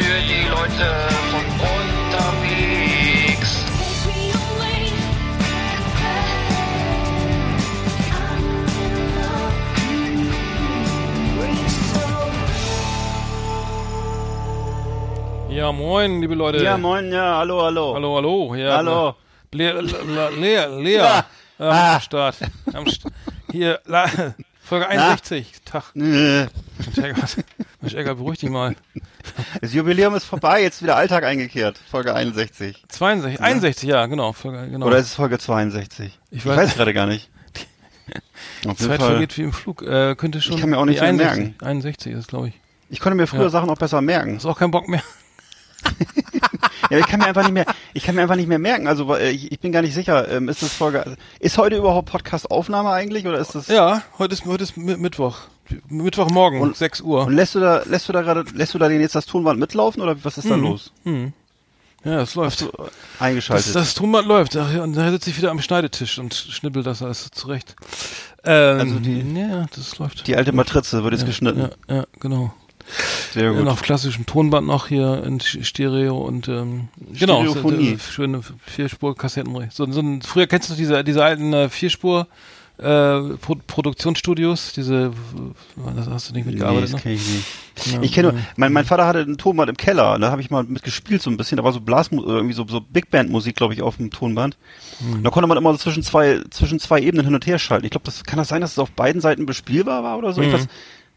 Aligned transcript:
für 0.00 0.20
die 0.22 0.48
Leute 0.48 0.86
von 1.30 1.44
unterwegs. 1.76 3.50
Ja, 15.50 15.72
moin, 15.72 16.20
liebe 16.20 16.34
Leute. 16.34 16.62
Ja, 16.62 16.78
moin, 16.78 17.12
ja, 17.12 17.38
hallo, 17.38 17.62
hallo. 17.62 17.94
Hallo, 17.94 18.16
hallo. 18.16 18.54
Ja, 18.54 18.76
Hallo. 18.76 19.14
Lea, 19.52 19.72
Lea, 19.80 20.28
Lea, 20.38 20.66
Lea 20.80 20.96
Ja. 20.96 21.24
am 21.58 21.66
Ah. 21.72 22.00
Start. 22.00 22.36
Am 22.72 22.86
St 22.86 23.02
hier, 23.50 23.80
La 23.84 24.06
Folge 24.70 24.86
61. 24.86 25.52
Tag. 25.64 25.82
Äh, 25.96 25.98
Mensch, 25.98 26.48
Eckert, 26.96 27.36
Mensch, 27.80 27.94
Eckert, 27.94 28.18
beruhig 28.18 28.38
dich 28.38 28.50
mal. 28.50 28.76
Das 29.60 29.74
Jubiläum 29.74 30.14
ist 30.14 30.26
vorbei, 30.26 30.62
jetzt 30.62 30.80
wieder 30.80 30.94
Alltag 30.94 31.24
eingekehrt. 31.24 31.80
Folge 31.90 32.14
61. 32.14 32.80
62, 32.88 33.40
61, 33.40 33.88
ja, 33.88 34.06
genau. 34.06 34.32
Folge, 34.32 34.70
genau. 34.70 34.86
Oder 34.86 34.98
ist 34.98 35.06
es 35.06 35.14
Folge 35.14 35.40
62? 35.40 36.20
Ich 36.30 36.38
Ich 36.38 36.44
weiß- 36.44 36.56
weiß, 36.56 36.74
gerade 36.76 36.94
gar 36.94 37.06
nicht. 37.08 37.30
Jeden 38.62 38.76
Zeit 38.76 39.02
vergeht 39.02 39.36
wie 39.38 39.42
im 39.42 39.52
Flug. 39.52 39.82
Äh, 39.82 40.14
könnte 40.14 40.40
schon. 40.40 40.54
Ich 40.54 40.60
kann 40.60 40.70
mir 40.70 40.78
auch 40.78 40.84
nicht 40.84 41.00
nee, 41.00 41.08
viel 41.08 41.20
61, 41.20 41.44
merken. 41.46 41.64
61 41.64 42.12
ist, 42.12 42.28
glaube 42.28 42.48
ich. 42.48 42.60
Ich 42.90 43.00
konnte 43.00 43.16
mir 43.16 43.26
früher 43.26 43.42
Ja. 43.42 43.48
Sachen 43.48 43.70
auch 43.70 43.78
besser 43.78 44.00
merken. 44.00 44.36
Hast 44.36 44.46
auch 44.46 44.56
keinen 44.56 44.70
Bock 44.70 44.86
mehr. 44.86 45.02
Ja, 46.90 46.98
ich 46.98 47.06
kann 47.06 47.20
mir 47.20 47.26
einfach 47.26 47.42
nicht 47.42 47.52
mehr, 47.52 47.66
ich 47.94 48.02
kann 48.02 48.14
mir 48.16 48.22
einfach 48.22 48.36
nicht 48.36 48.48
mehr 48.48 48.58
merken. 48.58 48.88
Also 48.88 49.14
ich, 49.16 49.52
ich 49.52 49.60
bin 49.60 49.70
gar 49.72 49.82
nicht 49.82 49.94
sicher. 49.94 50.28
Ähm, 50.28 50.48
ist 50.48 50.62
das 50.62 50.72
Folge, 50.72 51.16
ist 51.38 51.56
heute 51.58 51.76
überhaupt 51.76 52.10
Podcast-Aufnahme 52.10 52.90
eigentlich 52.90 53.26
oder 53.26 53.38
ist 53.38 53.54
das? 53.54 53.68
Ja, 53.68 54.02
heute 54.18 54.34
ist, 54.34 54.44
heute 54.44 54.64
ist 54.64 54.76
Mi- 54.76 54.96
Mittwoch. 54.96 55.38
Mittwochmorgen, 55.88 56.60
Und- 56.60 56.76
6 56.76 57.00
Uhr. 57.02 57.26
Und 57.26 57.34
lässt 57.34 57.54
du 57.54 57.60
da, 57.60 57.82
lässt 57.84 58.08
du 58.08 58.12
da 58.12 58.22
gerade, 58.22 58.44
lässt 58.54 58.74
du 58.74 58.78
da 58.78 58.88
den 58.88 59.00
jetzt 59.00 59.14
das 59.14 59.26
Tonband 59.26 59.60
mitlaufen 59.60 60.02
oder 60.02 60.16
was 60.24 60.36
ist 60.38 60.50
da 60.50 60.56
Mhm. 60.56 60.62
los? 60.64 60.92
Ja, 62.02 62.22
es 62.22 62.34
läuft. 62.34 62.58
So, 62.60 62.70
Das, 62.72 62.88
eingeschaltet. 63.20 63.74
das 63.74 63.94
Tonband 63.94 64.26
läuft. 64.26 64.56
Ach, 64.56 64.72
ja, 64.72 64.82
Und 64.82 64.94
da 64.94 65.10
sitze 65.10 65.30
ich 65.30 65.36
wieder 65.36 65.50
am 65.50 65.60
Schneidetisch 65.60 66.18
und 66.18 66.34
schnippel 66.34 66.82
das 66.82 67.02
alles 67.02 67.30
zurecht. 67.30 67.76
Ähm, 68.42 68.80
Also 68.80 68.98
die- 68.98 69.38
ja, 69.38 69.66
das 69.76 69.98
läuft. 69.98 70.26
Die 70.26 70.34
alte 70.34 70.52
Matrize 70.52 71.04
wird 71.04 71.12
jetzt 71.12 71.20
ja, 71.22 71.26
geschnitten. 71.26 71.68
Ja, 71.88 71.94
ja, 71.96 72.04
genau. 72.18 72.52
Sehr 73.32 73.52
gut. 73.52 73.64
Ja, 73.64 73.70
auf 73.70 73.82
klassischem 73.82 74.26
Tonband 74.26 74.66
noch 74.66 74.86
hier 74.88 75.22
in 75.24 75.40
Stereo 75.40 76.18
und 76.18 76.48
ähm, 76.48 76.88
genau, 77.18 77.42
Stereophonie. 77.44 77.92
äh, 77.92 77.98
schöne 77.98 78.40
Vierspur-Kassetten. 78.66 79.54
So, 79.70 79.90
so 79.90 80.00
ein, 80.00 80.22
früher 80.22 80.46
kennst 80.46 80.70
du 80.70 80.74
diese, 80.74 81.04
diese 81.04 81.24
alten 81.24 81.52
äh, 81.52 81.68
Vierspur 81.68 82.26
äh, 82.78 83.20
Pro 83.42 83.56
Produktionsstudios, 83.66 84.72
diese, 84.72 85.12
das 85.96 86.08
hast 86.08 86.30
du 86.30 86.34
nicht 86.34 86.46
Nee, 86.46 86.52
mitgearbeitet, 86.52 86.94
das 86.94 87.04
ne? 87.04 87.12
ich 87.12 87.28
nicht. 87.28 87.92
Ja, 87.92 88.00
Ich 88.02 88.12
kenne 88.12 88.32
nur, 88.32 88.40
mein, 88.56 88.72
mein 88.72 88.86
Vater 88.86 89.06
hatte 89.06 89.18
ein 89.20 89.36
Tonband 89.36 89.68
im 89.68 89.76
Keller, 89.76 90.14
und 90.14 90.22
da 90.22 90.30
habe 90.30 90.40
ich 90.40 90.50
mal 90.50 90.64
mit 90.64 90.82
gespielt 90.82 91.20
so 91.20 91.28
ein 91.30 91.36
bisschen, 91.36 91.56
da 91.58 91.64
war 91.64 91.72
so 91.74 91.80
Blasmusik, 91.80 92.26
irgendwie 92.26 92.54
so, 92.54 92.66
so 92.66 92.80
Big 92.80 93.10
Band 93.10 93.28
Musik, 93.30 93.56
glaube 93.56 93.74
ich, 93.74 93.82
auf 93.82 93.98
dem 93.98 94.10
Tonband. 94.10 94.56
Mhm. 95.00 95.12
Und 95.12 95.24
da 95.24 95.30
konnte 95.30 95.46
man 95.46 95.58
immer 95.58 95.72
so 95.72 95.78
zwischen 95.78 96.02
zwei, 96.02 96.40
zwischen 96.50 96.80
zwei 96.80 97.00
Ebenen 97.02 97.26
hin 97.26 97.34
und 97.34 97.46
her 97.46 97.58
schalten. 97.58 97.84
Ich 97.84 97.90
glaube, 97.90 98.04
das 98.06 98.24
kann 98.24 98.38
das 98.38 98.48
sein, 98.48 98.62
dass 98.62 98.72
es 98.72 98.78
auf 98.78 98.90
beiden 98.92 99.20
Seiten 99.20 99.44
bespielbar 99.44 100.02
war 100.02 100.16
oder 100.16 100.32
so? 100.32 100.40
Ich 100.40 100.50
weiß, 100.50 100.66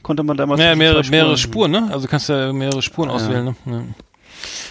konnte 0.04 0.24
man 0.24 0.38
damals 0.38 0.62
Ja, 0.62 0.76
mehrere, 0.76 1.02
zwei 1.04 1.10
mehrere 1.12 1.38
Spuren, 1.38 1.72
ne? 1.72 1.90
Also 1.92 2.08
kannst 2.08 2.30
du 2.30 2.34
ja 2.34 2.54
mehrere 2.54 2.82
Spuren 2.82 3.10
Ja. 3.10 3.16
auswählen, 3.16 3.46
ne? 3.46 3.56
Ja. 3.66 3.84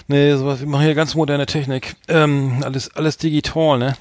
Nee, 0.08 0.34
sowas, 0.36 0.60
wir 0.60 0.66
machen 0.68 0.84
hier 0.84 0.94
ganz 0.94 1.14
moderne 1.14 1.46
Technik. 1.46 1.96
Ähm, 2.08 2.60
alles, 2.64 2.94
alles 2.94 3.16
digital, 3.16 3.78
ne? 3.78 3.96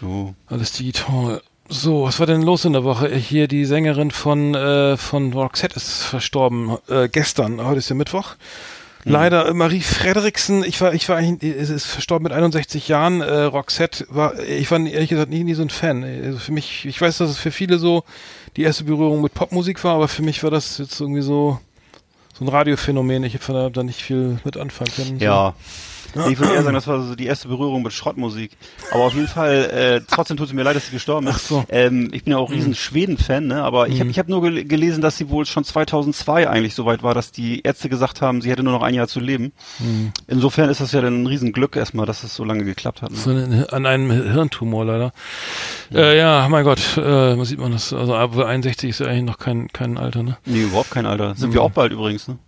So. 0.00 0.34
Alles 0.46 0.72
digital. 0.72 1.40
So, 1.68 2.04
was 2.04 2.20
war 2.20 2.26
denn 2.26 2.42
los 2.42 2.64
in 2.66 2.74
der 2.74 2.84
Woche? 2.84 3.08
Hier 3.14 3.48
die 3.48 3.64
Sängerin 3.64 4.10
von 4.10 4.54
äh, 4.54 4.96
von 4.98 5.32
Roxette 5.32 5.76
ist 5.76 6.02
verstorben 6.02 6.76
äh, 6.88 7.08
gestern. 7.08 7.64
Heute 7.64 7.78
ist 7.78 7.88
ja 7.88 7.96
Mittwoch. 7.96 8.34
Leider 9.04 9.48
äh, 9.48 9.54
Marie 9.54 9.80
Frederiksen. 9.80 10.62
Ich 10.64 10.80
war 10.82 10.92
ich 10.92 11.08
war 11.08 11.16
eigentlich- 11.16 11.54
ist, 11.56 11.70
ist 11.70 11.86
verstorben 11.86 12.24
mit 12.24 12.32
61 12.32 12.88
Jahren. 12.88 13.22
Äh, 13.22 13.42
Roxette 13.44 14.06
war 14.10 14.38
ich 14.40 14.70
war 14.70 14.78
ehrlich 14.78 15.08
gesagt 15.08 15.30
nie, 15.30 15.42
nie 15.44 15.54
so 15.54 15.62
ein 15.62 15.70
Fan. 15.70 16.04
Also 16.04 16.38
für 16.38 16.52
mich, 16.52 16.84
ich 16.84 17.00
weiß, 17.00 17.18
dass 17.18 17.30
es 17.30 17.38
für 17.38 17.50
viele 17.50 17.78
so 17.78 18.04
die 18.56 18.62
erste 18.62 18.84
Berührung 18.84 19.20
mit 19.20 19.34
Popmusik 19.34 19.82
war, 19.84 19.96
aber 19.96 20.08
für 20.08 20.22
mich 20.22 20.42
war 20.42 20.50
das 20.50 20.78
jetzt 20.78 21.00
irgendwie 21.00 21.22
so 21.22 21.58
so 22.36 22.44
ein 22.44 22.48
Radiophänomen. 22.48 23.22
Ich 23.24 23.34
habe 23.34 23.70
da 23.72 23.82
nicht 23.82 24.02
viel 24.02 24.38
mit 24.44 24.56
anfangen 24.56 24.92
können. 24.94 25.18
So. 25.18 25.24
Ja. 26.14 26.28
Ich 26.28 26.38
würde 26.38 26.54
eher 26.54 26.62
sagen, 26.62 26.74
das 26.74 26.86
war 26.86 27.02
so 27.02 27.14
die 27.14 27.26
erste 27.26 27.48
Berührung 27.48 27.82
mit 27.82 27.92
Schrottmusik. 27.92 28.52
Aber 28.90 29.04
auf 29.04 29.14
jeden 29.14 29.28
Fall, 29.28 29.70
äh, 29.70 30.00
trotzdem 30.08 30.36
tut 30.36 30.48
es 30.48 30.52
mir 30.52 30.62
leid, 30.62 30.76
dass 30.76 30.86
sie 30.86 30.92
gestorben 30.92 31.26
ist. 31.26 31.34
Ach 31.36 31.40
so. 31.40 31.64
Ähm, 31.68 32.10
ich 32.12 32.24
bin 32.24 32.32
ja 32.32 32.38
auch 32.38 32.50
riesen 32.50 32.74
Schweden-Fan, 32.74 33.46
ne? 33.46 33.62
aber 33.62 33.88
ich 33.88 34.00
habe 34.00 34.10
ich 34.10 34.18
hab 34.18 34.28
nur 34.28 34.42
gel 34.42 34.64
gelesen, 34.64 35.00
dass 35.00 35.16
sie 35.16 35.30
wohl 35.30 35.46
schon 35.46 35.64
2002 35.64 36.48
eigentlich 36.48 36.74
soweit 36.74 37.02
war, 37.02 37.14
dass 37.14 37.32
die 37.32 37.62
Ärzte 37.62 37.88
gesagt 37.88 38.20
haben, 38.20 38.40
sie 38.40 38.50
hätte 38.50 38.62
nur 38.62 38.72
noch 38.72 38.82
ein 38.82 38.94
Jahr 38.94 39.08
zu 39.08 39.20
leben. 39.20 39.52
Insofern 40.26 40.70
ist 40.70 40.80
das 40.80 40.92
ja 40.92 41.00
dann 41.00 41.22
ein 41.22 41.26
Riesenglück 41.26 41.76
erstmal, 41.76 42.06
dass 42.06 42.22
es 42.22 42.34
so 42.34 42.44
lange 42.44 42.64
geklappt 42.64 43.02
hat. 43.02 43.10
Ne? 43.10 43.16
So 43.16 43.30
eine, 43.30 43.72
an 43.72 43.86
einem 43.86 44.10
Hirntumor 44.10 44.84
leider. 44.84 45.12
Ja, 45.90 46.00
äh, 46.00 46.18
ja 46.18 46.48
mein 46.48 46.64
Gott, 46.64 46.96
äh, 46.96 47.34
man 47.34 47.44
sieht 47.44 47.58
man 47.58 47.72
das. 47.72 47.92
Also 47.92 48.14
ab 48.14 48.36
61 48.36 48.90
ist 48.90 49.00
ja 49.00 49.06
eigentlich 49.06 49.24
noch 49.24 49.38
kein, 49.38 49.68
kein 49.68 49.98
Alter, 49.98 50.22
ne? 50.22 50.36
Nee, 50.44 50.62
überhaupt 50.62 50.90
kein 50.90 51.06
Alter. 51.06 51.34
Sind 51.34 51.52
wir 51.52 51.62
auch 51.62 51.70
bald 51.70 51.92
übrigens, 51.92 52.28
ne? 52.28 52.38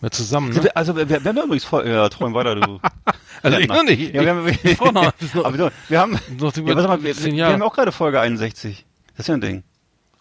Mehr 0.00 0.10
zusammen, 0.10 0.50
ne? 0.50 0.64
wir, 0.64 0.76
also 0.76 0.96
wir, 0.96 1.08
wir 1.08 1.16
haben 1.22 1.36
ja 1.36 1.44
übrigens 1.44 1.64
voll, 1.64 1.86
ja, 1.86 2.08
träum 2.08 2.34
weiter, 2.34 2.54
du. 2.56 2.80
Also 3.42 3.56
ich 3.58 3.68
noch 3.68 3.82
nicht. 3.84 4.14
Ja, 4.14 4.20
wir 4.22 4.30
haben, 4.30 4.46
Ich 4.62 4.76
brauch 4.78 4.92
noch- 4.92 5.12
aber 5.44 5.56
wir, 5.58 5.72
wir 5.88 5.98
haben, 6.00 6.12
Noch 6.38 6.54
ja, 6.56 6.66
warte 6.76 6.88
mal, 6.88 7.02
wir, 7.02 7.16
wir 7.16 7.46
haben 7.46 7.62
auch 7.62 7.72
gerade 7.74 7.90
Folge 7.90 8.20
61. 8.20 8.84
Das 9.16 9.20
ist 9.20 9.28
ja 9.28 9.34
ein 9.34 9.40
Ding. 9.40 9.62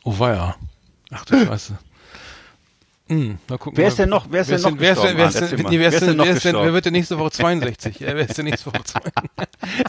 Oh 0.05 0.17
weia. 0.19 0.55
Ach 1.11 1.25
du 1.25 1.45
Scheiße. 1.45 1.77
Hm, 3.11 3.39
mal 3.49 3.57
gucken. 3.57 3.75
Wer 3.75 3.87
ist 3.87 3.97
denn 3.97 4.07
noch- 4.09 4.27
wer 4.29 4.41
ist 4.41 4.51
denn 4.51 4.61
noch 4.61 4.73
wer 4.77 4.91
ist 4.91 5.01
denn, 5.01 5.57
nee, 5.67 5.79
wer 5.79 6.73
wird 6.73 6.85
denn 6.85 6.93
nächste 6.93 7.17
Woche 7.17 7.31
62? 7.31 7.99
Ja, 8.01 8.07
wer 8.15 8.29
ist 8.29 8.37
denn 8.37 8.45
nächste 8.45 8.67
Woche 8.67 8.83
62? 8.83 9.13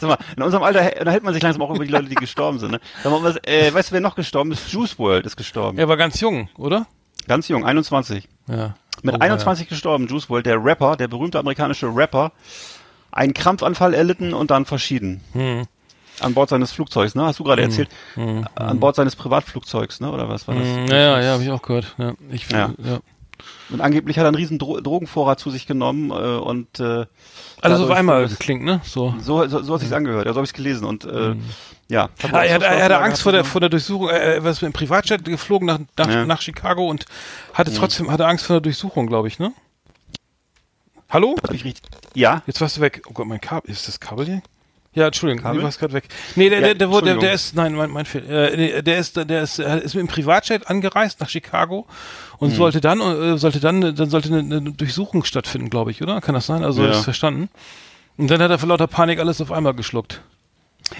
Sag 0.01 0.09
mal, 0.09 0.17
in 0.35 0.41
unserem 0.41 0.63
Alter 0.63 0.81
hä- 0.83 0.99
unterhält 0.99 1.23
man 1.23 1.31
sich 1.35 1.43
langsam 1.43 1.61
auch 1.61 1.69
über 1.75 1.85
die 1.85 1.91
Leute, 1.91 2.05
die 2.09 2.15
gestorben 2.15 2.57
sind. 2.57 2.71
Ne? 2.71 2.79
Sag 3.03 3.11
mal, 3.11 3.21
was, 3.21 3.35
äh, 3.45 3.71
weißt 3.71 3.91
du, 3.91 3.93
wer 3.93 4.01
noch 4.01 4.15
gestorben 4.15 4.51
ist? 4.51 4.71
Juice 4.71 4.97
World 4.97 5.27
ist 5.27 5.37
gestorben. 5.37 5.77
Er 5.77 5.87
war 5.87 5.97
ganz 5.97 6.19
jung, 6.19 6.49
oder? 6.57 6.87
Ganz 7.27 7.47
jung, 7.47 7.63
21. 7.63 8.27
Ja. 8.47 8.75
Mit 9.01 9.15
Oh, 9.15 9.19
weia. 9.19 9.31
21 9.31 9.67
gestorben, 9.67 10.07
Juice 10.07 10.29
World, 10.29 10.45
der 10.45 10.63
Rapper, 10.63 10.95
der 10.95 11.07
berühmte 11.07 11.39
amerikanische 11.39 11.87
Rapper, 11.87 12.31
einen 13.11 13.33
Krampfanfall 13.33 13.93
erlitten 13.93 14.33
und 14.33 14.51
dann 14.51 14.65
verschieden. 14.65 15.21
Hm. 15.33 15.63
An 16.19 16.33
Bord 16.35 16.49
seines 16.49 16.71
Flugzeugs, 16.71 17.15
ne? 17.15 17.23
Hast 17.25 17.39
du 17.39 17.43
gerade 17.43 17.63
erzählt? 17.63 17.89
An 18.55 18.79
Bord 18.79 18.95
seines 18.95 19.15
Privatflugzeugs, 19.15 20.01
ne? 20.01 20.11
Oder 20.11 20.29
was 20.29 20.47
war 20.47 20.53
das? 20.55 20.65
Hm, 20.67 20.85
Ja, 20.87 20.95
ja, 20.97 21.21
ja, 21.21 21.31
habe 21.33 21.43
ich 21.43 21.49
auch 21.49 21.61
gehört. 21.63 21.95
Ja, 21.97 22.13
ich, 22.31 22.49
Ja. 22.51 22.71
ja. 22.83 22.99
Und 23.71 23.81
angeblich 23.81 24.17
hat 24.19 24.25
er 24.25 24.27
einen 24.27 24.35
riesen 24.35 24.59
Dro 24.59 24.79
Drogenvorrat 24.81 25.39
zu 25.39 25.49
sich 25.49 25.65
genommen 25.65 26.11
äh, 26.11 26.13
und 26.13 26.79
äh, 26.79 27.05
Alles 27.61 27.79
auf 27.79 27.89
einmal 27.89 28.27
klingt, 28.27 28.63
ne? 28.63 28.81
So. 28.83 29.15
So, 29.19 29.47
so, 29.47 29.63
so 29.63 29.73
hat 29.73 29.79
sich's 29.79 29.93
angehört, 29.93 30.27
ja, 30.27 30.33
so 30.33 30.37
habe 30.37 30.43
ich's 30.45 30.53
gelesen 30.53 30.85
und 30.85 31.05
äh, 31.05 31.33
ja. 31.91 32.09
Ah, 32.31 32.43
er, 32.43 32.55
hat, 32.55 32.61
er 32.63 32.83
hatte 32.85 32.97
Angst 32.99 33.21
vor 33.21 33.31
der, 33.31 33.43
vor 33.43 33.59
der 33.61 33.69
Durchsuchung. 33.69 34.09
Er, 34.09 34.21
er 34.35 34.43
war 34.43 34.63
im 34.63 34.73
Privatjet 34.73 35.25
geflogen 35.25 35.67
nach, 35.67 35.79
nach, 35.97 36.09
Ja. 36.09 36.25
nach 36.25 36.41
Chicago 36.41 36.87
und 36.87 37.05
hatte 37.53 37.73
trotzdem 37.73 38.09
hatte 38.11 38.25
Angst 38.25 38.45
vor 38.45 38.55
der 38.55 38.61
Durchsuchung, 38.61 39.07
glaube 39.07 39.27
ich, 39.27 39.37
ne? 39.39 39.53
Hallo? 41.09 41.35
Ja, 42.15 42.41
Jetzt 42.47 42.61
warst 42.61 42.77
du 42.77 42.81
weg. 42.81 43.01
Oh 43.07 43.13
Gott, 43.13 43.27
mein 43.27 43.41
Kabel. 43.41 43.69
Ist 43.69 43.87
das 43.87 43.99
Kabel 43.99 44.25
hier? 44.25 44.41
Ja, 44.93 45.07
Entschuldigung, 45.07 45.43
Kabel? 45.43 45.59
du 45.59 45.65
warst 45.65 45.79
gerade 45.79 45.93
weg. 45.93 46.05
Nee, 46.35 46.49
der, 46.49 46.59
Ja, 46.59 46.73
der, 46.73 46.87
der, 46.87 47.01
der, 47.01 47.15
der 47.17 47.33
ist, 47.33 47.55
nein, 47.55 47.73
mein, 47.75 47.89
mein 47.91 48.05
Fehler. 48.05 48.51
Äh, 48.53 48.57
nee, 48.57 48.81
der 48.81 48.97
ist, 48.97 49.15
der 49.17 49.41
ist, 49.43 49.59
er 49.59 49.81
ist 49.81 49.93
mit 49.95 50.01
dem 50.01 50.07
Privatjet 50.07 50.67
angereist 50.69 51.19
nach 51.21 51.29
Chicago 51.29 51.85
Hm. 52.39 52.47
und 52.49 52.51
sollte 52.55 52.81
dann, 52.81 52.99
äh, 53.01 53.37
sollte 53.37 53.59
dann, 53.59 53.81
dann 53.95 54.09
sollte 54.09 54.29
eine, 54.29 54.39
eine 54.57 54.71
Durchsuchung 54.71 55.23
stattfinden, 55.23 55.69
glaube 55.69 55.91
ich, 55.91 56.01
oder? 56.01 56.19
Kann 56.21 56.33
das 56.35 56.45
sein? 56.45 56.63
Also, 56.63 56.81
Ja. 56.81 56.87
das 56.89 56.99
ist 56.99 57.03
verstanden. 57.05 57.49
Und 58.17 58.29
dann 58.29 58.41
hat 58.41 58.51
er 58.51 58.57
vor 58.59 58.67
lauter 58.69 58.87
Panik 58.87 59.19
alles 59.19 59.39
auf 59.41 59.51
einmal 59.51 59.73
geschluckt. 59.73 60.21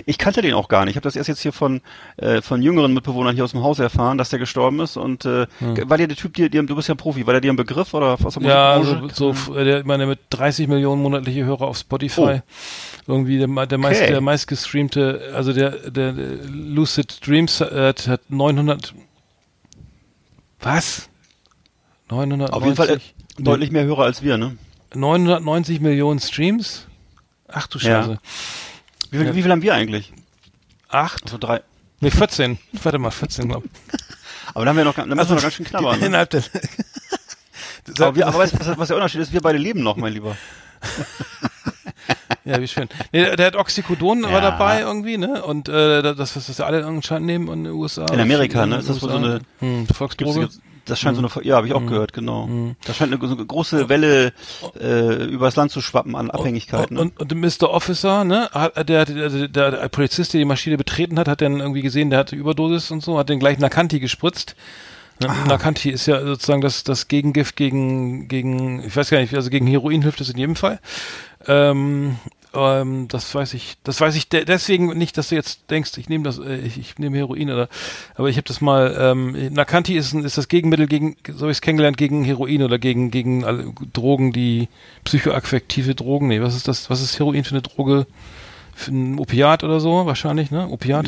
Ich 0.05 0.17
kannte 0.17 0.41
den 0.41 0.53
auch 0.53 0.67
gar 0.67 0.85
nicht. 0.85 0.91
Ich 0.91 0.95
habe 0.95 1.03
das 1.03 1.15
erst 1.15 1.29
jetzt 1.29 1.41
hier 1.41 1.53
von 1.53 1.81
äh, 2.17 2.41
von 2.41 2.61
jüngeren 2.61 2.93
Mitbewohnern 2.93 3.35
hier 3.35 3.43
aus 3.43 3.51
dem 3.51 3.63
Haus 3.63 3.79
erfahren, 3.79 4.17
dass 4.17 4.29
der 4.29 4.39
gestorben 4.39 4.79
ist. 4.79 4.97
Und 4.97 5.25
äh, 5.25 5.47
war 5.59 5.97
der 5.97 6.07
der 6.07 6.17
Typ, 6.17 6.33
dir, 6.33 6.49
dir, 6.49 6.63
du 6.63 6.75
bist 6.75 6.88
ja 6.89 6.95
Profi, 6.95 7.25
war 7.25 7.33
der 7.33 7.41
dir 7.41 7.51
ein 7.51 7.55
Begriff 7.55 7.93
oder 7.93 8.17
der 8.17 8.41
Ja, 8.41 8.77
Musikbranche? 8.79 9.15
so, 9.15 9.55
äh, 9.55 9.63
der, 9.65 9.79
ich 9.79 9.85
meine, 9.85 10.05
mit 10.05 10.19
30 10.29 10.67
Millionen 10.67 11.01
monatliche 11.01 11.43
Hörer 11.45 11.67
auf 11.67 11.77
Spotify. 11.77 12.41
Irgendwie 13.07 13.38
der, 13.38 13.47
der, 13.65 13.77
meist, 13.77 14.01
Okay. 14.01 14.11
der 14.11 14.21
meistgestreamte, 14.21 15.31
also 15.35 15.53
der, 15.53 15.71
der, 15.89 16.13
der 16.13 16.27
Lucid 16.47 17.25
Dreams 17.25 17.61
äh, 17.61 17.88
hat 17.89 18.07
hat 18.07 18.29
900. 18.29 18.93
Was? 20.59 21.09
990, 22.09 22.53
Auf 22.53 22.63
jeden 22.63 22.75
Fall 22.75 22.89
äh, 22.89 22.99
deutlich 23.39 23.71
mehr 23.71 23.85
Hörer 23.85 24.03
als 24.03 24.21
wir, 24.21 24.38
ne? 24.38 24.57
990 24.93 25.79
Millionen 25.79 26.19
Streams? 26.19 26.88
Ach 27.47 27.67
du 27.67 27.79
Ja. 27.79 28.17
Wie 29.12 29.18
viel, 29.18 29.28
Ja. 29.28 29.36
wie 29.36 29.42
viel 29.44 29.52
haben 29.52 29.62
wir 29.62 29.74
eigentlich? 29.75 30.12
Acht? 30.90 31.24
Also 31.25 31.38
drei. 31.38 31.62
Nee, 32.00 32.10
14. 32.12 32.58
Warte 32.84 32.98
mal, 32.98 33.12
14, 33.12 33.48
glaube 33.48 33.68
ich. 33.68 34.00
Aber 34.56 34.66
dann 34.66 34.69
haben 34.69 34.78
wir 34.78 34.86
noch, 34.86 34.96
dann 34.96 35.08
müssen 35.10 35.30
wir 35.30 35.36
noch 35.36 35.42
ganz 35.44 35.54
schön 35.54 35.66
knabbern. 35.66 36.00
Ne? 36.00 36.08
Innerhalb 36.08 36.30
der. 36.31 36.44
Aber, 38.00 38.16
wir, 38.16 38.28
aber 38.28 38.38
weißt 38.40 38.54
du, 38.54 38.60
was, 38.60 38.78
was 38.78 38.88
der 38.90 38.98
Unterschied 38.98 39.22
ist? 39.22 39.34
Wir 39.34 39.42
beide 39.42 39.58
leben 39.58 39.81
noch, 39.81 39.96
mein 39.98 40.13
Lieber. 40.13 40.38
Ja, 42.46 42.60
wie 42.62 42.68
schön. 42.68 42.88
Nee, 43.12 43.22
der, 43.25 43.36
der 43.36 43.46
hat 43.48 43.56
Oxycodon 43.56 44.24
war 44.24 44.31
Ja. 44.31 44.42
dabei 44.42 44.81
irgendwie, 44.81 45.18
ne? 45.18 45.44
Und 45.44 45.68
äh, 45.68 46.02
das, 46.02 46.36
was 46.36 46.48
das 46.48 46.60
alle 46.60 46.86
anscheinend 46.86 47.25
nehmen 47.28 47.48
in 47.50 47.63
den 47.66 47.74
USA. 47.74 48.06
In 48.13 48.19
Amerika, 48.19 48.63
In 48.63 48.69
ne? 48.69 48.78
Ist 48.78 48.90
das 48.90 49.02
wohl 49.02 49.10
so 49.10 49.18
eine- 49.18 49.42
hm, 49.60 49.80
Gibt's, 49.86 49.98
Volksdroge? 49.98 50.40
gibt's, 50.42 50.60
Das 50.86 51.00
scheint 51.00 51.18
Mhm. 51.18 51.28
so 51.28 51.39
eine, 51.39 51.48
ja, 51.48 51.56
habe 51.57 51.68
ich 51.68 51.74
auch 51.74 51.86
gehört, 51.86 52.12
genau. 52.13 52.50
Da 52.86 52.94
scheint 52.94 53.13
eine, 53.13 53.28
so 53.28 53.36
eine 53.36 53.45
große 53.45 53.88
Welle 53.88 54.33
äh, 54.80 55.25
übers 55.25 55.56
Land 55.56 55.72
zu 55.72 55.80
schwappen 55.81 56.16
an 56.16 56.31
Abhängigkeiten. 56.31 56.95
ne? 56.95 57.01
Und, 57.01 57.19
und, 57.19 57.33
und 57.33 57.42
Mr. 57.62 57.69
Officer, 57.69 58.24
ne, 58.24 58.50
hat, 58.51 58.89
der, 58.89 59.06
der, 59.06 59.30
der, 59.48 59.48
der 59.72 59.89
Polizist, 59.89 60.33
der 60.33 60.39
die 60.39 60.45
Maschine 60.45 60.78
betreten 60.78 61.19
hat, 61.19 61.28
hat 61.28 61.42
dann 61.42 61.60
irgendwie 61.60 61.81
gesehen, 61.81 62.10
der 62.10 62.19
hatte 62.19 62.36
Überdosis 62.36 62.89
und 62.92 63.04
so, 63.04 63.18
hat 63.19 63.30
den 63.30 63.39
gleich 63.39 63.60
Nakanti 63.60 64.00
gespritzt. 64.00 64.56
Ne, 65.19 65.28
Nakanti 65.48 65.92
ist 65.92 66.07
ja 66.07 66.19
sozusagen 66.25 66.62
das, 66.62 66.84
das 66.84 67.07
Gegengift 67.07 67.56
gegen, 67.56 68.27
gegen, 68.27 68.84
ich 68.84 68.95
weiß 68.95 69.12
gar 69.12 69.19
nicht, 69.22 69.36
also 69.36 69.51
gegen 69.51 69.68
Heroin 69.68 70.01
hilft 70.01 70.19
es 70.22 70.30
in 70.31 70.38
jedem 70.38 70.56
Fall. 70.56 70.80
Ähm, 71.48 72.18
ähm, 72.53 73.07
das 73.07 73.33
weiß 73.33 73.53
ich, 73.53 73.77
das 73.83 74.01
weiß 74.01 74.15
ich 74.15 74.27
de 74.27 74.44
deswegen 74.44 74.98
nicht, 74.98 75.18
dass 75.18 75.30
du 75.30 75.36
jetzt 75.36 75.69
denkst, 75.69 75.92
ich 75.98 76.09
nehme 76.09 76.24
das, 76.24 76.39
äh, 76.39 76.57
ich, 76.57 76.77
ich 76.77 76.98
nehme 76.98 77.18
Heroin 77.18 77.50
oder, 77.50 77.69
aber 78.15 78.30
ich 78.30 78.38
habe 78.38 78.48
das 78.48 78.59
mal, 78.62 78.95
ähm, 79.00 79.53
Nakanti 79.53 79.95
ist, 79.95 80.13
ist 80.13 80.38
das 80.38 80.48
Gegenmittel 80.48 80.88
gegen, 80.88 81.15
so 81.27 81.42
habe 81.42 81.51
ich 81.51 81.57
es 81.57 81.62
kennengelernt, 81.62 81.98
gegen 81.98 82.24
Heroin 82.24 82.63
oder 82.63 82.77
gegen, 82.77 83.09
gegen 83.12 83.45
alle 83.45 83.74
Drogen, 83.94 84.33
die 84.33 84.68
psychoaffektive 85.06 85.95
Drogen, 85.95 86.27
nee, 86.27 86.42
was 86.42 86.56
ist 86.56 86.68
das, 86.68 86.89
was 86.89 87.01
ist 87.01 87.19
Heroin 87.19 87.44
für 87.44 87.56
eine 87.56 87.62
Droge? 87.62 88.06
Ein 88.88 89.19
Opiat 89.19 89.63
oder 89.63 89.80
so, 89.80 90.06
wahrscheinlich, 90.06 90.51
ne? 90.51 90.68
Opiat? 90.69 91.07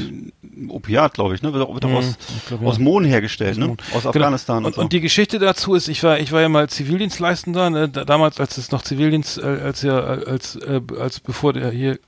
Opiat, 0.69 1.13
glaube 1.13 1.35
ich, 1.35 1.41
ne? 1.41 1.53
Wird, 1.53 1.67
auch- 1.67 1.73
wird 1.73 1.85
auch 1.85 1.89
Mhm, 1.89 1.95
aus, 1.97 2.17
glaub, 2.47 2.61
ja. 2.61 2.67
aus 2.67 2.79
Mohn 2.79 3.05
hergestellt, 3.05 3.57
ne? 3.57 3.67
Mohn. 3.67 3.77
Aus 3.93 4.01
Genau. 4.03 4.09
Afghanistan 4.09 4.57
und, 4.59 4.65
und, 4.65 4.75
so. 4.75 4.81
und 4.81 4.93
die 4.93 5.01
Geschichte 5.01 5.39
dazu 5.39 5.73
ist, 5.75 5.87
ich 5.87 6.03
war, 6.03 6.19
ich 6.19 6.31
war 6.31 6.41
ja 6.41 6.49
mal 6.49 6.69
Zivildienstleistender, 6.69 7.69
ne, 7.69 7.89
da, 7.89 8.05
damals, 8.05 8.39
als 8.39 8.57
es 8.57 8.71
noch 8.71 8.81
Zivildienst, 8.83 9.37
äh, 9.39 9.41
als 9.63 9.83
er, 9.83 10.23
als, 10.27 10.55
äh, 10.55 10.81
als 10.99 11.19
bevor 11.19 11.53
der 11.53 11.71
hier 11.71 11.99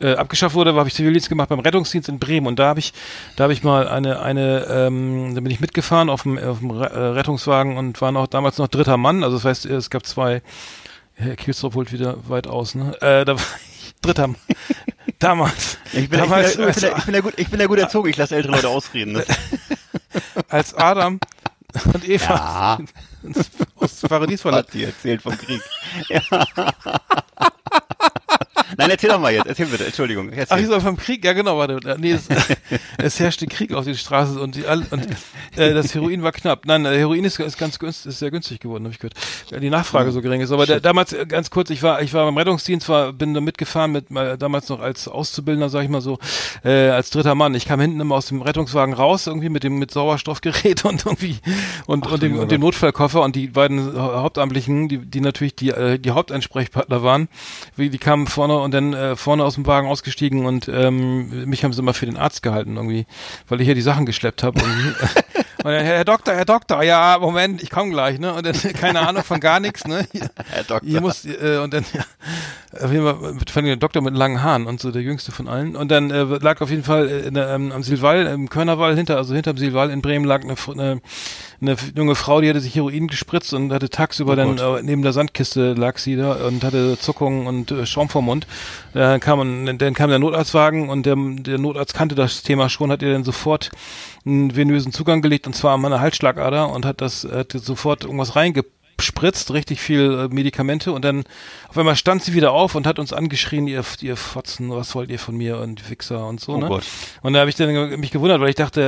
äh, 0.00 0.14
abgeschafft 0.14 0.54
wurde, 0.54 0.74
habe 0.74 0.88
ich 0.88 0.94
Zivildienst 0.94 1.28
gemacht 1.28 1.48
beim 1.48 1.60
Rettungsdienst 1.60 2.08
in 2.10 2.18
Bremen 2.18 2.46
und 2.46 2.58
da 2.58 2.66
habe 2.68 2.80
ich, 2.80 2.92
da 3.36 3.44
habe 3.44 3.52
ich 3.54 3.62
mal 3.62 3.88
eine, 3.88 4.20
eine, 4.20 4.66
ähm, 4.68 5.34
da 5.34 5.40
bin 5.40 5.50
ich 5.50 5.60
mitgefahren 5.60 6.10
auf 6.10 6.22
dem, 6.24 6.36
auf 6.38 6.58
dem 6.58 6.70
äh, 6.70 6.84
Rettungswagen 6.84 7.76
und 7.78 8.00
war 8.02 8.12
noch 8.12 8.26
damals 8.26 8.58
noch 8.58 8.68
dritter 8.68 8.96
Mann, 8.98 9.24
also 9.24 9.36
das 9.36 9.44
heißt, 9.46 9.64
es 9.66 9.88
gab 9.90 10.04
zwei, 10.04 10.42
Herr 11.14 11.34
Kielstrop 11.36 11.74
holt 11.76 11.92
wieder 11.94 12.16
weit 12.28 12.46
aus, 12.46 12.74
ne? 12.74 12.94
Äh, 13.00 13.24
da 13.24 13.36
war 13.38 13.44
ich 13.70 13.75
dritter 14.06 14.34
damals. 15.18 15.78
ich, 15.92 16.08
bin, 16.08 16.20
damals, 16.20 16.52
ich, 16.52 16.56
bin, 16.56 16.68
ich, 16.68 16.76
bin, 16.76 16.92
ich, 16.96 17.04
bin 17.04 17.14
ja 17.14 17.20
gut, 17.20 17.34
ich 17.36 17.48
bin 17.48 17.60
ja 17.60 17.66
gut 17.66 17.78
erzogen, 17.78 18.08
ich 18.08 18.16
lasse 18.16 18.36
ältere 18.36 18.52
Leute 18.52 18.68
ausreden. 18.68 19.12
Ne? 19.12 19.24
als 20.48 20.74
Adam 20.74 21.18
und 21.92 22.08
Eva 22.08 22.34
Ja, 22.34 22.78
aus 23.76 24.00
dem 24.00 24.08
Paradies 24.08 24.42
verlassen. 24.42 24.66
hat 24.66 24.74
die 24.74 24.84
erzählt 24.84 25.22
vom 25.22 25.36
Krieg. 25.36 25.62
Ja. 26.08 26.20
Nein, 28.76 28.90
erzähl 28.90 29.10
doch 29.10 29.20
mal 29.20 29.32
jetzt, 29.32 29.46
erzähl 29.46 29.66
bitte, 29.66 29.86
Entschuldigung. 29.86 30.30
Ach, 30.32 30.36
Erzähl. 30.38 30.60
ich 30.60 30.66
soll 30.66 30.80
vom 30.80 30.96
Krieg, 30.96 31.24
ja 31.24 31.32
genau, 31.32 31.58
warte. 31.58 31.96
Nee, 31.98 32.12
es, 32.12 32.28
es 32.98 33.20
herrschte 33.20 33.46
Krieg 33.46 33.72
auf 33.72 33.84
den 33.84 33.94
Straßen 33.94 34.38
und, 34.38 34.56
die, 34.56 34.64
und 34.64 35.06
äh, 35.56 35.72
das 35.72 35.94
Heroin 35.94 36.22
war 36.22 36.32
knapp. 36.32 36.66
Nein, 36.66 36.84
äh, 36.84 36.98
Heroin 36.98 37.24
ist, 37.24 37.38
ist 37.38 37.58
ganz 37.58 37.78
günstig, 37.78 38.10
ist 38.10 38.18
sehr 38.18 38.30
günstig 38.30 38.60
geworden, 38.60 38.84
habe 38.84 38.92
ich 38.92 38.98
gehört. 38.98 39.14
Weil 39.50 39.60
die 39.60 39.70
Nachfrage 39.70 40.10
so 40.10 40.20
gering 40.20 40.40
ist. 40.40 40.50
Aber 40.50 40.66
der, 40.66 40.80
damals, 40.80 41.12
äh, 41.12 41.26
ganz 41.26 41.50
kurz, 41.50 41.70
ich 41.70 41.82
war, 41.82 42.02
ich 42.02 42.12
war 42.12 42.24
beim 42.24 42.36
Rettungsdienst, 42.36 42.88
war, 42.88 43.12
bin 43.12 43.34
da 43.34 43.40
mitgefahren 43.40 43.92
mit 43.92 44.10
mal, 44.10 44.36
damals 44.36 44.68
noch 44.68 44.80
als 44.80 45.06
Auszubildender, 45.06 45.68
sag 45.68 45.84
ich 45.84 45.88
mal 45.88 46.00
so, 46.00 46.18
äh, 46.64 46.88
als 46.88 47.10
dritter 47.10 47.34
Mann. 47.34 47.54
Ich 47.54 47.66
kam 47.66 47.80
hinten 47.80 48.00
immer 48.00 48.16
aus 48.16 48.26
dem 48.26 48.42
Rettungswagen 48.42 48.94
raus, 48.94 49.28
irgendwie 49.28 49.48
mit 49.48 49.62
dem 49.62 49.78
mit 49.78 49.92
Sauerstoffgerät 49.92 50.84
und 50.84 51.06
irgendwie 51.06 51.38
und, 51.86 52.06
und, 52.06 52.22
dem, 52.22 52.38
und 52.38 52.50
dem 52.50 52.62
Notfallkoffer 52.62 53.22
und 53.22 53.36
die 53.36 53.48
beiden 53.48 53.96
Hauptamtlichen, 53.96 54.88
die, 54.88 54.98
die 54.98 55.20
natürlich 55.20 55.54
die, 55.54 55.70
äh, 55.70 55.98
die 55.98 56.10
Hauptansprechpartner 56.10 57.02
waren, 57.02 57.28
wie, 57.76 57.90
die 57.90 57.98
kamen 57.98 58.26
vorne 58.26 58.55
und 58.62 58.72
dann 58.72 58.94
äh, 58.94 59.16
vorne 59.16 59.44
aus 59.44 59.54
dem 59.54 59.66
Wagen 59.66 59.88
ausgestiegen 59.88 60.46
und 60.46 60.68
ähm, 60.68 61.48
mich 61.48 61.64
haben 61.64 61.72
sie 61.72 61.80
immer 61.80 61.94
für 61.94 62.06
den 62.06 62.16
Arzt 62.16 62.42
gehalten 62.42 62.76
irgendwie, 62.76 63.06
weil 63.48 63.60
ich 63.60 63.66
hier 63.66 63.74
die 63.74 63.82
Sachen 63.82 64.06
geschleppt 64.06 64.42
habe. 64.42 64.60
und 65.64 65.64
dann, 65.64 65.84
Herr 65.84 66.04
Doktor, 66.04 66.34
Herr 66.34 66.44
Doktor, 66.44 66.82
ja, 66.82 67.18
Moment, 67.20 67.62
ich 67.62 67.70
komme 67.70 67.90
gleich, 67.90 68.18
ne? 68.18 68.34
Und 68.34 68.46
dann 68.46 68.54
keine 68.74 69.06
Ahnung 69.06 69.24
von 69.24 69.40
gar 69.40 69.60
nichts, 69.60 69.86
ne? 69.86 70.06
Hier, 70.12 70.30
Herr 70.50 70.64
Doktor. 70.64 70.88
hier 70.88 71.00
muss 71.00 71.24
äh, 71.24 71.58
und 71.62 71.72
dann 71.72 71.84
ja, 71.92 72.04
auf 72.80 72.92
jeden 72.92 73.04
Fall 73.04 73.14
fand 73.48 73.66
ich 73.66 73.72
den 73.72 73.80
Doktor 73.80 74.02
mit 74.02 74.14
langen 74.14 74.42
Haaren 74.42 74.66
und 74.66 74.80
so 74.80 74.90
der 74.90 75.02
jüngste 75.02 75.32
von 75.32 75.48
allen 75.48 75.76
und 75.76 75.90
dann 75.90 76.10
äh, 76.10 76.22
lag 76.22 76.60
auf 76.60 76.70
jeden 76.70 76.84
Fall 76.84 77.08
äh, 77.08 77.30
der, 77.30 77.50
ähm, 77.50 77.72
am 77.72 77.82
Silval 77.82 78.26
im 78.26 78.48
Körnerwall 78.48 78.96
hinter 78.96 79.16
also 79.16 79.34
hinterm 79.34 79.56
Silval 79.56 79.90
in 79.90 80.02
Bremen 80.02 80.24
lag 80.24 80.42
eine, 80.42 80.54
eine, 80.68 81.00
eine 81.60 81.76
junge 81.96 82.14
Frau 82.14 82.40
die 82.40 82.48
hatte 82.48 82.60
sich 82.60 82.74
Heroin 82.74 83.08
gespritzt 83.08 83.52
und 83.54 83.72
hatte 83.72 83.88
tagsüber 83.88 84.32
Oh 84.32 84.36
dann 84.36 84.58
äh, 84.58 84.82
neben 84.82 85.02
der 85.02 85.12
Sandkiste 85.12 85.74
lag 85.74 85.98
sie 85.98 86.16
da 86.16 86.46
und 86.46 86.64
hatte 86.64 86.98
Zuckungen 86.98 87.46
und 87.46 87.70
äh, 87.70 87.86
Schaum 87.86 88.08
vom 88.08 88.26
Mund. 88.26 88.46
Dann 88.92 89.20
kam 89.20 89.78
dann 89.78 89.94
kam 89.94 90.10
der 90.10 90.18
Notarztwagen 90.18 90.88
und 90.88 91.06
der, 91.06 91.16
der 91.16 91.58
Notarzt 91.58 91.94
kannte 91.94 92.14
das 92.14 92.42
Thema 92.42 92.68
schon 92.68 92.90
hat 92.90 93.02
ihr 93.02 93.12
dann 93.12 93.24
sofort 93.24 93.70
einen 94.24 94.56
venösen 94.56 94.92
Zugang 94.92 95.22
gelegt 95.22 95.46
und 95.46 95.54
zwar 95.54 95.74
an 95.74 95.80
meine 95.80 96.00
Halsschlagader 96.00 96.70
und 96.70 96.84
hat 96.84 97.00
das 97.00 97.26
hat 97.30 97.52
sofort 97.52 98.04
irgendwas 98.04 98.34
reingespritzt, 99.06 99.52
richtig 99.52 99.80
viel 99.80 100.28
äh, 100.30 100.34
Medikamente 100.34 100.92
und 100.92 101.04
dann 101.04 101.24
auf 101.68 101.76
einmal 101.78 101.96
stand 101.96 102.22
sie 102.22 102.34
wieder 102.34 102.52
auf 102.52 102.74
und 102.74 102.86
hat 102.86 102.98
uns 102.98 103.12
angeschrien, 103.12 103.66
ihr, 103.66 103.84
ihr 104.00 104.16
Fotzen, 104.16 104.70
was 104.70 104.94
wollt 104.94 105.10
ihr 105.10 105.18
von 105.18 105.36
mir 105.36 105.58
und 105.58 105.90
Wichser 105.90 106.26
und 106.26 106.40
so, 106.40 106.54
Oh 106.54 106.58
ne? 106.58 106.68
Gott. 106.68 106.84
Und 107.22 107.32
da 107.34 107.40
habe 107.40 107.50
ich 107.50 107.56
dann 107.56 108.00
mich 108.00 108.10
gewundert, 108.10 108.40
weil 108.40 108.48
ich 108.48 108.54
dachte, 108.54 108.80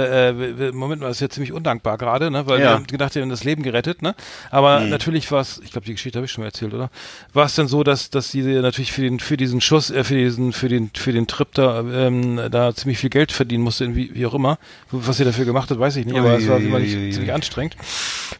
äh, 0.58 0.72
Moment 0.72 1.00
mal, 1.00 1.08
das 1.08 1.18
ist 1.18 1.20
ja 1.20 1.28
ziemlich 1.28 1.52
undankbar 1.52 1.98
gerade, 1.98 2.30
ne? 2.30 2.46
Weil 2.46 2.60
Ja. 2.60 2.66
wir 2.66 2.70
haben 2.74 2.86
gedacht, 2.86 3.14
wir 3.14 3.22
haben 3.22 3.28
das 3.28 3.44
Leben 3.44 3.62
gerettet, 3.62 4.02
ne? 4.02 4.14
Aber 4.50 4.80
Mhm. 4.84 4.90
natürlich 4.90 5.30
war 5.30 5.40
es, 5.40 5.60
ich 5.64 5.70
glaube, 5.72 5.86
die 5.86 5.92
Geschichte 5.92 6.18
habe 6.18 6.26
ich 6.26 6.32
schon 6.32 6.42
mal 6.42 6.48
erzählt, 6.48 6.72
oder? 6.74 6.90
War 7.32 7.46
es 7.46 7.54
dann 7.54 7.68
so, 7.68 7.82
dass 7.84 8.10
dass 8.10 8.30
sie 8.30 8.42
natürlich 8.42 8.92
für 8.92 9.02
den 9.02 9.20
für 9.20 9.36
diesen 9.36 9.60
Schuss, 9.60 9.90
äh, 9.90 10.04
für 10.04 10.14
diesen 10.14 10.52
für 10.52 10.68
den 10.68 10.90
für 10.94 11.12
den 11.12 11.26
Trip 11.26 11.48
da 11.52 11.80
ähm, 11.80 12.40
da 12.50 12.74
ziemlich 12.74 12.98
viel 12.98 13.10
Geld 13.10 13.32
verdienen 13.32 13.62
musste, 13.64 13.94
wie, 13.94 14.14
wie 14.14 14.26
auch 14.26 14.34
immer. 14.34 14.58
Was 14.90 15.18
sie 15.18 15.24
dafür 15.24 15.44
gemacht 15.44 15.70
hat, 15.70 15.78
weiß 15.78 15.96
ich 15.96 16.06
nicht, 16.06 16.16
aber 16.18 16.34
es 16.34 16.48
war 16.48 16.58
Uiuiui. 16.58 17.10
ziemlich 17.10 17.32
anstrengend 17.32 17.76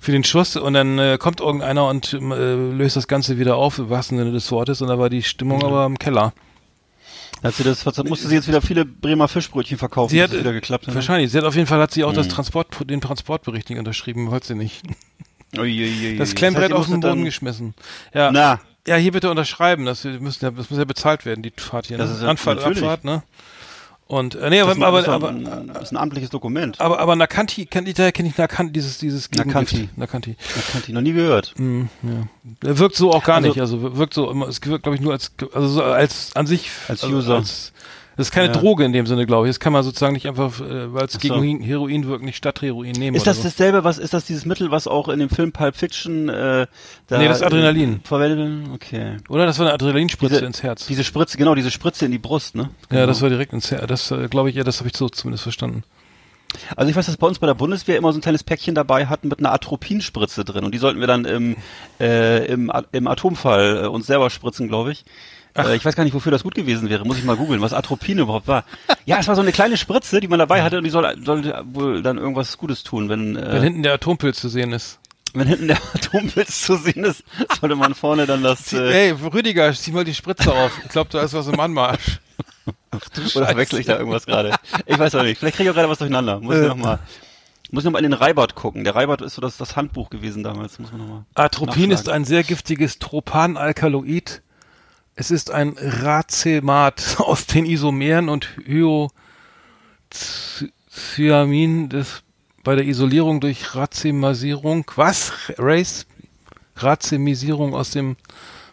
für 0.00 0.12
den 0.12 0.24
Schuss 0.24 0.56
und 0.56 0.74
dann 0.74 0.98
äh, 0.98 1.18
kommt 1.20 1.40
irgendeiner 1.60 1.88
und 1.88 2.12
äh, 2.12 2.54
löst 2.54 2.96
das 2.96 3.06
Ganze 3.08 3.38
wieder 3.38 3.56
auf, 3.56 3.78
im 3.78 3.90
wahrsten 3.90 4.18
Sinne 4.18 4.32
des 4.32 4.50
Wortes, 4.50 4.80
und 4.82 4.88
da 4.88 4.98
war 4.98 5.10
die 5.10 5.22
Stimmung 5.22 5.62
aber 5.64 5.84
im 5.86 5.98
Keller. 5.98 6.32
Hat 7.42 7.54
sie 7.54 7.62
das, 7.62 7.84
musste 8.04 8.26
sie 8.28 8.34
jetzt 8.34 8.48
wieder 8.48 8.60
viele 8.60 8.84
Bremer 8.84 9.28
Fischbrötchen 9.28 9.78
verkaufen, 9.78 10.10
Sie 10.10 10.22
hat 10.22 10.32
wieder 10.32 10.52
geklappt 10.52 10.88
hat. 10.88 10.94
Wahrscheinlich. 10.94 11.30
Sie 11.30 11.38
hat 11.38 11.44
auf 11.44 11.54
jeden 11.54 11.68
Fall 11.68 11.80
hat 11.80 11.92
sie 11.92 12.02
auch 12.04 12.12
das 12.12 12.26
Mhm. 12.26 12.30
Transport, 12.32 12.68
den 12.90 13.00
Transportbericht 13.00 13.70
nicht 13.70 13.78
unterschrieben, 13.78 14.30
wollte 14.30 14.48
sie 14.48 14.54
nicht. 14.56 14.82
Uiuiui. 15.56 16.16
Das 16.18 16.28
heißt, 16.30 16.36
Klemmbrett 16.36 16.70
ihr 16.70 16.76
auf 16.76 16.86
den 16.88 17.00
Boden 17.00 17.24
geschmissen. 17.24 17.74
Ja. 18.12 18.30
Na, 18.32 18.60
Ja, 18.86 18.96
hier 18.96 19.12
bitte 19.12 19.30
unterschreiben, 19.30 19.84
das 19.84 20.04
müssen 20.04 20.54
das 20.56 20.70
muss 20.70 20.78
ja 20.78 20.84
bezahlt 20.84 21.26
werden, 21.26 21.42
die 21.42 21.52
Fahrt 21.56 21.86
hier. 21.88 21.98
Ne? 21.98 22.04
Das 22.04 22.12
ist 22.16 22.22
ja- 22.22 22.28
Anfahrt, 22.28 22.56
natürlich. 22.58 22.78
Abfahrt, 22.82 23.04
ne? 23.04 23.22
Und 24.08 24.36
äh, 24.36 24.48
nee, 24.48 24.58
das 24.60 24.68
aber 24.68 24.76
ein- 24.76 24.82
aber, 24.84 24.96
das 25.02 25.06
ist 25.06 25.12
aber, 25.12 25.28
ein, 25.28 25.70
das 25.74 25.82
ist 25.84 25.92
ein 25.92 25.96
amtliches 25.98 26.30
Dokument. 26.30 26.80
aber, 26.80 26.98
aber 26.98 27.14
Nakanti, 27.14 27.66
kennt 27.66 27.88
ihr, 27.88 27.92
da 27.94 28.10
kenne 28.10 28.30
ich 28.30 28.38
Nakanti, 28.38 28.72
dieses, 28.72 28.96
dieses 28.96 29.30
Nakanti. 29.32 29.90
Nakanti. 29.96 30.34
Das 30.56 30.72
kannte 30.72 30.88
ich 30.88 30.94
noch 30.94 31.02
nie 31.02 31.12
gehört. 31.12 31.52
Mhm, 31.58 31.90
ja. 32.02 32.26
Er 32.66 32.78
wirkt 32.78 32.96
so 32.96 33.12
auch 33.12 33.22
gar 33.22 33.36
Also- 33.36 33.48
nicht, 33.48 33.60
also 33.60 33.96
wirkt 33.98 34.14
so 34.14 34.30
immer, 34.30 34.48
es 34.48 34.64
wirkt 34.64 34.84
glaube 34.84 34.96
ich 34.96 35.02
nur 35.02 35.12
als, 35.12 35.32
also 35.52 35.68
so 35.68 35.82
als 35.82 36.34
an 36.34 36.46
sich. 36.46 36.70
Als 36.88 37.04
also, 37.04 37.16
User. 37.16 37.34
Als, 37.34 37.72
das 38.18 38.26
ist 38.26 38.30
keine 38.32 38.48
Ja. 38.48 38.52
Droge 38.52 38.84
in 38.84 38.92
dem 38.92 39.06
Sinne, 39.06 39.24
glaube 39.24 39.46
ich. 39.46 39.50
Das 39.50 39.60
kann 39.60 39.72
man 39.72 39.82
sozusagen 39.82 40.12
nicht 40.12 40.26
einfach, 40.28 40.60
äh, 40.60 40.92
weil 40.92 41.06
es 41.06 41.14
so. 41.14 41.18
gegen 41.18 41.62
Heroin 41.62 42.06
wirkt, 42.06 42.22
nicht 42.24 42.36
statt 42.36 42.60
Heroin 42.60 42.92
nehmen. 42.92 43.16
Ist 43.16 43.26
das 43.26 43.38
so. 43.38 43.44
dasselbe, 43.44 43.82
was 43.84 43.96
ist 43.96 44.12
das 44.12 44.26
dieses 44.26 44.44
Mittel, 44.44 44.70
was 44.70 44.86
auch 44.86 45.08
in 45.08 45.18
dem 45.18 45.30
Film 45.30 45.52
Pulp 45.52 45.74
Fiction 45.74 46.28
äh, 46.28 46.66
da 47.06 47.18
Nee, 47.18 47.28
das 47.28 47.42
Adrenalin. 47.42 47.94
Äh, 48.04 48.06
verwendet? 48.06 48.68
Okay. 48.74 49.16
Oder? 49.30 49.46
Das 49.46 49.58
war 49.58 49.64
eine 49.66 49.74
Adrenalinspritze 49.74 50.34
Diese- 50.34 50.44
ins 50.46 50.62
Herz. 50.62 50.86
Diese 50.86 51.04
Spritze, 51.04 51.38
genau, 51.38 51.54
diese 51.54 51.70
Spritze 51.70 52.04
in 52.04 52.12
die 52.12 52.18
Brust, 52.18 52.54
ne? 52.54 52.64
ja, 52.64 52.68
Genau. 52.90 53.06
das 53.06 53.22
war 53.22 53.30
direkt 53.30 53.54
ins 53.54 53.70
Herz. 53.70 53.86
Das 53.86 54.10
äh, 54.10 54.28
glaube 54.28 54.50
ich, 54.50 54.56
ja, 54.56 54.64
das 54.64 54.80
habe 54.80 54.90
ich 54.90 54.96
so 54.96 55.08
zumindest 55.08 55.44
verstanden. 55.44 55.84
Also 56.76 56.88
ich 56.88 56.96
weiß, 56.96 57.04
dass 57.04 57.16
bei 57.18 57.26
uns 57.26 57.38
bei 57.38 57.46
der 57.46 57.52
Bundeswehr 57.52 57.98
immer 57.98 58.10
so 58.10 58.18
ein 58.18 58.22
kleines 58.22 58.42
Päckchen 58.42 58.74
dabei 58.74 59.04
hatten 59.06 59.28
mit 59.28 59.38
einer 59.38 59.52
Atropinspritze 59.52 60.44
drin 60.46 60.64
und 60.64 60.72
die 60.74 60.78
sollten 60.78 60.98
wir 60.98 61.06
dann 61.06 61.26
im, 61.26 61.56
äh, 62.00 62.46
im, 62.46 62.72
im 62.92 63.06
Atomfall 63.06 63.84
äh, 63.84 63.86
uns 63.86 64.06
selber 64.06 64.30
spritzen, 64.30 64.66
glaube 64.66 64.92
ich. 64.92 65.04
Äh, 65.58 65.76
ich 65.76 65.84
weiß 65.84 65.94
gar 65.96 66.04
nicht, 66.04 66.14
wofür 66.14 66.32
das 66.32 66.42
gut 66.42 66.54
gewesen 66.54 66.88
wäre. 66.88 67.04
Muss 67.04 67.18
ich 67.18 67.24
mal 67.24 67.36
googeln, 67.36 67.60
was 67.60 67.72
Atropin 67.72 68.18
überhaupt 68.18 68.46
war. 68.48 68.64
Ja, 69.04 69.18
es 69.18 69.28
war 69.28 69.34
so 69.34 69.42
eine 69.42 69.52
kleine 69.52 69.76
Spritze, 69.76 70.20
die 70.20 70.28
man 70.28 70.38
dabei 70.38 70.62
hatte 70.62 70.78
und 70.78 70.84
die 70.84 70.90
soll, 70.90 71.16
sollte 71.24 71.62
wohl 71.72 72.02
dann 72.02 72.18
irgendwas 72.18 72.56
Gutes 72.58 72.82
tun, 72.84 73.08
wenn, 73.08 73.36
äh, 73.36 73.52
Wenn 73.54 73.62
hinten 73.62 73.82
der 73.82 73.94
Atompilz 73.94 74.40
zu 74.40 74.48
sehen 74.48 74.72
ist. 74.72 74.98
wenn 75.34 75.46
hinten 75.46 75.68
der 75.68 75.76
Atompilz 75.94 76.62
zu 76.62 76.76
sehen 76.76 77.04
ist, 77.04 77.22
sollte 77.60 77.76
man 77.76 77.94
vorne 77.94 78.26
dann 78.26 78.42
das 78.42 78.72
äh, 78.72 79.08
Ey, 79.08 79.10
Rüdiger, 79.12 79.72
zieh 79.72 79.92
mal 79.92 80.04
die 80.04 80.14
Spritze 80.14 80.52
auf. 80.52 80.72
Ich 80.84 80.90
glaube, 80.90 81.10
da 81.12 81.22
ist 81.22 81.34
was 81.34 81.46
im 81.48 81.58
Anmarsch. 81.60 82.20
oder 83.34 83.46
verwechsel 83.46 83.80
ich 83.80 83.86
da 83.86 83.98
irgendwas 83.98 84.26
gerade? 84.26 84.54
Ich 84.86 84.98
weiß 84.98 85.14
auch 85.14 85.22
nicht. 85.22 85.38
Vielleicht 85.38 85.56
kriege 85.56 85.68
ich 85.68 85.70
auch 85.70 85.74
gerade 85.76 85.88
was 85.88 85.98
durcheinander. 85.98 86.40
Muss 86.40 86.56
ich 86.56 86.62
Äh. 86.64 86.68
noch 86.68 86.76
mal 86.76 86.98
muss 87.70 87.82
ich 87.82 87.84
noch 87.84 87.92
mal 87.92 87.98
in 87.98 88.04
den 88.10 88.14
Reibert 88.14 88.54
gucken. 88.54 88.84
Der 88.84 88.94
Reibert 88.94 89.20
ist 89.20 89.34
so 89.34 89.42
das, 89.42 89.58
das 89.58 89.76
Handbuch 89.76 90.08
gewesen 90.08 90.42
damals. 90.42 90.78
Muss 90.78 90.90
man 90.90 91.02
noch 91.02 91.06
mal 91.08 91.24
Atropin 91.34 91.90
ist 91.90 92.08
ein 92.08 92.24
sehr 92.24 92.42
giftiges 92.42 92.98
Tropanalkaloid. 92.98 94.40
Es 95.20 95.32
ist 95.32 95.50
ein 95.50 95.74
Racemat 95.76 97.16
aus 97.18 97.46
den 97.46 97.66
Isomeren 97.66 98.28
und 98.28 98.48
Hyocyamin 101.10 101.88
des 101.88 102.22
bei 102.62 102.76
der 102.76 102.86
Isolierung 102.86 103.40
durch 103.40 103.74
Racemisierung. 103.74 104.88
Was? 104.94 105.32
Race? 105.58 106.06
Racemisierung 106.76 107.74
aus 107.74 107.90
dem 107.90 108.16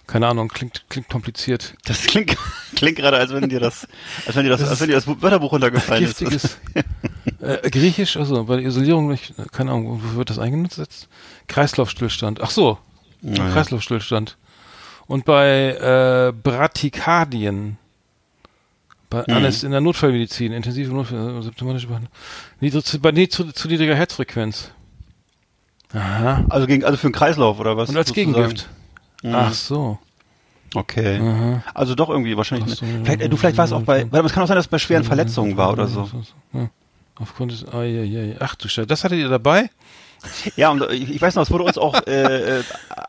keine 0.06 0.28
Ahnung, 0.28 0.50
klingt 0.50 0.86
klingt 0.88 1.10
kompliziert. 1.10 1.74
Das 1.86 2.04
klingt, 2.04 2.38
klingt 2.76 2.98
gerade, 2.98 3.18
als 3.18 3.34
wenn 3.34 3.50
dir 3.50 3.60
das, 3.60 3.88
als 4.28 4.36
wenn 4.36 4.44
dir 4.44 4.52
das, 4.52 4.62
als 4.62 4.80
wenn 4.80 4.90
dir 4.90 4.96
das 4.96 5.08
Wörterbuch 5.08 5.52
runtergefallen 5.52 6.04
ist. 6.04 6.20
Giftiges 6.20 6.58
Äh, 7.42 7.70
Griechisch, 7.70 8.18
also 8.18 8.44
bei 8.46 8.58
der 8.58 8.66
Isolierung, 8.66 9.08
nicht, 9.08 9.34
keine 9.52 9.72
Ahnung, 9.72 10.02
wofür 10.02 10.18
wird 10.18 10.30
das 10.30 10.40
eingenutzt? 10.40 11.10
Kreislaufstillstand. 11.48 12.42
Ach 12.42 12.50
so, 12.50 12.78
Naja. 13.22 13.52
Kreislaufstillstand. 13.52 14.38
Und 15.08 15.26
bei 15.26 15.70
äh, 16.30 16.34
Bradykardien, 16.34 17.78
bei 19.10 19.24
Mhm. 19.28 19.34
alles 19.34 19.64
in 19.64 19.72
der 19.72 19.82
Notfallmedizin, 19.82 20.52
intensive 20.52 20.92
Notfall, 20.94 21.42
symptomatische 21.44 21.88
Behandlung, 21.88 22.12
niedrig, 22.60 22.84
bei 23.02 23.12
nie, 23.12 23.28
zu, 23.28 23.52
zu 23.52 23.68
niedriger 23.68 23.96
Herzfrequenz. 23.96 24.72
Aha. 25.94 26.44
Also 26.50 26.68
gegen, 26.68 26.84
also 26.84 26.98
für 26.98 27.08
den 27.08 27.14
Kreislauf 27.14 27.60
oder 27.60 27.78
was? 27.78 27.90
Und 27.90 27.98
als 27.98 28.08
sozusagen? 28.08 28.34
Gegengift. 28.34 28.70
Mhm. 29.24 29.36
Ach 29.36 29.54
so. 29.54 30.00
Okay. 30.74 31.20
Aha. 31.20 31.64
Also 31.74 31.96
doch 31.96 32.10
irgendwie 32.10 32.36
wahrscheinlich. 32.36 32.74
Ach 32.74 32.78
so, 32.78 32.86
ja, 32.86 32.92
vielleicht, 33.04 33.22
äh, 33.22 33.30
du 33.30 33.38
vielleicht 33.38 33.58
warst 33.58 33.72
auch 33.74 33.84
bei, 33.84 34.12
weil 34.12 34.26
es 34.26 34.34
kann 34.34 34.44
auch 34.44 34.48
sein, 34.48 34.58
dass 34.58 34.66
es 34.66 34.72
bei 34.72 34.80
schweren 34.80 35.04
Verletzungen 35.04 35.56
war 35.56 35.72
oder 35.72 35.88
so. 35.88 36.10
Aufgrund 37.18 37.52
des, 37.54 37.64
ah, 37.66 37.84
ja, 37.84 38.04
ja. 38.04 38.36
Ach 38.40 38.56
du 38.56 38.68
Scheiße, 38.68 38.88
das 38.88 39.04
hattet 39.06 39.20
ihr 39.20 39.30
dabei? 39.30 39.70
Ja, 40.56 40.70
und 40.72 40.82
äh, 40.82 40.94
ich 40.94 41.22
weiß 41.22 41.36
noch, 41.36 41.44
es 41.44 41.52
wurde 41.52 41.64
uns 41.66 41.78
auch 41.78 41.96
äh, 42.08 42.60
äh, 42.60 42.64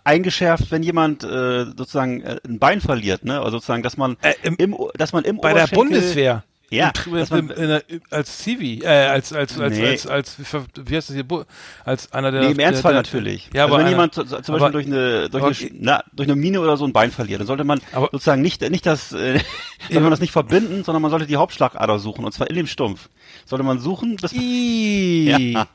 eingeschärft, 0.05 0.71
wenn 0.71 0.83
jemand 0.83 1.25
äh, 1.25 1.65
sozusagen 1.67 2.23
äh, 2.23 2.39
ein 2.47 2.59
Bein 2.59 2.81
verliert, 2.81 3.25
ne? 3.25 3.39
Also 3.39 3.59
sozusagen, 3.59 3.83
dass 3.83 3.97
man 3.97 4.17
Äh, 4.23 4.35
im- 4.43 4.57
im, 4.57 4.77
dass 4.97 5.13
man 5.13 5.25
im 5.25 5.39
Bei 5.39 5.53
der 5.53 5.67
Bundeswehr. 5.67 6.45
Ja, 6.69 6.91
dass 7.13 7.31
man- 7.31 7.47
der, 7.47 7.81
als 8.11 8.39
Zivi, 8.39 8.81
äh, 8.83 8.89
als, 8.89 9.33
als, 9.33 9.57
als, 9.61 9.77
Nee. 9.79 9.87
als, 9.87 10.05
als, 10.09 10.37
wie 10.41 10.97
heißt 10.97 11.11
das 11.11 11.15
hier, 11.15 11.25
als 11.85 12.13
einer 12.13 12.33
der. 12.33 12.41
Nee, 12.43 12.51
im 12.51 12.59
Ernstfall 12.59 12.93
der, 12.93 13.05
der, 13.05 13.13
natürlich. 13.13 13.49
Ja, 13.55 13.63
also 13.63 13.75
aber 13.75 13.79
wenn 13.79 13.87
einer- 13.87 13.91
jemand 13.97 14.15
zu- 14.15 14.25
zum 14.25 14.37
Beispiel 14.41 14.55
aber- 14.57 14.71
durch 14.73 14.87
eine 14.87 15.31
durch 15.31 15.45
aber- 15.45 15.53
eine, 15.57 15.71
na, 15.79 16.03
durch 16.13 16.29
eine 16.29 16.35
Mine 16.35 16.61
oder 16.61 16.77
so 16.77 16.85
ein 16.85 16.93
Bein 16.93 17.13
verliert, 17.13 17.39
dann 17.39 17.47
sollte 17.47 17.63
man 17.63 17.81
Aber- 17.93 18.09
sozusagen 18.11 18.43
nicht 18.43 18.69
nicht 18.69 18.85
das 18.85 19.13
äh, 19.13 19.39
sollte 19.89 20.01
man 20.01 20.11
das 20.11 20.19
nicht 20.19 20.33
verbinden, 20.33 20.83
sondern 20.83 21.03
man 21.03 21.13
sollte 21.13 21.27
die 21.29 21.37
Hauptschlagader 21.37 22.01
suchen 22.01 22.25
und 22.25 22.33
zwar 22.33 22.51
in 22.51 22.57
dem 22.57 22.67
Stumpf. 22.67 23.11
Sollte 23.45 23.63
man 23.65 23.79
suchen, 23.79 24.17
das 24.17 24.33
Ih. 24.33 25.53
ja. 25.53 25.69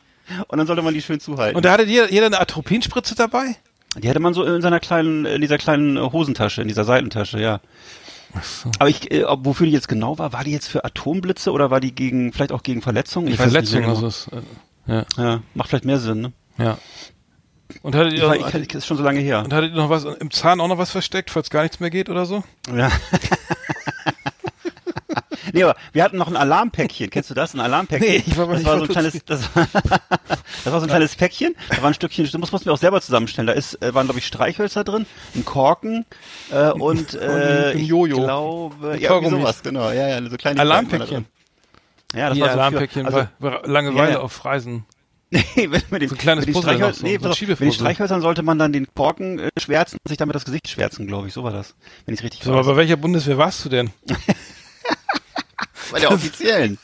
Und 0.47 0.57
dann 0.57 0.67
sollte 0.67 0.81
man 0.81 0.93
die 0.93 1.01
schön 1.01 1.19
zuhalten. 1.19 1.55
Und 1.55 1.65
da 1.65 1.71
hatte 1.73 1.83
jeder, 1.83 2.11
jeder 2.11 2.25
eine 2.27 2.39
Atropinspritze 2.39 3.15
dabei? 3.15 3.55
Die 3.97 4.07
hätte 4.07 4.19
man 4.19 4.33
so 4.33 4.43
in 4.43 4.61
seiner 4.61 4.79
kleinen, 4.79 5.25
in 5.25 5.41
dieser 5.41 5.57
kleinen 5.57 5.97
äh, 5.97 6.00
Hosentasche, 6.00 6.61
in 6.61 6.67
dieser 6.67 6.83
Seitentasche, 6.85 7.39
ja. 7.41 7.59
Aber 8.79 8.88
ich, 8.89 9.11
äh, 9.11 9.25
wofür 9.27 9.65
die 9.67 9.73
jetzt 9.73 9.89
genau 9.89 10.17
war, 10.17 10.31
war 10.31 10.43
die 10.45 10.51
jetzt 10.51 10.67
für 10.69 10.85
Atomblitze 10.85 11.51
oder 11.51 11.69
war 11.71 11.81
die 11.81 11.93
gegen, 11.93 12.31
vielleicht 12.31 12.53
auch 12.53 12.63
gegen 12.63 12.81
Verletzungen? 12.81 13.25
Die 13.27 13.33
Ich 13.33 13.39
weiß 13.39 13.47
es 13.47 13.51
Verletzung, 13.51 13.79
nicht 13.79 13.88
mehr 13.88 13.95
also 13.97 14.29
genau. 14.29 14.43
es, 14.88 15.05
äh, 15.17 15.21
ja, 15.21 15.23
Ja, 15.33 15.41
macht 15.53 15.69
vielleicht 15.69 15.85
mehr 15.85 16.00
Sinn, 16.00 16.21
ne? 16.21 16.31
ja. 16.57 16.77
Und 17.83 17.95
hattet 17.95 18.13
ihr, 18.13 18.27
war- 18.27 18.35
ich, 18.35 18.53
ich, 18.53 18.73
ist 18.75 18.85
schon 18.85 18.97
so 18.97 19.03
lange 19.03 19.19
her. 19.21 19.43
und 19.45 19.53
hattet 19.53 19.71
ihr 19.71 19.77
noch 19.77 19.89
was 19.89 20.03
im 20.03 20.29
Zahn 20.31 20.59
auch 20.61 20.67
noch 20.67 20.77
was 20.77 20.91
versteckt, 20.91 21.29
falls 21.31 21.50
gar 21.50 21.61
nichts 21.63 21.79
mehr 21.79 21.89
geht 21.89 22.09
oder 22.09 22.25
so? 22.25 22.43
Ja. 22.75 22.89
nee, 25.53 25.63
aber 25.63 25.75
wir 25.93 26.03
hatten 26.03 26.17
noch 26.17 26.27
ein 26.27 26.36
Alarmpäckchen. 26.36 27.10
Kennst 27.10 27.29
du 27.29 27.34
das? 27.34 27.53
Ein 27.53 27.60
Alarmpäckchen? 27.60 28.08
Nee, 28.10 28.24
ich 28.25 28.38
war 28.38 28.46
mal 28.48 28.53
das 28.53 28.60
nicht 28.60 28.67
war 28.70 28.77
so 28.77 28.84
ein 28.84 28.89
kleines, 28.89 29.25
das 29.25 29.55
war, 29.55 29.67
das 30.63 30.74
war 30.74 30.79
so 30.79 30.86
ein 30.86 30.89
kleines 30.89 31.15
Päckchen. 31.15 31.55
Da 31.70 31.77
war 31.81 31.88
ein 31.89 31.93
Stückchen, 31.93 32.25
das 32.31 32.51
mussten 32.51 32.65
wir 32.65 32.74
auch 32.74 32.77
selber 32.77 33.01
zusammenstellen. 33.01 33.48
Da 33.48 33.53
ist, 33.53 33.81
äh, 33.81 33.93
waren, 33.93 34.08
glaube 34.08 34.20
ich, 34.20 34.25
Streichhölzer 34.27 34.84
drin, 34.84 35.05
ein 35.36 35.46
Korken, 35.46 36.05
äh, 36.51 36.72
und, 36.72 37.13
äh, 37.22 37.72
ein 37.74 37.77
ich 37.79 37.88
Jojo. 37.88 38.17
glaube, 38.24 38.91
Ein 38.91 39.00
ja, 39.00 39.22
sowas, 39.29 39.62
genau. 39.63 39.91
Ja, 39.91 40.08
ja, 40.20 40.29
so 40.29 40.38
kleine 40.38 40.60
Alarmpäckchen. 40.62 41.25
Ja, 42.13 42.27
das 42.29 42.36
Hier, 42.38 42.46
war 42.46 42.53
so 42.53 42.60
Alarmpäckchen 42.60 43.08
für, 43.08 43.29
also, 43.41 43.67
Langeweile 43.72 44.08
Ja, 44.08 44.13
ja. 44.17 44.20
auf 44.20 44.43
Reisen. 44.46 44.86
Nee, 45.55 45.67
mit, 45.67 45.89
dem, 46.01 46.10
So 46.10 46.15
ein 46.15 46.17
kleines 46.17 46.46
mit 46.46 46.53
Puzzle 46.55 46.77
noch, 46.77 46.89
Streichhöl- 46.89 46.93
so- 46.93 47.05
nee, 47.05 47.17
so 47.22 47.29
auf, 47.29 47.39
mit 47.41 47.58
den. 47.62 47.72
Streichhölzern 47.72 48.20
sollte 48.20 48.43
man 48.43 48.60
dann 48.60 48.74
den 48.74 48.86
Korken 48.93 49.39
äh, 49.39 49.50
schwärzen 49.58 49.98
und 50.03 50.10
sich 50.10 50.17
damit 50.17 50.36
das 50.36 50.43
Gesicht 50.43 50.67
schwärzen, 50.67 51.08
glaube 51.08 51.29
ich. 51.29 51.34
So 51.34 51.46
war 51.46 51.53
das, 51.53 51.74
wenn 52.05 52.13
ich 52.15 52.22
richtig 52.22 52.43
So, 52.43 52.51
aber 52.51 52.60
weiß. 52.60 52.65
bei 52.67 52.75
welcher 52.75 52.98
Bundeswehr 52.98 53.38
warst 53.38 53.63
du 53.63 53.70
denn? 53.70 53.91
Bei 55.91 56.00
der 56.00 56.11
offiziellen. 56.11 56.77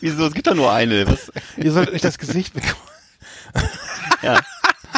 Wieso? 0.00 0.26
Es 0.26 0.34
gibt 0.34 0.46
da 0.46 0.54
nur 0.54 0.72
eine. 0.72 1.06
Was? 1.06 1.32
Ihr 1.56 1.72
solltet 1.72 1.94
euch 1.94 2.02
das 2.02 2.18
Gesicht 2.18 2.54
bekommen. 2.54 2.74
Ja. 4.20 4.40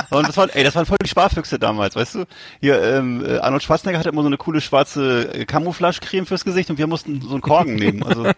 Und 0.09 0.29
das 0.29 0.37
waren, 0.37 0.49
ey, 0.51 0.65
das 0.65 0.75
waren 0.75 0.87
voll 0.87 0.97
die 1.03 1.09
Sparfüchse 1.09 1.59
damals, 1.59 1.95
weißt 1.95 2.15
du? 2.15 2.25
Hier, 2.61 2.83
ähm, 2.83 3.25
äh, 3.25 3.39
Arnold 3.39 3.63
Schwarzenegger 3.63 3.99
hatte 3.99 4.09
immer 4.09 4.23
so 4.23 4.29
eine 4.29 4.39
coole 4.39 4.61
schwarze 4.61 5.33
äh, 5.35 5.45
Camouflage-Creme 5.45 6.27
fürs 6.27 6.45
Gesicht 6.45 6.71
und 6.71 6.79
wir 6.79 6.87
mussten 6.87 7.21
so 7.21 7.33
einen 7.33 7.43
Korken 7.43 7.75
nehmen. 7.75 8.03
Also, 8.03 8.31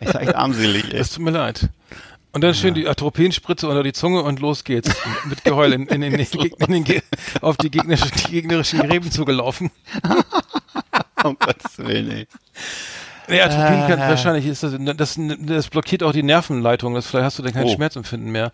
ich 0.00 0.14
war 0.14 0.22
echt 0.22 0.34
armselig, 0.34 0.92
ey. 0.92 1.00
Es 1.00 1.10
tut 1.10 1.24
mir 1.24 1.32
leid. 1.32 1.68
Und 2.34 2.42
dann 2.42 2.52
schön 2.52 2.74
die 2.74 2.88
Atropinspritze 2.88 3.68
unter 3.68 3.84
die 3.84 3.92
Zunge 3.92 4.22
und 4.24 4.40
los 4.40 4.64
geht's. 4.64 4.90
Mit 5.26 5.44
Geheul 5.44 5.72
in, 5.72 5.86
in, 5.86 6.02
in, 6.02 6.14
in 6.14 6.72
den 6.72 6.82
Ge 6.82 7.00
auf 7.40 7.56
die 7.56 7.70
gegnerischen, 7.70 8.10
die 8.26 8.32
gegnerischen 8.32 8.80
Gräben 8.80 9.10
zugelaufen. 9.12 9.70
Um 11.24 11.36
Gottes 11.38 11.78
Willen, 11.78 12.10
ey. 12.10 12.26
Nee, 13.28 13.40
Atropin 13.40 13.86
kann, 13.88 14.00
Ah. 14.00 14.08
wahrscheinlich 14.10 14.46
ist 14.46 14.62
das, 14.62 14.74
das, 14.96 15.18
das 15.38 15.68
blockiert 15.68 16.02
auch 16.02 16.12
die 16.12 16.22
Nervenleitung. 16.22 16.94
Das, 16.94 17.06
vielleicht 17.06 17.24
hast 17.24 17.38
du 17.38 17.42
dann 17.42 17.54
kein 17.54 17.64
Oh. 17.64 17.74
Schmerzempfinden 17.74 18.30
mehr. 18.30 18.52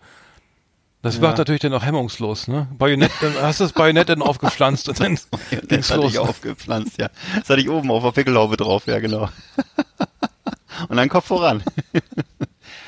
Das 1.01 1.15
Ja. 1.15 1.21
macht 1.23 1.37
natürlich 1.39 1.61
dann 1.61 1.73
auch 1.73 1.83
hemmungslos, 1.83 2.47
ne? 2.47 2.67
Bajonett, 2.77 3.11
dann 3.21 3.33
hast 3.41 3.59
du 3.59 3.65
das 3.65 3.73
Bajonett 3.73 4.07
dann 4.09 4.21
aufgepflanzt 4.21 4.87
und 4.87 4.99
dann 4.99 5.15
Das 5.31 5.67
ging's 5.67 5.89
hatte 5.91 6.01
los. 6.01 6.11
ich 6.13 6.19
aufgepflanzt, 6.19 6.97
ja. 7.01 7.09
Das 7.39 7.49
hatte 7.49 7.59
ich 7.61 7.69
oben 7.69 7.91
auf 7.91 8.03
der 8.03 8.11
Pickelhaube 8.11 8.55
drauf, 8.55 8.87
ja, 8.87 8.99
genau. 8.99 9.27
Und 10.87 10.97
dann 10.97 11.09
Kopf 11.09 11.27
voran. 11.27 11.63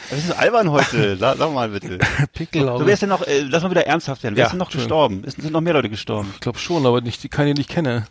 Das 0.09 0.19
ist 0.25 0.31
albern 0.31 0.69
heute. 0.69 1.17
Sag, 1.17 1.37
sag 1.37 1.51
mal 1.53 1.69
bitte. 1.69 1.97
Pickelhaube. 2.33 2.79
So, 2.79 2.85
wer 2.85 2.93
ist 2.93 3.01
denn 3.01 3.09
noch, 3.09 3.25
äh, 3.25 3.41
lass 3.41 3.63
mal 3.63 3.71
wieder 3.71 3.87
ernsthaft 3.87 4.21
werden. 4.21 4.35
Wer 4.35 4.41
Ja, 4.41 4.45
ist 4.47 4.51
denn 4.51 4.59
noch 4.59 4.69
gestorben? 4.69 5.23
Es 5.25 5.33
sind 5.33 5.51
noch 5.51 5.61
mehr 5.61 5.73
Leute 5.73 5.89
gestorben. 5.89 6.29
Ich 6.35 6.39
glaube 6.39 6.59
schon, 6.59 6.85
aber 6.85 7.01
nicht, 7.01 7.23
die 7.23 7.29
kann 7.29 7.47
ich 7.47 7.55
nicht 7.57 7.69
kenne. 7.69 8.05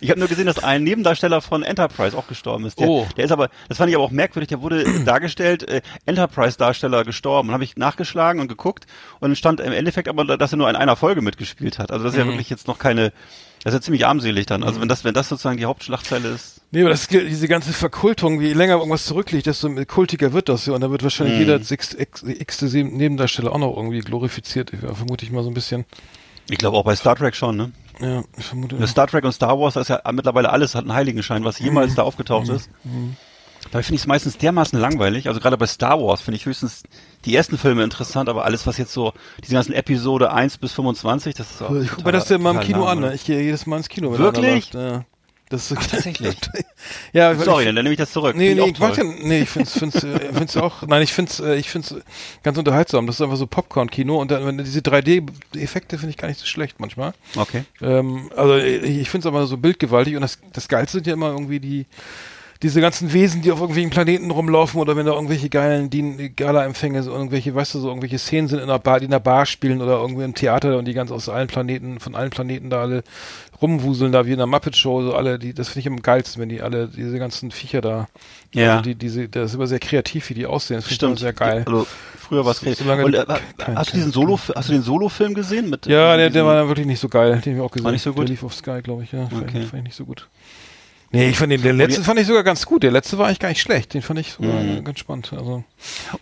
Ich 0.00 0.10
habe 0.10 0.20
nur 0.20 0.28
gesehen, 0.28 0.46
dass 0.46 0.62
ein 0.62 0.82
Nebendarsteller 0.84 1.40
von 1.40 1.62
Enterprise 1.62 2.16
auch 2.16 2.26
gestorben 2.28 2.64
ist. 2.66 2.78
Der, 2.78 2.88
Oh. 2.88 3.06
der 3.16 3.24
ist 3.24 3.32
aber, 3.32 3.48
das 3.68 3.78
fand 3.78 3.90
ich 3.90 3.96
aber 3.96 4.04
auch 4.04 4.10
merkwürdig, 4.10 4.48
der 4.48 4.62
wurde 4.62 4.84
dargestellt, 5.04 5.68
äh, 5.68 5.82
Enterprise-Darsteller 6.06 7.04
gestorben. 7.04 7.48
Dann 7.48 7.54
habe 7.54 7.64
ich 7.64 7.76
nachgeschlagen 7.76 8.40
und 8.40 8.48
geguckt 8.48 8.86
und 9.20 9.30
dann 9.30 9.36
stand 9.36 9.60
im 9.60 9.72
Endeffekt 9.72 10.08
aber, 10.08 10.24
dass 10.36 10.52
er 10.52 10.58
nur 10.58 10.70
in 10.70 10.76
einer 10.76 10.96
Folge 10.96 11.20
mitgespielt 11.22 11.78
hat. 11.78 11.90
Also 11.90 12.04
das 12.04 12.14
ist 12.14 12.18
Mhm. 12.20 12.26
ja 12.26 12.32
wirklich 12.32 12.50
jetzt 12.50 12.68
noch 12.68 12.78
keine, 12.78 13.12
das 13.64 13.72
ist 13.74 13.78
ja 13.78 13.80
ziemlich 13.82 14.06
armselig 14.06 14.46
dann. 14.46 14.62
Also 14.62 14.80
wenn 14.80 14.88
das, 14.88 15.04
wenn 15.04 15.14
das 15.14 15.28
sozusagen 15.28 15.56
die 15.56 15.64
Hauptschlagzeile 15.66 16.28
ist. 16.28 16.60
Nee, 16.70 16.80
aber 16.80 16.90
das, 16.90 17.08
diese 17.08 17.48
ganze 17.48 17.72
Verkultung, 17.72 18.40
je 18.40 18.54
länger 18.54 18.76
irgendwas 18.76 19.04
zurückliegt, 19.04 19.46
desto 19.46 19.68
kultiger 19.86 20.32
wird 20.32 20.48
das 20.48 20.64
ja. 20.66 20.72
Und 20.72 20.80
da 20.80 20.90
wird 20.90 21.02
wahrscheinlich 21.02 21.34
Mhm. 21.34 21.40
jeder 21.40 21.56
x, 21.60 21.92
x, 21.94 22.22
x 22.22 22.62
Nebendarsteller 22.62 23.52
auch 23.52 23.58
noch 23.58 23.76
irgendwie 23.76 24.00
glorifiziert. 24.00 24.72
Ich, 24.72 24.80
vermute 24.80 25.24
ich 25.24 25.30
mal 25.32 25.42
so 25.42 25.50
ein 25.50 25.54
bisschen. 25.54 25.84
Ich 26.50 26.58
glaube 26.58 26.76
auch 26.76 26.84
bei 26.84 26.96
Star 26.96 27.16
Trek 27.16 27.34
schon, 27.34 27.56
ne? 27.56 27.72
Ja, 28.00 28.22
ich 28.36 28.44
vermute. 28.44 28.76
Ja. 28.76 28.86
Star 28.86 29.06
Trek 29.06 29.24
und 29.24 29.32
Star 29.32 29.58
Wars, 29.58 29.74
das 29.74 29.88
ist 29.88 29.88
ja 30.04 30.12
mittlerweile 30.12 30.50
alles, 30.50 30.74
hat 30.74 30.82
einen 30.82 30.94
Heiligenschein, 30.94 31.44
was 31.44 31.58
jemals 31.58 31.92
Mhm. 31.92 31.96
da 31.96 32.02
aufgetaucht 32.02 32.48
ist. 32.48 32.68
Dabei 33.70 33.82
finde 33.84 33.94
ich 33.96 34.00
es 34.02 34.06
meistens 34.08 34.38
dermaßen 34.38 34.78
langweilig. 34.78 35.28
Also 35.28 35.38
gerade 35.40 35.56
bei 35.56 35.66
Star 35.66 36.00
Wars 36.02 36.20
finde 36.20 36.36
ich 36.36 36.46
höchstens 36.46 36.82
die 37.24 37.36
ersten 37.36 37.56
Filme 37.58 37.84
interessant, 37.84 38.28
aber 38.28 38.44
alles, 38.44 38.66
was 38.66 38.76
jetzt 38.76 38.92
so, 38.92 39.12
diese 39.44 39.54
ganzen 39.54 39.72
Episode 39.72 40.32
1 40.32 40.58
bis 40.58 40.72
25, 40.72 41.34
das 41.36 41.50
ist 41.52 41.62
auch. 41.62 41.72
Ich 41.76 41.90
gucke 41.90 42.04
mir 42.04 42.12
das 42.12 42.28
ja 42.28 42.36
immer 42.36 42.50
im 42.50 42.60
Kino 42.60 42.86
an. 42.86 42.98
Ne? 43.00 43.14
Ich 43.14 43.24
gehe 43.24 43.40
jedes 43.40 43.66
Mal 43.66 43.76
ins 43.76 43.88
Kino. 43.88 44.10
wenn 44.12 44.18
Wirklich? 44.18 44.72
Ja. 44.72 45.04
Das 45.52 45.70
ist 45.70 45.90
tatsächlich? 45.90 46.34
ja, 47.12 47.34
Sorry, 47.34 47.64
ich, 47.64 47.66
dann 47.66 47.74
nehme 47.74 47.90
ich 47.90 47.98
das 47.98 48.10
zurück. 48.10 48.34
Nee, 48.34 48.54
nee, 48.54 48.70
ich 48.70 48.78
den, 48.78 49.28
nee, 49.28 49.42
ich 49.42 49.50
find's, 49.50 49.78
find's, 49.78 50.02
äh, 50.02 50.32
find's 50.32 50.56
auch, 50.56 50.80
nein, 50.86 51.02
ich 51.02 51.12
find's, 51.12 51.40
äh, 51.40 51.56
ich 51.56 51.68
find's 51.68 51.94
ganz 52.42 52.56
unterhaltsam. 52.56 53.06
Das 53.06 53.16
ist 53.16 53.20
einfach 53.20 53.36
so 53.36 53.46
Popcorn-Kino 53.46 54.18
und 54.18 54.30
dann, 54.30 54.46
wenn 54.46 54.56
diese 54.56 54.80
3D-Effekte 54.80 55.98
finde 55.98 56.10
ich 56.10 56.16
gar 56.16 56.28
nicht 56.28 56.40
so 56.40 56.46
schlecht 56.46 56.80
manchmal. 56.80 57.12
Okay. 57.36 57.64
Ähm, 57.82 58.30
also 58.34 58.56
ich, 58.56 58.82
ich 58.82 59.10
finde 59.10 59.28
es 59.28 59.34
aber 59.34 59.46
so 59.46 59.58
bildgewaltig 59.58 60.16
und 60.16 60.22
das, 60.22 60.38
das 60.54 60.68
Geilste 60.68 60.96
sind 60.96 61.06
ja 61.06 61.12
immer 61.12 61.32
irgendwie 61.32 61.60
die 61.60 61.84
diese 62.62 62.80
ganzen 62.80 63.12
Wesen, 63.12 63.42
die 63.42 63.50
auf 63.50 63.60
irgendwelchen 63.60 63.90
Planeten 63.90 64.30
rumlaufen 64.30 64.80
oder 64.80 64.94
wenn 64.96 65.04
da 65.06 65.12
irgendwelche 65.12 65.48
geilen 65.48 65.90
Gala-Empfänge, 66.36 67.02
so 67.02 67.10
irgendwelche, 67.10 67.54
weißt 67.54 67.74
du, 67.74 67.80
so 67.80 67.88
irgendwelche 67.88 68.18
Szenen 68.18 68.46
sind 68.48 68.58
in 68.58 68.64
einer 68.64 68.78
Bar, 68.78 69.00
die 69.00 69.06
in 69.06 69.12
einer 69.12 69.20
Bar 69.20 69.46
spielen 69.46 69.82
oder 69.82 69.98
irgendwie 69.98 70.22
im 70.24 70.34
Theater 70.34 70.78
und 70.78 70.84
die 70.86 70.94
ganz 70.94 71.10
aus 71.10 71.28
allen 71.28 71.48
Planeten, 71.48 71.98
von 71.98 72.14
allen 72.14 72.30
Planeten 72.30 72.70
da 72.70 72.80
alle 72.82 73.02
rumwuseln, 73.60 74.12
da 74.12 74.26
wie 74.26 74.30
in 74.32 74.34
einer 74.38 74.46
Muppet-Show, 74.46 75.02
so 75.02 75.14
alle, 75.14 75.38
die, 75.38 75.54
das 75.54 75.68
finde 75.68 75.80
ich 75.80 75.86
am 75.88 76.02
geilsten, 76.02 76.40
wenn 76.40 76.48
die 76.48 76.62
alle, 76.62 76.88
diese 76.88 77.18
ganzen 77.18 77.50
Viecher 77.50 77.80
da, 77.80 78.08
Ja. 78.52 78.72
also 78.72 78.82
die, 78.82 78.94
diese, 78.94 79.28
das 79.28 79.50
ist 79.50 79.54
immer 79.56 79.66
sehr 79.66 79.78
kreativ, 79.78 80.30
wie 80.30 80.34
die 80.34 80.46
aussehen, 80.46 80.76
das 80.76 80.86
finde 80.86 81.14
ich 81.14 81.20
sehr 81.20 81.32
geil. 81.32 81.62
Also, 81.66 81.86
früher 82.16 82.44
war 82.44 82.52
es 82.52 82.60
So- 82.60 82.72
solange 82.72 83.04
Und 83.04 83.14
äh, 83.14 83.24
hast 83.74 83.92
du 83.92 83.96
diesen 83.96 84.12
Solo, 84.12 84.38
hast 84.54 84.68
du 84.68 84.72
den 84.72 84.82
Solo-Film 84.82 85.34
gesehen 85.34 85.68
mit? 85.70 85.86
Ja, 85.86 86.16
der, 86.16 86.30
der 86.30 86.44
war 86.44 86.54
dann 86.54 86.68
wirklich 86.68 86.86
nicht 86.86 87.00
so 87.00 87.08
geil. 87.08 87.40
Den 87.44 87.54
hab 87.54 87.58
ich 87.58 87.60
auch 87.60 87.70
gesehen. 87.70 87.84
War 87.84 87.92
nicht 87.92 88.02
so 88.02 88.12
gut? 88.12 88.22
Der 88.24 88.30
lief 88.30 88.42
auf 88.44 88.54
Sky, 88.54 88.80
glaube 88.82 89.04
ich, 89.04 89.12
ja. 89.12 89.26
Fand, 89.26 89.42
Okay. 89.48 89.60
ich, 89.62 89.66
fand 89.66 89.78
ich 89.80 89.84
nicht 89.84 89.96
so 89.96 90.04
gut. 90.04 90.28
Nee, 91.14 91.28
ich 91.28 91.36
fand 91.38 91.52
den, 91.52 91.60
den 91.62 91.76
letzten 91.76 92.04
fand 92.04 92.18
ich 92.18 92.26
sogar 92.26 92.42
ganz 92.42 92.64
gut. 92.64 92.82
Der 92.82 92.90
letzte 92.90 93.18
war 93.18 93.26
eigentlich 93.26 93.38
gar 93.38 93.50
nicht 93.50 93.60
schlecht. 93.60 93.92
Den 93.92 94.00
fand 94.00 94.18
ich 94.18 94.32
sogar 94.32 94.54
Mhm. 94.54 94.82
ganz 94.82 94.98
spannend. 94.98 95.30
Also, 95.32 95.62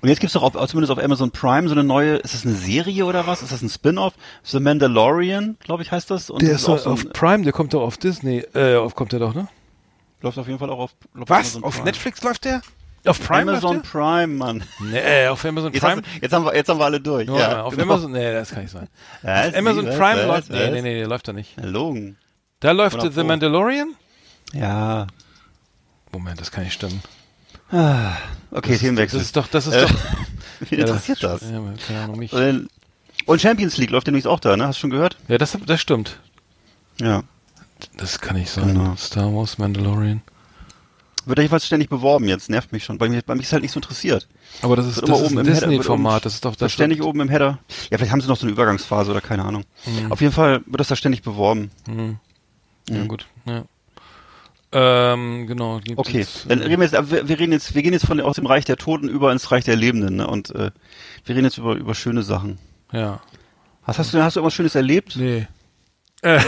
Und 0.00 0.08
jetzt 0.08 0.18
gibt's 0.20 0.34
doch 0.34 0.42
auf, 0.42 0.52
zumindest 0.68 0.90
auf 0.90 0.98
Amazon 1.02 1.30
Prime 1.30 1.68
so 1.68 1.74
eine 1.74 1.84
neue, 1.84 2.16
ist 2.16 2.34
das 2.34 2.44
eine 2.44 2.54
Serie 2.54 3.04
oder 3.06 3.26
was? 3.26 3.40
Ist 3.42 3.52
das 3.52 3.62
ein 3.62 3.68
Spin-off? 3.68 4.14
The 4.42 4.58
Mandalorian, 4.58 5.56
glaube 5.62 5.82
ich, 5.84 5.92
heißt 5.92 6.10
das. 6.10 6.28
Und 6.28 6.42
der 6.42 6.50
das 6.50 6.62
ist 6.62 6.68
doch 6.68 6.78
so 6.78 6.90
auf 6.90 7.04
ein, 7.04 7.12
Prime, 7.12 7.44
der 7.44 7.52
kommt 7.52 7.72
doch 7.72 7.82
auf 7.82 7.98
Disney. 7.98 8.44
Äh, 8.54 8.76
auf, 8.76 8.94
kommt 8.96 9.12
der 9.12 9.20
doch, 9.20 9.34
ne? 9.34 9.48
läuft 10.22 10.38
auf 10.38 10.46
jeden 10.46 10.58
Fall 10.58 10.70
auch 10.70 10.78
auf, 10.80 10.90
Was? 11.14 11.30
Amazon 11.38 11.64
Auf 11.64 11.74
Prime. 11.76 11.84
Netflix 11.86 12.22
läuft 12.22 12.44
der? 12.44 12.60
Auf 13.06 13.26
Prime 13.26 13.50
Amazon 13.52 13.80
Prime, 13.82 14.26
Mann. 14.26 14.62
Nee, 14.80 15.28
auf 15.28 15.42
Amazon 15.44 15.72
Jetzt, 15.72 15.82
Prime. 15.82 16.02
hast, 16.02 16.22
jetzt, 16.22 16.32
haben 16.34 16.44
wir, 16.44 16.54
jetzt 16.54 16.68
haben 16.68 16.78
wir 16.78 16.84
alle 16.84 17.00
durch. 17.00 17.26
Ja, 17.28 17.38
ja, 17.38 17.62
auf 17.62 17.72
genau. 17.74 17.94
Amazon, 17.94 18.12
nee, 18.12 18.32
das 18.32 18.50
kann 18.50 18.62
nicht 18.62 18.72
sein. 18.72 18.88
Auf 19.22 19.54
Amazon 19.56 19.86
Prime 19.86 20.26
läuft, 20.26 20.50
nee, 20.50 20.70
nee, 20.70 20.82
nee, 20.82 20.98
der 20.98 21.06
läuft 21.08 21.26
da 21.28 21.32
nicht. 21.32 21.56
Logen. 21.62 22.18
Da 22.58 22.72
läuft 22.72 23.00
The 23.00 23.08
wo? 23.16 23.22
Ja. 24.52 25.06
Moment, 26.12 26.40
das 26.40 26.50
kann 26.50 26.64
nicht 26.64 26.72
stimmen. 26.74 27.02
Ah, 27.70 28.16
okay, 28.50 28.76
Themenwechsel. 28.76 29.18
Das 29.20 29.26
ist 29.26 29.36
doch, 29.36 29.46
das 29.46 29.66
ist 29.68 29.74
Äh, 29.74 29.82
doch. 29.82 29.90
Wie 30.70 30.74
Ja, 30.76 30.80
interessiert 30.82 31.22
das? 31.22 31.42
Ja, 31.42 31.60
keine 31.86 32.00
Ahnung, 32.00 32.18
mich. 32.18 32.32
Und 33.26 33.40
Champions 33.40 33.76
League 33.76 33.90
läuft 33.90 34.06
demnächst 34.06 34.26
auch 34.26 34.40
da, 34.40 34.56
ne? 34.56 34.66
Hast 34.66 34.76
du 34.78 34.80
schon 34.80 34.90
gehört? 34.90 35.16
Ja, 35.28 35.38
das, 35.38 35.56
das 35.66 35.80
stimmt. 35.80 36.18
Ja. 37.00 37.22
Das 37.96 38.20
kann 38.20 38.36
nicht 38.36 38.50
sein. 38.50 38.68
Genau. 38.74 38.96
Star 38.96 39.32
Wars, 39.34 39.56
Mandalorian. 39.58 40.20
Wird 41.26 41.38
ja 41.38 41.42
jedenfalls 41.42 41.66
ständig 41.66 41.88
beworben 41.90 42.26
jetzt, 42.28 42.48
nervt 42.50 42.72
mich 42.72 42.84
schon. 42.84 42.98
Bei 42.98 43.08
mir, 43.08 43.22
bei 43.22 43.34
mich 43.34 43.46
ist 43.46 43.52
halt 43.52 43.62
nicht 43.62 43.72
so 43.72 43.78
interessiert. 43.78 44.26
Aber 44.62 44.74
das 44.74 44.86
ist, 44.86 44.96
das 45.02 45.08
immer 45.08 45.18
ist 45.18 45.24
oben 45.26 45.38
ein 45.38 45.44
Disney-Format. 45.44 46.24
Das 46.24 46.34
ist 46.34 46.44
doch 46.44 46.52
Das 46.52 46.58
das. 46.58 46.72
ständig 46.72 47.02
oben 47.02 47.20
im 47.20 47.28
Header. 47.28 47.58
Ja, 47.90 47.98
vielleicht 47.98 48.10
haben 48.10 48.20
sie 48.20 48.26
noch 48.28 48.36
so 48.38 48.44
eine 48.46 48.52
Übergangsphase 48.52 49.10
oder 49.10 49.20
keine 49.20 49.44
Ahnung. 49.44 49.64
Mhm. 49.86 50.10
Auf 50.10 50.20
jeden 50.22 50.32
Fall 50.32 50.62
wird 50.66 50.80
das 50.80 50.88
da 50.88 50.96
ständig 50.96 51.22
beworben. 51.22 51.70
Mhm. 51.86 52.18
Ja, 52.88 52.96
Mhm. 53.04 53.08
gut. 53.08 53.26
Ja. 53.44 53.64
Ähm, 54.72 55.46
genau. 55.48 55.80
Okay, 55.96 56.18
jetzt, 56.18 56.48
dann 56.48 56.60
äh, 56.60 56.66
reden 56.66 56.80
wir 56.80 56.88
jetzt, 56.88 57.10
wir, 57.10 57.28
wir 57.28 57.38
reden 57.38 57.52
jetzt, 57.52 57.74
wir 57.74 57.82
gehen 57.82 57.92
jetzt 57.92 58.06
von 58.06 58.20
aus 58.20 58.36
dem 58.36 58.46
Reich 58.46 58.64
der 58.64 58.76
Toten 58.76 59.08
über 59.08 59.32
ins 59.32 59.50
Reich 59.50 59.64
der 59.64 59.74
Lebenden, 59.76 60.16
ne? 60.16 60.26
Und 60.26 60.50
äh, 60.54 60.70
wir 61.24 61.34
reden 61.34 61.44
jetzt 61.44 61.58
über 61.58 61.74
über 61.74 61.94
schöne 61.94 62.22
Sachen. 62.22 62.58
Ja. 62.92 63.20
Was 63.84 63.98
hast 63.98 64.14
du, 64.14 64.22
hast 64.22 64.36
du 64.36 64.40
irgendwas 64.40 64.54
Schönes 64.54 64.74
erlebt? 64.76 65.16
Nee. 65.16 65.48
Äh. 66.22 66.40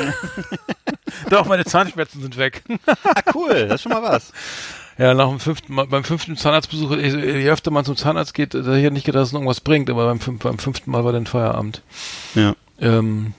Doch, 1.30 1.46
meine 1.46 1.64
Zahnschmerzen 1.64 2.22
sind 2.22 2.36
weg. 2.36 2.62
Ah, 2.86 3.22
cool, 3.34 3.66
das 3.66 3.76
ist 3.76 3.82
schon 3.82 3.92
mal 3.92 4.02
was. 4.02 4.32
Ja, 4.98 5.14
nach 5.14 5.28
dem 5.28 5.40
fünften 5.40 5.74
Mal, 5.74 5.86
beim 5.86 6.04
fünften 6.04 6.36
Zahnarztbesuch, 6.36 6.92
je 6.92 7.50
öfter 7.50 7.70
man 7.70 7.84
zum 7.84 7.96
Zahnarzt 7.96 8.34
geht, 8.34 8.54
da 8.54 8.58
hätte 8.58 8.78
ich 8.78 8.90
nicht 8.92 9.06
gedacht, 9.06 9.22
dass 9.22 9.28
es 9.28 9.34
irgendwas 9.34 9.60
bringt, 9.60 9.88
aber 9.90 10.06
beim, 10.06 10.38
beim 10.38 10.58
fünften 10.58 10.90
Mal 10.90 11.04
war 11.04 11.12
dann 11.12 11.26
Feierabend. 11.26 11.82
Ja. 12.34 12.54
Ähm, 12.78 13.34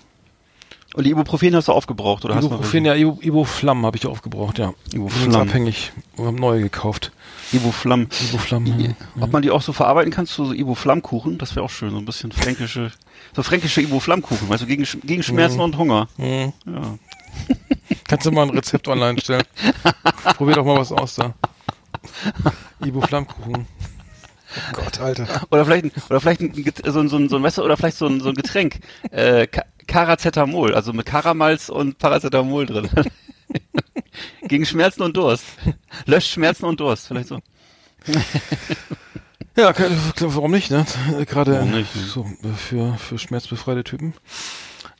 Und 0.94 1.06
die 1.06 1.12
Ibuprofen 1.12 1.56
hast 1.56 1.68
du 1.68 1.72
aufgebraucht 1.72 2.24
oder 2.24 2.38
Ibuprofen, 2.38 2.86
ja, 2.86 2.94
Ibu, 2.94 3.18
Ibuflam 3.22 3.86
habe 3.86 3.98
ich 3.98 4.06
aufgebraucht, 4.06 4.60
ja. 4.60 4.74
Ibuflam. 4.94 5.36
Abhängig, 5.36 5.92
wir 6.16 6.26
haben 6.26 6.36
neue 6.36 6.62
gekauft. 6.62 7.12
Ibuflam. 7.52 8.08
Ibuflam, 8.30 8.66
ja. 8.66 8.90
Ob 9.20 9.32
man 9.32 9.42
die 9.42 9.50
auch 9.50 9.62
so 9.62 9.74
verarbeiten 9.74 10.12
kann 10.12 10.28
zu 10.28 10.46
so 10.46 10.54
Ibu-Flammkuchen, 10.54 11.40
das 11.40 11.56
wäre 11.56 11.66
auch 11.66 11.70
schön, 11.72 11.90
so 11.92 11.98
ein 11.98 12.06
bisschen 12.06 12.32
fränkische, 12.32 12.92
so 13.36 13.42
fränkische 13.42 13.82
Ibu-Flammkuchen, 13.82 14.48
weißt 14.50 14.64
du, 14.64 14.68
gegen, 14.68 14.86
gegen 15.04 15.24
Schmerzen 15.24 15.62
und 15.62 15.78
Hunger. 15.78 16.08
Mhm. 16.18 16.54
Ja. 16.66 16.98
Kannst 18.08 18.28
du 18.28 18.32
mal 18.32 18.44
ein 18.44 18.52
Rezept 18.52 18.88
online 18.88 19.20
stellen? 19.20 19.44
Probier 20.38 20.56
doch 20.56 20.66
mal 20.66 20.78
was 20.78 20.92
aus 20.92 21.16
da. 21.16 21.34
Ibu-Flammkuchen. 22.86 23.66
Oh 24.56 24.82
Gott, 24.84 25.00
Alter. 25.02 25.28
Oder 25.52 25.66
vielleicht, 25.66 25.86
oder 26.10 26.20
vielleicht 26.22 26.42
ein, 26.42 26.54
so, 26.86 27.00
ein- 27.00 27.10
so, 27.10 27.18
ein- 27.18 27.30
so 27.30 27.36
ein 27.38 27.42
Messer 27.42 27.64
oder 27.64 27.78
vielleicht 27.78 27.98
so 27.98 28.06
ein, 28.08 28.20
so 28.22 28.30
ein 28.30 28.36
Getränk, 28.36 28.80
äh, 29.12 29.48
Paracetamol, 29.88 30.74
also 30.76 30.94
mit 30.94 31.06
Karamalz 31.06 31.70
und 31.70 31.98
Paracetamol 31.98 32.66
drin. 32.66 32.90
gegen 34.48 34.66
Schmerzen 34.66 35.02
und 35.04 35.16
Durst. 35.18 35.46
Löscht 36.06 36.30
Schmerzen 36.32 36.66
und 36.66 36.80
Durst, 36.80 37.08
vielleicht 37.08 37.28
so. 37.30 37.40
Ja, 39.56 39.72
warum 40.20 40.52
nicht, 40.52 40.72
ne? 40.72 40.86
Gerade 41.28 41.64
nicht, 41.66 41.96
ne? 41.96 42.02
so 42.04 42.22
äh, 42.44 42.48
für, 42.58 42.96
für 42.98 43.20
schmerzbefreite 43.20 43.84
Typen. 43.84 44.14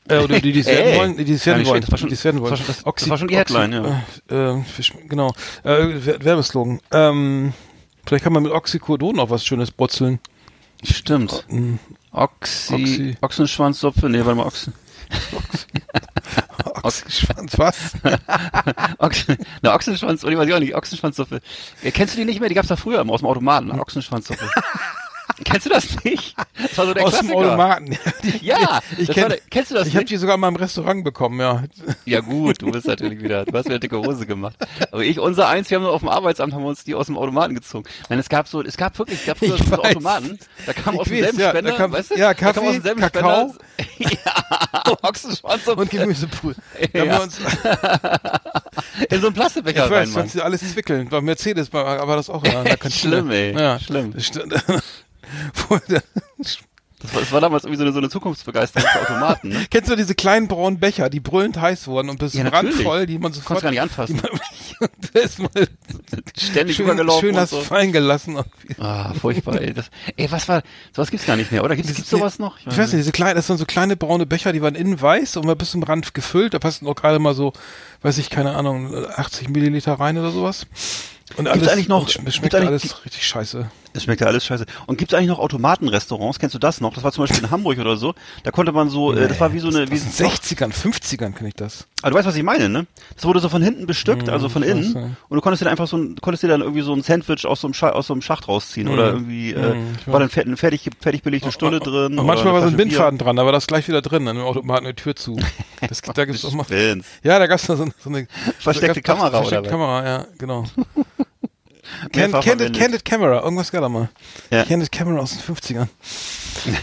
Äh, 0.08 0.18
oder 0.18 0.38
die, 0.38 0.52
die 0.52 0.60
es 0.60 0.66
werden 0.66 0.96
wollen, 0.98 1.16
die 1.24 1.32
es 1.32 1.44
werden 1.46 1.66
wollen, 1.66 1.82
schlecht, 1.82 1.84
das 1.84 1.90
war 1.92 1.98
schon- 1.98 2.08
die 2.08 2.14
es 2.14 2.24
werden 2.24 2.40
das 2.42 2.50
wollen. 2.50 2.94
das- 2.96 3.08
war 3.10 3.18
schon 3.18 3.28
die 3.28 3.36
Headline, 3.36 3.72
Äh, 3.72 4.34
äh, 4.34 4.62
Sch- 4.80 5.08
genau. 5.08 5.32
Äh, 5.64 5.86
Wer- 5.94 6.24
Werbeslogan. 6.24 6.80
Ähm, 6.92 7.52
vielleicht 8.06 8.24
kann 8.24 8.32
man 8.32 8.42
mit 8.42 8.52
Oxycodon 8.52 9.18
auch 9.18 9.30
was 9.30 9.44
Schönes 9.44 9.70
brutzeln. 9.70 10.20
Stimmt. 10.82 11.44
Mm, 11.48 11.76
Oxy, 12.12 12.74
Oxy. 12.74 13.16
Ochsenschwanzsuppe, 13.20 14.08
nee, 14.08 14.18
warte 14.24 14.34
mal, 14.34 14.46
Ochsen. 14.46 14.74
Oxyschwanz, 16.82 17.58
was? 17.58 17.92
Ochsen, 18.98 19.38
na, 19.62 19.74
Ochsenschwanz, 19.74 20.24
oder 20.24 20.38
weiß 20.38 20.48
ich 20.48 20.54
auch 20.54 20.58
nicht, 20.58 20.74
Ochsenschwanzsuppe. 20.74 21.40
Ja, 21.82 21.90
kennst 21.90 22.14
du 22.14 22.18
die 22.18 22.24
nicht 22.26 22.40
mehr? 22.40 22.48
Die 22.48 22.54
gab's 22.54 22.68
da 22.68 22.76
früher 22.76 23.00
immer 23.00 23.12
aus 23.12 23.20
dem 23.20 23.28
Automaten, 23.28 23.70
eine 23.70 23.80
Ochsenschwanzsuppe. 23.80 24.44
kennst 25.44 25.66
du 25.66 25.70
das 25.70 26.04
nicht? 26.04 26.36
Das 26.60 26.76
war 26.78 26.86
so 26.86 26.94
der 26.94 27.04
Aus 27.04 27.12
dem 27.18 27.28
Klassiker. 27.28 27.36
Automaten. 27.48 27.98
Ja, 28.40 28.58
Ja, 28.60 28.80
ich 28.98 29.08
kenn- 29.10 29.28
der, 29.28 29.38
kennst 29.50 29.70
du 29.70 29.74
das 29.74 29.88
Ich 29.88 29.94
habe 29.96 30.04
die 30.04 30.16
sogar 30.16 30.36
mal 30.36 30.48
im 30.48 30.56
Restaurant 30.56 31.02
bekommen, 31.04 31.40
ja. 31.40 31.64
Ja 32.04 32.20
gut, 32.20 32.62
du 32.62 32.70
bist 32.70 32.86
natürlich 32.86 33.22
wieder, 33.22 33.44
du 33.44 33.52
hast 33.56 33.66
wieder 33.66 33.78
dicke 33.78 33.98
Hose 33.98 34.26
gemacht. 34.26 34.56
Aber 34.92 35.02
ich, 35.02 35.18
unser 35.18 35.48
eins, 35.48 35.70
wir 35.70 35.78
haben 35.78 35.86
auf 35.86 36.00
dem 36.00 36.08
Arbeitsamt, 36.08 36.52
haben 36.52 36.62
wir 36.62 36.68
uns 36.68 36.84
die 36.84 36.94
aus 36.94 37.06
dem 37.06 37.16
Automaten 37.18 37.54
gezogen. 37.54 37.88
Nein, 38.08 38.18
es 38.18 38.28
gab 38.28 38.46
so, 38.48 38.62
es 38.62 38.76
gab 38.76 38.98
wirklich, 38.98 39.20
es 39.20 39.26
gab 39.26 39.38
so 39.38 39.50
weiß. 39.58 39.72
Automaten, 39.78 40.38
da 40.66 40.72
kam 40.72 40.94
Ich 40.94 41.00
aus 41.00 41.06
dem 41.08 41.14
weiß, 41.16 41.20
ja, 41.20 41.32
Senfspender, 41.32 41.70
da 41.72 41.76
kam- 41.76 41.92
weißt 41.92 42.10
du? 42.10 42.14
ja, 42.18 42.28
Da 42.28 42.34
kam 42.34 42.52
Kaffee, 42.54 42.66
aus 42.68 42.72
dem 42.74 42.82
Senfspender- 42.82 43.10
Kakao. 43.10 43.54
ja, 43.98 44.96
Ochsenschwanzsuppe. 45.02 45.80
Und. 45.82 45.92
Da 45.94 46.00
haben 46.00 46.14
Ja. 46.92 47.04
wir 47.04 47.22
uns, 47.22 47.38
in 49.10 49.20
so 49.20 49.26
einen 49.28 49.34
Plastikbecher 49.34 49.86
ich 49.86 49.90
rein, 49.90 50.00
weiß, 50.02 50.10
Mann. 50.10 50.28
sonst 50.28 50.40
alles 50.42 50.72
zwickeln. 50.72 51.08
Bei 51.08 51.20
Mercedes 51.20 51.72
war, 51.72 52.06
war 52.06 52.16
das 52.16 52.30
auch 52.30 52.42
der 52.42 52.76
Kantine. 52.76 52.90
Schlimm, 52.90 53.30
ey. 53.30 53.52
Ja. 53.58 53.78
Schlimm. 53.80 54.14
Das 55.70 55.86
der- 55.86 56.02
Das 57.00 57.12
war, 57.12 57.20
das 57.20 57.32
war 57.32 57.40
damals 57.42 57.64
irgendwie 57.64 57.76
so 57.78 57.82
eine, 57.84 57.92
so 57.92 57.98
eine 57.98 58.08
Zukunftsbegeisterung 58.08 58.88
für 58.88 59.00
Automaten, 59.02 59.48
ne? 59.50 59.66
Kennst 59.70 59.90
du 59.90 59.96
diese 59.96 60.14
kleinen 60.14 60.48
braunen 60.48 60.80
Becher, 60.80 61.10
die 61.10 61.20
brüllend 61.20 61.60
heiß 61.60 61.86
wurden 61.86 62.08
und 62.08 62.18
bis 62.18 62.32
Ja, 62.32 62.48
brandvoll, 62.48 63.04
die 63.04 63.14
man 63.18 63.24
Konntest 63.24 63.42
sofort 63.42 63.62
gar 63.62 63.70
nicht 63.70 63.80
anfassen. 63.82 64.22
erstmal 65.12 65.50
Ständig 66.38 66.76
schön, 66.76 66.86
übergelaufen 66.86 67.20
schön 67.28 67.36
hast 67.36 67.50
so. 67.50 67.60
fallen 67.60 67.92
gelassen. 67.92 68.38
Ah, 68.78 69.12
furchtbar, 69.12 69.60
ey. 69.60 69.74
Das, 69.74 69.90
ey, 70.16 70.30
was 70.32 70.48
war, 70.48 70.62
sowas 70.96 71.10
gibt's 71.10 71.26
gar 71.26 71.36
nicht 71.36 71.52
mehr, 71.52 71.62
oder? 71.62 71.76
Gibt's, 71.76 71.94
gibt's 71.94 72.08
sowas 72.10 72.38
noch? 72.38 72.56
Ich 72.58 72.66
weiß 72.68 72.76
nicht, 72.92 73.00
diese 73.00 73.12
kleinen, 73.12 73.36
das 73.36 73.48
sind 73.48 73.58
so 73.58 73.66
kleine 73.66 73.96
braune 73.96 74.24
Becher, 74.24 74.52
die 74.54 74.62
waren 74.62 74.74
innen 74.74 74.98
weiß 74.98 75.36
und 75.36 75.44
mal 75.44 75.56
bis 75.56 75.72
zum 75.72 75.82
Rand 75.82 76.14
gefüllt. 76.14 76.54
Da 76.54 76.58
passen 76.58 76.86
auch 76.86 76.94
gerade 76.94 77.18
mal 77.18 77.34
so, 77.34 77.52
weiß 78.00 78.16
ich, 78.16 78.30
keine 78.30 78.56
Ahnung, 78.56 78.94
80 79.14 79.50
Milliliter 79.50 79.92
rein 79.94 80.16
oder 80.16 80.30
sowas. 80.30 80.66
Und 81.36 81.48
alles, 81.48 81.68
eigentlich 81.68 81.88
noch- 81.88 82.08
schmeckt 82.08 82.54
alles 82.54 83.04
richtig 83.04 83.26
scheiße. 83.26 83.70
Es 83.96 84.02
schmeckt 84.04 84.20
ja 84.20 84.26
alles 84.26 84.44
scheiße. 84.44 84.66
Und 84.86 84.98
gibt's 84.98 85.14
eigentlich 85.14 85.28
noch 85.28 85.38
Automatenrestaurants? 85.38 86.38
Kennst 86.38 86.54
du 86.54 86.58
das 86.58 86.80
noch? 86.80 86.92
Das 86.94 87.04
war 87.04 87.12
zum 87.12 87.22
Beispiel 87.24 87.44
in 87.44 87.50
Hamburg 87.50 87.78
oder 87.78 87.96
so. 87.96 88.14
Da 88.42 88.50
konnte 88.50 88.72
man 88.72 88.90
so, 88.90 89.12
äh, 89.12 89.28
das 89.28 89.40
war 89.40 89.52
wie 89.52 89.60
so 89.60 89.68
eine, 89.68 89.88
wie 89.90 89.94
in 89.96 90.02
60ern, 90.02 90.72
50ern 90.72 91.32
kenne 91.32 91.48
ich 91.48 91.54
das. 91.54 91.86
Ah, 92.02 92.10
du 92.10 92.16
weißt, 92.16 92.26
was 92.26 92.36
ich 92.36 92.42
meine, 92.42 92.68
ne? 92.68 92.86
Das 93.14 93.24
wurde 93.24 93.40
so 93.40 93.48
von 93.48 93.62
hinten 93.62 93.86
bestückt, 93.86 94.28
also 94.28 94.48
von 94.48 94.62
ich 94.62 94.68
weiß, 94.70 94.76
innen. 94.76 94.94
ja. 94.94 95.02
Und 95.28 95.36
du 95.36 95.40
konntest 95.40 95.62
dir 95.62 95.64
dann 95.66 95.72
einfach 95.72 95.86
so 95.86 95.96
ein, 95.96 96.16
konntest 96.20 96.42
dir 96.42 96.48
dann 96.48 96.60
irgendwie 96.60 96.82
so 96.82 96.92
ein 96.92 97.02
Sandwich 97.02 97.46
aus 97.46 97.60
so 97.60 97.68
einem, 97.68 97.74
Scha 97.74 97.90
aus 97.90 98.08
so 98.08 98.14
einem 98.14 98.20
Schacht 98.22 98.48
rausziehen. 98.48 98.88
Oder 98.88 99.12
irgendwie, 99.12 99.52
äh, 99.52 99.74
Mhm, 99.74 99.92
ich 100.00 100.06
war 100.08 100.20
dann 100.20 100.28
fer 100.28 100.42
eine 100.42 100.56
fertig, 100.56 100.90
fertig 101.00 101.22
belegte 101.22 101.50
Stulle 101.52 101.80
drin. 101.80 102.18
Und 102.18 102.26
manchmal 102.26 102.52
war 102.52 102.60
so 102.60 102.66
ein 102.66 102.74
Flasche 102.74 102.76
Bier. 102.76 102.84
Bindfaden 102.86 103.18
dran, 103.18 103.36
da 103.36 103.44
war 103.44 103.52
das 103.52 103.66
gleich 103.66 103.88
wieder 103.88 104.02
drin, 104.02 104.26
an 104.28 104.36
dem 104.36 104.44
Automaten 104.44 104.86
eine 104.86 104.94
Tür 104.94 105.16
zu. 105.16 105.38
Das, 105.88 106.02
da 106.02 106.24
gibt's 106.24 106.44
auch 106.44 106.52
mal. 106.52 106.66
Ja, 107.22 107.38
da 107.38 107.46
gab's 107.46 107.66
da 107.66 107.76
so, 107.76 107.86
so 107.98 108.10
eine 108.10 108.26
Versteckte 108.58 109.00
Kamera, 109.02 109.28
oder 109.28 109.38
Versteckte? 109.38 109.70
Kamera, 109.70 110.04
ja, 110.04 110.26
genau. 110.38 110.64
Can, 112.12 112.32
Candid. 112.32 112.76
Candid 112.76 113.04
Camera, 113.04 113.42
irgendwas 113.42 113.70
gab 113.72 113.82
da 113.82 113.88
mal. 113.88 114.08
Ja. 114.50 114.64
Candid 114.64 114.90
Camera 114.92 115.20
aus 115.20 115.36
den 115.36 115.54
50ern. 115.54 115.88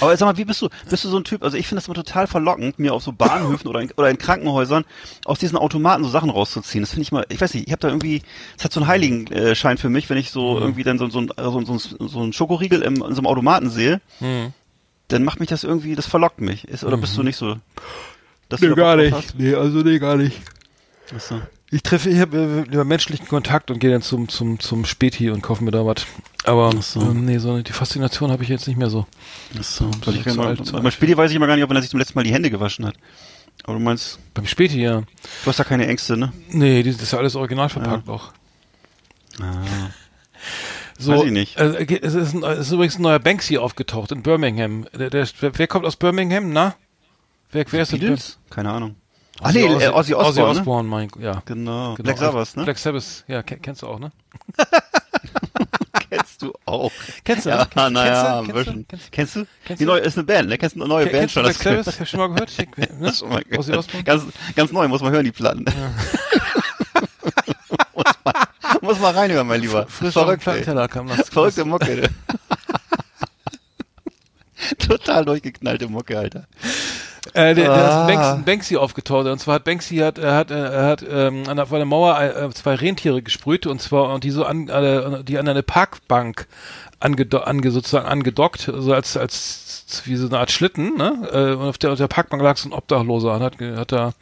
Aber 0.00 0.16
sag 0.16 0.26
mal, 0.26 0.36
wie 0.36 0.44
bist 0.44 0.60
du, 0.62 0.68
bist 0.88 1.04
du 1.04 1.08
so 1.08 1.18
ein 1.18 1.24
Typ, 1.24 1.42
also 1.44 1.56
ich 1.56 1.66
finde 1.68 1.80
das 1.80 1.86
immer 1.86 1.94
total 1.94 2.26
verlockend, 2.26 2.78
mir 2.78 2.92
auf 2.94 3.02
so 3.02 3.12
Bahnhöfen 3.12 3.68
oder 3.68 3.80
in, 3.80 3.90
oder 3.96 4.10
in 4.10 4.18
Krankenhäusern 4.18 4.84
aus 5.24 5.38
diesen 5.38 5.56
Automaten 5.58 6.02
so 6.02 6.10
Sachen 6.10 6.30
rauszuziehen. 6.30 6.82
Das 6.82 6.90
finde 6.90 7.02
ich 7.02 7.12
mal, 7.12 7.26
ich 7.28 7.40
weiß 7.40 7.54
nicht, 7.54 7.66
ich 7.66 7.72
habe 7.72 7.80
da 7.80 7.88
irgendwie, 7.88 8.22
es 8.56 8.64
hat 8.64 8.72
so 8.72 8.80
einen 8.80 8.88
Heiligenschein 8.88 9.54
Schein 9.54 9.78
für 9.78 9.88
mich, 9.90 10.08
wenn 10.10 10.16
ich 10.18 10.30
so 10.30 10.54
Mhm. 10.56 10.62
irgendwie 10.62 10.82
dann 10.84 10.98
so, 10.98 11.08
so, 11.10 11.20
ein- 11.20 11.30
so, 11.36 11.78
so, 11.78 12.08
so 12.08 12.20
einen 12.20 12.32
Schokoriegel 12.32 12.82
im, 12.82 12.94
in 12.94 13.00
so 13.00 13.06
einem 13.20 13.26
Automaten 13.26 13.70
sehe, 13.70 14.00
Hm. 14.18 14.52
dann 15.08 15.22
macht 15.24 15.38
mich 15.38 15.48
das 15.50 15.62
irgendwie, 15.64 15.94
das 15.94 16.06
verlockt 16.06 16.40
mich. 16.40 16.66
Ist, 16.66 16.82
oder 16.84 16.96
bist 16.96 17.16
du 17.16 17.22
nicht 17.22 17.36
so? 17.36 17.56
Dass 18.48 18.60
Mhm. 18.60 18.70
Nee, 18.70 18.74
gar 18.74 18.96
nicht. 18.96 19.34
Nee, 19.38 19.54
also 19.54 19.78
nee, 19.80 19.98
gar 19.98 20.16
nicht. 20.16 20.40
hast? 21.14 21.34
Ich 21.70 21.82
treffe, 21.82 22.08
ich 22.08 22.18
habe 22.20 22.64
äh, 22.68 22.72
über 22.72 22.84
menschlichen 22.84 23.28
Kontakt 23.28 23.70
und 23.70 23.78
gehe 23.78 23.90
dann 23.90 24.00
zum, 24.00 24.28
zum, 24.28 24.58
zum 24.58 24.84
Späti 24.86 25.30
und 25.30 25.42
kaufe 25.42 25.62
mir 25.62 25.70
da 25.70 25.84
was. 25.84 26.06
Aber 26.44 26.72
so. 26.80 27.00
ähm, 27.02 27.26
nee, 27.26 27.38
so 27.38 27.60
die 27.60 27.72
Faszination 27.72 28.30
habe 28.30 28.42
ich 28.42 28.48
jetzt 28.48 28.66
nicht 28.66 28.78
mehr 28.78 28.88
so. 28.88 29.06
Ach 29.58 29.62
so. 29.62 29.90
Weil 30.04 30.14
Ich 30.14 30.26
ich 30.26 30.34
mal, 30.34 30.46
alt- 30.48 30.72
beim 30.72 30.90
Spiel 30.90 31.14
weiß 31.16 31.30
ich 31.30 31.36
immer 31.36 31.46
gar 31.46 31.56
nicht, 31.56 31.64
ob 31.64 31.70
er 31.70 31.80
sich 31.82 31.90
zum 31.90 31.98
letzten 31.98 32.18
Mal 32.18 32.22
die 32.24 32.32
Hände 32.32 32.50
gewaschen 32.50 32.86
hat. 32.86 32.94
Aber 33.64 33.74
du 33.74 33.80
meinst, 33.80 34.18
Beim 34.32 34.46
Späti, 34.46 34.80
ja. 34.80 35.00
du 35.00 35.06
hast 35.46 35.58
da 35.58 35.64
keine 35.64 35.86
Ängste, 35.86 36.16
ne? 36.16 36.32
Nee, 36.48 36.82
das 36.82 37.02
ist 37.02 37.12
ja 37.12 37.18
alles 37.18 37.36
original 37.36 37.68
verpackt 37.68 38.08
auch. 38.08 38.32
Ah. 39.40 39.62
So, 41.00 41.12
Weiß 41.12 41.24
ich 41.26 41.30
nicht. 41.30 41.56
Äh, 41.56 41.86
es, 42.02 42.14
ist 42.14 42.34
ein, 42.34 42.42
es 42.42 42.58
ist 42.66 42.72
übrigens 42.72 42.98
ein 42.98 43.02
neuer 43.02 43.20
Banksy 43.20 43.56
aufgetaucht 43.58 44.10
in 44.10 44.22
Birmingham. 44.24 44.84
Der, 44.92 45.10
der, 45.10 45.28
wer, 45.40 45.66
kommt 45.68 45.86
aus 45.86 45.94
Birmingham? 45.94 46.52
Na? 46.52 46.74
Wer, 47.52 47.64
wer 47.70 47.82
ist 47.82 47.92
Beatles? 47.92 48.38
Keine 48.50 48.72
Ahnung. 48.72 48.96
Ah, 49.40 49.44
Ach 49.48 49.52
nee, 49.52 49.64
äh, 49.66 49.88
Ozzy 49.88 50.14
Osbourne, 50.14 50.28
Ozzy 50.28 50.40
ne? 50.40 50.46
Osbourne, 50.46 50.88
mein, 50.88 51.08
ja. 51.20 51.42
Genau. 51.44 51.94
Genau. 51.94 52.02
Black 52.02 52.18
Sabbath, 52.18 52.56
ne? 52.56 52.64
Black 52.64 52.78
Sabbath, 52.78 53.24
ja, 53.28 53.42
ke- 53.42 53.58
kennst 53.58 53.82
du 53.82 53.86
auch, 53.86 53.98
ne? 54.00 54.10
kennst 56.10 56.42
du 56.42 56.52
auch. 56.64 56.90
Kennst 57.22 57.46
du, 57.46 57.50
Ja, 57.50 57.58
ne? 57.58 57.66
Kennst, 57.70 57.92
naja, 57.92 58.42
kennst, 58.44 58.64
kennst, 58.64 58.68
du, 58.68 58.84
Kennst 59.12 59.36
du? 59.36 59.46
Kennst 59.64 59.80
Die 59.80 59.84
neue 59.86 60.00
ist 60.00 60.16
eine 60.18 60.24
Band, 60.24 60.48
ne? 60.48 60.58
Kennst 60.58 60.74
du 60.74 60.80
eine 60.80 60.88
neue 60.88 61.04
Band 61.06 61.30
kennst 61.32 61.34
schon? 61.34 61.42
Black 61.44 61.54
Das- 61.56 61.62
Sabbath? 61.62 61.86
Hast 61.86 62.00
du 62.00 62.06
schon 62.06 62.18
mal 62.20 62.26
gehört? 62.30 62.50
Ich, 62.50 62.58
ne? 62.98 63.14
Schon 63.14 63.28
mal 63.28 63.38
Ozzy 63.42 63.48
gehört. 63.70 63.78
Osbourne? 63.78 64.04
Ganz, 64.04 64.24
ganz 64.56 64.72
neu, 64.72 64.88
muss 64.88 65.02
man 65.02 65.12
hören, 65.12 65.24
die 65.24 65.30
Platten. 65.32 65.64
muss, 67.94 68.04
man, 68.24 68.34
muss 68.82 68.98
mal 68.98 69.12
reinhören, 69.12 69.46
mein 69.46 69.60
Lieber. 69.60 69.86
Frisch 69.86 70.14
Verrückt. 70.14 70.42
Plattenteller 70.42 70.88
kam 70.88 71.06
das. 71.06 71.28
Verrückte 71.28 71.64
Mucke. 71.64 71.94
ne? 71.96 72.08
Total 74.78 75.24
durchgeknallte 75.24 75.86
Mucke, 75.88 76.18
Alter. 76.18 76.46
Äh, 77.34 77.54
der, 77.54 77.54
der 77.54 77.72
Ah. 77.72 78.00
ist 78.08 78.14
Banksy, 78.14 78.42
Banksy 78.44 78.76
aufgetaucht. 78.76 79.26
Und 79.26 79.38
zwar 79.38 79.56
hat 79.56 79.64
Banksy 79.64 79.96
hat, 79.98 80.18
er 80.18 80.34
hat, 80.34 80.50
er 80.50 80.84
hat 80.86 81.04
ähm, 81.08 81.44
an 81.48 81.56
der, 81.56 81.66
vor 81.66 81.78
der 81.78 81.86
Mauer 81.86 82.20
äh, 82.20 82.50
zwei 82.50 82.74
Rentiere 82.74 83.22
gesprüht 83.22 83.66
und 83.66 83.80
zwar 83.80 84.12
und 84.12 84.24
die 84.24 84.30
so 84.30 84.44
an, 84.44 84.68
äh, 84.68 85.22
die 85.24 85.38
an 85.38 85.48
eine 85.48 85.62
Parkbank 85.62 86.46
angedo 87.00 87.38
ange, 87.38 87.70
sozusagen 87.70 88.06
angedockt, 88.06 88.72
so 88.76 88.92
als 88.92 89.16
als 89.16 90.02
wie 90.04 90.16
so 90.16 90.26
eine 90.26 90.38
Art 90.38 90.50
Schlitten, 90.50 90.96
ne? 90.96 91.28
Äh, 91.32 91.54
und 91.54 91.68
auf 91.68 91.78
der, 91.78 91.92
auf 91.92 91.98
der 91.98 92.08
Parkbank 92.08 92.42
lag 92.42 92.56
so 92.56 92.68
ein 92.68 92.72
Obdachloser 92.72 93.34
und 93.34 93.42
hat, 93.42 93.54
hat 93.60 93.92
da, 93.92 94.12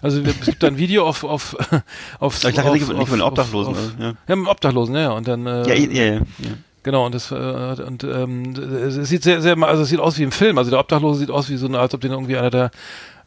also 0.00 0.20
es 0.22 0.40
gibt 0.46 0.62
da 0.62 0.68
ein 0.68 0.78
Video 0.78 1.06
auf 1.06 1.24
auf 1.24 1.56
auf 2.20 2.36
Ich 2.36 2.54
dachte 2.54 2.64
auf, 2.68 2.74
nicht, 2.74 2.88
nicht 2.92 3.08
von 3.08 3.20
Obdachlosen. 3.20 3.74
auf, 3.74 3.78
also, 3.78 3.92
ja. 3.98 4.14
ja, 4.28 4.36
mit 4.36 4.48
Obdachlosen, 4.48 4.94
ja, 4.94 5.10
und 5.10 5.26
dann 5.28 5.46
äh, 5.46 5.68
Ja, 5.68 5.74
ja, 5.74 6.04
ja, 6.04 6.14
ja. 6.14 6.20
Genau, 6.82 7.04
und 7.04 7.14
das 7.14 7.30
äh, 7.30 7.34
und 7.34 8.04
ähm, 8.04 8.54
es 8.56 8.94
sieht 9.08 9.22
sehr, 9.22 9.42
sehr, 9.42 9.58
also 9.58 9.82
es 9.82 9.90
sieht 9.90 10.00
aus 10.00 10.18
wie 10.18 10.22
im 10.22 10.32
Film. 10.32 10.56
Also 10.56 10.70
der 10.70 10.80
Obdachlose 10.80 11.20
sieht 11.20 11.30
aus 11.30 11.50
wie 11.50 11.56
so 11.56 11.66
eine, 11.66 11.78
als 11.78 11.92
ob 11.92 12.00
den 12.00 12.12
irgendwie 12.12 12.38
einer 12.38 12.50
der 12.50 12.70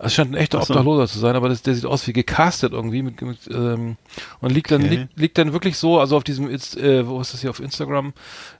es 0.06 0.13
scheint 0.13 0.32
ein 0.32 0.36
echter 0.38 0.62
so. 0.62 0.74
Obdachloser 0.74 1.08
zu 1.08 1.20
sein, 1.20 1.36
aber 1.36 1.50
das, 1.50 1.62
der 1.62 1.74
sieht 1.76 1.86
aus 1.86 2.06
wie 2.08 2.13
gecastet 2.13 2.74
irgendwie 2.74 3.02
mit, 3.02 3.22
mit 3.22 3.38
ähm, 3.52 3.98
und 4.42 4.52
liegt 4.52 4.72
dann 4.72 4.82
Okay. 4.82 4.89
liegt, 4.89 5.18
liegt 5.20 5.38
dann 5.38 5.54
wirklich 5.54 5.78
so, 5.78 6.00
also 6.00 6.18
auf 6.18 6.24
diesem 6.24 6.50
äh, 6.50 7.08
wo 7.08 7.20
ist 7.22 7.34
das 7.34 7.42
hier 7.42 7.50
auf 7.50 7.60
Instagram 7.60 8.13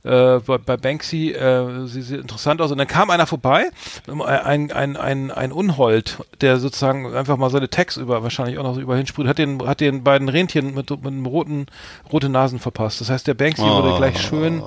äh, 0.04 0.40
bei, 0.40 0.58
bei 0.58 0.78
Banksy 0.78 1.32
äh, 1.32 1.86
sie 1.88 2.02
sieht 2.02 2.22
interessant 2.22 2.62
aus 2.62 2.72
und 2.72 2.78
dann 2.78 2.88
kam 2.88 3.10
einer 3.10 3.28
vorbei, 3.28 3.66
ein 4.08 4.72
ein 4.72 4.96
ein 4.98 5.32
ein 5.32 5.52
Unhold, 5.52 6.20
der 6.42 6.58
sozusagen 6.60 7.14
einfach 7.16 7.38
mal 7.38 7.50
seine 7.50 7.70
Tags 7.70 7.98
über 7.98 8.24
wahrscheinlich 8.24 8.58
auch 8.58 8.64
noch 8.64 8.76
so 8.76 8.82
über 8.82 8.96
hinsprüht, 8.98 9.28
hat 9.28 9.38
den 9.38 9.66
hat 9.68 9.80
den 9.82 10.04
beiden 10.04 10.30
Rentieren 10.30 10.74
mit 10.74 10.90
mit 10.90 11.06
einem 11.06 11.26
roten 11.26 11.66
rote 12.12 12.30
Nasen 12.30 12.60
verpasst. 12.60 13.02
Das 13.02 13.10
heißt, 13.10 13.28
der 13.28 13.34
Banksy 13.34 13.62
Oh. 13.64 13.76
wurde 13.76 13.94
gleich 13.94 14.20
schön 14.22 14.64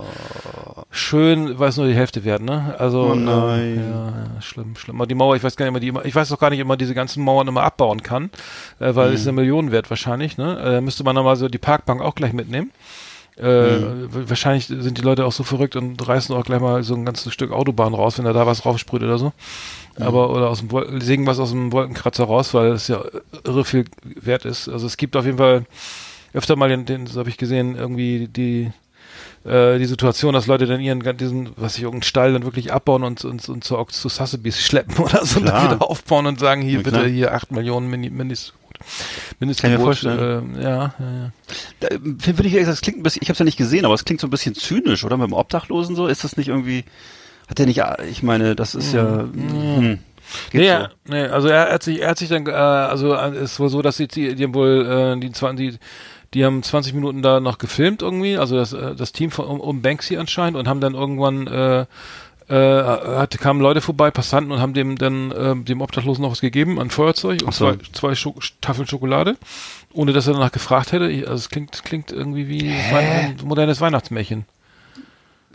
schön, 0.96 1.58
weil 1.58 1.68
es 1.68 1.76
nur 1.76 1.86
die 1.86 1.94
Hälfte 1.94 2.24
werden, 2.24 2.44
ne? 2.46 2.74
Also 2.78 3.10
Oh 3.10 3.14
äh, 3.14 3.16
nein. 3.16 3.76
ja, 3.76 4.06
ja, 4.08 4.40
schlimm, 4.42 4.74
schlimm. 4.76 4.96
Aber 4.96 5.06
die 5.06 5.14
Mauer, 5.14 5.36
ich 5.36 5.42
weiß 5.44 5.56
gar 5.56 5.64
nicht 5.70 5.70
immer, 5.84 6.00
die 6.00 6.08
ich 6.08 6.14
weiß 6.14 6.28
doch 6.30 6.38
gar 6.38 6.50
nicht 6.50 6.58
immer 6.60 6.76
diese 6.76 6.94
ganzen 6.94 7.22
Mauern 7.22 7.48
immer 7.48 7.62
abbauen 7.62 8.02
kann, 8.02 8.30
äh, 8.80 8.94
weil 8.94 9.12
es 9.12 9.26
eine 9.26 9.32
Million 9.34 9.70
wert 9.72 9.90
wahrscheinlich, 9.90 10.36
ne? 10.38 10.58
Äh, 10.58 10.80
müsste 10.80 11.04
man 11.04 11.14
nochmal 11.14 11.36
so 11.36 11.48
die 11.48 11.58
Parkbank 11.58 12.00
auch 12.02 12.14
gleich 12.14 12.32
mitnehmen. 12.32 12.70
Äh, 13.36 13.42
w- 13.44 14.28
Wahrscheinlich 14.30 14.66
sind 14.66 14.96
die 14.98 15.02
Leute 15.02 15.26
auch 15.26 15.32
so 15.32 15.44
verrückt 15.44 15.76
und 15.76 16.06
reißen 16.08 16.34
auch 16.34 16.44
gleich 16.44 16.60
mal 16.60 16.82
so 16.82 16.94
ein 16.94 17.04
ganzes 17.04 17.32
Stück 17.34 17.52
Autobahn 17.52 17.92
raus, 17.94 18.18
wenn 18.18 18.26
er 18.26 18.32
da 18.32 18.46
was 18.46 18.64
raufsprüht 18.64 19.02
oder 19.02 19.18
so. 19.18 19.32
Aber, 19.98 20.30
oder 20.30 20.48
aus 20.50 20.60
dem 20.60 20.70
Wol 20.72 21.00
sägen 21.02 21.26
was 21.26 21.38
aus 21.38 21.50
dem 21.50 21.72
Wolkenkratzer 21.72 22.24
raus, 22.24 22.54
weil 22.54 22.72
es 22.72 22.88
ja 22.88 23.02
irre 23.44 23.64
viel 23.64 23.84
wert 24.04 24.44
ist. 24.44 24.68
Also 24.68 24.86
es 24.86 24.96
gibt 24.96 25.16
auf 25.16 25.24
jeden 25.26 25.38
Fall 25.38 25.64
öfter 26.34 26.56
mal 26.56 26.68
den, 26.68 26.84
den 26.84 27.06
so 27.06 27.20
habe 27.20 27.30
ich 27.30 27.38
gesehen, 27.38 27.76
irgendwie 27.76 28.28
die, 28.28 28.72
äh, 29.46 29.78
die 29.78 29.86
Situation, 29.86 30.34
dass 30.34 30.46
Leute 30.46 30.66
dann 30.66 30.80
ihren 30.80 31.00
diesen, 31.16 31.50
was 31.56 31.76
ich, 31.76 31.82
irgendeinen 31.82 32.02
Stall 32.02 32.32
dann 32.32 32.44
wirklich 32.44 32.72
abbauen 32.72 33.04
und, 33.04 33.24
und, 33.24 33.48
und 33.48 33.64
zu, 33.64 33.82
zu 33.84 34.08
Sotheby's 34.08 34.60
schleppen 34.60 34.96
oder 35.04 35.24
so 35.24 35.40
und 35.40 35.46
dann 35.46 35.64
wieder 35.64 35.82
aufbauen 35.82 36.26
und 36.26 36.40
sagen, 36.40 36.62
hier 36.62 36.80
Ja, 36.80 36.82
bitte 36.82 37.06
hier 37.06 37.32
acht 37.32 37.50
Millionen 37.52 37.88
Mini, 37.88 38.10
Mindest, 38.10 38.54
Kann 39.38 39.50
ich 39.50 39.68
mir 39.68 39.78
Mindestgebot. 39.78 39.80
vorstellen. 39.80 40.56
Äh, 40.56 40.62
ja, 40.62 40.94
ja, 40.98 41.12
ja. 41.12 41.32
Da, 41.80 41.88
Finde 42.18 42.46
ich, 42.46 42.54
das 42.66 42.80
klingt 42.80 42.98
ein 42.98 43.02
bisschen, 43.02 43.22
ich 43.22 43.28
habe 43.28 43.34
es 43.34 43.38
ja 43.38 43.44
nicht 43.44 43.58
gesehen, 43.58 43.84
aber 43.84 43.94
es 43.94 44.04
klingt 44.04 44.20
so 44.20 44.26
ein 44.26 44.30
bisschen 44.30 44.54
zynisch, 44.54 45.04
oder? 45.04 45.16
Mit 45.16 45.28
dem 45.28 45.32
Obdachlosen 45.34 45.96
so, 45.96 46.06
ist 46.06 46.24
das 46.24 46.36
nicht 46.36 46.48
irgendwie, 46.48 46.84
hat 47.48 47.58
der 47.58 47.66
nicht, 47.66 47.82
ich 48.10 48.22
meine, 48.22 48.56
das 48.56 48.74
ist 48.74 48.92
ja, 48.92 49.20
hm, 49.20 49.98
geht 50.50 50.60
Nee, 50.60 50.76
so. 50.78 50.86
nee, 51.12 51.22
also 51.26 51.48
er 51.48 51.72
hat 51.72 51.82
sich, 51.84 52.00
er 52.02 52.10
hat 52.10 52.18
sich 52.18 52.28
dann, 52.28 52.46
äh, 52.46 52.50
also 52.50 53.14
äh, 53.14 53.28
es 53.36 53.52
ist 53.52 53.60
wohl 53.60 53.68
so, 53.68 53.82
dass 53.82 53.96
sie, 53.96 54.08
die, 54.08 54.34
die 54.34 54.44
haben 54.44 54.54
wohl, 54.54 55.14
äh, 55.16 55.20
die, 55.20 55.30
20, 55.32 55.72
die, 55.72 55.78
die 56.34 56.44
haben 56.44 56.62
20 56.62 56.92
Minuten 56.94 57.22
da 57.22 57.40
noch 57.40 57.58
gefilmt 57.58 58.02
irgendwie, 58.02 58.36
also 58.36 58.56
das, 58.56 58.72
äh, 58.72 58.94
das 58.94 59.12
Team 59.12 59.30
von, 59.30 59.46
um, 59.46 59.60
um 59.60 59.82
Banksy 59.82 60.16
anscheinend 60.16 60.56
und 60.58 60.68
haben 60.68 60.80
dann 60.80 60.94
irgendwann, 60.94 61.46
äh, 61.46 61.86
äh, 62.48 62.54
hatte, 62.54 63.38
kamen 63.38 63.60
Leute 63.60 63.80
vorbei, 63.80 64.10
Passanten 64.10 64.52
und 64.52 64.60
haben 64.60 64.72
dem 64.74 64.96
dann 64.98 65.34
ähm, 65.36 65.64
dem 65.64 65.80
Obdachlosen 65.80 66.22
noch 66.22 66.30
was 66.30 66.40
gegeben 66.40 66.78
an 66.78 66.90
Feuerzeug 66.90 67.42
und 67.42 67.52
so. 67.54 67.72
zwei, 67.72 67.78
zwei 67.92 68.14
Scho 68.14 68.34
Tafeln 68.60 68.86
Schokolade, 68.86 69.36
ohne 69.92 70.12
dass 70.12 70.26
er 70.28 70.34
danach 70.34 70.52
gefragt 70.52 70.92
hätte. 70.92 71.08
Ich, 71.10 71.22
also 71.26 71.34
es 71.40 71.48
klingt, 71.48 71.82
klingt 71.84 72.12
irgendwie 72.12 72.48
wie 72.48 72.70
ein 72.94 73.36
modernes 73.44 73.80
Weihnachtsmärchen. 73.80 74.44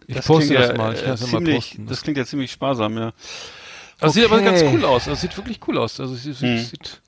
Ich 0.07 0.15
poste 0.25 0.47
klingt 0.47 0.60
das 0.60 0.69
ja, 0.69 0.77
mal, 0.77 0.93
ich 0.93 0.99
äh, 0.99 1.03
kann 1.03 1.12
das 1.12 1.21
ja 1.21 1.27
mal 1.27 1.38
ziemlich, 1.38 1.55
posten. 1.55 1.88
Das 1.88 2.01
klingt 2.01 2.17
ja 2.17 2.25
ziemlich 2.25 2.51
sparsam, 2.51 2.97
ja. 2.97 3.13
Also 4.01 4.13
sieht 4.15 4.25
aber 4.25 4.41
ganz 4.41 4.62
Okay. 4.62 4.71
cool 4.73 4.84
aus. 4.84 5.05
Das 5.05 5.21
sieht 5.21 5.38
wirklich 5.38 5.60
cool 5.67 5.77
aus. 5.77 5.99
Also 5.99 6.15
es 6.15 6.23
sieht, 6.23 6.38
Hm. 6.39 6.57
sieht 6.57 6.99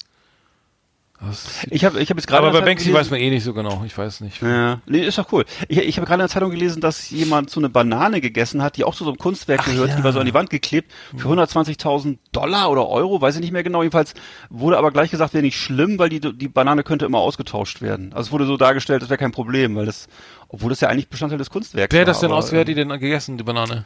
das 1.27 1.65
Ich 1.69 1.85
habe 1.85 1.99
ich 2.01 2.09
hab 2.09 2.17
jetzt 2.17 2.27
gerade 2.27 2.47
aber 2.47 2.59
bei 2.59 2.65
Banksy 2.65 2.85
gelesen- 2.89 2.99
weiß 2.99 3.11
man 3.11 3.19
eh 3.19 3.29
nicht 3.29 3.43
so 3.43 3.53
genau. 3.53 3.83
Ich 3.85 3.97
weiß 3.97 4.21
nicht. 4.21 4.41
Ja, 4.41 4.79
nee, 4.85 5.05
ist 5.05 5.17
doch 5.17 5.31
cool. 5.31 5.45
Ich, 5.67 5.77
ich 5.77 5.97
habe 5.97 6.05
gerade 6.05 6.21
in 6.21 6.27
der 6.27 6.29
Zeitung 6.29 6.51
gelesen, 6.51 6.81
dass 6.81 7.09
jemand 7.09 7.49
so 7.49 7.59
eine 7.59 7.69
Banane 7.69 8.21
gegessen 8.21 8.61
hat, 8.61 8.77
die 8.77 8.83
auch 8.83 8.95
zu 8.95 9.03
so 9.03 9.09
einem 9.11 9.17
Kunstwerk 9.17 9.61
Ach 9.63 9.65
gehört, 9.65 9.89
ja. 9.89 9.95
die 9.97 10.03
war 10.03 10.13
so 10.13 10.19
an 10.19 10.25
die 10.25 10.33
Wand 10.33 10.49
geklebt, 10.49 10.91
für 11.15 11.27
120.000 11.29 12.17
Dollar 12.31 12.69
oder 12.71 12.87
Euro, 12.87 13.21
weiß 13.21 13.35
ich 13.35 13.41
nicht 13.41 13.51
mehr 13.53 13.63
genau. 13.63 13.81
Jedenfalls 13.83 14.13
wurde 14.49 14.77
aber 14.77 14.91
gleich 14.91 15.11
gesagt, 15.11 15.33
wäre 15.33 15.43
nicht 15.43 15.57
schlimm, 15.57 15.99
weil 15.99 16.09
die, 16.09 16.19
die 16.19 16.47
Banane 16.47 16.83
könnte 16.83 17.05
immer 17.05 17.19
ausgetauscht 17.19 17.81
werden. 17.81 18.11
Also 18.13 18.27
es 18.27 18.31
wurde 18.31 18.45
so 18.45 18.57
dargestellt, 18.57 19.01
das 19.01 19.09
wäre 19.09 19.17
kein 19.17 19.31
Problem, 19.31 19.75
weil 19.75 19.85
das, 19.85 20.07
obwohl 20.49 20.69
das 20.69 20.79
ja 20.81 20.89
eigentlich 20.89 21.09
Bestandteil 21.09 21.37
des 21.39 21.49
Kunstwerks 21.49 21.91
Wer 21.93 21.99
war. 21.99 22.01
hat 22.01 22.07
das 22.09 22.19
denn 22.21 22.29
aber, 22.31 22.39
aus? 22.39 22.51
Wer 22.51 22.61
hat 22.61 22.67
die 22.67 22.75
denn 22.75 22.89
gegessen, 22.89 23.37
die 23.37 23.43
Banane? 23.43 23.85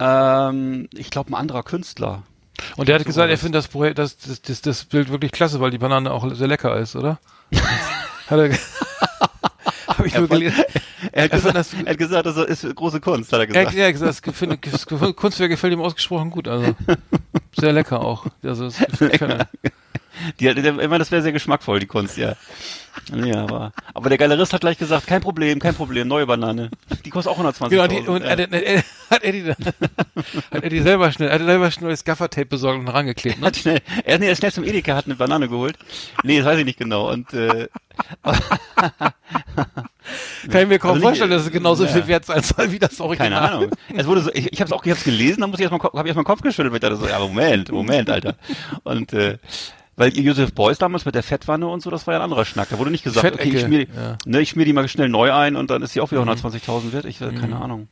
Ähm, 0.00 0.88
ich 0.94 1.10
glaube, 1.10 1.30
ein 1.30 1.34
anderer 1.34 1.62
Künstler. 1.62 2.22
Und 2.76 2.88
der 2.88 2.96
hat 2.96 3.02
So 3.02 3.06
gesagt, 3.06 3.28
er 3.28 3.34
das. 3.34 3.40
findet 3.40 3.58
das, 3.58 3.68
Projekt- 3.68 3.98
das, 3.98 4.16
das, 4.18 4.42
das, 4.42 4.60
das 4.62 4.84
Bild 4.84 5.10
wirklich 5.10 5.32
klasse, 5.32 5.60
weil 5.60 5.70
die 5.70 5.78
Banane 5.78 6.10
auch 6.12 6.32
sehr 6.34 6.48
lecker 6.48 6.76
ist, 6.78 6.96
oder? 6.96 7.18
hat 8.28 8.38
er. 8.38 8.50
Habe 9.88 10.06
ich 10.06 10.14
nur 10.16 10.28
gelesen. 10.28 10.62
Er 11.12 11.24
hat, 11.24 11.30
Er 11.32 11.36
gesagt, 11.38 11.56
das- 11.56 11.72
er 11.74 11.90
hat 11.90 11.98
gesagt, 11.98 12.26
das 12.26 12.36
ist 12.36 12.76
große 12.76 13.00
Kunst, 13.00 13.32
hat 13.32 13.40
er 13.40 13.42
Er, 13.42 13.46
gesagt. 13.46 13.72
ja, 13.74 13.90
gesagt, 13.90 14.08
das, 14.10 14.22
gefällt- 14.22 14.58
das 14.72 14.86
Kunstwerk 15.16 15.50
gefällt 15.50 15.72
ihm 15.72 15.80
ausgesprochen 15.80 16.30
gut. 16.30 16.46
Also 16.46 16.74
sehr 17.58 17.72
lecker 17.72 18.00
auch. 18.00 18.26
Also 18.42 18.66
es 18.66 18.78
gefällt. 18.78 19.48
Die, 20.40 20.48
ich 20.48 20.56
meine, 20.56 20.98
das 20.98 21.10
wäre 21.10 21.22
sehr 21.22 21.32
geschmackvoll, 21.32 21.80
die 21.80 21.86
Kunst, 21.86 22.16
ja. 22.16 22.34
Nee, 23.12 23.32
aber, 23.32 23.72
aber 23.94 24.08
der 24.08 24.18
Galerist 24.18 24.52
hat 24.52 24.60
gleich 24.60 24.76
gesagt, 24.78 25.06
kein 25.06 25.20
Problem, 25.20 25.58
kein 25.60 25.74
Problem, 25.74 26.08
neue 26.08 26.26
Banane. 26.26 26.70
Die 27.04 27.10
kostet 27.10 27.30
auch 27.32 27.36
120 27.36 27.78
Genau, 27.78 27.86
die, 27.86 28.08
und 28.08 28.22
ja. 28.22 28.30
er, 28.30 28.52
er, 28.52 28.84
hat 29.10 29.22
er 29.22 29.32
die 29.32 29.44
dann, 29.44 29.56
hat 30.50 30.64
er 30.64 30.68
die 30.68 30.80
selber 30.82 31.12
schnell, 31.12 31.30
hat 31.30 31.40
er 31.40 31.46
selber 31.46 31.70
schnell 31.70 31.90
das 31.90 32.04
Gaffertape 32.04 32.46
besorgt 32.46 32.80
und 32.80 32.88
rangeklebt, 32.88 33.40
ne? 33.40 33.46
hat 33.46 33.56
schnell, 33.56 33.80
er 34.04 34.14
ist 34.14 34.20
nee, 34.20 34.26
er 34.26 34.32
ist 34.32 34.38
schnell 34.38 34.52
zum 34.52 34.64
Edeka, 34.64 34.96
hat 34.96 35.06
eine 35.06 35.14
Banane 35.14 35.48
geholt. 35.48 35.78
Nee, 36.24 36.38
das 36.38 36.46
weiß 36.46 36.58
ich 36.58 36.64
nicht 36.64 36.78
genau. 36.78 37.10
Und 37.10 37.32
äh, 37.32 37.68
Kann 40.50 40.62
ich 40.62 40.68
mir 40.68 40.78
kaum 40.78 40.92
Also 40.92 41.02
vorstellen, 41.02 41.30
dass 41.30 41.42
es 41.44 41.50
genauso 41.50 41.84
ja. 41.84 41.90
viel 41.90 42.06
wert 42.06 42.24
sein 42.24 42.42
soll 42.42 42.72
wie 42.72 42.78
das 42.78 43.00
Original. 43.00 43.30
keine 43.30 43.40
Ahnung. 43.40 43.70
Es 43.94 44.06
wurde 44.06 44.22
so, 44.22 44.30
ich, 44.32 44.52
ich 44.52 44.60
habe 44.60 44.68
es 44.68 44.72
auch, 44.72 44.84
ich 44.84 44.90
hab's 44.90 45.04
gelesen, 45.04 45.40
dann 45.40 45.50
muss 45.50 45.58
ich 45.58 45.64
erstmal, 45.64 45.80
habe 45.82 46.00
ich 46.00 46.06
erstmal 46.06 46.24
den 46.24 46.26
Kopf 46.26 46.42
geschüttelt, 46.42 46.82
dachte 46.82 46.96
so, 46.96 47.06
ja 47.06 47.18
Moment, 47.18 47.70
Moment, 47.70 48.08
Alter. 48.08 48.36
Und 48.84 49.12
äh, 49.12 49.38
weil 49.98 50.16
Joseph 50.16 50.54
Beuys 50.54 50.78
damals 50.78 51.04
mit 51.04 51.14
der 51.14 51.22
Fettwanne 51.22 51.66
und 51.66 51.80
so, 51.82 51.90
das 51.90 52.06
war 52.06 52.14
ja 52.14 52.20
ein 52.20 52.24
anderer 52.24 52.44
Schnack. 52.44 52.68
Da 52.70 52.78
wurde 52.78 52.90
nicht 52.90 53.04
gesagt, 53.04 53.34
okay, 53.34 53.48
ich 53.48 53.60
schmier, 53.60 53.80
ja. 53.94 54.16
ne, 54.24 54.40
ich 54.40 54.50
schmier 54.50 54.64
die 54.64 54.72
mal 54.72 54.88
schnell 54.88 55.08
neu 55.08 55.32
ein 55.32 55.56
und 55.56 55.70
dann 55.70 55.82
ist 55.82 55.94
die 55.94 56.00
auch 56.00 56.10
wieder 56.10 56.22
120.000 56.22 56.92
wert. 56.92 57.04
Ich 57.04 57.20
äh, 57.20 57.32
keine 57.32 57.60
Ahnung. 57.60 57.88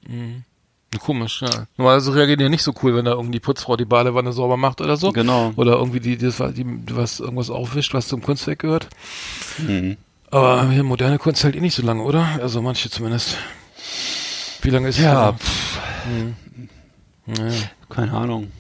Komisch, 1.01 1.43
ja. 1.43 1.67
Normalerweise 1.77 2.15
reagieren 2.15 2.39
die 2.39 2.49
nicht 2.49 2.63
so 2.63 2.73
cool, 2.83 2.95
wenn 2.95 3.05
da 3.05 3.11
irgendwie 3.11 3.33
die 3.33 3.41
Putzfrau 3.41 3.77
die 3.77 3.85
Badewanne 3.85 4.33
sauber 4.33 4.57
macht 4.57 4.81
oder 4.81 4.97
so. 4.97 5.13
Genau. 5.13 5.53
Oder 5.57 5.73
irgendwie 5.75 6.01
die, 6.01 6.17
die, 6.17 6.31
die, 6.31 6.97
was 6.97 7.21
irgendwas 7.21 7.51
aufwischt, 7.51 7.93
was 7.93 8.09
zum 8.09 8.23
Kunstwerk 8.23 8.61
gehört. 8.61 8.89
Mhm. 9.59 9.97
Aber 10.31 10.71
hier 10.71 10.85
moderne 10.85 11.19
Kunst 11.19 11.45
hält 11.45 11.55
eh 11.57 11.61
nicht 11.61 11.75
so 11.75 11.83
lange, 11.83 12.03
oder? 12.03 12.27
Also 12.41 12.63
manche 12.63 12.89
zumindest. 12.89 13.37
Wie 14.63 14.71
lange 14.71 14.89
ist 14.89 14.99
Ja, 14.99 15.31
es? 15.31 15.37
pff, 15.45 15.81
Ja. 17.27 17.49
keine 17.91 18.13
Ahnung. 18.13 18.51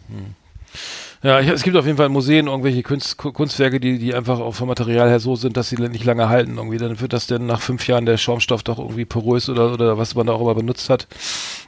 Ja, 1.22 1.40
ich, 1.40 1.48
es 1.48 1.62
gibt 1.62 1.76
auf 1.76 1.86
jeden 1.86 1.96
Fall 1.96 2.06
in 2.06 2.12
Museen 2.12 2.46
irgendwelche 2.46 2.82
Kunst, 2.82 3.16
Ku- 3.16 3.32
Kunstwerke, 3.32 3.80
die, 3.80 3.98
die 3.98 4.14
einfach 4.14 4.38
auch 4.38 4.54
vom 4.54 4.68
Material 4.68 5.08
her 5.08 5.18
so 5.18 5.34
sind, 5.34 5.56
dass 5.56 5.68
sie 5.70 5.76
nicht 5.76 6.04
lange 6.04 6.28
halten. 6.28 6.56
Irgendwie 6.58 6.76
dann 6.78 7.00
wird 7.00 7.12
das 7.12 7.26
dann 7.26 7.46
nach 7.46 7.60
fünf 7.60 7.86
Jahren 7.88 8.06
der 8.06 8.16
Schaumstoff 8.16 8.62
doch 8.62 8.78
irgendwie 8.78 9.04
porös 9.06 9.48
oder, 9.48 9.72
oder 9.72 9.98
was 9.98 10.14
man 10.14 10.26
da 10.26 10.34
auch 10.34 10.40
immer 10.42 10.54
benutzt 10.54 10.90
hat. 10.90 11.06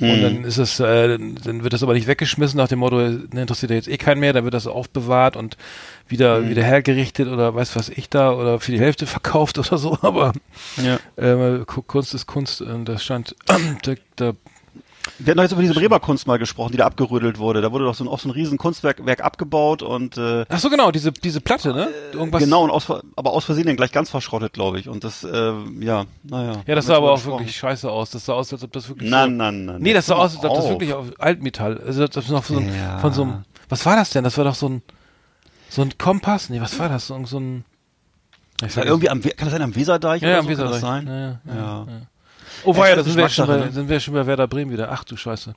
Und 0.00 0.10
Hm. 0.10 0.22
dann 0.22 0.44
ist 0.44 0.58
es, 0.58 0.78
äh, 0.80 1.18
dann, 1.18 1.62
wird 1.64 1.72
das 1.72 1.82
aber 1.82 1.94
nicht 1.94 2.06
weggeschmissen 2.06 2.56
nach 2.58 2.68
dem 2.68 2.78
Motto, 2.80 2.96
ne, 2.98 3.20
interessiert 3.32 3.70
ja 3.70 3.76
jetzt 3.76 3.88
eh 3.88 3.96
keinen 3.96 4.20
mehr, 4.20 4.32
dann 4.32 4.44
wird 4.44 4.54
das 4.54 4.66
aufbewahrt 4.66 5.34
und 5.36 5.56
wieder, 6.08 6.38
Hm. 6.38 6.50
wieder 6.50 6.62
hergerichtet 6.62 7.28
oder 7.28 7.54
weiß 7.54 7.74
was 7.74 7.88
ich 7.88 8.08
da 8.08 8.32
oder 8.32 8.60
für 8.60 8.72
die 8.72 8.80
Hälfte 8.80 9.06
verkauft 9.06 9.58
oder 9.58 9.78
so. 9.78 9.98
Aber 10.02 10.32
Ja. 10.76 10.98
äh, 11.16 11.64
Ku- 11.66 11.82
Kunst 11.82 12.14
ist 12.14 12.26
Kunst 12.26 12.60
und 12.62 12.84
das 12.84 13.02
scheint, 13.02 13.34
da, 13.82 13.94
da 14.16 14.32
Wir 15.18 15.30
hatten 15.30 15.36
doch 15.38 15.42
jetzt 15.44 15.52
über 15.52 15.62
diese 15.62 15.74
Bremer 15.74 16.00
Kunst 16.00 16.26
mal 16.26 16.38
gesprochen, 16.38 16.72
die 16.72 16.78
da 16.78 16.86
abgerödelt 16.86 17.38
wurde. 17.38 17.60
Da 17.60 17.72
wurde 17.72 17.84
doch 17.84 17.94
so 17.94 18.04
ein, 18.04 18.08
auch 18.08 18.18
so 18.18 18.28
ein 18.28 18.32
riesen 18.32 18.58
Kunstwerk 18.58 19.04
Werk 19.06 19.22
abgebaut 19.24 19.82
und 19.82 20.16
äh, 20.16 20.44
Ach 20.48 20.58
so, 20.58 20.70
genau, 20.70 20.90
diese, 20.90 21.12
diese 21.12 21.40
Platte, 21.40 21.72
ne? 21.72 21.88
Irgendwas. 22.12 22.42
genau, 22.42 22.64
und 22.64 22.70
aus, 22.70 22.86
aber 23.16 23.32
aus 23.32 23.44
Versehen 23.44 23.66
dann 23.66 23.76
gleich 23.76 23.92
ganz 23.92 24.10
verschrottet, 24.10 24.52
glaube 24.52 24.78
ich. 24.80 24.88
Und 24.88 25.04
das, 25.04 25.24
äh, 25.24 25.52
ja, 25.80 26.04
naja. 26.22 26.62
Ja, 26.66 26.74
das 26.74 26.86
sah 26.86 26.96
aber 26.96 27.12
auch 27.12 27.16
gesprochen. 27.16 27.40
wirklich 27.40 27.56
scheiße 27.56 27.90
aus. 27.90 28.10
Das 28.10 28.24
sah 28.26 28.34
aus, 28.34 28.52
als 28.52 28.62
ob 28.64 28.72
das 28.72 28.88
wirklich. 28.88 29.08
So, 29.10 29.14
na, 29.16 29.26
na. 29.26 29.78
Nee, 29.78 29.92
das 29.92 30.06
sah 30.06 30.16
aus, 30.16 30.36
als 30.36 30.44
ob 30.44 30.54
das 30.54 30.68
wirklich 30.68 30.92
auf 30.92 31.06
Altmetall. 31.18 31.78
Also 31.86 32.06
das 32.06 32.24
ist 32.24 32.30
noch 32.30 32.44
von 32.44 32.56
so, 32.56 32.62
ein, 32.62 32.74
Ja. 32.76 32.98
von 32.98 33.12
so 33.12 33.22
einem. 33.22 33.44
Was 33.68 33.84
war 33.86 33.96
das 33.96 34.10
denn? 34.10 34.24
Das 34.24 34.36
war 34.38 34.44
doch 34.44 34.54
so 34.54 34.68
ein 34.68 34.82
so 35.70 35.82
ein 35.82 35.96
Kompass. 35.98 36.48
Nee, 36.48 36.60
was 36.60 36.78
war 36.78 36.88
das? 36.88 37.08
So, 37.08 37.24
so 37.26 37.38
ein. 37.38 37.64
Ich 38.60 38.68
Das 38.68 38.76
war 38.78 38.86
irgendwie 38.86 39.10
am, 39.10 39.20
kann 39.22 39.32
das 39.40 39.50
sein, 39.50 39.62
am 39.62 39.74
Weserdeich 39.76 40.22
ja, 40.22 40.28
oder 40.28 40.32
ja, 40.34 40.38
am 40.40 40.46
so? 40.46 40.50
Kann 40.54 40.58
das 40.70 40.76
Weserdeich. 40.76 41.04
sein? 41.04 41.40
Ja, 41.46 41.52
ja, 41.54 41.60
ja, 41.60 41.86
Ja. 41.86 41.86
Oh, 42.64 42.76
war 42.76 42.88
ja, 42.88 42.96
da 42.96 43.02
sind 43.04 43.16
wir, 43.16 43.28
schon 43.28 43.46
bei, 43.46 43.56
ne? 43.56 43.72
sind 43.72 43.88
wir 43.88 44.00
schon 44.00 44.14
bei 44.14 44.26
Werder 44.26 44.46
Bremen 44.48 44.70
wieder. 44.72 44.90
Ach 44.92 45.04
du 45.04 45.16
Scheiße. 45.16 45.54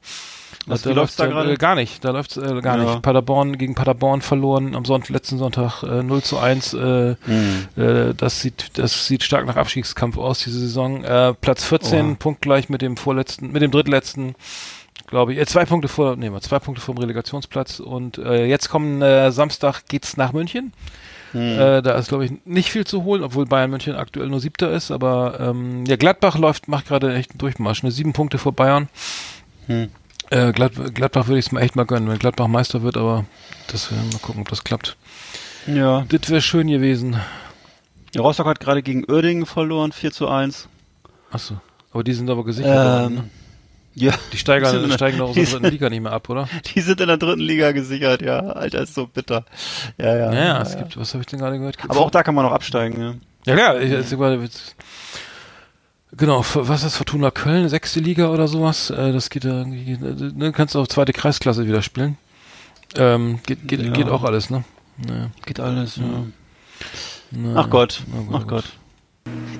Was, 0.67 0.83
da 0.83 0.91
läuft's 0.91 1.15
da 1.15 1.25
ja, 1.25 1.31
gerade? 1.31 1.53
Äh, 1.53 1.57
gar 1.57 1.75
nicht. 1.75 2.03
Da 2.05 2.11
läuft's 2.11 2.37
äh, 2.37 2.61
gar 2.61 2.77
Ja. 2.77 2.83
nicht. 2.83 3.01
Paderborn 3.01 3.57
gegen 3.57 3.73
Paderborn 3.75 4.21
verloren 4.21 4.75
am 4.75 4.85
Sonntag, 4.85 5.09
letzten 5.09 5.37
Sonntag 5.37 5.83
äh, 5.83 6.03
0 6.03 6.21
zu 6.21 6.37
1. 6.37 6.73
Äh, 6.73 7.15
Hm. 7.25 7.67
äh, 7.77 8.13
das 8.15 8.41
sieht, 8.41 8.77
das 8.77 9.07
sieht 9.07 9.23
stark 9.23 9.45
nach 9.45 9.55
Abstiegskampf 9.55 10.17
aus, 10.17 10.39
diese 10.43 10.59
Saison. 10.59 11.03
Äh, 11.03 11.33
Platz 11.33 11.63
14, 11.65 12.09
Oha. 12.11 12.15
punktgleich 12.19 12.69
mit 12.69 12.81
dem 12.81 12.97
vorletzten, 12.97 13.51
mit 13.51 13.61
dem 13.61 13.71
drittletzten, 13.71 14.35
glaube 15.07 15.33
ich. 15.33 15.39
Äh, 15.39 15.45
zwei 15.45 15.65
Punkte 15.65 15.87
vor, 15.87 16.15
nee, 16.15 16.29
zwei 16.41 16.59
Punkte 16.59 16.81
vom 16.81 16.97
Relegationsplatz. 16.97 17.79
Und 17.79 18.17
äh, 18.19 18.45
jetzt 18.45 18.69
kommen 18.69 19.01
äh, 19.01 19.31
Samstag 19.31 19.83
geht's 19.87 20.17
nach 20.17 20.33
München. 20.33 20.73
Hm. 21.31 21.59
Äh, 21.59 21.81
da 21.81 21.93
ist, 21.93 22.09
glaube 22.09 22.25
ich, 22.25 22.33
nicht 22.45 22.69
viel 22.71 22.85
zu 22.85 23.03
holen, 23.03 23.23
obwohl 23.23 23.45
Bayern 23.45 23.69
München 23.69 23.95
aktuell 23.95 24.27
nur 24.27 24.39
Siebter 24.39 24.71
ist. 24.71 24.91
Aber 24.91 25.39
ähm, 25.39 25.85
ja, 25.85 25.95
Gladbach 25.95 26.37
läuft, 26.37 26.67
macht 26.67 26.87
gerade 26.87 27.13
echt 27.13 27.31
einen 27.31 27.39
Durchmarsch. 27.39 27.83
Ne? 27.83 27.91
Sieben 27.91 28.13
Punkte 28.13 28.37
vor 28.37 28.53
Bayern. 28.53 28.89
Hm. 29.67 29.89
Äh, 30.29 30.53
Glad 30.53 30.95
Gladbach 30.95 31.27
würde 31.27 31.39
ich 31.39 31.47
es 31.47 31.51
mir 31.51 31.59
echt 31.59 31.75
mal 31.75 31.85
gönnen, 31.85 32.09
wenn 32.09 32.17
Gladbach 32.17 32.47
Meister 32.47 32.83
wird, 32.83 32.95
aber 32.95 33.25
das 33.67 33.91
werden 33.91 34.05
wir 34.07 34.13
mal 34.13 34.19
gucken, 34.21 34.41
ob 34.41 34.49
das 34.49 34.63
klappt. 34.63 34.95
Ja. 35.67 36.05
Das 36.07 36.29
wäre 36.29 36.41
schön 36.41 36.67
gewesen. 36.67 37.17
Ja, 38.15 38.21
Rostock 38.21 38.47
hat 38.47 38.59
gerade 38.59 38.81
gegen 38.81 39.09
Uerdingen 39.09 39.45
verloren, 39.45 39.91
4 39.91 40.11
zu 40.11 40.29
1. 40.29 40.67
Achso. 41.31 41.59
Aber 41.93 42.03
die 42.03 42.13
sind 42.13 42.29
aber 42.29 42.43
gesichert. 42.45 42.73
worden, 43.03 43.15
ne? 43.15 43.29
Ja, 43.93 44.13
Die 44.31 44.37
steigen, 44.37 44.63
die 44.65 44.71
sind 44.71 44.83
in 44.83 44.89
der- 44.89 44.97
steigen 44.97 45.17
doch 45.17 45.29
aus 45.29 45.35
der 45.35 45.43
dritten 45.45 45.65
Liga 45.67 45.89
nicht 45.89 46.01
mehr 46.01 46.13
ab, 46.13 46.29
oder? 46.29 46.47
die 46.73 46.79
sind 46.81 47.01
in 47.01 47.07
der 47.07 47.17
dritten 47.17 47.41
Liga 47.41 47.71
gesichert, 47.73 48.21
ja. 48.21 48.39
Alter, 48.39 48.81
ist 48.81 48.95
so 48.95 49.05
bitter. 49.07 49.43
Ja, 49.97 50.15
ja. 50.15 50.33
Ja, 50.33 50.43
ja, 50.45 50.61
es 50.61 50.77
gibt, 50.77 50.95
was 50.97 51.13
habe 51.13 51.21
ich 51.21 51.27
denn 51.27 51.39
gerade 51.39 51.57
gehört? 51.57 51.77
Aber 51.87 51.99
auch 51.99 52.09
da 52.11 52.23
kann 52.23 52.33
man 52.35 52.45
noch 52.45 52.53
absteigen, 52.53 53.01
ja. 53.01 53.13
Ja, 53.45 53.55
klar, 53.55 53.81
ich, 53.81 53.91
ich, 53.91 54.11
ich, 54.13 54.51
genau, 56.17 56.45
was 56.53 56.83
ist 56.83 56.95
Fortuna 56.95 57.31
Köln, 57.31 57.67
sechste 57.69 57.99
Liga 57.99 58.29
oder 58.29 58.47
sowas? 58.47 58.89
Äh, 58.91 59.11
das 59.11 59.29
geht 59.29 59.43
ja 59.43 59.51
irgendwie, 59.59 59.97
ne, 59.99 60.51
kannst 60.51 60.75
du 60.75 60.79
auch 60.79 60.87
zweite 60.87 61.11
Kreisklasse 61.13 61.67
wieder 61.67 61.81
spielen. 61.81 62.17
Ähm, 62.95 63.39
geht, 63.45 63.67
geht, 63.67 63.81
Ja. 63.81 63.91
geht 63.91 64.09
auch 64.09 64.23
alles, 64.23 64.49
ne? 64.49 64.63
Naja. 64.97 65.31
Geht 65.45 65.59
alles, 65.59 65.95
ja. 65.97 66.03
Na, 67.31 67.53
Ach 67.61 67.69
Gott, 67.69 68.01
ach 68.33 68.45
Gott. 68.47 68.65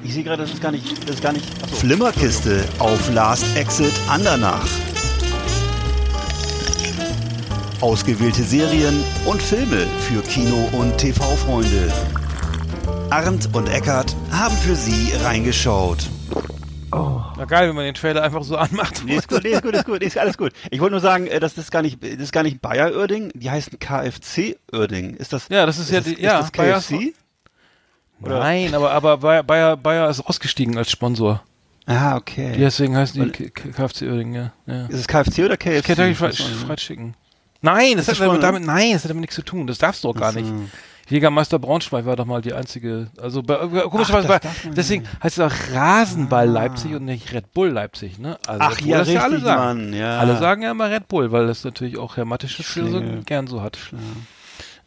Ich 0.03 0.13
sehe 0.13 0.23
gerade, 0.23 0.43
das 0.43 0.51
ist 0.51 0.61
gar 0.61 0.71
nicht, 0.71 1.07
das 1.07 1.15
ist 1.15 1.23
gar 1.23 1.33
nicht. 1.33 1.45
Achso. 1.63 1.75
Flimmerkiste 1.75 2.65
auf 2.79 3.13
Last 3.13 3.45
Exit 3.55 3.93
Andernach. 4.09 4.67
Ausgewählte 7.81 8.43
Serien 8.43 9.03
und 9.25 9.41
Filme 9.41 9.87
für 10.07 10.21
Kino- 10.21 10.69
und 10.73 10.97
TV-Freunde. 10.97 11.91
Arndt 13.09 13.49
und 13.53 13.67
Eckart 13.69 14.15
haben 14.31 14.55
für 14.57 14.75
Sie 14.75 15.13
reingeschaut. 15.23 16.09
Na 17.41 17.45
geil, 17.47 17.69
wenn 17.69 17.75
man 17.75 17.85
den 17.85 17.95
Trailer 17.95 18.21
einfach 18.21 18.43
so 18.43 18.55
anmacht. 18.55 19.01
Nee, 19.03 19.15
ist 19.15 19.27
gut, 19.27 19.43
nee, 19.43 19.49
ist 19.49 19.63
gut, 19.63 19.73
ist 19.73 19.85
gut, 19.85 20.03
ist 20.03 20.15
alles 20.15 20.37
gut. 20.37 20.51
Ich 20.69 20.79
wollte 20.79 20.91
nur 20.91 20.99
sagen, 20.99 21.25
äh, 21.25 21.39
das 21.39 21.57
ist 21.57 21.71
gar 21.71 21.81
nicht, 21.81 22.03
das 22.03 22.11
ist 22.11 22.31
gar 22.31 22.43
nicht 22.43 22.61
Bayer 22.61 22.95
Uerding, 22.95 23.31
die 23.33 23.49
heißen 23.49 23.79
KFC 23.79 24.57
Uerding. 24.71 25.15
Ist 25.15 25.33
das? 25.33 25.47
Ja, 25.49 25.65
das 25.65 25.79
ist, 25.79 25.89
ja, 25.89 26.01
das, 26.01 26.13
die, 26.13 26.21
ja, 26.21 26.37
ist 26.37 26.43
das 26.43 26.51
Bayer 26.51 26.79
KFC? 26.79 27.15
Oder? 28.21 28.39
Nein, 28.39 28.73
aber, 28.75 28.91
aber 28.91 29.17
Bayer, 29.17 29.43
Bayer, 29.43 29.77
Bayer 29.77 30.09
ist 30.09 30.19
ausgestiegen 30.21 30.77
als 30.77 30.91
Sponsor. 30.91 31.41
Ah, 31.87 32.15
okay. 32.15 32.55
Deswegen 32.57 32.95
heißen 32.95 33.31
die 33.31 33.49
KFC 33.49 34.03
Uerdingen, 34.03 34.33
ja. 34.67 34.73
ja. 34.73 34.85
Ist 34.85 34.99
es 34.99 35.07
KFC 35.07 35.39
oder 35.45 35.57
KFC? 35.57 35.83
Kentucky 35.83 36.11
Ich 36.11 36.17
Fried, 36.17 36.29
nicht. 36.31 36.43
Fried 36.65 36.77
Chicken. 36.79 37.13
Nein, 37.61 37.93
das 37.97 38.07
Ist 38.07 38.19
hat 38.19 38.27
das 38.27 38.33
schon- 38.33 38.41
damit, 38.41 38.63
nein, 38.65 38.93
das 38.93 39.03
hat 39.03 39.09
damit 39.09 39.21
nichts 39.21 39.35
zu 39.35 39.41
tun. 39.43 39.67
Das 39.67 39.77
darfst 39.77 40.03
du 40.03 40.09
auch 40.09 40.15
gar 40.15 40.29
Ach 40.29 40.33
so. 40.33 40.39
nicht. 40.39 40.51
Jägermeister 41.09 41.59
Braunschweig 41.59 42.05
war 42.05 42.15
doch 42.15 42.25
mal 42.25 42.41
die 42.41 42.53
einzige, 42.53 43.07
also 43.21 43.43
bei, 43.43 43.55
äh, 43.55 43.81
komischerweise, 43.89 44.27
das 44.29 44.39
bei, 44.41 44.69
deswegen 44.69 45.03
heißt 45.21 45.39
es 45.39 45.43
auch 45.43 45.73
Rasenball 45.73 46.47
Leipzig 46.47 46.93
und 46.95 47.03
nicht 47.03 47.33
Red 47.33 47.53
Bull 47.53 47.67
Leipzig, 47.69 48.17
ne? 48.17 48.37
Also, 48.47 48.61
Ach 48.63 48.79
ja, 48.79 48.99
das 48.99 49.07
richtig, 49.07 49.21
alle 49.21 49.39
sagen. 49.41 49.89
Mann, 49.89 49.93
ja. 49.93 50.19
Alle 50.19 50.37
sagen 50.37 50.61
ja 50.61 50.71
immer 50.71 50.89
Red 50.89 51.09
Bull, 51.09 51.31
weil 51.33 51.47
das 51.47 51.65
natürlich 51.65 51.97
auch 51.97 52.15
Herr 52.15 52.25
so 52.25 52.47
Schlingel. 52.47 53.23
gern 53.25 53.47
so 53.47 53.61
hat. 53.61 53.77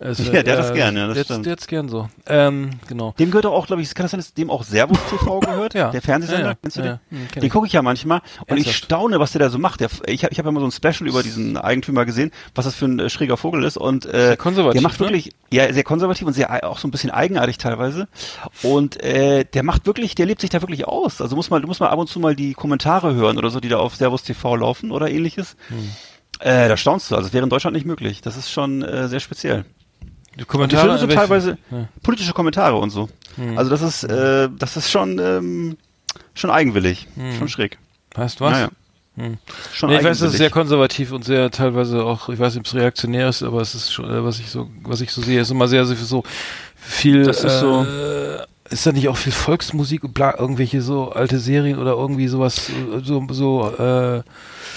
Es, 0.07 0.19
Ja, 0.19 0.43
der 0.43 0.59
hat 0.59 0.65
das 0.67 0.75
gern, 0.75 0.97
ja, 0.99 1.07
das 1.07 1.15
der, 1.17 1.25
stimmt. 1.25 1.47
Der 1.47 1.53
hat's 1.53 1.67
gern 1.67 1.89
so. 1.89 2.11
Ähm, 2.27 2.73
genau. 2.89 3.15
Dem 3.19 3.31
gehört 3.31 3.47
auch, 3.47 3.67
glaube 3.67 3.81
ich, 3.81 3.95
kann 3.95 4.05
das 4.05 4.11
sein, 4.11 4.21
dass 4.21 4.35
dem 4.35 4.51
auch 4.51 4.63
Servus 4.63 4.99
TV 5.09 5.41
gehört? 5.41 5.73
Ja. 5.73 5.91
Der 5.93 6.03
Fernsehsender, 6.03 6.43
Ja, 6.43 6.49
ja. 6.51 6.55
kennst 6.61 6.77
du 6.77 6.81
Ja, 6.83 6.87
den? 7.11 7.19
ja. 7.19 7.19
Hm, 7.35 7.41
den 7.41 7.49
gucke 7.51 7.67
ich 7.67 7.73
ja 7.73 7.81
manchmal 7.81 8.21
und 8.47 8.59
ich 8.59 8.77
staune, 8.77 9.19
was 9.19 9.33
der 9.33 9.39
da 9.39 9.49
so 9.49 9.59
macht. 9.59 9.81
Der, 9.81 9.89
ich 10.07 10.23
habe 10.23 10.33
ich 10.33 10.39
hab 10.39 10.45
ja 10.45 10.53
mal 10.53 10.61
so 10.61 10.67
ein 10.67 10.73
Special 10.73 11.09
über 11.09 11.23
diesen 11.23 11.57
Eigentümer 11.57 12.05
gesehen, 12.05 12.33
was 12.55 12.67
das 12.67 12.75
für 12.75 12.85
ein 12.85 12.99
äh, 12.99 13.09
schräger 13.09 13.39
Vogel 13.39 13.65
ist 13.65 13.79
und 13.79 14.05
äh, 14.05 14.11
Sehr 14.27 14.37
konservativ, 14.37 14.75
der 14.75 14.83
macht 14.83 15.01
ne? 15.01 15.07
wirklich, 15.07 15.31
ja, 15.51 15.73
sehr 15.73 15.85
konservativ 15.85 16.27
und 16.27 16.35
sehr 16.35 16.51
ei- 16.51 16.65
auch 16.65 16.79
so 16.79 16.87
ein 16.87 16.91
bisschen 16.91 17.11
eigenartig 17.11 17.57
teilweise 17.57 18.07
und 18.63 19.03
äh, 19.03 19.45
der 19.45 19.63
macht 19.63 19.87
wirklich, 19.87 20.15
der 20.15 20.27
lebt 20.27 20.43
sich 20.43 20.51
da 20.51 20.61
wirklich 20.61 20.87
aus. 20.87 21.23
Also 21.23 21.35
muss 21.35 21.49
mal, 21.49 21.63
du 21.63 21.67
musst 21.67 21.81
mal 21.81 21.89
ab 21.89 21.99
und 21.99 22.09
zu 22.09 22.21
mal 22.21 22.37
die 22.37 22.53
Kommentare 22.53 23.15
hören 23.15 23.39
oder 23.39 23.49
so, 23.49 23.59
die 23.59 23.71
da 23.71 23.79
auf 23.79 23.97
Servus 23.97 24.23
TV 24.23 24.57
laufen 24.57 24.91
oder 24.91 25.09
ähnliches. 25.11 25.57
Hm. 25.69 25.91
Äh, 26.41 26.69
da 26.69 26.77
staunst 26.77 27.11
du. 27.11 27.15
Also 27.17 27.29
es 27.29 27.33
wäre 27.33 27.45
in 27.45 27.49
Deutschland 27.49 27.75
nicht 27.75 27.87
möglich. 27.87 28.21
Das 28.21 28.37
ist 28.37 28.51
schon 28.51 28.83
äh, 28.83 29.09
sehr 29.09 29.21
speziell. 29.21 29.65
Die 30.35 30.39
die 30.41 30.45
Kommentare 30.45 30.99
sind 30.99 31.09
welche- 31.09 31.21
teilweise 31.21 31.59
Ja. 31.71 31.89
politische 32.03 32.33
Kommentare 32.33 32.77
und 32.77 32.91
so. 32.91 33.09
Hm. 33.37 33.57
Also 33.59 33.71
das 33.71 33.83
ist, 33.83 34.05
äh, 34.05 34.49
das 34.59 34.77
ist 34.77 34.91
schon, 34.91 35.19
ähm, 35.19 35.77
schon 36.35 36.51
eigenwillig, 36.51 37.07
Hm. 37.17 37.39
schon 37.39 37.49
schräg. 37.49 37.79
Heißt 38.17 38.41
was? 38.41 38.53
Naja. 38.53 38.69
Hm. 39.17 39.39
Schon 39.73 39.91
Nee, 39.91 39.99
ich 39.99 40.05
weiß, 40.05 40.19
das 40.19 40.33
ist 40.33 40.39
sehr 40.39 40.51
konservativ 40.51 41.13
und 41.13 41.25
sehr 41.25 41.51
teilweise 41.51 42.05
auch, 42.05 42.29
ich 42.29 42.39
weiß 42.39 42.55
nicht, 42.55 42.61
ob 42.63 42.67
es 42.67 42.75
reaktionär 42.75 43.29
ist, 43.29 43.43
aber 43.45 43.61
es 43.61 43.75
ist 43.77 43.93
schon, 43.93 44.11
äh, 44.11 44.25
was 44.25 44.41
ich 44.41 44.51
so, 44.51 44.69
was 44.83 45.01
ich 45.01 45.13
so 45.13 45.23
sehe, 45.23 45.41
ist 45.41 45.51
immer 45.53 45.69
sehr, 45.69 45.87
sehr 45.87 45.97
so 45.97 46.25
viel. 46.77 47.23
Das 47.25 47.45
ist 47.45 47.61
so- 47.61 47.85
Äh, 47.85 48.45
ist 48.71 48.87
da 48.87 48.93
nicht 48.93 49.09
auch 49.09 49.17
viel 49.17 49.31
Volksmusik 49.33 50.03
und 50.05 50.15
bla, 50.15 50.37
irgendwelche 50.39 50.81
so 50.83 51.13
alte 51.13 51.39
Serien 51.39 51.79
oder 51.79 51.93
irgendwie 51.93 52.27
sowas, 52.27 52.71
so, 53.05 53.25
so, 53.31 53.71
äh, 53.79 54.23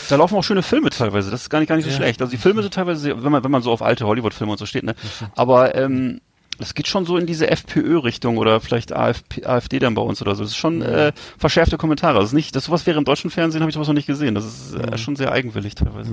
Da 0.10 0.16
laufen 0.16 0.36
auch 0.36 0.44
schöne 0.44 0.64
Filme 0.64 0.90
teilweise. 0.90 1.32
Das 1.32 1.42
ist 1.42 1.50
gar 1.50 1.60
nicht, 1.60 1.70
gar 1.70 1.76
nicht 1.76 1.86
so 1.86 1.92
Ja. 1.92 1.98
schlecht. 1.98 2.22
Also 2.22 2.32
die 2.32 2.38
Filme 2.38 2.62
sind 2.62 2.74
teilweise, 2.74 3.24
wenn 3.24 3.32
man, 3.32 3.44
wenn 3.44 3.52
man 3.52 3.62
so 3.62 3.72
auf 3.72 3.82
alte 3.82 4.06
Hollywood-Filme 4.08 4.52
und 4.52 4.58
so 4.58 4.66
steht, 4.66 4.84
ne. 4.84 4.96
Aber 5.36 5.76
ähm, 5.76 6.22
das 6.60 6.74
geht 6.74 6.88
schon 6.88 7.06
so 7.06 7.18
in 7.18 7.26
diese 7.28 7.50
FPÖ-Richtung 7.52 8.38
oder 8.38 8.60
vielleicht 8.60 8.92
AFP, 8.92 9.46
AfD 9.46 9.78
dann 9.80 9.94
bei 9.94 10.02
uns 10.02 10.22
oder 10.22 10.34
so. 10.36 10.42
Das 10.44 10.52
ist 10.52 10.58
schon 10.58 10.82
äh, 10.82 11.12
verschärfte 11.38 11.78
Kommentare. 11.78 12.20
Das 12.20 12.30
ist 12.30 12.34
nicht, 12.34 12.56
das 12.56 12.66
sowas 12.66 12.86
wäre 12.88 12.98
im 12.98 13.06
deutschen 13.06 13.30
Fernsehen, 13.30 13.62
habe 13.62 13.70
ich 13.70 13.76
sowas 13.76 13.88
noch 13.88 13.94
nicht 13.94 14.08
gesehen. 14.08 14.34
Das 14.34 14.46
ist 14.46 14.74
äh, 14.74 14.98
schon 14.98 15.16
sehr 15.16 15.32
eigenwillig 15.32 15.76
teilweise. 15.76 16.12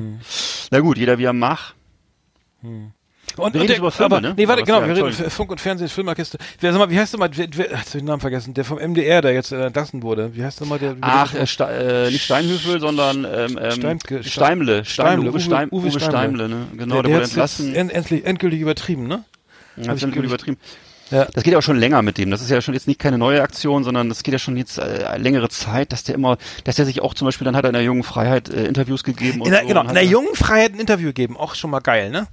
Na 0.71 0.81
gut, 0.81 0.99
jeder 0.99 1.19
wie 1.19 1.25
er 1.25 1.33
mag. 1.33 1.75
Und, 3.37 3.55
Wir 3.55 3.61
und 3.63 3.69
reden 3.69 3.79
über 3.81 3.91
Filme, 3.91 4.07
aber, 4.17 4.21
ne? 4.21 4.35
Nee, 4.37 4.47
warte, 4.49 4.63
genau, 4.63 4.81
Ja, 4.81 4.89
wir 4.89 4.97
reden 5.07 5.31
Funk 5.31 5.51
und 5.51 5.61
Fernsehen, 5.61 5.89
Filmerkiste. 5.89 6.39
Wer, 6.61 6.73
sag 6.73 6.79
mal, 6.79 6.91
wie 6.91 6.99
heißt 6.99 7.13
der 7.15 7.21
mal, 7.21 7.29
wer, 7.35 7.47
wer, 7.53 7.79
hab 7.79 7.91
den 7.91 8.05
Namen 8.05 8.21
vergessen, 8.21 8.55
der 8.55 8.65
vom 8.65 8.79
MDR, 8.79 9.23
der 9.23 9.33
jetzt 9.33 9.51
äh, 9.53 9.67
entlassen 9.67 10.03
wurde. 10.03 10.35
Wie 10.37 10.45
heißt 10.45 10.61
der 10.61 10.67
mal, 10.67 10.79
der? 10.79 10.97
Ach, 11.01 11.35
äh, 11.35 11.47
Ste 11.47 11.65
äh, 11.65 12.11
nicht 12.11 12.25
Steinhöfel, 12.25 12.81
sondern 12.81 13.25
ähm, 13.25 13.59
ähm, 13.61 13.71
Steimke- 13.73 14.23
Steimle. 14.23 14.85
Steimle, 14.85 15.31
Uwe, 15.31 15.39
Uwe- 15.39 15.41
Steim, 15.41 15.69
Uwe 15.73 15.89
Uwe, 15.89 16.01
Steimle, 16.01 16.49
ne? 16.49 16.67
Genau, 16.77 16.95
der, 16.97 17.03
der, 17.03 17.13
wurde 17.13 17.25
entlassen. 17.25 17.75
End, 17.75 17.93
endlich, 17.93 18.25
endgültig 18.25 18.61
übertrieben, 18.61 19.07
ne? 19.09 19.25
Sich 19.77 19.87
gehört. 20.01 20.17
übertrieben. 20.17 20.57
Ja. 21.11 21.27
Das 21.35 21.45
geht 21.45 21.53
ja 21.53 21.59
auch 21.59 21.63
schon 21.63 21.77
länger 21.77 22.01
mit 22.03 22.17
dem. 22.17 22.31
Das 22.31 22.41
ist 22.41 22.51
ja 22.51 22.61
schon 22.63 22.73
jetzt 22.75 22.89
nicht 22.89 22.99
keine 22.99 23.19
neue 23.19 23.43
Aktion, 23.43 23.85
sondern 23.85 24.09
das 24.09 24.23
geht 24.23 24.33
ja 24.33 24.39
schon 24.39 24.57
jetzt 24.57 24.79
äh, 24.79 25.17
längere 25.19 25.49
Zeit, 25.51 25.93
dass 25.93 26.03
der 26.03 26.15
immer, 26.15 26.39
dass 26.65 26.77
der 26.77 26.87
sich 26.87 27.03
auch 27.03 27.13
zum 27.13 27.27
Beispiel, 27.27 27.45
dann 27.45 27.55
hat 27.55 27.65
er 27.65 27.69
in 27.69 27.75
der 27.75 27.83
jungen 27.83 28.03
Freiheit 28.05 28.49
äh, 28.49 28.65
Interviews 28.67 29.05
gegeben 29.05 29.41
und 29.43 29.47
In 29.49 29.53
der, 29.53 29.63
so. 29.63 29.69
genau, 29.69 29.83
in 29.83 29.89
der 29.89 30.03
er- 30.03 30.09
jungen 30.09 30.35
Freiheit 30.35 30.73
ein 30.73 30.81
Interview 30.81 31.13
geben, 31.13 31.37
auch 31.37 31.55
schon 31.55 31.71
mal 31.71 31.81
geil, 31.81 32.11
ne? 32.11 32.27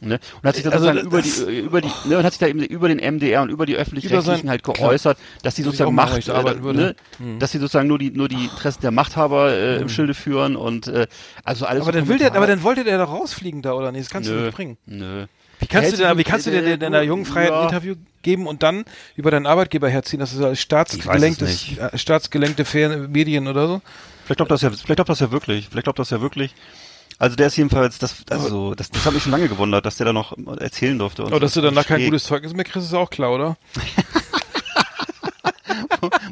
Ne? 0.00 0.18
Und 0.42 0.48
hat 0.48 0.56
sich 0.56 0.66
Also 0.66 0.78
sozusagen 0.86 1.06
über 1.06 1.18
das- 1.22 1.46
die, 1.46 1.52
äh, 1.52 1.60
über 1.60 1.80
die, 1.80 1.90
ne, 2.04 2.18
und 2.18 2.24
hat 2.24 2.32
sich 2.32 2.40
da 2.40 2.46
eben 2.46 2.60
über 2.62 2.88
den 2.88 2.98
MDR 2.98 3.42
und 3.42 3.48
über 3.50 3.64
die 3.64 3.76
öffentlich-rechtlichen 3.76 4.50
halt 4.50 4.62
klar. 4.62 4.76
geäußert, 4.76 5.16
dass 5.42 5.54
die 5.54 5.62
Würde 5.64 5.74
ich 5.74 5.78
sozusagen 5.78 5.94
Macht, 5.94 6.28
da 6.28 6.40
äh, 6.42 6.62
würde. 6.62 6.96
ne, 7.20 7.38
dass 7.38 7.52
sie 7.52 7.58
sozusagen 7.58 7.88
nur 7.88 7.98
die, 7.98 8.10
nur 8.10 8.28
die 8.28 8.44
Interessen 8.46 8.82
der 8.82 8.90
Machthaber 8.90 9.52
äh, 9.52 9.76
im 9.80 9.88
Schilde 9.88 10.14
führen 10.14 10.56
und 10.56 10.88
äh, 10.88 11.06
also 11.44 11.64
alles. 11.64 11.82
Aber 11.82 11.92
so 11.92 11.98
dann 11.98 12.08
will 12.08 12.18
der, 12.18 12.34
aber 12.34 12.46
dann 12.46 12.62
wollte 12.62 12.84
der 12.84 12.98
doch 12.98 13.10
rausfliegen 13.10 13.62
da, 13.62 13.72
oder? 13.74 13.92
Nee, 13.92 13.98
das 14.00 14.10
kannst 14.10 14.28
du 14.28 14.34
Nö, 14.34 14.46
nicht 14.46 14.56
bringen. 14.56 14.76
Nö. 14.86 15.26
Wie 15.60 15.66
kannst 15.68 15.84
Der 15.84 15.90
du 15.92 15.96
denn, 15.98 16.06
hält 16.08 16.18
wie 16.18 16.24
kannst 16.24 16.46
du 16.46 16.50
denn 16.50 16.66
in 16.80 16.92
der 16.92 17.04
jungen 17.04 17.24
Freiheit 17.24 17.52
ein 17.52 17.62
Interview 17.64 17.94
geben 18.22 18.46
und 18.48 18.62
dann 18.64 18.84
über 19.14 19.30
deinen 19.30 19.46
Arbeitgeber 19.46 19.88
herziehen? 19.88 20.18
Das 20.18 20.32
ist 20.32 20.42
als 20.42 20.60
staatsgelenktes, 20.60 21.78
äh, 21.78 21.96
staatsgelenkte 21.96 22.66
Medien 23.08 23.46
oder 23.46 23.68
so? 23.68 23.82
Vielleicht 24.24 24.38
glaubt 24.38 24.50
das 24.50 24.62
ja, 24.62 24.70
vielleicht 24.70 24.96
glaubt 24.96 25.08
das 25.08 25.20
ja 25.20 25.30
wirklich. 25.30 25.68
Vielleicht 25.70 25.84
glaubt 25.84 25.98
das 25.98 26.10
ja 26.10 26.20
wirklich. 26.20 26.54
Also 27.18 27.36
der 27.36 27.46
ist 27.46 27.56
jedenfalls, 27.56 27.98
das, 27.98 28.14
also 28.28 28.74
das, 28.74 28.90
das 28.90 29.04
hat 29.04 29.12
mich 29.14 29.22
schon 29.22 29.32
lange 29.32 29.48
gewundert, 29.48 29.86
dass 29.86 29.96
der 29.96 30.06
da 30.06 30.12
noch 30.12 30.36
erzählen 30.58 30.98
durfte. 30.98 31.22
Und 31.22 31.30
Aber 31.32 31.40
dass 31.40 31.54
du 31.54 31.60
danach 31.60 31.86
kein 31.86 31.98
Schräg. 32.00 32.06
gutes 32.10 32.24
Zeugnis 32.24 32.52
mehr 32.52 32.64
kriegst, 32.64 32.88
ist 32.88 32.94
auch 32.94 33.08
klar, 33.10 33.32
oder? 33.32 33.56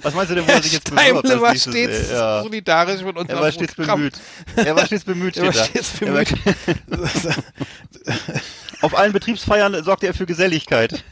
Was 0.02 0.14
meinst 0.14 0.30
du 0.30 0.34
denn, 0.34 0.46
wo 0.46 0.50
er 0.50 0.62
sich 0.62 0.72
jetzt 0.72 0.90
bewirbt 0.94 1.30
als 1.30 1.40
war 1.40 1.54
stets 1.56 2.10
Äh, 2.10 2.14
ja. 2.14 2.42
solidarisch 2.42 3.00
mit 3.02 3.16
unserem 3.16 3.38
Er 3.38 3.42
war 3.44 3.52
stets 3.52 3.74
Programm. 3.74 3.98
bemüht. 4.00 4.14
Er 4.56 4.76
war 4.76 4.86
stets 4.86 5.04
bemüht, 5.04 5.36
Er 5.38 5.46
war 5.46 5.52
stets 5.52 5.92
da. 5.98 6.06
Er 6.06 6.12
bemüht. 6.12 6.34
Auf 8.82 8.96
allen 8.98 9.12
Betriebsfeiern 9.12 9.82
sorgte 9.84 10.08
er 10.08 10.14
für 10.14 10.26
Geselligkeit. 10.26 11.02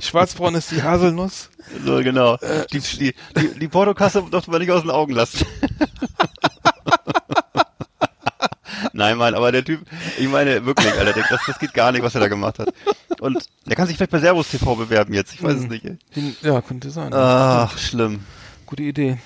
Schwarzbraun 0.00 0.54
ist 0.54 0.70
die 0.70 0.82
Haselnuss. 0.82 1.50
So, 1.84 1.96
genau. 1.98 2.36
Äh, 2.36 2.64
Die, 2.72 2.80
die, 2.80 3.14
die, 3.36 3.58
die 3.58 3.68
Portokasse 3.68 4.22
durfte 4.30 4.50
man 4.50 4.60
nicht 4.60 4.70
aus 4.70 4.82
den 4.82 4.90
Augen 4.90 5.12
lassen. 5.14 5.44
Nein, 8.94 9.16
Mann, 9.16 9.34
aber 9.34 9.52
der 9.52 9.64
Typ, 9.64 9.80
ich 10.18 10.28
meine 10.28 10.64
wirklich, 10.66 10.92
Alter, 10.92 11.12
das, 11.12 11.40
das 11.46 11.58
geht 11.58 11.74
gar 11.74 11.92
nicht, 11.92 12.02
was 12.02 12.14
er 12.14 12.20
da 12.20 12.28
gemacht 12.28 12.58
hat. 12.58 12.72
Und 13.20 13.46
der 13.66 13.76
kann 13.76 13.86
sich 13.86 13.96
vielleicht 13.96 14.12
bei 14.12 14.18
Servus 14.18 14.48
TV 14.48 14.74
bewerben 14.76 15.14
jetzt, 15.14 15.34
ich 15.34 15.42
weiß 15.42 15.54
es 15.54 15.68
nicht. 15.68 15.84
ey. 15.84 15.96
Ja, 16.42 16.60
könnte 16.60 16.90
sein. 16.90 17.12
Ach, 17.14 17.76
schlimm. 17.78 18.20
Gute 18.66 18.82
Idee. 18.82 19.18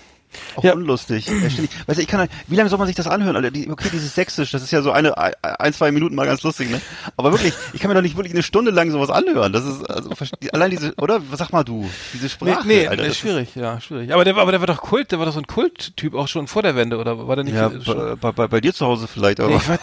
Auch 0.56 0.64
Ja. 0.64 0.72
unlustig. 0.74 1.30
Weißt 1.30 1.98
du, 1.98 2.02
ich 2.02 2.06
kann, 2.08 2.20
halt- 2.20 2.30
wie 2.46 2.56
lange 2.56 2.68
soll 2.68 2.78
man 2.78 2.86
sich 2.86 2.96
das 2.96 3.06
anhören? 3.06 3.36
Alter? 3.36 3.48
Okay, 3.70 3.88
dieses 3.92 4.14
Sächsisch, 4.14 4.50
das 4.50 4.62
ist 4.62 4.70
ja 4.70 4.82
so 4.82 4.90
eine, 4.92 5.16
ein, 5.16 5.72
zwei 5.72 5.90
Minuten 5.92 6.14
mal 6.14 6.26
ganz 6.26 6.42
lustig, 6.42 6.70
ne? 6.70 6.80
Aber 7.16 7.32
wirklich, 7.32 7.52
ich 7.72 7.80
kann 7.80 7.88
mir 7.88 7.94
doch 7.94 8.02
nicht 8.02 8.16
wirklich 8.16 8.34
eine 8.34 8.42
Stunde 8.42 8.70
lang 8.70 8.90
sowas 8.90 9.10
anhören. 9.10 9.52
Das 9.52 9.64
ist, 9.64 9.82
also, 9.88 10.10
allein 10.52 10.70
diese, 10.70 10.94
oder? 10.96 11.20
Sag 11.32 11.52
mal 11.52 11.64
du? 11.64 11.88
Diese 12.12 12.28
Sprache, 12.28 12.66
nee, 12.66 12.86
Alter. 12.86 13.02
nee 13.02 13.08
das 13.08 13.16
schwierig, 13.18 13.54
ja, 13.54 13.80
schwierig. 13.80 14.12
Aber 14.12 14.24
der, 14.24 14.34
war- 14.36 14.42
aber 14.42 14.52
der 14.52 14.60
war 14.60 14.66
doch 14.66 14.80
Kult, 14.82 15.10
der 15.12 15.18
war 15.18 15.26
doch 15.26 15.32
so 15.32 15.40
ein 15.40 15.46
Kulttyp 15.46 16.14
auch 16.14 16.28
schon 16.28 16.46
vor 16.46 16.62
der 16.62 16.76
Wende, 16.76 16.98
oder 16.98 17.26
war 17.26 17.36
der 17.36 17.44
Ist, 17.44 17.52
nicht? 17.52 17.60
ja, 17.60 17.70
schon? 17.84 18.18
bei, 18.18 18.32
bei, 18.32 18.46
bei 18.48 18.60
dir 18.60 18.74
zu 18.74 18.86
Hause 18.86 19.06
vielleicht, 19.08 19.40
aber. 19.40 19.50
Nee, 19.50 19.56
ich 19.56 19.68
war, 19.68 19.78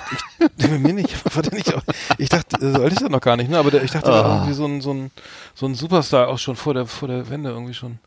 ich, 0.57 0.67
bei 0.69 0.77
mir 0.77 0.93
nicht, 0.93 1.13
war 1.35 1.41
der 1.41 1.53
nicht 1.53 1.73
auch, 1.73 1.81
ich 2.17 2.29
dachte, 2.29 2.57
so 2.73 2.81
alt 2.81 2.93
ist 2.93 3.01
er 3.01 3.09
noch 3.09 3.21
gar 3.21 3.37
nicht, 3.37 3.49
ne, 3.49 3.57
aber 3.57 3.71
der, 3.71 3.83
ich 3.83 3.91
dachte, 3.91 4.11
der 4.11 4.13
war 4.15 4.25
Ah. 4.25 4.35
irgendwie 4.35 4.53
so 4.53 4.65
ein, 4.65 4.81
so 4.81 4.93
ein, 4.93 5.11
so 5.55 5.65
ein 5.65 5.75
Superstar 5.75 6.27
auch 6.27 6.37
schon 6.39 6.55
vor 6.55 6.73
der, 6.73 6.85
vor 6.85 7.07
der 7.07 7.29
Wende 7.29 7.49
irgendwie 7.49 7.73
schon. 7.73 7.99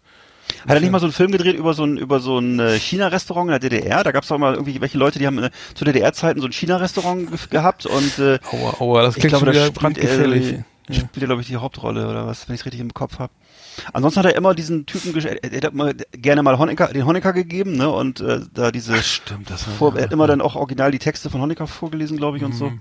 Hat 0.66 0.74
er 0.74 0.80
nicht 0.80 0.90
mal 0.90 0.98
so 1.00 1.06
einen 1.06 1.12
Film 1.12 1.32
gedreht 1.32 1.56
über 1.56 1.74
so 1.74 1.84
ein, 1.84 1.96
über 1.96 2.20
so 2.20 2.38
ein 2.38 2.58
äh, 2.58 2.78
China-Restaurant 2.78 3.48
in 3.50 3.60
der 3.60 3.70
DDR? 3.70 4.04
Da 4.04 4.12
gab 4.12 4.24
es 4.24 4.32
auch 4.32 4.38
mal 4.38 4.54
irgendwie 4.54 4.80
welche 4.80 4.98
Leute, 4.98 5.18
die 5.18 5.26
haben 5.26 5.38
äh, 5.38 5.50
zu 5.74 5.84
DDR-Zeiten 5.84 6.40
so 6.40 6.46
ein 6.46 6.52
China-Restaurant 6.52 7.30
ge 7.30 7.38
gehabt 7.50 7.86
und 7.86 8.18
äh, 8.18 8.38
Aua, 8.52 8.80
aua, 8.80 9.02
das 9.02 9.16
ich 9.16 9.20
klingt 9.20 9.30
glaube, 9.30 9.46
schon 9.46 9.54
wieder 9.54 9.66
spielt 9.66 9.78
brandgefährlich. 9.78 10.52
er, 10.88 10.94
spielt 10.94 11.16
er, 11.16 11.26
glaube 11.26 11.42
ich, 11.42 11.48
die 11.48 11.56
Hauptrolle 11.56 12.08
oder 12.08 12.26
was, 12.26 12.48
wenn 12.48 12.54
ich 12.54 12.60
es 12.60 12.64
richtig 12.66 12.80
im 12.80 12.94
Kopf 12.94 13.18
habe. 13.18 13.32
Ansonsten 13.92 14.20
hat 14.20 14.26
er 14.26 14.36
immer 14.36 14.54
diesen 14.54 14.86
Typen, 14.86 15.14
er, 15.16 15.42
er 15.42 15.66
hat 15.66 15.74
mal, 15.74 15.94
gerne 16.12 16.42
mal 16.42 16.58
Honecker, 16.58 16.88
den 16.88 17.04
Honecker 17.04 17.32
gegeben, 17.32 17.76
ne? 17.76 17.90
Und 17.90 18.20
äh, 18.20 18.40
da 18.54 18.70
diese, 18.70 18.94
Ach, 18.94 19.02
stimmt, 19.02 19.50
das 19.50 19.64
vor, 19.64 19.96
er 19.96 20.04
hat 20.04 20.12
immer 20.12 20.26
dann 20.26 20.40
auch 20.40 20.54
original 20.56 20.90
die 20.90 20.98
Texte 20.98 21.28
von 21.28 21.40
Honecker 21.40 21.66
vorgelesen, 21.66 22.16
glaube 22.16 22.38
ich, 22.38 22.44
und 22.44 22.54
Mhm, 22.54 22.56
so. 22.56 22.72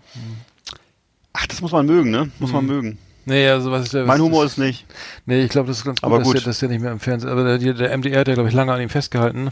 Ach, 1.34 1.48
das 1.48 1.62
muss 1.62 1.72
man 1.72 1.86
mögen, 1.86 2.12
ne? 2.12 2.32
Muss 2.40 2.52
man 2.54 2.66
mögen. 2.66 2.98
Nee, 3.26 3.50
also 3.50 3.72
was 3.72 3.86
ist 3.86 3.94
der, 3.94 4.06
Mein 4.06 4.20
was, 4.20 4.26
Humor 4.26 4.44
das, 4.44 4.54
ist 4.54 4.58
nicht. 4.60 4.86
Nee, 5.26 5.44
ich 5.44 5.50
glaube, 5.50 5.68
das 5.68 5.80
ist 5.80 5.86
ganz 5.86 6.00
gut, 6.00 6.06
Aber 6.06 6.20
dass, 6.20 6.28
gut. 6.28 6.36
Der, 6.38 6.44
dass 6.44 6.60
der 6.60 6.70
nicht 6.70 6.82
mehr 6.82 6.92
im 6.92 7.00
Fernsehen, 7.00 7.30
aber 7.32 7.58
der, 7.58 7.74
der 7.74 7.98
MDR 7.98 8.20
hat 8.20 8.28
ja, 8.28 8.34
glaube 8.36 8.50
ich, 8.50 8.56
lange 8.56 8.72
an 8.74 8.82
ihm 8.82 8.90
festgehalten? 8.90 9.50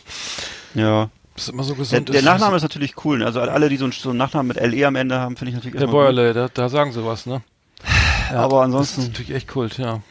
Ja. 0.76 1.10
Das 1.36 1.46
ist 1.46 1.50
immer 1.50 1.64
so 1.64 1.74
Der, 1.74 1.80
gesund 1.80 2.10
der 2.10 2.16
ist. 2.18 2.26
Nachname 2.26 2.56
ist 2.58 2.62
natürlich 2.62 2.94
cool. 3.06 3.18
Ne? 3.20 3.26
Also 3.26 3.42
alle, 3.42 3.68
die 3.70 3.78
so 3.78 3.86
einen, 3.86 3.92
so 3.92 4.10
einen 4.10 4.20
Nachnamen 4.20 4.48
mit 4.56 4.58
LE 4.62 4.86
am 4.86 4.96
Ende 4.96 5.20
haben, 5.20 5.36
finde 5.36 5.50
ich 5.50 5.56
natürlich 5.56 5.80
Der. 5.80 5.88
Bäuerle, 5.88 6.34
da, 6.34 6.48
da 6.54 6.70
sagen 6.70 6.92
sie 6.92 7.04
was, 7.04 7.26
ne? 7.26 7.42
Aber 8.32 8.58
Das 8.58 8.66
ansonsten, 8.66 9.02
ist 9.02 9.08
natürlich 9.10 9.34
echt 9.34 9.48
Kult, 9.48 9.78
ja. 9.80 10.02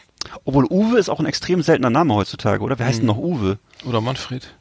obwohl 0.45 0.67
Uwe 0.69 0.99
ist 0.99 1.09
auch 1.09 1.21
ein 1.21 1.27
extrem 1.27 1.63
seltener 1.63 1.91
Name 1.91 2.15
heutzutage, 2.15 2.63
oder? 2.63 2.79
Wer 2.79 2.87
heißt 2.87 2.99
denn 2.99 3.07
noch 3.07 3.19
Uwe? 3.19 3.59
Oder 3.85 4.01
Manfred. 4.01 4.53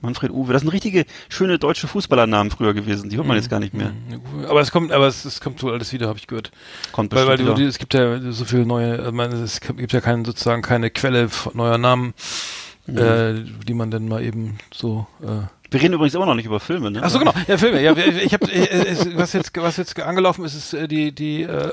Manfred 0.00 0.30
Uwe. 0.30 0.52
Das 0.52 0.62
sind 0.62 0.70
richtige 0.70 1.04
schöne 1.28 1.58
deutsche 1.58 1.86
Fußballernamen 1.88 2.50
früher 2.50 2.74
gewesen. 2.74 3.10
Die 3.10 3.16
hört 3.16 3.26
man 3.26 3.36
jetzt 3.36 3.50
gar 3.50 3.60
nicht 3.60 3.74
mehr. 3.74 3.90
Mhm. 3.90 4.46
Aber 4.46 4.60
es 4.60 4.70
kommt, 4.70 4.92
aber 4.92 5.06
es, 5.06 5.24
es 5.24 5.40
kommt 5.40 5.62
wohl 5.62 5.72
alles 5.72 5.92
wieder, 5.92 6.08
habe 6.08 6.18
ich 6.18 6.26
gehört. 6.26 6.50
Kommt 6.92 7.14
Weil, 7.14 7.26
weil 7.26 7.36
bestimmt 7.36 7.58
du, 7.58 7.66
es 7.66 7.78
gibt 7.78 7.94
ja 7.94 8.32
so 8.32 8.44
viele 8.44 8.66
neue, 8.66 9.10
meine, 9.12 9.34
es 9.36 9.60
gibt 9.60 9.92
ja 9.92 10.00
keinen, 10.00 10.24
sozusagen 10.24 10.62
keine 10.62 10.90
Quelle 10.90 11.28
neuer 11.54 11.78
Namen, 11.78 12.14
Mhm. 12.86 12.98
äh, 12.98 13.34
die 13.68 13.74
man 13.74 13.90
dann 13.90 14.08
mal 14.08 14.22
eben 14.22 14.58
so. 14.72 15.06
Äh, 15.22 15.46
Wir 15.70 15.80
reden 15.80 15.94
übrigens 15.94 16.14
immer 16.14 16.26
noch 16.26 16.34
nicht 16.34 16.46
über 16.46 16.58
Filme, 16.58 16.90
ne? 16.90 17.00
Ach 17.02 17.10
so 17.10 17.18
genau, 17.18 17.32
ja 17.46 17.56
Filme. 17.56 17.80
Ja, 17.80 17.96
ich 17.96 18.32
habe 18.32 18.46
was 19.14 19.32
jetzt 19.32 19.52
was 19.56 19.76
jetzt 19.76 20.00
angelaufen 20.00 20.44
ist, 20.44 20.54
ist 20.54 20.74
äh, 20.74 20.88
die 20.88 21.12
die 21.12 21.42
äh, 21.42 21.70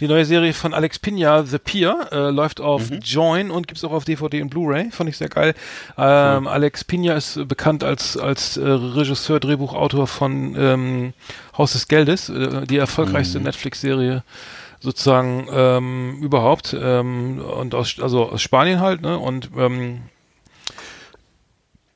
die 0.00 0.08
neue 0.08 0.24
Serie 0.24 0.52
von 0.54 0.72
Alex 0.74 0.98
Pina, 0.98 1.44
The 1.44 1.58
Pier, 1.58 2.08
äh, 2.12 2.30
läuft 2.30 2.60
auf 2.60 2.90
Mhm. 2.90 3.00
Join 3.00 3.50
und 3.50 3.68
gibt's 3.68 3.84
auch 3.84 3.92
auf 3.92 4.04
DVD 4.04 4.42
und 4.42 4.48
Blu-ray. 4.50 4.90
Fand 4.90 5.10
ich 5.10 5.16
sehr 5.16 5.28
geil. 5.28 5.54
Ähm, 5.98 6.46
Alex 6.46 6.84
Pina 6.84 7.14
ist 7.14 7.36
äh, 7.36 7.44
bekannt 7.44 7.84
als 7.84 8.16
als 8.16 8.56
äh, 8.56 8.66
Regisseur, 8.66 9.38
Drehbuchautor 9.38 10.06
von 10.06 10.56
ähm, 10.58 11.12
Haus 11.58 11.72
des 11.72 11.88
Geldes, 11.88 12.28
äh, 12.30 12.66
die 12.66 12.78
erfolgreichste 12.78 13.38
Mhm. 13.38 13.44
Netflix-Serie 13.44 14.22
sozusagen 14.80 15.46
ähm, 15.52 16.18
überhaupt 16.20 16.76
ähm, 16.78 17.38
und 17.40 17.74
aus 17.74 17.96
also 18.00 18.30
aus 18.30 18.42
Spanien 18.42 18.80
halt 18.80 19.00
ne 19.02 19.18
und 19.18 19.50
ähm, 19.56 20.02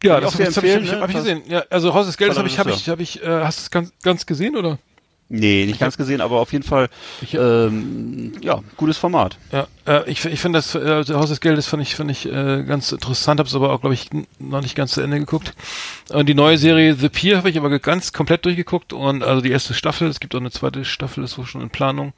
ja, 0.02 0.20
das 0.20 0.32
auch 0.32 0.36
sehr 0.36 0.46
hab 0.46 0.50
ich, 0.50 0.56
hab 0.56 0.64
ich, 0.64 0.72
empfehlen, 0.74 1.00
hab 1.00 1.08
ich 1.08 1.14
ne? 1.16 1.20
gesehen. 1.22 1.42
Ja, 1.48 1.64
also 1.70 1.94
Haus 1.94 2.06
des 2.06 2.16
Geldes 2.16 2.38
habe 2.38 2.48
ich, 2.48 2.58
habe 2.58 2.70
ich, 2.70 2.88
habe 2.88 3.02
ich, 3.02 3.22
äh, 3.22 3.26
hast 3.26 3.58
du 3.58 3.62
es 3.62 3.70
ganz, 3.70 3.92
ganz 4.02 4.26
gesehen 4.26 4.56
oder? 4.56 4.78
Nee, 5.30 5.66
nicht 5.66 5.78
ganz 5.78 5.98
gesehen, 5.98 6.22
aber 6.22 6.40
auf 6.40 6.52
jeden 6.52 6.64
Fall, 6.64 6.88
Ich- 7.20 7.34
ähm, 7.34 8.32
ja, 8.40 8.62
gutes 8.78 8.96
Format. 8.96 9.36
Ja, 9.52 9.66
äh, 9.86 10.10
ich, 10.10 10.24
ich 10.24 10.40
finde 10.40 10.58
das 10.58 10.74
äh, 10.74 10.78
also 10.78 11.16
Haus 11.16 11.28
des 11.28 11.40
Geldes 11.42 11.66
fand 11.66 11.82
ich, 11.82 11.94
fand 11.96 12.10
ich 12.10 12.24
äh, 12.24 12.62
ganz 12.62 12.92
interessant, 12.92 13.38
habe 13.38 13.46
es 13.46 13.54
aber 13.54 13.70
auch, 13.74 13.82
glaube 13.82 13.92
ich, 13.92 14.08
noch 14.38 14.62
nicht 14.62 14.74
ganz 14.74 14.92
zu 14.92 15.02
Ende 15.02 15.18
geguckt. 15.18 15.52
Und 16.08 16.30
die 16.30 16.34
neue 16.34 16.56
Serie 16.56 16.94
The 16.94 17.10
Pier 17.10 17.36
habe 17.36 17.50
ich 17.50 17.58
aber 17.58 17.78
ganz 17.78 18.14
komplett 18.14 18.46
durchgeguckt 18.46 18.94
und 18.94 19.22
also 19.22 19.42
die 19.42 19.50
erste 19.50 19.74
Staffel, 19.74 20.08
es 20.08 20.18
gibt 20.18 20.34
auch 20.34 20.40
eine 20.40 20.50
zweite 20.50 20.86
Staffel, 20.86 21.22
ist 21.22 21.36
wohl 21.36 21.44
schon 21.44 21.60
in 21.60 21.68
Planung. 21.68 22.14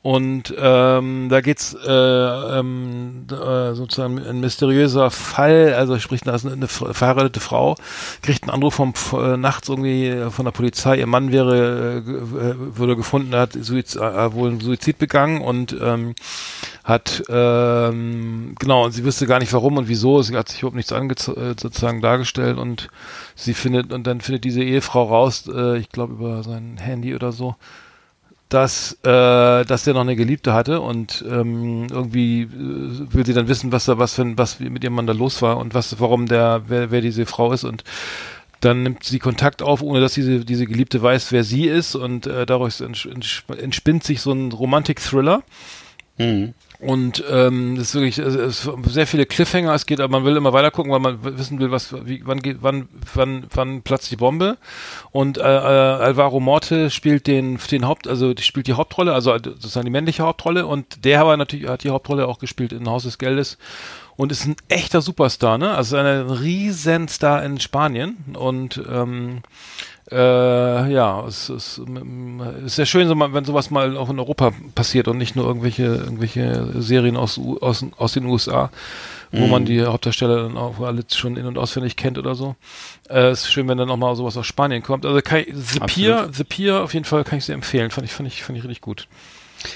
Und 0.00 0.54
ähm, 0.56 1.28
da 1.28 1.40
geht's 1.40 1.74
äh, 1.74 1.90
ähm, 1.90 3.26
äh, 3.30 3.74
sozusagen 3.74 4.24
ein 4.24 4.38
mysteriöser 4.38 5.10
Fall, 5.10 5.74
also 5.74 5.98
sprich, 5.98 6.20
da 6.20 6.36
ist 6.36 6.46
eine, 6.46 6.54
eine 6.54 6.68
verheiratete 6.68 7.40
Frau, 7.40 7.74
kriegt 8.22 8.44
einen 8.44 8.52
Anruf 8.52 8.74
vom 8.74 8.94
äh, 9.12 9.36
nachts 9.36 9.68
irgendwie 9.68 10.06
äh, 10.06 10.30
von 10.30 10.44
der 10.44 10.52
Polizei, 10.52 10.98
ihr 10.98 11.08
Mann 11.08 11.32
wäre 11.32 12.04
äh, 12.06 12.10
äh, 12.10 12.54
wurde 12.76 12.94
gefunden, 12.94 13.34
hat 13.34 13.54
Suiz 13.60 13.96
äh, 13.96 14.32
wohl 14.32 14.50
einen 14.50 14.60
Suizid 14.60 14.98
begangen 14.98 15.40
und 15.40 15.76
ähm, 15.80 16.14
hat 16.84 17.24
ähm, 17.28 18.54
genau 18.58 18.84
und 18.84 18.92
sie 18.92 19.04
wüsste 19.04 19.26
gar 19.26 19.40
nicht 19.40 19.52
warum 19.52 19.78
und 19.78 19.88
wieso, 19.88 20.22
sie 20.22 20.36
hat 20.36 20.48
sich 20.48 20.60
überhaupt 20.60 20.76
nichts 20.76 20.92
ange 20.92 21.14
sozusagen 21.18 22.00
dargestellt 22.00 22.56
und 22.56 22.88
sie 23.34 23.52
findet 23.52 23.92
und 23.92 24.06
dann 24.06 24.20
findet 24.20 24.44
diese 24.44 24.62
Ehefrau 24.62 25.04
raus, 25.04 25.50
äh, 25.52 25.78
ich 25.78 25.90
glaube 25.90 26.14
über 26.14 26.44
sein 26.44 26.76
Handy 26.78 27.16
oder 27.16 27.32
so, 27.32 27.56
dass, 28.48 28.92
äh, 29.02 29.64
dass 29.64 29.84
der 29.84 29.94
noch 29.94 30.00
eine 30.00 30.16
Geliebte 30.16 30.54
hatte 30.54 30.80
und 30.80 31.24
ähm, 31.28 31.86
irgendwie 31.90 32.42
äh, 32.42 32.48
will 32.48 33.26
sie 33.26 33.34
dann 33.34 33.48
wissen, 33.48 33.72
was 33.72 33.84
da, 33.84 33.98
was 33.98 34.14
für, 34.14 34.38
was 34.38 34.58
mit 34.60 34.82
ihrem 34.84 34.94
Mann 34.94 35.06
da 35.06 35.12
los 35.12 35.42
war 35.42 35.58
und 35.58 35.74
was, 35.74 36.00
warum 36.00 36.26
der, 36.26 36.62
wer, 36.66 36.90
wer 36.90 37.00
diese 37.00 37.26
Frau 37.26 37.52
ist 37.52 37.64
und 37.64 37.84
dann 38.60 38.82
nimmt 38.82 39.04
sie 39.04 39.18
Kontakt 39.18 39.62
auf, 39.62 39.82
ohne 39.82 40.00
dass 40.00 40.14
diese, 40.14 40.44
diese 40.44 40.66
Geliebte 40.66 41.00
weiß, 41.00 41.30
wer 41.30 41.44
sie 41.44 41.66
ist 41.66 41.94
und 41.94 42.26
äh, 42.26 42.44
ents 42.44 42.80
entspinnt 42.80 44.02
sich 44.02 44.20
so 44.20 44.32
ein 44.32 44.50
Romantik-Thriller. 44.50 45.42
Mhm. 46.16 46.54
Und 46.80 47.24
ähm, 47.28 47.74
das 47.76 47.88
ist 47.88 47.94
wirklich 47.94 48.18
es 48.18 48.34
ist 48.36 48.70
sehr 48.86 49.08
viele 49.08 49.26
Cliffhanger. 49.26 49.74
Es 49.74 49.86
geht, 49.86 49.98
aber 49.98 50.12
man 50.12 50.24
will 50.24 50.36
immer 50.36 50.52
weiter 50.52 50.70
gucken, 50.70 50.92
weil 50.92 51.00
man 51.00 51.24
wissen 51.36 51.58
will, 51.58 51.72
was, 51.72 51.92
wie, 52.06 52.22
wann 52.24 52.40
geht, 52.40 52.58
wann, 52.60 52.88
wann, 53.14 53.46
wann 53.52 53.82
platzt 53.82 54.12
die 54.12 54.16
Bombe. 54.16 54.58
Und 55.10 55.38
äh, 55.38 55.42
äh, 55.42 55.44
Alvaro 55.44 56.38
Morte 56.38 56.90
spielt 56.90 57.26
den, 57.26 57.58
den 57.70 57.86
Haupt, 57.86 58.06
also 58.06 58.32
spielt 58.38 58.68
die 58.68 58.74
Hauptrolle, 58.74 59.12
also 59.12 59.32
sozusagen 59.32 59.86
die 59.86 59.90
männliche 59.90 60.22
Hauptrolle. 60.22 60.66
Und 60.66 61.04
der 61.04 61.20
aber 61.20 61.36
natürlich 61.36 61.68
hat 61.68 61.82
die 61.82 61.90
Hauptrolle 61.90 62.28
auch 62.28 62.38
gespielt 62.38 62.72
in 62.72 62.88
Haus 62.88 63.02
des 63.02 63.18
Geldes 63.18 63.58
und 64.18 64.30
ist 64.30 64.46
ein 64.46 64.56
echter 64.68 65.00
Superstar, 65.00 65.58
ne? 65.58 65.74
Also 65.74 65.96
ein 65.96 66.28
Riesenstar 66.28 67.44
in 67.44 67.60
Spanien 67.60 68.16
und 68.36 68.82
ähm, 68.88 69.42
äh, 70.10 70.92
ja, 70.92 71.24
es 71.26 71.50
ist, 71.50 71.80
ist 72.64 72.76
sehr 72.76 72.86
schön, 72.86 73.08
wenn 73.08 73.44
sowas 73.44 73.70
mal 73.70 73.96
auch 73.96 74.08
in 74.08 74.18
Europa 74.18 74.52
passiert 74.74 75.06
und 75.08 75.18
nicht 75.18 75.36
nur 75.36 75.46
irgendwelche 75.46 75.84
irgendwelche 75.84 76.80
Serien 76.80 77.16
aus 77.16 77.38
aus, 77.60 77.84
aus 77.96 78.12
den 78.12 78.24
USA, 78.24 78.70
wo 79.32 79.46
man 79.46 79.66
die 79.66 79.84
Hauptdarsteller 79.84 80.44
dann 80.44 80.56
auch 80.56 80.80
alle 80.80 81.02
schon 81.12 81.36
in 81.36 81.44
und 81.44 81.58
auswendig 81.58 81.96
kennt 81.96 82.16
oder 82.16 82.34
so. 82.34 82.56
Äh, 83.10 83.32
ist 83.32 83.50
schön, 83.50 83.68
wenn 83.68 83.76
dann 83.76 83.90
auch 83.90 83.96
mal 83.98 84.16
sowas 84.16 84.36
aus 84.36 84.46
Spanien 84.46 84.82
kommt. 84.82 85.04
Also 85.04 85.20
kann 85.20 85.40
ich, 85.40 85.48
The 85.52 85.80
Absolut. 85.80 85.86
Pier, 85.88 86.30
The 86.32 86.44
Pier 86.44 86.82
auf 86.82 86.94
jeden 86.94 87.04
Fall 87.04 87.24
kann 87.24 87.38
ich 87.38 87.44
sehr 87.44 87.54
empfehlen. 87.54 87.90
Fand 87.90 88.06
ich 88.06 88.12
fand 88.12 88.28
ich 88.28 88.42
fand 88.42 88.58
ich 88.58 88.64
richtig 88.64 88.80
gut. 88.80 89.08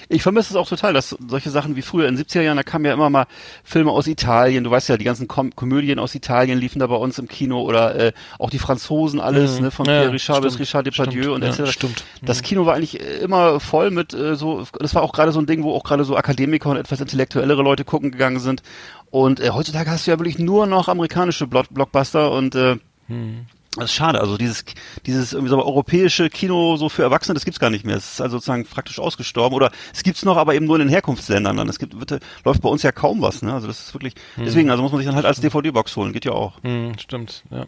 Ich 0.08 0.22
vermisse 0.22 0.50
es 0.50 0.56
auch 0.56 0.68
total, 0.68 0.92
dass 0.92 1.16
solche 1.28 1.50
Sachen 1.50 1.76
wie 1.76 1.82
früher 1.82 2.08
in 2.08 2.16
den 2.16 2.24
70er 2.24 2.42
Jahren, 2.42 2.56
da 2.56 2.62
kamen 2.62 2.84
ja 2.84 2.92
immer 2.92 3.10
mal 3.10 3.26
Filme 3.64 3.90
aus 3.90 4.06
Italien, 4.06 4.64
du 4.64 4.70
weißt 4.70 4.88
ja, 4.88 4.96
die 4.96 5.04
ganzen 5.04 5.28
Kom 5.28 5.54
Komödien 5.56 5.98
aus 5.98 6.14
Italien 6.14 6.58
liefen 6.58 6.78
da 6.78 6.86
bei 6.86 6.96
uns 6.96 7.18
im 7.18 7.28
Kino 7.28 7.60
oder 7.62 7.94
äh, 7.96 8.12
auch 8.38 8.50
die 8.50 8.58
Franzosen 8.58 9.20
alles, 9.20 9.56
Mhm. 9.56 9.62
ne, 9.64 9.70
von 9.70 9.86
Ja, 9.86 10.00
Pierre 10.00 10.12
Richard 10.12 10.42
bis 10.42 10.52
stimmt, 10.54 10.68
Richard 10.68 10.86
Depardieu 10.86 11.22
stimmt, 11.22 11.34
und 11.36 11.42
ja, 11.42 11.48
etc. 11.50 11.72
stimmt. 11.72 12.04
Das 12.22 12.42
Kino 12.42 12.66
war 12.66 12.74
eigentlich 12.74 13.00
äh, 13.00 13.18
immer 13.18 13.60
voll 13.60 13.90
mit 13.90 14.14
äh, 14.14 14.36
so, 14.36 14.64
das 14.78 14.94
war 14.94 15.02
auch 15.02 15.12
gerade 15.12 15.32
so 15.32 15.40
ein 15.40 15.46
Ding, 15.46 15.62
wo 15.64 15.74
auch 15.74 15.84
gerade 15.84 16.04
so 16.04 16.16
Akademiker 16.16 16.70
und 16.70 16.76
etwas 16.76 17.00
intellektuellere 17.00 17.62
Leute 17.62 17.84
gucken 17.84 18.10
gegangen 18.12 18.38
sind. 18.40 18.62
Und 19.10 19.40
äh, 19.40 19.50
heutzutage 19.50 19.90
hast 19.90 20.06
du 20.06 20.10
ja 20.12 20.18
wirklich 20.18 20.38
nur 20.38 20.66
noch 20.66 20.88
amerikanische 20.88 21.46
Block 21.46 21.66
Blockbuster 21.70 22.30
und 22.32 22.54
äh, 22.54 22.76
Hm. 23.08 23.46
Das 23.76 23.86
ist 23.86 23.94
schade. 23.94 24.20
Also 24.20 24.36
dieses, 24.36 24.64
dieses 25.06 25.32
irgendwie 25.32 25.48
so 25.48 25.64
europäische 25.64 26.28
Kino 26.28 26.76
so 26.76 26.90
für 26.90 27.02
Erwachsene, 27.02 27.34
das 27.34 27.44
gibt's 27.44 27.58
gar 27.58 27.70
nicht 27.70 27.86
mehr. 27.86 27.96
Es 27.96 28.14
ist 28.14 28.20
also 28.20 28.36
sozusagen 28.36 28.66
praktisch 28.66 28.98
ausgestorben. 28.98 29.56
Oder 29.56 29.70
es 29.94 30.02
gibt's 30.02 30.24
noch, 30.24 30.36
aber 30.36 30.54
eben 30.54 30.66
nur 30.66 30.76
in 30.76 30.80
den 30.80 30.88
Herkunftsländern. 30.90 31.56
Dann 31.56 31.68
es 31.68 31.78
gibt, 31.78 31.98
wird, 31.98 32.22
läuft 32.44 32.60
bei 32.60 32.68
uns 32.68 32.82
ja 32.82 32.92
kaum 32.92 33.22
was. 33.22 33.40
Ne? 33.40 33.52
Also 33.52 33.66
das 33.66 33.80
ist 33.80 33.94
wirklich. 33.94 34.14
Deswegen, 34.36 34.70
also 34.70 34.82
muss 34.82 34.92
man 34.92 34.98
sich 34.98 35.06
dann 35.06 35.16
halt 35.16 35.24
als 35.24 35.40
DVD-Box 35.40 35.96
holen. 35.96 36.12
Geht 36.12 36.26
ja 36.26 36.32
auch. 36.32 36.62
Hm, 36.62 36.98
stimmt, 36.98 37.44
ja. 37.50 37.66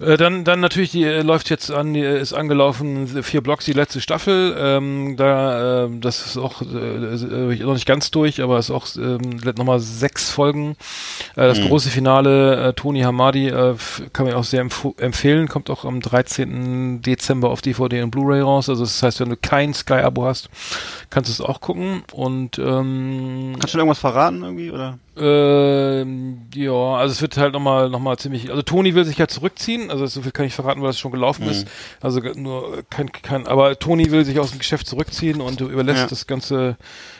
Äh, 0.00 0.16
Dann, 0.16 0.44
dann 0.44 0.60
natürlich, 0.60 0.90
die 0.90 1.04
äh, 1.04 1.22
läuft 1.22 1.50
jetzt 1.50 1.70
an, 1.70 1.94
die 1.94 2.00
äh, 2.00 2.20
ist 2.20 2.32
angelaufen, 2.32 3.16
äh, 3.16 3.22
vier 3.22 3.40
Blocks, 3.40 3.64
die 3.64 3.72
letzte 3.72 4.00
Staffel. 4.00 4.56
Ähm, 4.58 5.16
da, 5.16 5.84
ähm, 5.84 6.00
das 6.00 6.26
ist 6.26 6.36
auch 6.38 6.62
äh, 6.62 6.64
äh, 6.66 7.62
noch 7.62 7.74
nicht 7.74 7.86
ganz 7.86 8.10
durch, 8.10 8.42
aber 8.42 8.58
ist 8.58 8.70
auch 8.70 8.86
ähm, 8.96 9.38
nochmal 9.56 9.80
sechs 9.80 10.30
Folgen. 10.30 10.76
Äh, 11.36 11.48
das 11.48 11.60
große 11.60 11.90
Finale, 11.90 12.68
äh, 12.68 12.72
Tony 12.72 13.02
Hamadi, 13.02 13.48
äh, 13.48 13.76
kann 14.12 14.26
man 14.26 14.34
auch 14.34 14.44
sehr 14.44 14.60
empf 14.60 14.86
empfehlen, 14.96 15.48
kommt 15.48 15.70
auch 15.70 15.84
am 15.84 16.00
13. 16.00 17.02
Dezember 17.02 17.50
auf 17.50 17.60
DVD 17.62 18.02
und 18.02 18.10
Blu-ray 18.10 18.40
raus. 18.40 18.68
Also 18.68 18.84
das 18.84 19.02
heißt, 19.02 19.20
wenn 19.20 19.30
du 19.30 19.36
kein 19.36 19.74
Sky-Abo 19.74 20.24
hast, 20.24 20.48
kannst 21.10 21.28
du 21.28 21.32
es 21.32 21.40
auch 21.40 21.60
gucken. 21.60 22.02
Und 22.12 22.58
ähm, 22.58 23.56
Kannst 23.60 23.74
du 23.74 23.78
irgendwas 23.78 23.98
verraten 23.98 24.42
irgendwie? 24.42 24.70
Oder? 24.70 24.98
Ähm, 25.14 26.42
ja, 26.54 26.72
also 26.72 27.12
es 27.12 27.20
wird 27.20 27.36
halt 27.36 27.52
nochmal 27.52 27.90
noch 27.90 27.98
mal 27.98 28.16
ziemlich. 28.16 28.50
Also 28.50 28.62
Toni 28.62 28.94
will 28.94 29.04
sich 29.04 29.18
ja 29.18 29.28
zurückziehen, 29.28 29.90
also 29.90 30.06
so 30.06 30.22
viel 30.22 30.32
kann 30.32 30.46
ich 30.46 30.54
verraten, 30.54 30.80
weil 30.80 30.90
es 30.90 30.98
schon 30.98 31.12
gelaufen 31.12 31.44
mhm. 31.44 31.50
ist. 31.50 31.68
Also 32.00 32.20
nur 32.20 32.82
kein, 32.88 33.12
kein, 33.12 33.46
aber 33.46 33.78
Toni 33.78 34.10
will 34.10 34.24
sich 34.24 34.38
aus 34.40 34.50
dem 34.50 34.58
Geschäft 34.58 34.86
zurückziehen 34.86 35.42
und 35.42 35.60
überlässt 35.60 36.00
ja. 36.00 36.06
das 36.06 36.26
Ganze 36.26 36.76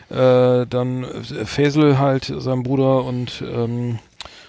äh, 0.08 0.66
dann 0.66 1.06
Faisal 1.44 1.98
halt, 1.98 2.32
seinem 2.34 2.62
Bruder 2.62 3.04
und 3.04 3.44
ähm, 3.46 3.98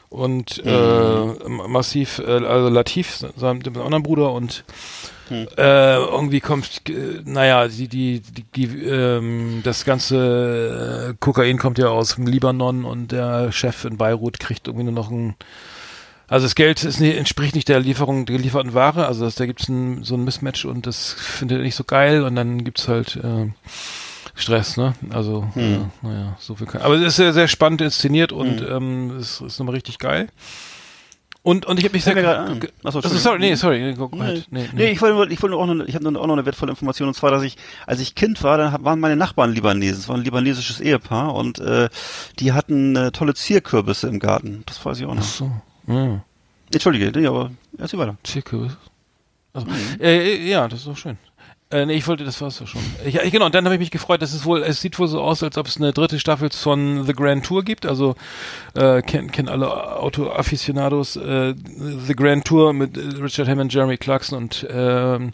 und 0.10 0.64
mhm. 0.64 0.72
äh, 0.72 1.50
massiv, 1.68 2.20
äh, 2.20 2.46
also 2.46 2.70
Latif, 2.70 3.26
seinem 3.36 3.64
dem 3.64 3.76
anderen 3.82 4.04
Bruder 4.04 4.32
und 4.32 4.64
hm. 5.34 5.48
Äh, 5.58 5.96
irgendwie 5.96 6.40
kommt, 6.40 6.90
äh, 6.90 7.22
naja, 7.26 7.68
die, 7.68 7.88
die, 7.88 8.22
die, 8.22 8.44
die 8.44 8.84
ähm, 8.86 9.62
das 9.64 9.86
ganze 9.86 11.12
äh, 11.12 11.14
Kokain 11.20 11.58
kommt 11.58 11.78
ja 11.78 11.88
aus 11.88 12.16
dem 12.16 12.28
Libanon 12.28 12.86
und 12.86 13.12
der 13.12 13.52
Chef 13.52 13.86
in 13.86 13.98
Beirut 13.98 14.40
kriegt 14.40 14.68
irgendwie 14.68 14.86
nur 14.86 14.94
noch 14.94 15.12
ein 15.12 15.36
also 16.28 16.46
das 16.46 16.56
Geld 16.56 16.84
ist 16.84 17.00
nicht, 17.00 17.18
entspricht 17.18 17.54
nicht 17.54 17.68
der 17.68 17.80
Lieferung 17.80 18.26
der 18.26 18.38
gelieferten 18.38 18.74
Ware, 18.74 19.06
also 19.06 19.26
das, 19.26 19.36
da 19.36 19.46
gibt's 19.46 19.68
ein, 19.68 20.04
so 20.04 20.16
ein 20.16 20.24
Mismatch 20.24 20.66
und 20.66 20.88
das 20.88 21.12
findet 21.14 21.60
er 21.60 21.64
nicht 21.64 21.76
so 21.76 21.84
geil 21.84 22.24
und 22.24 22.36
dann 22.36 22.64
gibt's 22.64 22.88
halt 22.88 23.18
äh, 23.18 23.52
Stress, 24.36 24.78
ne? 24.78 24.96
Also, 25.12 25.48
hm. 25.54 25.62
äh, 25.62 26.08
naja, 26.08 26.38
so 26.40 26.56
viel 26.56 26.66
kann. 26.66 26.82
Aber 26.82 26.96
es 26.96 27.02
ist 27.02 27.16
sehr, 27.18 27.34
sehr 27.34 27.48
spannend 27.48 27.82
inszeniert 27.82 28.32
und 28.32 28.62
hm. 28.62 28.68
ähm, 28.68 29.18
es 29.18 29.42
ist 29.42 29.60
nochmal 29.60 29.76
richtig 29.76 30.00
geil. 30.00 30.30
Und, 31.44 31.66
und 31.66 31.78
ich 31.78 31.84
habe 31.84 31.94
mich 31.94 32.06
sehr 32.06 32.16
gerade 32.16 32.70
Achso, 32.86 33.00
also, 33.00 33.18
sorry, 33.18 33.40
nee, 33.40 33.56
sorry, 33.56 33.82
nee, 33.82 33.94
go, 33.96 34.10
nee. 34.14 34.44
Nee, 34.50 34.70
nee. 34.74 34.92
ich 34.92 35.02
wollte 35.02 35.34
ich 35.34 35.42
wollte 35.42 35.58
auch 35.58 35.66
noch, 35.66 35.86
ich 35.86 35.94
habe 35.94 36.08
auch 36.08 36.26
noch 36.26 36.34
eine 36.34 36.46
wertvolle 36.46 36.72
Information 36.72 37.10
und 37.10 37.16
zwar, 37.16 37.32
dass 37.32 37.44
ich 37.44 37.58
als 37.86 38.00
ich 38.00 38.16
Kind 38.16 38.42
war, 38.44 38.58
dann 38.58 38.86
waren 38.86 39.02
meine 39.02 39.18
Nachbarn 39.18 39.52
Libanesen, 39.52 40.00
es 40.00 40.08
war 40.08 40.16
ein 40.16 40.24
libanesisches 40.24 40.80
Ehepaar 40.80 41.36
und 41.36 41.60
äh, 41.60 41.90
die 42.40 42.54
hatten 42.54 42.96
äh, 42.96 43.12
tolle 43.12 43.34
Zierkürbisse 43.34 44.08
im 44.08 44.20
Garten. 44.20 44.64
Das 44.68 44.86
weiß 44.86 45.02
ich 45.02 45.06
auch 45.06 45.16
noch. 45.16 45.22
Ach 45.22 45.28
so. 45.28 45.52
Ja. 45.88 46.24
Entschuldige, 46.72 47.12
nee, 47.20 47.28
aber 47.28 47.52
erzähl 47.78 48.00
weiter. 48.00 48.16
Zierkürbisse. 48.24 48.78
Also, 49.52 49.68
mhm. 49.68 50.00
äh, 50.00 50.50
ja, 50.50 50.70
das 50.70 50.80
ist 50.80 50.88
doch 50.88 50.98
schön. 50.98 51.18
Äh, 51.74 51.88
nee, 51.88 51.96
ich 51.96 52.08
wollte, 52.08 52.24
das 52.24 52.40
war's 52.40 52.60
doch 52.60 52.68
schon. 52.68 52.84
Ich, 53.04 53.16
ich, 53.16 53.32
genau, 53.32 53.48
und 53.48 53.56
dann 53.56 53.66
habe 53.66 53.74
ich 53.74 53.80
mich 53.80 53.90
gefreut, 53.90 54.22
dass 54.22 54.32
es 54.34 54.46
wohl, 54.46 54.62
es 54.62 54.80
sieht 54.80 55.00
wohl 55.00 55.08
so 55.08 55.20
aus, 55.20 55.42
als 55.42 55.58
ob 55.58 55.66
es 55.66 55.78
eine 55.78 55.92
dritte 55.92 56.20
Staffel 56.20 56.52
von 56.52 57.04
The 57.04 57.14
Grand 57.14 57.44
Tour 57.44 57.64
gibt. 57.64 57.88
Also 57.88 58.16
äh, 58.76 59.02
kennen 59.02 59.32
kenn 59.32 59.50
alle 59.50 59.98
Auto-Aficionados 59.98 61.16
äh, 61.16 61.56
The 61.56 62.16
Grand 62.16 62.46
Tour 62.46 62.74
mit 62.74 62.96
Richard 62.96 63.48
Hammond, 63.48 63.74
Jeremy 63.74 63.98
Clarkson 63.98 64.38
und 64.38 64.68
ähm, 64.70 65.34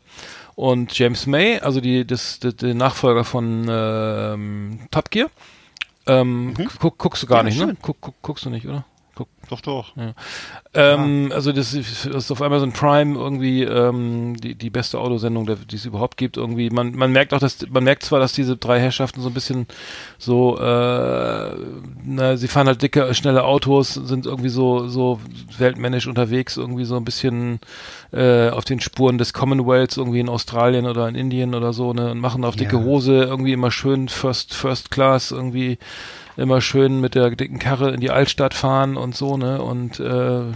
und 0.55 0.97
James 0.97 1.27
May, 1.27 1.59
also 1.59 1.81
die 1.81 2.07
das, 2.07 2.39
das 2.39 2.55
der 2.55 2.73
Nachfolger 2.73 3.25
von 3.25 3.67
ähm, 3.69 4.79
Top 4.91 5.11
Gear. 5.11 5.29
Ähm, 6.07 6.53
mhm. 6.53 6.69
guck, 6.79 6.97
guckst 6.97 7.23
du 7.23 7.27
gar 7.27 7.39
ja, 7.39 7.43
nicht, 7.43 7.57
ne? 7.57 7.63
schön. 7.63 7.69
ne? 7.71 7.77
Guck, 7.81 7.97
guck, 7.99 8.15
guckst 8.21 8.45
du 8.45 8.49
nicht, 8.49 8.65
oder? 8.65 8.85
Guck. 9.19 9.27
Doch, 9.49 9.59
doch. 9.59 9.97
Ja. 9.97 10.13
Ähm, 10.73 11.27
ja. 11.27 11.35
Also 11.35 11.51
das 11.51 11.73
ist, 11.73 12.05
das 12.05 12.23
ist 12.23 12.31
auf 12.31 12.41
Amazon 12.41 12.71
Prime 12.71 13.19
irgendwie 13.19 13.63
ähm, 13.63 14.37
die, 14.37 14.55
die 14.55 14.69
beste 14.69 14.97
Autosendung, 14.97 15.45
die 15.45 15.75
es 15.75 15.85
überhaupt 15.85 16.15
gibt. 16.15 16.37
Irgendwie 16.37 16.69
man 16.69 16.95
man 16.95 17.11
merkt 17.11 17.33
auch, 17.33 17.39
dass 17.39 17.67
man 17.69 17.83
merkt 17.83 18.03
zwar, 18.03 18.21
dass 18.21 18.31
diese 18.31 18.55
drei 18.55 18.79
Herrschaften 18.79 19.19
so 19.19 19.27
ein 19.27 19.33
bisschen 19.33 19.67
so, 20.17 20.57
äh, 20.57 21.53
na, 22.05 22.37
sie 22.37 22.47
fahren 22.47 22.67
halt 22.67 22.81
dicke, 22.81 23.13
schnelle 23.13 23.43
Autos, 23.43 23.93
sind 23.93 24.25
irgendwie 24.25 24.47
so 24.47 24.87
so 24.87 25.19
weltmännisch 25.57 26.07
unterwegs, 26.07 26.55
irgendwie 26.55 26.85
so 26.85 26.95
ein 26.95 27.03
bisschen 27.03 27.59
äh, 28.13 28.51
auf 28.51 28.63
den 28.63 28.79
Spuren 28.79 29.17
des 29.17 29.33
Commonwealths 29.33 29.97
irgendwie 29.97 30.21
in 30.21 30.29
Australien 30.29 30.85
oder 30.85 31.09
in 31.09 31.15
Indien 31.15 31.55
oder 31.55 31.73
so 31.73 31.91
ne 31.91 32.11
und 32.11 32.19
machen 32.19 32.45
auf 32.45 32.55
dicke 32.55 32.77
ja. 32.77 32.83
Hose 32.83 33.23
irgendwie 33.23 33.51
immer 33.51 33.71
schön 33.71 34.07
First 34.07 34.53
First 34.53 34.91
Class 34.91 35.31
irgendwie 35.31 35.77
immer 36.39 36.61
schön 36.61 36.99
mit 37.01 37.15
der 37.15 37.31
dicken 37.31 37.59
Karre 37.59 37.91
in 37.91 37.99
die 37.99 38.09
Altstadt 38.09 38.53
fahren 38.53 38.97
und 38.97 39.15
so, 39.15 39.37
ne? 39.37 39.61
Und 39.61 39.99
äh, 39.99 40.39
ja. 40.39 40.55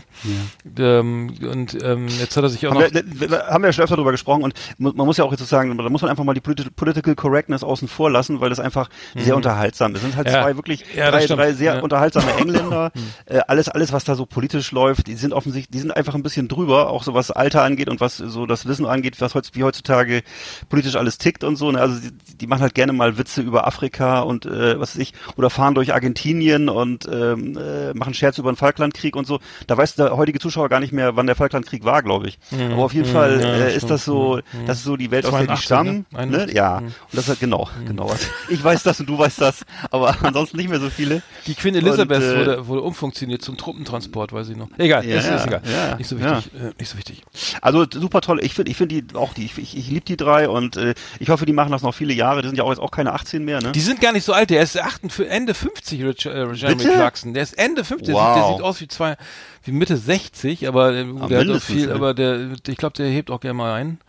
ähm, 0.79 1.33
und 1.49 1.81
ähm, 1.83 2.07
jetzt 2.07 2.35
hat 2.37 2.43
er 2.43 2.49
sich 2.49 2.65
auch 2.67 2.71
haben 2.71 2.81
noch. 2.81 2.91
Wir, 2.91 3.47
haben 3.47 3.63
wir 3.63 3.69
ja 3.69 3.73
schon 3.73 3.83
öfter 3.83 3.95
darüber 3.95 4.11
gesprochen 4.11 4.43
und 4.43 4.53
man 4.77 4.95
muss 4.95 5.17
ja 5.17 5.23
auch 5.23 5.31
jetzt 5.31 5.41
so 5.41 5.45
sagen, 5.45 5.77
da 5.77 5.89
muss 5.89 6.01
man 6.01 6.09
einfach 6.09 6.23
mal 6.23 6.33
die 6.33 6.41
Polit 6.41 6.75
Political 6.75 7.15
Correctness 7.15 7.63
außen 7.63 7.87
vor 7.87 8.09
lassen, 8.09 8.41
weil 8.41 8.49
das 8.49 8.59
einfach 8.59 8.89
mhm. 9.13 9.21
sehr 9.21 9.35
unterhaltsam 9.35 9.91
ist. 9.93 9.97
Es 9.97 10.01
sind 10.03 10.15
halt 10.15 10.27
ja. 10.27 10.43
zwei 10.43 10.55
wirklich 10.55 10.83
ja, 10.95 11.11
drei, 11.11 11.25
drei 11.25 11.53
sehr 11.53 11.83
unterhaltsame 11.83 12.33
Engländer. 12.35 12.73
Mhm. 12.93 13.11
äh, 13.25 13.39
alles, 13.47 13.69
alles, 13.69 13.91
was 13.91 14.03
da 14.03 14.15
so 14.15 14.25
politisch 14.25 14.71
läuft, 14.71 15.07
die 15.07 15.15
sind 15.15 15.33
offensichtlich, 15.33 15.71
die 15.71 15.79
sind 15.79 15.95
einfach 15.95 16.15
ein 16.15 16.23
bisschen 16.23 16.47
drüber, 16.47 16.89
auch 16.89 17.03
so 17.03 17.13
was 17.13 17.31
Alter 17.31 17.63
angeht 17.63 17.89
und 17.89 18.01
was 18.01 18.17
so 18.17 18.45
das 18.45 18.65
Wissen 18.65 18.85
angeht, 18.85 19.19
was 19.19 19.35
heutz, 19.35 19.51
wie 19.53 19.63
heutzutage 19.63 20.23
politisch 20.69 20.95
alles 20.95 21.17
tickt 21.17 21.43
und 21.43 21.55
so. 21.55 21.71
Ne? 21.71 21.79
Also 21.79 21.99
die, 21.99 22.37
die 22.37 22.47
machen 22.47 22.61
halt 22.61 22.75
gerne 22.75 22.93
mal 22.93 23.17
Witze 23.17 23.41
über 23.41 23.65
Afrika 23.67 24.21
und 24.21 24.45
äh, 24.45 24.79
was 24.79 24.95
weiß 24.95 25.01
ich, 25.01 25.13
oder 25.37 25.49
fahren 25.49 25.72
fahren 25.73 25.75
durch 25.75 25.93
Argentinien 25.93 26.69
und 26.69 27.07
ähm, 27.11 27.57
äh, 27.57 27.93
machen 27.93 28.13
Scherz 28.13 28.37
über 28.37 28.51
den 28.51 28.55
Falklandkrieg 28.55 29.15
und 29.15 29.27
so. 29.27 29.39
Da 29.67 29.77
weiß 29.77 29.95
der 29.95 30.15
heutige 30.15 30.39
Zuschauer 30.39 30.69
gar 30.69 30.79
nicht 30.79 30.93
mehr, 30.93 31.15
wann 31.15 31.27
der 31.27 31.35
Falklandkrieg 31.35 31.83
war, 31.83 32.03
glaube 32.03 32.27
ich. 32.27 32.37
Mhm. 32.51 32.73
Aber 32.73 32.83
auf 32.83 32.93
jeden 32.93 33.07
mhm. 33.09 33.13
Fall 33.13 33.41
ja, 33.41 33.47
äh, 33.47 33.75
ist 33.75 33.89
das 33.89 34.05
so, 34.05 34.39
das 34.65 34.79
ist 34.79 34.83
so 34.83 34.95
die 34.95 35.11
Welt, 35.11 35.25
aus 35.25 35.31
der 35.31 35.47
die 35.47 35.61
stammen. 35.61 36.05
Ne? 36.11 36.27
ne? 36.27 36.53
Ja. 36.53 36.77
Und 36.77 36.93
das 37.11 37.27
ist 37.29 37.39
genau, 37.39 37.69
mhm. 37.79 37.87
genau. 37.87 38.15
Ich 38.49 38.63
weiß 38.63 38.83
das 38.83 38.99
und 38.99 39.09
du 39.09 39.17
weißt 39.17 39.41
das, 39.41 39.63
aber 39.91 40.15
ansonsten 40.23 40.57
nicht 40.57 40.69
mehr 40.69 40.79
so 40.79 40.89
viele. 40.89 41.21
Die 41.47 41.55
Queen 41.55 41.75
Elizabeth 41.75 42.17
und, 42.17 42.23
äh, 42.23 42.39
wurde, 42.39 42.67
wurde 42.67 42.81
umfunktioniert 42.81 43.41
zum 43.41 43.57
Truppentransport, 43.57 44.33
weiß 44.33 44.49
ich 44.49 44.57
noch. 44.57 44.69
Egal, 44.77 45.05
ja, 45.05 45.17
ist, 45.17 45.29
ist 45.29 45.47
egal. 45.47 45.61
Ja, 45.65 45.95
nicht 45.95 46.07
so 46.07 46.19
wichtig. 46.19 46.51
Ja. 46.53 46.67
Äh, 46.67 46.73
nicht 46.79 46.89
so 46.89 46.97
wichtig. 46.97 47.23
Also 47.61 47.85
super 47.89 48.21
toll. 48.21 48.39
Ich 48.43 48.53
finde, 48.53 48.71
ich 48.71 48.77
finde 48.77 49.01
die 49.01 49.15
auch 49.15 49.33
die. 49.33 49.45
Ich, 49.45 49.57
ich, 49.57 49.77
ich 49.77 49.89
liebe 49.89 50.05
die 50.05 50.17
drei 50.17 50.47
und 50.49 50.77
äh, 50.77 50.93
ich 51.19 51.29
hoffe, 51.29 51.45
die 51.45 51.53
machen 51.53 51.71
das 51.71 51.81
noch 51.81 51.93
viele 51.93 52.13
Jahre. 52.13 52.41
Die 52.41 52.47
sind 52.47 52.57
ja 52.57 52.63
auch 52.63 52.69
jetzt 52.69 52.79
auch 52.79 52.91
keine 52.91 53.13
18 53.13 53.43
mehr. 53.43 53.61
Ne? 53.61 53.71
Die 53.71 53.79
sind 53.79 54.01
gar 54.01 54.11
nicht 54.11 54.23
so 54.23 54.33
alt. 54.33 54.49
Der 54.49 54.61
ist 54.61 54.79
8, 54.79 55.11
für 55.11 55.27
Ende 55.27 55.53
50, 55.63 56.03
Rich, 56.03 56.25
äh, 56.25 56.53
Jeremy 56.53 56.83
Clarkson. 56.83 57.33
Der 57.33 57.43
ist 57.43 57.57
Ende 57.57 57.83
50, 57.83 58.13
wow. 58.13 58.35
der 58.35 58.47
sieht 58.47 58.61
aus 58.61 58.81
wie 58.81 58.87
zwei, 58.87 59.15
wie 59.63 59.71
Mitte 59.71 59.97
60, 59.97 60.67
aber 60.67 60.93
äh, 60.93 61.05
ah, 61.19 61.27
der 61.27 61.39
hat 61.39 61.47
so 61.47 61.59
viel, 61.59 61.89
ja. 61.89 61.95
aber 61.95 62.13
der, 62.13 62.51
ich 62.67 62.77
glaube, 62.77 62.95
der 62.97 63.07
hebt 63.07 63.31
auch 63.31 63.39
gerne 63.39 63.53
mal 63.53 63.73
ein. 63.73 63.99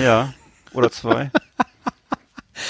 Ja, 0.00 0.32
oder 0.72 0.90
zwei. 0.90 1.30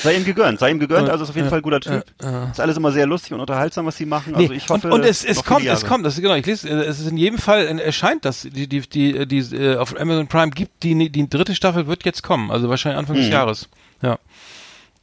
Sei 0.03 0.15
ihm 0.15 0.25
gegönnt, 0.25 0.61
sei 0.61 0.71
ihm 0.71 0.79
gegönnt, 0.79 1.11
also 1.11 1.25
ist 1.25 1.31
auf 1.31 1.37
jeden 1.37 1.49
Fall 1.49 1.59
ein 1.59 1.63
guter 1.63 1.81
Typ. 1.81 2.05
Ist 2.51 2.61
alles 2.61 2.77
immer 2.77 2.93
sehr 2.93 3.05
lustig 3.05 3.33
und 3.33 3.41
unterhaltsam, 3.41 3.85
was 3.85 3.97
sie 3.97 4.07
machen. 4.07 4.35
Also 4.35 4.53
ich 4.53 4.69
hoffe. 4.69 4.87
Und, 4.87 4.93
und 4.95 5.05
es, 5.05 5.25
es 5.25 5.45
kommt, 5.45 5.67
es 5.67 5.85
kommt, 5.85 6.07
das 6.07 6.15
ist 6.15 6.23
genau, 6.23 6.35
ich 6.35 6.47
lese, 6.47 6.69
es 6.69 7.01
ist 7.01 7.09
in 7.09 7.17
jedem 7.17 7.39
Fall, 7.39 7.67
erscheint 7.81 8.25
das, 8.25 8.43
die, 8.43 8.69
die, 8.69 8.81
die, 8.81 9.27
die, 9.27 9.39
äh, 9.55 9.77
auf 9.77 9.99
Amazon 10.01 10.29
Prime 10.29 10.51
gibt, 10.51 10.83
die, 10.85 11.11
die 11.11 11.29
dritte 11.29 11.55
Staffel 11.55 11.89
wird 11.89 12.05
jetzt 12.05 12.23
kommen, 12.23 12.51
also 12.51 12.69
wahrscheinlich 12.71 12.99
Anfang 12.99 13.17
hm. 13.17 13.23
des 13.23 13.33
Jahres. 13.33 13.69
Ja. 14.03 14.19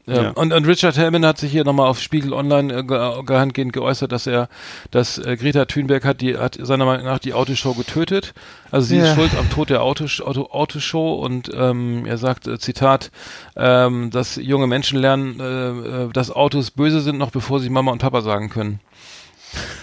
Ja. 0.09 0.31
Und, 0.31 0.53
und 0.53 0.65
Richard 0.65 0.97
Hellman 0.97 1.25
hat 1.25 1.37
sich 1.37 1.51
hier 1.51 1.63
nochmal 1.63 1.87
auf 1.87 1.99
Spiegel 1.99 2.33
Online 2.33 2.73
äh, 2.73 2.83
gehangehend 2.83 3.73
geäußert, 3.73 4.11
dass 4.11 4.27
er, 4.27 4.49
dass 4.91 5.17
äh, 5.17 5.37
Greta 5.37 5.65
Thunberg 5.65 6.03
hat 6.03 6.21
die, 6.21 6.37
hat 6.37 6.57
seiner 6.59 6.85
Meinung 6.85 7.05
nach 7.05 7.19
die 7.19 7.33
Autoshow 7.33 7.73
getötet. 7.73 8.33
Also 8.71 8.87
sie 8.87 8.97
ja. 8.97 9.05
ist 9.05 9.15
schuld 9.15 9.31
am 9.37 9.49
Tod 9.49 9.69
der 9.69 9.83
Autos, 9.83 10.21
Auto, 10.21 10.47
Autoshow 10.51 11.15
und 11.15 11.51
ähm, 11.53 12.05
er 12.05 12.17
sagt, 12.17 12.47
äh, 12.47 12.57
Zitat, 12.57 13.11
ähm, 13.55 14.09
dass 14.09 14.35
junge 14.35 14.67
Menschen 14.67 14.99
lernen, 14.99 15.39
äh, 15.39 16.05
äh 16.05 16.09
dass 16.11 16.31
Autos 16.31 16.71
böse 16.71 17.01
sind, 17.01 17.17
noch 17.17 17.31
bevor 17.31 17.59
sie 17.59 17.69
Mama 17.69 17.91
und 17.91 17.99
Papa 17.99 18.21
sagen 18.21 18.49
können. 18.49 18.79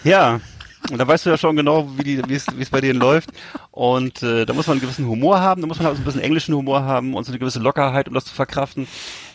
Ja, 0.04 0.40
und 0.90 0.98
da 0.98 1.06
weißt 1.06 1.26
du 1.26 1.30
ja 1.30 1.38
schon 1.38 1.56
genau, 1.56 1.88
wie 1.96 2.20
es 2.32 2.70
bei 2.70 2.80
denen 2.80 3.00
läuft. 3.00 3.30
Und 3.70 4.22
äh, 4.22 4.46
da 4.46 4.52
muss 4.54 4.66
man 4.66 4.74
einen 4.74 4.80
gewissen 4.80 5.06
Humor 5.06 5.40
haben, 5.40 5.60
da 5.60 5.66
muss 5.66 5.78
man 5.78 5.88
auch 5.88 5.96
ein 5.96 6.04
bisschen 6.04 6.20
englischen 6.20 6.54
Humor 6.54 6.84
haben 6.84 7.14
und 7.14 7.24
so 7.24 7.32
eine 7.32 7.38
gewisse 7.38 7.58
Lockerheit, 7.58 8.08
um 8.08 8.14
das 8.14 8.24
zu 8.24 8.34
verkraften. 8.34 8.86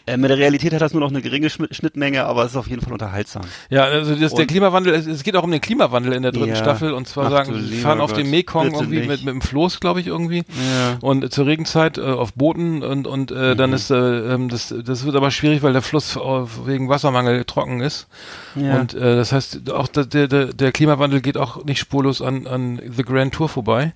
Äh, 0.08 0.18
mit 0.18 0.30
der 0.30 0.38
Realität 0.38 0.74
hat 0.74 0.82
das 0.82 0.94
nur 0.94 1.02
noch 1.02 1.10
eine 1.10 1.22
geringe 1.22 1.50
Schnittmenge, 1.50 2.26
aber 2.26 2.44
es 2.44 2.52
ist 2.52 2.58
auf 2.58 2.68
jeden 2.68 2.82
Fall 2.82 2.94
unterhaltsam. 2.94 3.44
Ja, 3.70 3.84
also 3.84 4.16
das, 4.16 4.34
der 4.34 4.48
Klimawandel, 4.48 4.94
es, 4.94 5.06
es, 5.06 5.24
geht 5.24 5.36
auch 5.36 5.44
um 5.44 5.52
den 5.52 5.62
Klimawandel 5.62 6.14
in 6.14 6.24
der 6.24 6.32
dritten 6.32 6.50
ja, 6.50 6.56
Staffel 6.56 6.94
und 6.94 7.08
zwar 7.08 7.30
sagen, 7.30 7.54
sie 7.62 7.78
fahren 7.78 8.02
auf 8.02 8.14
dem 8.14 8.30
Mekong 8.32 8.74
irgendwie 8.74 9.02
mit, 9.02 9.24
mit 9.24 9.34
dem 9.34 9.42
Floß, 9.42 9.80
glaube 9.80 10.00
ich, 10.00 10.08
irgendwie. 10.08 10.40
Ja. 10.40 10.98
Und 11.02 11.32
zur 11.32 11.46
Regenzeit 11.46 11.98
äh, 11.98 12.02
auf 12.02 12.34
Booten 12.34 12.82
und, 12.84 13.06
und 13.06 13.32
äh, 13.32 13.54
mhm. 13.54 13.58
dann 13.58 13.74
ist 13.74 13.92
äh, 13.92 13.96
ähm, 13.96 14.50
das, 14.50 14.74
das 14.84 15.06
wird 15.06 15.16
aber 15.16 15.30
schwierig, 15.30 15.62
weil 15.62 15.74
der 15.74 15.82
Fluss 15.84 16.16
wegen 16.16 16.90
Wassermangel 16.90 17.46
trocken 17.46 17.82
ist. 17.82 18.08
Ja. 18.56 18.80
Und 18.80 18.94
äh, 18.94 19.16
das 19.16 19.32
heißt, 19.32 19.70
auch 19.72 19.88
der, 19.88 20.28
der, 20.28 20.46
der 20.48 20.72
Klimawandel 20.72 21.22
geht 21.22 21.38
auch 21.38 21.64
nicht 21.64 21.80
spurlos 21.80 22.22
an, 22.22 22.48
an 22.48 22.82
The 22.96 23.04
Grand 23.04 23.34
Tour 23.34 23.50
vorbei. 23.50 23.94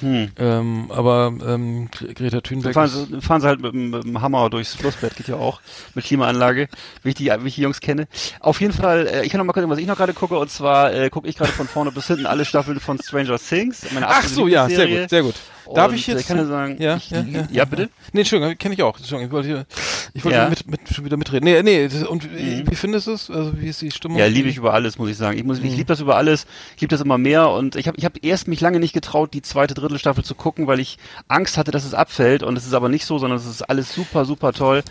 Hm. 0.00 0.30
Ähm, 0.38 0.90
aber 0.90 1.32
ähm, 1.46 1.88
Greta 1.90 2.40
Thunberg. 2.40 2.74
Fahren 2.74 2.88
sie, 2.88 3.20
fahren 3.20 3.40
sie 3.40 3.46
halt 3.46 3.60
mit, 3.60 3.74
mit, 3.74 4.04
dem 4.04 4.20
Hammer 4.20 4.48
durchs 4.50 4.74
Flussbett, 4.74 5.16
geht 5.16 5.28
ja 5.28 5.36
auch 5.36 5.60
mit 5.94 6.04
Klimaanlage, 6.04 6.68
wie 7.02 7.10
ich 7.10 7.14
die, 7.14 7.26
wie 7.26 7.48
ich 7.48 7.56
die 7.56 7.62
Jungs 7.62 7.80
kenne. 7.80 8.06
Auf 8.40 8.60
jeden 8.60 8.72
Fall, 8.72 9.06
äh, 9.06 9.24
ich 9.24 9.30
kann 9.30 9.38
noch 9.38 9.44
mal 9.44 9.52
gucken, 9.52 9.70
was 9.70 9.78
ich 9.78 9.86
noch 9.86 9.96
gerade 9.96 10.14
gucke, 10.14 10.38
und 10.38 10.50
zwar 10.50 10.92
äh, 10.92 11.10
gucke 11.10 11.28
ich 11.28 11.36
gerade 11.36 11.52
von 11.52 11.66
vorne 11.66 11.92
bis 11.92 12.06
hinten 12.06 12.26
alle 12.26 12.44
Staffeln 12.44 12.80
von 12.80 12.98
Stranger 12.98 13.38
Things. 13.38 13.86
Ach 14.00 14.26
so, 14.26 14.46
ja, 14.46 14.68
sehr 14.68 14.86
gut, 14.86 15.10
sehr 15.10 15.22
gut. 15.22 15.34
Darf 15.74 15.92
ich 15.92 16.08
äh, 16.08 16.12
jetzt? 16.12 16.28
Kann 16.28 16.46
sagen, 16.46 16.76
ja, 16.80 16.96
ich, 16.96 17.10
ja, 17.10 17.20
ja, 17.20 17.48
ja, 17.50 17.64
bitte? 17.64 17.88
Nee, 18.12 18.20
Entschuldigung, 18.20 18.56
kenne 18.58 18.74
ich 18.74 18.82
auch. 18.82 18.96
Entschuldigung, 18.96 19.26
ich 19.28 19.32
wollte, 19.32 19.48
hier- 19.48 19.66
ich 20.14 20.24
wollte 20.24 20.38
Ja. 20.38 20.48
mit, 20.48 20.66
mit, 20.70 20.80
schon 20.94 21.04
wieder 21.04 21.16
mitreden. 21.16 21.44
Nee, 21.44 21.62
nee, 21.62 21.88
und 22.06 22.24
wie, 22.34 22.64
wie 22.68 22.74
findest 22.74 23.06
du 23.06 23.12
es? 23.12 23.30
Also, 23.30 23.60
wie 23.60 23.68
ist 23.68 23.80
die 23.82 23.90
Stimmung? 23.90 24.18
Ja, 24.18 24.26
liebe 24.26 24.48
ich 24.48 24.56
über 24.56 24.72
alles, 24.74 24.98
muss 24.98 25.10
ich 25.10 25.16
sagen. 25.16 25.36
Ich, 25.38 25.44
muss, 25.44 25.60
Mhm. 25.60 25.66
ich 25.66 25.72
liebe 25.76 25.84
das 25.86 26.00
über 26.00 26.16
alles. 26.16 26.46
Ich 26.76 26.80
liebe 26.80 26.90
das 26.90 27.00
immer 27.00 27.18
mehr. 27.18 27.50
Und 27.50 27.76
ich 27.76 27.86
habe 27.86 27.96
ich 27.98 28.04
hab 28.04 28.24
erst 28.24 28.48
mich 28.48 28.60
lange 28.60 28.80
nicht 28.80 28.92
getraut, 28.94 29.34
die 29.34 29.42
zweite 29.42 29.74
Drittelstaffel 29.74 30.24
zu 30.24 30.34
gucken, 30.34 30.66
weil 30.66 30.80
ich 30.80 30.98
Angst 31.28 31.58
hatte, 31.58 31.70
dass 31.70 31.84
es 31.84 31.94
abfällt. 31.94 32.42
Und 32.42 32.56
es 32.56 32.66
ist 32.66 32.74
aber 32.74 32.88
nicht 32.88 33.04
so, 33.04 33.18
sondern 33.18 33.38
es 33.38 33.46
ist 33.46 33.62
alles 33.62 33.92
super, 33.92 34.24
super 34.24 34.52
toll. 34.52 34.82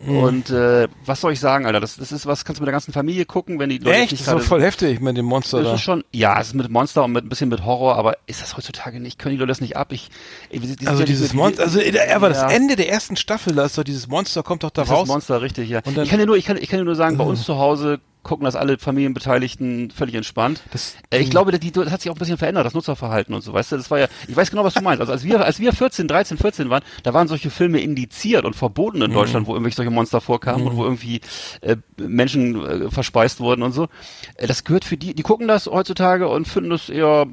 Mhm. 0.00 0.16
Und 0.18 0.50
äh, 0.50 0.88
was 1.04 1.20
soll 1.20 1.32
ich 1.32 1.40
sagen, 1.40 1.66
Alter? 1.66 1.80
Das, 1.80 1.96
das 1.96 2.12
ist 2.12 2.26
was, 2.26 2.44
kannst 2.44 2.58
du 2.58 2.62
mit 2.62 2.66
der 2.68 2.72
ganzen 2.72 2.92
Familie 2.92 3.24
gucken, 3.24 3.58
wenn 3.58 3.68
die 3.70 3.78
Leute 3.78 3.90
Echt? 3.96 4.04
Das 4.04 4.10
nicht 4.12 4.20
ist 4.22 4.32
doch 4.32 4.40
voll 4.40 4.62
heftig 4.62 5.00
mit 5.00 5.16
dem 5.16 5.26
Monster 5.26 5.58
Das 5.58 5.68
da. 5.68 5.74
ist 5.74 5.80
schon, 5.82 6.04
ja, 6.12 6.40
es 6.40 6.48
ist 6.48 6.54
mit 6.54 6.68
Monster 6.70 7.04
und 7.04 7.12
mit 7.12 7.24
ein 7.24 7.28
bisschen 7.28 7.48
mit 7.48 7.64
Horror, 7.64 7.96
aber 7.96 8.16
ist 8.26 8.42
das 8.42 8.56
heutzutage 8.56 9.00
nicht? 9.00 9.18
Können 9.18 9.34
die 9.34 9.38
Leute 9.38 9.48
das 9.48 9.60
nicht 9.60 9.76
ab? 9.76 9.92
Ich, 9.92 10.08
ich 10.50 10.60
die 10.60 10.66
sind 10.66 10.86
Also 10.88 11.00
nicht 11.00 11.08
dieses 11.10 11.32
Monster, 11.34 11.62
also 11.62 11.78
er 11.80 12.20
war 12.20 12.28
das 12.28 12.38
Ja. 12.42 12.50
Ende 12.50 12.76
der 12.76 12.88
ersten 12.88 13.16
Staffel, 13.16 13.54
da 13.54 13.64
ist 13.64 13.76
doch 13.78 13.84
dieses 13.84 14.08
Monster, 14.08 14.42
kommt 14.42 14.62
doch 14.64 14.70
da 14.70 14.82
Das 14.82 14.88
ist 14.88 14.92
das 14.92 14.98
raus. 15.00 15.08
Monster, 15.08 15.40
richtig, 15.42 15.68
ja. 15.68 15.80
Und 15.84 15.96
dann- 15.96 16.04
ich 16.04 16.10
kann 16.10 16.18
dir 16.18 16.26
nur, 16.26 16.36
ich 16.36 16.44
kann, 16.44 16.56
ich 16.56 16.68
kann 16.68 16.78
dir 16.78 16.84
nur 16.84 16.96
sagen, 16.96 17.16
bei 17.16 17.24
uns 17.24 17.44
zu 17.44 17.56
Hause 17.58 18.00
gucken 18.22 18.44
das 18.44 18.56
alle 18.56 18.78
Familienbeteiligten 18.78 19.90
völlig 19.90 20.14
entspannt. 20.14 20.62
Das- 20.72 20.96
äh, 21.10 21.18
ich 21.18 21.30
glaube, 21.30 21.58
die, 21.58 21.72
das 21.72 21.90
hat 21.90 22.00
sich 22.00 22.10
auch 22.10 22.14
ein 22.16 22.18
bisschen 22.18 22.38
verändert, 22.38 22.64
das 22.66 22.74
Nutzerverhalten 22.74 23.34
und 23.34 23.42
so, 23.42 23.52
weißt 23.52 23.72
du, 23.72 23.76
das 23.76 23.90
war 23.90 23.98
ja, 24.00 24.06
ich 24.28 24.36
weiß 24.36 24.50
genau, 24.50 24.64
was 24.64 24.74
du 24.74 24.82
meinst. 24.82 25.00
Also 25.00 25.12
als 25.12 25.24
wir, 25.24 25.44
als 25.44 25.58
wir 25.60 25.72
14, 25.72 26.08
13, 26.08 26.38
14 26.38 26.70
waren, 26.70 26.82
da 27.02 27.14
waren 27.14 27.28
solche 27.28 27.50
Filme 27.50 27.80
indiziert 27.80 28.44
und 28.44 28.54
verboten 28.54 28.98
Mhm. 28.98 29.04
in 29.04 29.12
Deutschland, 29.12 29.46
wo 29.46 29.52
irgendwelche 29.54 29.76
solche 29.76 29.90
Monster 29.90 30.20
vorkamen 30.20 30.66
und 30.66 30.76
wo 30.76 30.84
irgendwie 30.84 31.20
äh, 31.60 31.76
Menschen 31.98 32.64
äh, 32.86 32.90
verspeist 32.90 33.40
wurden 33.40 33.62
und 33.62 33.72
so. 33.72 33.88
Äh, 34.36 34.46
das 34.46 34.64
gehört 34.64 34.84
für 34.84 34.96
die, 34.96 35.14
die 35.14 35.22
gucken 35.22 35.48
das 35.48 35.66
heutzutage 35.66 36.28
und 36.28 36.46
finden 36.48 36.70
das 36.70 36.88
eher 36.88 37.26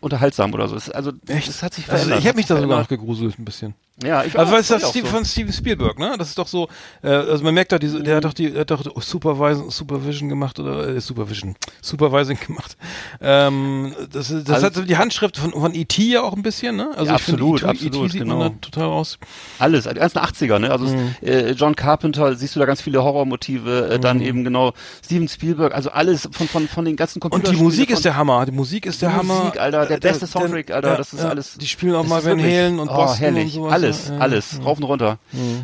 unterhaltsam 0.00 0.52
oder 0.54 0.68
so. 0.68 0.76
Es, 0.76 0.90
also, 0.90 1.12
das 1.12 1.62
hat 1.62 1.74
sich 1.74 1.84
Also 1.88 1.96
verändert. 2.04 2.20
ich 2.20 2.26
habe 2.28 2.36
mich 2.36 2.46
da 2.46 2.60
sogar 2.60 2.80
noch 2.80 2.88
gegruselt 2.88 3.38
ein 3.38 3.44
bisschen. 3.44 3.74
Ja, 4.04 4.24
ich 4.24 4.38
Also 4.38 4.54
auch, 4.54 4.58
es 4.58 4.70
war 4.70 4.78
das 4.78 4.90
Steve, 4.90 5.06
so. 5.06 5.14
von 5.14 5.24
Steven 5.24 5.52
Spielberg, 5.54 5.98
ne? 5.98 6.16
Das 6.18 6.28
ist 6.28 6.36
doch 6.38 6.46
so, 6.46 6.68
äh, 7.02 7.08
also 7.08 7.42
man 7.42 7.54
merkt 7.54 7.72
doch, 7.72 7.78
diese, 7.78 8.02
der 8.02 8.16
hat 8.16 8.24
doch 8.26 8.34
die, 8.34 8.50
der 8.50 8.60
hat 8.60 8.70
doch 8.70 8.84
Supervising, 9.02 9.70
Supervision 9.70 10.28
gemacht 10.28 10.58
oder 10.60 10.86
äh, 10.88 11.00
Supervision, 11.00 11.56
Supervising 11.80 12.38
gemacht. 12.46 12.76
Ähm, 13.22 13.94
das, 14.12 14.30
ist- 14.30 14.48
das 14.50 14.62
Also- 14.62 14.80
hat 14.82 14.88
die 14.90 14.96
Handschrift 14.98 15.38
von, 15.38 15.52
von 15.52 15.74
E.T. 15.74 16.02
ja 16.02 16.20
auch 16.20 16.34
ein 16.34 16.42
bisschen, 16.42 16.76
ne? 16.76 16.90
Also 16.94 17.06
Ja, 17.10 17.16
ich 17.16 17.22
finde, 17.22 17.40
absolut, 17.42 17.62
E.T. 17.62 17.68
absolut, 17.70 18.12
sieht 18.12 18.20
genau. 18.20 18.36
man 18.38 18.52
da 18.52 18.58
total 18.60 18.84
raus. 18.88 19.18
Alles, 19.58 19.84
die 19.84 19.94
ganzen 19.94 20.18
80er, 20.18 20.58
ne? 20.58 20.70
Also 20.70 20.84
Mhm. 20.86 21.14
es, 21.22 21.28
äh, 21.30 21.50
John 21.52 21.74
Carpenter, 21.74 22.34
siehst 22.36 22.54
du 22.54 22.60
da 22.60 22.66
ganz 22.66 22.82
viele 22.82 23.02
Horrormotive, 23.02 23.88
äh, 23.92 23.96
Mhm. 23.96 24.00
dann 24.02 24.20
eben 24.20 24.44
genau 24.44 24.74
Steven 25.04 25.26
Spielberg, 25.28 25.74
also 25.74 25.90
alles 25.90 26.28
von 26.32 26.48
von 26.48 26.68
von 26.68 26.84
den 26.84 26.96
ganzen 26.96 27.16
Und 27.22 27.30
Computerspielen. 27.30 27.58
die 27.58 27.64
Musik 27.64 27.90
ist 27.90 28.04
der 28.04 28.16
Hammer. 28.16 28.44
Die 28.44 28.52
Musik 28.52 28.84
ist 28.84 29.00
der 29.00 29.08
Die 29.08 29.14
Hammer. 29.16 29.38
Musik, 29.44 29.58
Alter, 29.58 29.86
der 29.86 29.96
Äh, 29.96 30.00
beste 30.00 30.26
Soundtrack, 30.26 30.70
Alter, 30.70 30.96
das 30.98 31.14
ist 31.14 31.24
alles- 31.24 31.54
Die 31.58 31.66
spielen 31.66 31.94
auch 31.94 32.06
mal 32.06 32.22
Van 32.22 32.38
Halen 32.42 32.78
und 32.78 32.88
oh, 32.90 32.94
Boston 32.94 33.18
herrlich. 33.20 33.44
und 33.44 33.50
sowas. 33.52 33.72
Alles, 33.72 33.85
ja. 34.08 34.18
alles, 34.18 34.60
rauf 34.64 34.78
und 34.78 34.84
runter. 34.84 35.18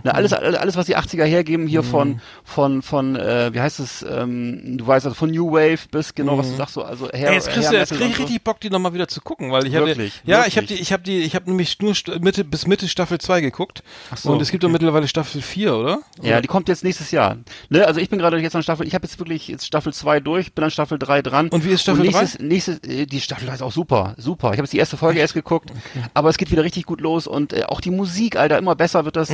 Na, 0.05 0.13
alles, 0.13 0.33
alles, 0.33 0.57
alles, 0.57 0.77
was 0.77 0.87
die 0.87 0.97
80er 0.97 1.25
hergeben 1.25 1.67
hier 1.67 1.83
von, 1.83 2.21
von, 2.45 2.83
von, 2.83 3.17
äh, 3.17 3.53
wie 3.53 3.61
heißt 3.61 3.81
es, 3.81 4.05
ähm, 4.09 4.79
du 4.79 4.87
weißt, 4.87 5.07
also 5.07 5.15
von 5.15 5.31
New 5.31 5.53
Wave 5.53 5.89
bis 5.91 6.15
genau, 6.15 6.39
was 6.39 6.51
du 6.51 6.57
sagst, 6.57 6.75
so, 6.75 6.83
also 6.83 7.09
Hair, 7.11 7.29
Ey, 7.29 7.35
jetzt 7.35 7.49
kriegst 7.51 7.69
du, 7.69 7.73
Hair 7.73 7.81
jetzt 7.81 7.93
krieg 7.93 8.09
ich 8.09 8.17
so. 8.17 8.23
richtig 8.23 8.45
Bock, 8.45 8.61
die 8.61 8.71
nochmal 8.71 8.95
wieder 8.95 9.09
zu 9.09 9.21
gucken, 9.21 9.51
weil 9.53 9.67
ich 9.67 9.75
habe, 9.75 9.87
Wirklich, 9.87 10.21
ja, 10.25 10.47
ich 10.47 10.57
habe 10.57 10.67
die, 10.67 10.75
ich 10.75 10.93
habe 10.93 11.03
die, 11.03 11.19
ich 11.19 11.35
habe 11.35 11.49
nämlich 11.51 11.81
nur 11.81 11.95
Mitte 12.21 12.45
bis 12.45 12.67
Mitte 12.67 12.89
Staffel 12.89 13.19
2 13.19 13.41
geguckt. 13.41 13.83
Ach 14.11 14.17
so, 14.17 14.33
und 14.33 14.41
es 14.41 14.51
gibt 14.51 14.65
doch 14.65 14.71
mittlerweile 14.71 15.09
Staffel 15.09 15.43
4, 15.43 15.77
oder? 15.77 15.99
Ja, 16.21 16.41
die 16.41 16.49
kommt 16.49 16.69
jetzt 16.69 16.85
nächstes 16.85 17.11
Jahr. 17.11 17.39
Ne, 17.69 17.87
also 17.87 18.01
ich 18.01 18.09
bin 18.09 18.19
gerade 18.19 18.39
jetzt 18.39 18.57
an 18.57 18.63
Staffel, 18.63 18.87
ich 18.87 18.95
habe 18.95 19.07
jetzt 19.07 19.19
wirklich 19.19 19.49
jetzt 19.49 19.67
Staffel 19.67 19.93
2 19.93 20.21
durch, 20.21 20.53
bin 20.53 20.65
an 20.65 20.71
Staffel 20.71 20.99
3 20.99 21.23
dran. 21.23 21.49
Und 21.49 21.65
wie 21.65 21.71
ist 21.71 21.83
Staffel 21.83 22.07
Und 22.07 22.07
nächstes, 22.07 22.41
nächstes, 22.41 22.79
äh, 22.81 23.07
die 23.07 23.21
Staffel 23.21 23.49
ist 23.49 23.63
auch 23.63 23.73
super, 23.73 24.15
super. 24.17 24.49
Ich 24.49 24.59
habe 24.59 24.63
jetzt 24.63 24.73
die 24.73 24.79
erste 24.79 24.97
Folge 24.97 25.21
erst 25.21 25.35
geguckt, 25.35 25.73
aber 26.15 26.29
es 26.29 26.39
geht 26.39 26.51
wieder 26.51 26.65
richtig 26.65 26.87
gut 26.87 27.01
los 27.01 27.27
und 27.27 27.53
äh, 27.53 27.65
auch 27.65 27.81
die 27.81 27.91
Musik, 27.91 28.12
Alter, 28.37 28.59
immer 28.59 28.75
besser 28.75 29.05
wird 29.05 29.17
das. 29.17 29.31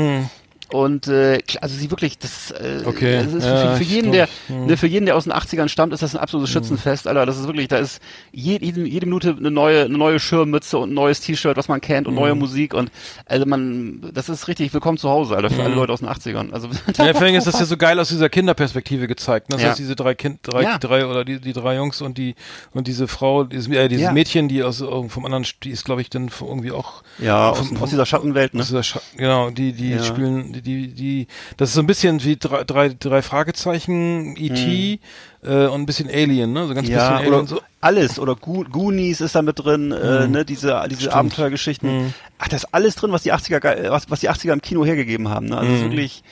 Und 0.70 1.08
äh, 1.08 1.38
also 1.60 1.74
sie 1.76 1.90
wirklich, 1.90 2.18
das, 2.18 2.50
äh. 2.50 2.82
Okay, 2.84 3.22
das 3.24 3.32
ist 3.32 3.44
ja, 3.44 3.72
für, 3.72 3.76
für 3.78 3.84
jeden, 3.84 4.12
der, 4.12 4.28
ne, 4.48 4.76
für 4.76 4.86
jeden, 4.86 5.06
der 5.06 5.16
aus 5.16 5.24
den 5.24 5.32
80ern 5.32 5.68
stammt, 5.68 5.92
ist 5.94 6.02
das 6.02 6.14
ein 6.14 6.20
absolutes 6.20 6.50
Schützenfest, 6.50 7.06
Alter. 7.06 7.24
Das 7.24 7.38
ist 7.38 7.46
wirklich, 7.46 7.68
da 7.68 7.78
ist 7.78 8.00
jede, 8.32 8.66
jede, 8.66 9.06
Minute 9.06 9.34
eine 9.38 9.50
neue, 9.50 9.84
eine 9.84 9.96
neue 9.96 10.20
Schirmmütze 10.20 10.76
und 10.78 10.90
ein 10.90 10.94
neues 10.94 11.20
T-Shirt, 11.20 11.56
was 11.56 11.68
man 11.68 11.80
kennt 11.80 12.06
und 12.06 12.14
neue 12.14 12.34
Musik 12.34 12.74
und 12.74 12.90
also 13.26 13.46
man, 13.46 14.00
das 14.12 14.28
ist 14.28 14.46
richtig 14.48 14.74
willkommen 14.74 14.98
zu 14.98 15.08
Hause, 15.08 15.36
Alter, 15.36 15.50
für 15.50 15.62
alle 15.62 15.74
Leute 15.74 15.92
aus 15.92 16.00
den 16.00 16.08
80ern. 16.08 16.52
Also 16.52 16.68
Ja, 16.98 17.14
vor 17.14 17.22
allem 17.22 17.34
ist 17.34 17.46
das 17.46 17.58
ja 17.58 17.64
so 17.66 17.76
geil 17.76 17.98
aus 17.98 18.08
dieser 18.10 18.28
Kinderperspektive 18.28 19.06
gezeigt. 19.08 19.48
Ne? 19.48 19.56
Das 19.56 19.62
Ja. 19.62 19.68
heißt, 19.70 19.78
diese 19.78 19.96
drei 19.96 20.14
Kind, 20.14 20.40
drei, 20.42 20.62
Ja. 20.64 20.78
drei 20.78 21.06
oder 21.06 21.24
die, 21.24 21.40
die 21.40 21.52
drei 21.52 21.76
Jungs 21.76 22.02
und 22.02 22.18
die 22.18 22.34
und 22.74 22.86
diese 22.86 23.08
Frau, 23.08 23.44
dieses, 23.44 23.68
äh, 23.68 23.88
dieses. 23.88 24.12
Mädchen, 24.12 24.48
die 24.48 24.62
aus 24.62 24.80
äh, 24.80 24.84
vom 25.08 25.24
anderen, 25.24 25.46
die 25.62 25.70
ist, 25.70 25.84
glaube 25.84 26.00
ich, 26.02 26.10
dann 26.10 26.30
irgendwie 26.40 26.72
auch 26.72 27.02
ja, 27.18 27.50
aus, 27.50 27.58
vom- 27.58 27.76
aus 27.82 27.90
dieser 27.90 28.04
Schattenwelt, 28.06 28.54
ne? 28.54 28.60
aus 28.60 28.66
dieser 28.68 28.82
Scha 28.82 29.00
genau, 29.16 29.50
die 29.50 29.72
die 29.72 29.98
spielen, 30.00 30.52
die 30.62 30.88
die 30.88 30.94
die, 30.94 31.26
das 31.56 31.70
ist 31.70 31.74
so 31.74 31.80
ein 31.80 31.86
bisschen 31.86 32.22
wie 32.24 32.36
drei 32.36 32.64
drei, 32.64 32.88
drei 32.90 33.22
Fragezeichen, 33.22 34.36
E.T. 34.36 35.00
Äh, 35.44 35.66
und 35.66 35.82
ein 35.82 35.86
bisschen 35.86 36.08
Alien, 36.08 36.52
ne? 36.52 36.66
So 36.66 36.74
ganz 36.74 36.88
Mhm. 36.88 36.94
Ja, 36.94 37.10
bisschen 37.18 37.32
Alien 37.32 37.46
so. 37.46 37.60
alles 37.80 38.18
oder 38.18 38.34
Go 38.34 38.64
Goonies 38.70 39.20
ist 39.20 39.34
da 39.36 39.42
mit 39.42 39.58
drin, 39.64 39.92
äh, 39.92 40.26
ne, 40.26 40.44
diese 40.44 40.82
diese 40.90 41.02
Stimmt. 41.02 41.14
Abenteuergeschichten. 41.14 42.12
Ach, 42.38 42.48
das 42.48 42.64
ist 42.64 42.74
alles 42.74 42.96
drin, 42.96 43.12
was 43.12 43.22
die 43.22 43.32
80er 43.32 43.60
ge- 43.60 43.90
was, 43.90 44.10
was 44.10 44.20
die 44.20 44.30
80er 44.30 44.52
im 44.52 44.60
Kino 44.62 44.84
hergegeben 44.84 45.28
haben, 45.28 45.46
ne? 45.46 45.56
Also 45.58 45.72
ist 45.74 45.82
wirklich 45.82 46.22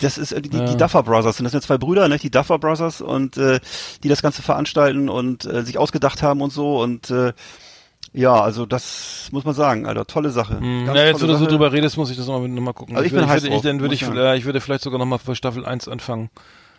das 0.00 0.16
ist 0.16 0.32
äh, 0.32 0.40
die, 0.40 0.48
die 0.48 0.76
Duffer 0.76 1.02
Brothers 1.02 1.36
sind 1.36 1.44
das 1.44 1.52
sind 1.52 1.62
ja 1.62 1.66
zwei 1.66 1.78
Brüder, 1.78 2.08
ne, 2.08 2.16
die 2.18 2.30
Duffer 2.30 2.58
Brothers 2.58 3.00
und 3.02 3.36
äh, 3.36 3.60
die 4.02 4.08
das 4.08 4.22
ganze 4.22 4.40
veranstalten 4.42 5.08
und 5.10 5.44
äh, 5.44 5.62
sich 5.62 5.76
ausgedacht 5.76 6.22
haben 6.22 6.40
und 6.40 6.52
so 6.52 6.80
und 6.80 7.10
äh, 7.10 7.32
ja, 8.16 8.40
also 8.40 8.64
das 8.64 9.28
muss 9.30 9.44
man 9.44 9.54
sagen, 9.54 9.86
Alter, 9.86 10.06
tolle 10.06 10.30
Sache. 10.30 10.54
Ganz 10.54 10.96
Ja, 10.96 11.04
jetzt, 11.04 11.22
wo 11.22 11.26
du 11.26 11.36
so 11.36 11.46
drüber 11.46 11.72
redest, 11.72 11.98
muss 11.98 12.10
ich 12.10 12.16
das 12.16 12.26
nochmal 12.26 12.48
noch 12.48 12.62
mal 12.62 12.72
gucken. 12.72 12.96
Also 12.96 13.06
ich 13.06 13.12
bin 13.12 13.20
würde, 13.20 13.30
heiß 13.30 13.42
würde, 13.42 13.52
drauf, 13.54 13.62
dann 13.62 13.80
würde 13.80 13.94
ich, 13.94 14.02
ich 14.02 14.08
ich 14.08 14.44
würde 14.46 14.60
vielleicht 14.60 14.82
sogar 14.82 14.98
nochmal 14.98 15.18
für 15.18 15.34
Staffel 15.34 15.66
1 15.66 15.86
anfangen. 15.86 16.30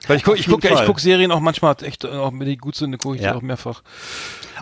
Weil 0.08 0.18
ich 0.18 0.24
gucke, 0.24 0.42
gucke, 0.44 0.68
ich 0.70 0.86
gucke 0.86 1.02
Serien 1.02 1.32
auch 1.32 1.40
manchmal 1.40 1.76
echt, 1.84 2.04
äh, 2.04 2.08
auch 2.10 2.32
wenn 2.34 2.46
die 2.48 2.58
gut 2.58 2.76
sind, 2.76 2.98
gucke 2.98 3.16
ich 3.18 3.22
Ja. 3.22 3.32
die 3.32 3.38
auch 3.38 3.42
mehrfach. 3.42 3.82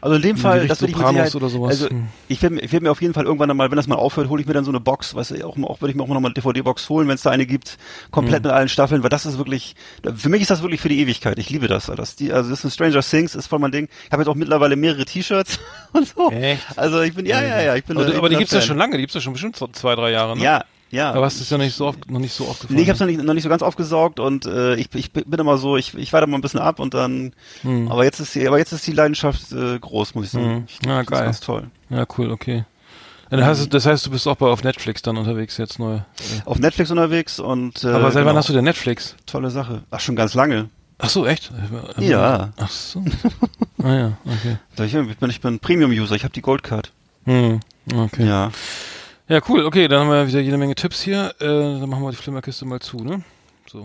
Also 0.02 0.18
in 0.18 0.22
dem 0.22 0.38
Fall, 0.38 0.56
Gericht 0.56 0.72
das 0.72 0.82
würde 0.82 0.92
ich 0.92 0.98
Sopranos 0.98 1.14
Sicherheit, 1.32 1.36
oder 1.36 1.50
sowas. 1.50 1.70
also 1.72 1.90
Hm. 1.90 2.08
ich 2.28 2.42
werde 2.42 2.58
werd 2.72 2.84
mir 2.84 2.92
auf 2.92 3.02
jeden 3.02 3.14
Fall 3.14 3.24
irgendwann 3.26 3.56
mal, 3.56 3.72
wenn 3.72 3.78
das 3.78 3.88
mal 3.88 3.96
aufhört, 3.96 4.28
hole 4.30 4.42
ich 4.42 4.48
mir 4.48 4.54
dann 4.54 4.66
so 4.66 4.72
eine 4.72 4.80
Box, 4.82 5.16
weißt 5.16 5.32
du, 5.32 5.48
auch, 5.48 5.58
auch 5.58 5.82
würde 5.82 5.92
ich 5.92 5.96
mir 5.96 6.04
auch 6.04 6.08
noch 6.10 6.20
mal 6.20 6.28
eine 6.28 6.34
DVD-Box 6.34 6.90
holen, 6.90 7.08
wenn 7.08 7.16
es 7.16 7.22
da 7.22 7.32
eine 7.32 7.46
gibt, 7.46 7.78
komplett 8.12 8.44
Hm. 8.44 8.50
mit 8.50 8.52
allen 8.52 8.70
Staffeln, 8.70 9.04
weil 9.04 9.10
das 9.10 9.26
ist 9.26 9.38
wirklich, 9.38 9.76
für 10.16 10.30
mich 10.30 10.42
ist 10.42 10.52
das 10.52 10.62
wirklich 10.62 10.82
für 10.82 10.90
die 10.90 11.00
Ewigkeit. 11.00 11.40
Ich 11.40 11.50
liebe 11.50 11.68
das. 11.68 11.86
das 11.86 12.16
die, 12.18 12.34
also 12.34 12.50
das 12.50 12.60
ist 12.60 12.66
ein 12.66 12.72
Stranger 12.72 13.02
Things, 13.02 13.36
ist 13.36 13.48
voll 13.48 13.60
mein 13.60 13.72
Ding. 13.72 13.88
Ich 14.06 14.12
habe 14.12 14.22
jetzt 14.22 14.30
auch 14.30 14.36
mittlerweile 14.36 14.76
mehrere 14.76 15.06
T-Shirts 15.06 15.60
und 15.94 16.08
so. 16.08 16.30
Echt? 16.30 16.62
Also 16.76 17.02
ich 17.02 17.14
bin, 17.16 17.26
ja, 17.26 17.42
ja, 17.42 17.62
ja, 17.62 17.76
ich 17.76 17.86
bin. 17.86 17.98
Aber, 17.98 18.08
ich 18.08 18.14
aber 18.16 18.24
bin 18.24 18.32
die 18.32 18.38
gibt's 18.40 18.54
ja 18.54 18.60
Fan. 18.60 18.68
schon 18.68 18.78
lange, 18.78 18.98
die 18.98 19.04
gibt's 19.04 19.16
ja 19.16 19.22
schon 19.22 19.34
bestimmt 19.34 19.56
zwei, 19.56 19.96
drei 19.96 20.12
Jahre, 20.12 20.36
ne? 20.38 20.44
Ja, 20.44 20.66
ja. 20.96 21.12
Aber 21.12 21.26
hast 21.26 21.40
du 21.40 21.44
es 21.44 21.50
ja 21.50 21.58
nicht 21.58 21.76
so 21.76 21.86
oft, 21.88 22.10
noch 22.10 22.20
nicht 22.20 22.34
so 22.34 22.48
oft 22.48 22.62
gefallen. 22.62 22.78
Nee, 22.78 22.84
ich 22.84 22.90
habe 22.90 23.00
noch 23.00 23.06
nicht, 23.06 23.24
noch 23.24 23.34
nicht 23.34 23.44
so 23.44 23.50
ganz 23.50 23.62
aufgesaugt 23.62 24.20
und 24.20 24.46
äh, 24.46 24.76
ich, 24.76 24.94
ich 24.96 25.12
bin 25.12 25.40
immer 25.40 25.58
so, 25.58 25.78
ich, 25.78 25.94
ich 25.96 26.14
warte 26.14 26.28
mal 26.28 26.38
ein 26.38 26.42
bisschen 26.42 26.60
ab 26.60 26.80
und 26.80 26.94
dann. 26.94 27.34
Hm. 27.62 27.92
Aber 27.92 28.04
jetzt 28.04 28.20
ist 28.20 28.34
die, 28.36 28.48
aber 28.48 28.58
jetzt 28.58 28.72
ist 28.72 28.88
die 28.88 28.94
Leidenschaft 28.94 29.52
äh, 29.52 29.78
groß, 29.78 30.16
muss 30.16 30.26
ich 30.26 30.32
sagen. 30.32 30.54
Mhm. 30.54 30.64
Ich, 30.68 30.86
Ja, 30.86 30.94
das 30.94 31.02
ist 31.02 31.12
geil. 31.12 31.26
Ganz 31.26 31.40
toll. 31.42 31.64
Ja, 31.90 32.06
cool, 32.18 32.32
okay. 32.32 32.66
Ja, 33.32 33.38
das, 33.38 33.48
heißt, 33.48 33.74
das 33.74 33.86
heißt, 33.86 34.06
du 34.06 34.12
bist 34.12 34.28
auch 34.28 34.36
bei 34.36 34.48
auf 34.48 34.64
Netflix 34.64 35.02
dann 35.02 35.18
unterwegs 35.18 35.58
jetzt 35.58 35.80
neu. 35.80 36.00
Auf 36.46 36.60
Netflix 36.60 36.92
unterwegs 36.92 37.40
und. 37.40 37.84
Äh, 37.84 37.88
Aber 37.88 38.12
seit 38.12 38.22
wann 38.22 38.30
genau. 38.30 38.38
hast 38.38 38.50
du 38.50 38.54
denn 38.54 38.64
Netflix? 38.64 39.16
Tolle 39.26 39.50
Sache. 39.50 39.82
Ach, 39.92 40.00
schon 40.00 40.16
ganz 40.16 40.34
lange. 40.36 40.70
Ach 40.98 41.10
so, 41.10 41.26
echt? 41.26 41.52
Ja. 41.98 42.52
Ach 42.58 42.70
so. 42.70 43.04
ah 43.84 43.94
ja, 43.94 44.18
okay. 44.26 44.58
Ich 44.86 45.18
bin, 45.20 45.30
ich 45.30 45.42
bin 45.42 45.60
Premium-User, 45.60 46.16
ich 46.16 46.24
habe 46.24 46.34
die 46.34 46.42
Goldcard. 46.42 46.92
Hm. 47.26 47.60
Okay. 47.94 48.26
Ja. 48.26 48.52
Ja, 49.28 49.40
cool. 49.50 49.66
Okay, 49.66 49.88
dann 49.88 50.02
haben 50.02 50.10
wir 50.12 50.28
wieder 50.28 50.40
jede 50.40 50.58
Menge 50.58 50.76
Tipps 50.76 51.02
hier. 51.02 51.34
Äh, 51.40 51.46
dann 51.46 51.90
machen 51.90 52.04
wir 52.04 52.12
die 52.12 52.16
Flimmerkiste 52.16 52.64
mal 52.66 52.80
zu, 52.80 52.98
ne? 52.98 53.24
So. 53.68 53.84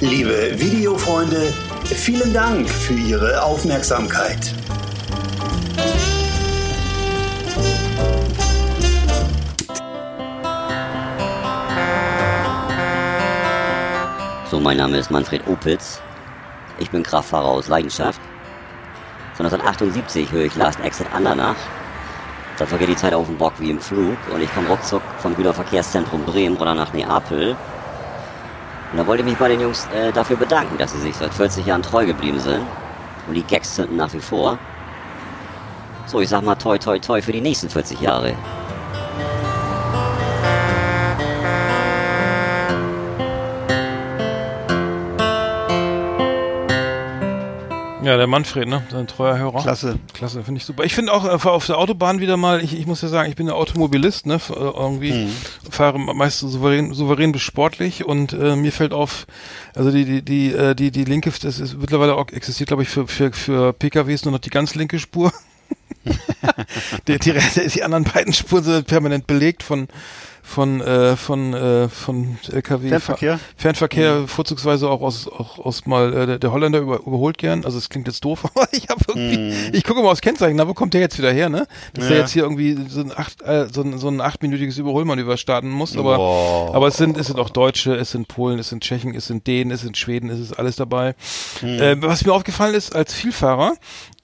Liebe 0.00 0.58
Videofreunde, 0.58 1.52
vielen 1.84 2.32
Dank 2.32 2.68
für 2.68 2.94
Ihre 2.94 3.40
Aufmerksamkeit. 3.40 4.52
So, 14.50 14.58
mein 14.58 14.78
Name 14.78 14.98
ist 14.98 15.08
Manfred 15.12 15.46
Opitz. 15.46 16.00
Ich 16.80 16.90
bin 16.90 17.04
Kraftfahrer 17.04 17.46
aus 17.46 17.68
Leidenschaft. 17.68 18.20
Von 19.34 19.46
1978 19.46 20.32
höre 20.32 20.46
ich 20.46 20.56
Last 20.56 20.80
Exit 20.80 21.06
Andernach. 21.12 21.56
Da 22.56 22.66
vergeht 22.66 22.88
die 22.88 22.96
Zeit 22.96 23.12
auf 23.14 23.26
dem 23.26 23.36
Bock 23.36 23.54
wie 23.58 23.70
im 23.70 23.80
Flug 23.80 24.16
und 24.32 24.40
ich 24.40 24.54
komme 24.54 24.68
ruckzuck 24.68 25.02
vom 25.18 25.34
Güterverkehrszentrum 25.34 26.24
Bremen 26.24 26.56
oder 26.56 26.74
nach 26.74 26.92
Neapel. 26.92 27.56
Und 28.92 28.98
da 28.98 29.06
wollte 29.06 29.24
ich 29.24 29.28
mich 29.28 29.38
bei 29.38 29.48
den 29.48 29.60
Jungs 29.60 29.88
äh, 29.92 30.12
dafür 30.12 30.36
bedanken, 30.36 30.78
dass 30.78 30.92
sie 30.92 31.00
sich 31.00 31.16
seit 31.16 31.34
40 31.34 31.66
Jahren 31.66 31.82
treu 31.82 32.06
geblieben 32.06 32.38
sind. 32.38 32.64
Und 33.26 33.34
die 33.34 33.42
Gags 33.42 33.74
zünden 33.74 33.96
nach 33.96 34.12
wie 34.12 34.20
vor. 34.20 34.58
So, 36.06 36.20
ich 36.20 36.28
sag 36.28 36.42
mal 36.42 36.54
toi 36.54 36.78
toi 36.78 36.98
toi 36.98 37.20
für 37.20 37.32
die 37.32 37.40
nächsten 37.40 37.68
40 37.68 38.00
Jahre. 38.00 38.34
Ja, 48.04 48.16
der 48.18 48.26
Manfred, 48.26 48.68
ne? 48.68 48.82
Sein 48.90 49.06
treuer 49.06 49.38
Hörer. 49.38 49.62
Klasse. 49.62 49.98
Klasse, 50.12 50.44
finde 50.44 50.58
ich 50.58 50.64
super. 50.66 50.84
Ich 50.84 50.94
finde 50.94 51.12
auch 51.12 51.24
äh, 51.24 51.48
auf 51.48 51.66
der 51.66 51.78
Autobahn 51.78 52.20
wieder 52.20 52.36
mal, 52.36 52.62
ich, 52.62 52.78
ich 52.78 52.86
muss 52.86 53.00
ja 53.00 53.08
sagen, 53.08 53.30
ich 53.30 53.36
bin 53.36 53.46
ja 53.46 53.54
Automobilist, 53.54 54.26
ne? 54.26 54.34
F- 54.34 54.50
äh, 54.50 54.54
Irgendwie 54.54 55.12
Mhm. 55.12 55.30
fahre 55.70 55.98
meist 55.98 56.40
so 56.40 56.48
souverän, 56.48 56.92
souverän 56.92 57.32
bis 57.32 57.42
sportlich 57.42 58.04
und 58.04 58.32
äh, 58.34 58.56
mir 58.56 58.72
fällt 58.72 58.92
auf, 58.92 59.26
also 59.74 59.90
die, 59.90 60.04
die, 60.04 60.22
die, 60.22 60.52
äh, 60.52 60.74
die, 60.74 60.90
die 60.90 61.04
linke, 61.04 61.30
das 61.42 61.58
ist 61.60 61.78
mittlerweile 61.78 62.14
auch 62.16 62.28
existiert, 62.30 62.68
glaube 62.68 62.82
ich, 62.82 62.88
für, 62.90 63.06
für, 63.08 63.32
für 63.32 63.72
PKWs 63.72 64.24
nur 64.24 64.32
noch 64.32 64.38
die 64.40 64.50
ganz 64.50 64.74
linke 64.74 64.98
Spur. 64.98 65.32
Die, 67.08 67.18
die, 67.18 67.34
die 67.68 67.82
anderen 67.82 68.04
beiden 68.04 68.32
Spuren 68.32 68.62
sind 68.64 68.86
permanent 68.86 69.26
belegt 69.26 69.62
von 69.62 69.88
von 70.46 70.82
äh, 70.82 71.16
von 71.16 71.54
äh, 71.54 71.88
von 71.88 72.36
LKW 72.52 72.90
Fernverkehr? 72.90 73.40
Fernverkehr 73.56 74.28
vorzugsweise 74.28 74.90
auch 74.90 75.00
aus 75.00 75.26
auch 75.26 75.58
aus 75.58 75.86
mal 75.86 76.12
äh, 76.12 76.26
der, 76.26 76.38
der 76.38 76.52
Holländer 76.52 76.80
über, 76.80 76.98
überholt 76.98 77.38
gern. 77.38 77.64
Also 77.64 77.78
es 77.78 77.88
klingt 77.88 78.06
jetzt 78.08 78.22
doof 78.26 78.44
aber 78.54 78.68
ich 78.72 78.90
habe 78.90 79.00
irgendwie 79.08 79.70
ich 79.74 79.84
gucke 79.84 80.02
mal 80.02 80.10
aufs 80.10 80.20
Kennzeichen. 80.20 80.56
Na 80.56 80.68
wo 80.68 80.74
kommt 80.74 80.92
der 80.92 81.00
jetzt 81.00 81.16
wieder 81.16 81.32
her 81.32 81.48
ne? 81.48 81.66
Dass 81.94 82.08
der 82.08 82.16
Ja. 82.16 82.22
jetzt 82.22 82.32
hier 82.32 82.42
irgendwie 82.42 82.76
so 82.90 83.00
ein 83.00 83.10
acht 83.16 83.40
äh, 83.40 83.68
so 83.72 83.80
ein, 83.80 83.96
so 83.96 84.08
ein 84.08 84.20
achtminütiges 84.20 84.76
Überholmanöver 84.76 85.38
starten 85.38 85.70
muss 85.70 85.96
aber 85.96 86.16
Boah. 86.18 86.74
aber 86.74 86.88
es 86.88 86.98
sind 86.98 87.16
es 87.16 87.28
sind 87.28 87.38
auch 87.40 87.48
Deutsche 87.48 87.94
es 87.94 88.10
sind 88.10 88.28
Polen 88.28 88.58
es 88.58 88.68
sind 88.68 88.84
Tschechen 88.84 89.14
es 89.14 89.26
sind 89.28 89.46
Dänen 89.46 89.70
es 89.72 89.80
sind 89.80 89.96
Schweden 89.96 90.28
es 90.28 90.40
ist 90.40 90.52
alles 90.52 90.76
dabei. 90.76 91.14
Äh, 91.62 91.96
was 92.00 92.22
mir 92.26 92.34
aufgefallen 92.34 92.74
ist 92.74 92.94
als 92.94 93.14
Vielfahrer 93.14 93.76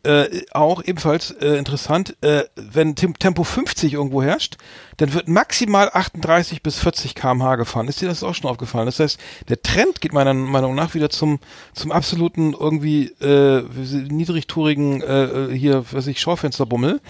äh, 0.03 0.43
auch 0.53 0.83
ebenfalls 0.83 1.31
äh, 1.31 1.57
interessant, 1.57 2.17
äh, 2.23 2.45
wenn 2.57 2.95
Tem 2.95 3.19
Tempo 3.19 3.45
50 3.45 3.93
irgendwo 3.93 4.23
herrscht, 4.23 4.57
dann 4.97 5.13
wird 5.15 5.29
maximal 5.29 5.91
38 5.93 6.63
bis 6.63 6.79
40 6.79 7.15
km/h 7.15 7.57
gefahren. 7.57 7.89
Ist 7.89 8.01
dir 8.01 8.09
das 8.09 8.23
auch 8.23 8.35
schon 8.35 8.51
aufgefallen? 8.51 8.87
Das 8.87 9.01
heißt, 9.01 9.19
der 9.49 9.63
Trend 9.63 10.01
geht 10.01 10.13
meiner 10.13 10.35
Meinung 10.35 10.75
nach 10.75 10.95
wieder 10.95 11.11
zum 11.11 11.39
zum 11.75 11.93
absoluten 11.93 12.55
irgendwie 12.59 13.07
äh, 13.21 13.63
niedrigtourigen 14.11 15.03
äh, 15.03 15.57
hier, 15.57 15.85
was 15.93 16.07
ich, 16.07 16.21
Schaufensterbummel 16.21 17.01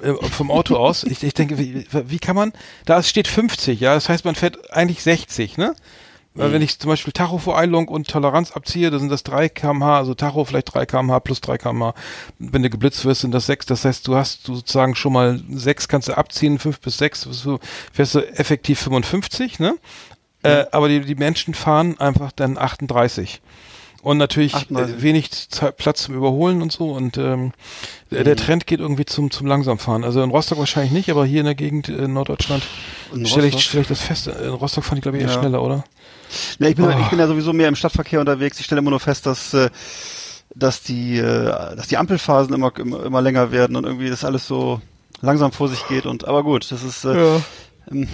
äh, 0.00 0.12
vom 0.30 0.50
Auto 0.50 0.76
aus. 0.78 1.04
Ich, 1.04 1.22
ich 1.22 1.34
denke, 1.34 1.58
wie, 1.58 1.86
wie 1.90 2.18
kann 2.18 2.36
man? 2.36 2.52
Da 2.84 3.02
steht 3.02 3.28
50, 3.28 3.80
ja, 3.80 3.94
das 3.94 4.08
heißt, 4.08 4.24
man 4.24 4.34
fährt 4.34 4.72
eigentlich 4.72 5.02
60, 5.02 5.56
ne? 5.58 5.74
Weil 6.36 6.52
wenn 6.52 6.62
ich 6.62 6.78
zum 6.78 6.90
Beispiel 6.90 7.12
Tachovereilung 7.12 7.88
und 7.88 8.08
Toleranz 8.08 8.52
abziehe, 8.52 8.90
da 8.90 8.98
sind 8.98 9.08
das 9.10 9.22
3 9.24 9.48
kmh, 9.48 9.96
also 9.98 10.14
Tacho 10.14 10.44
vielleicht 10.44 10.74
3 10.74 10.84
kmh 10.86 11.20
plus 11.20 11.40
3 11.40 11.58
kmh. 11.58 11.94
Wenn 12.38 12.62
du 12.62 12.70
geblitzt 12.70 13.04
wirst, 13.04 13.22
sind 13.22 13.32
das 13.32 13.46
6. 13.46 13.66
Das 13.66 13.84
heißt, 13.84 14.06
du 14.06 14.16
hast 14.16 14.44
sozusagen 14.44 14.94
schon 14.94 15.12
mal 15.14 15.40
6 15.50 15.88
kannst 15.88 16.08
du 16.08 16.16
abziehen, 16.16 16.58
5 16.58 16.80
bis 16.80 16.98
6, 16.98 17.22
so 17.22 17.58
fährst 17.92 18.14
du 18.14 18.20
effektiv 18.20 18.78
55, 18.80 19.58
ne? 19.58 19.74
Äh, 20.42 20.66
aber 20.72 20.88
die, 20.88 21.00
die 21.00 21.14
Menschen 21.14 21.54
fahren 21.54 21.98
einfach 21.98 22.30
dann 22.32 22.58
38. 22.58 23.40
Und 24.02 24.18
natürlich 24.18 24.54
38. 24.54 24.94
äh, 24.98 25.02
wenig 25.02 25.48
Zeit, 25.50 25.76
Platz 25.78 26.04
zum 26.04 26.14
Überholen 26.14 26.62
und 26.62 26.70
so. 26.70 26.92
Und 26.92 27.18
ähm, 27.18 27.52
der, 28.12 28.22
der 28.22 28.36
Trend 28.36 28.66
geht 28.68 28.78
irgendwie 28.78 29.04
zum, 29.04 29.32
zum 29.32 29.48
Langsamfahren. 29.48 30.04
Also 30.04 30.22
in 30.22 30.30
Rostock 30.30 30.58
wahrscheinlich 30.58 30.92
nicht, 30.92 31.10
aber 31.10 31.26
hier 31.26 31.40
in 31.40 31.46
der 31.46 31.56
Gegend 31.56 31.88
in 31.88 32.12
Norddeutschland 32.12 32.62
stelle 33.24 33.48
ich, 33.48 33.58
stell 33.58 33.80
ich 33.80 33.88
das 33.88 34.00
fest. 34.00 34.28
In 34.28 34.50
Rostock 34.50 34.84
fand 34.84 34.98
ich, 34.98 35.02
glaube 35.02 35.16
ich, 35.18 35.24
eher 35.24 35.30
Ja. 35.30 35.40
schneller, 35.40 35.60
oder? 35.60 35.82
Ne, 36.58 36.70
ich, 36.70 36.76
bin, 36.76 36.84
Oh. 36.86 36.90
ich 37.00 37.08
bin 37.08 37.18
ja 37.18 37.26
sowieso 37.26 37.52
mehr 37.52 37.68
im 37.68 37.76
Stadtverkehr 37.76 38.20
unterwegs. 38.20 38.58
Ich 38.60 38.66
stelle 38.66 38.80
immer 38.80 38.90
nur 38.90 39.00
fest, 39.00 39.26
dass 39.26 39.54
äh, 39.54 39.70
dass 40.54 40.82
die 40.82 41.18
äh, 41.18 41.74
dass 41.76 41.88
die 41.88 41.96
Ampelphasen 41.96 42.54
immer, 42.54 42.72
immer 42.78 43.04
immer 43.04 43.20
länger 43.22 43.52
werden 43.52 43.76
und 43.76 43.84
irgendwie 43.84 44.08
das 44.10 44.24
alles 44.24 44.46
so 44.46 44.80
langsam 45.22 45.52
vor 45.52 45.68
sich 45.68 45.86
geht 45.88 46.06
und 46.06 46.26
aber 46.26 46.42
gut, 46.42 46.70
das 46.70 46.82
ist 46.82 47.04
äh, 47.04 47.36
ähm, 47.90 48.08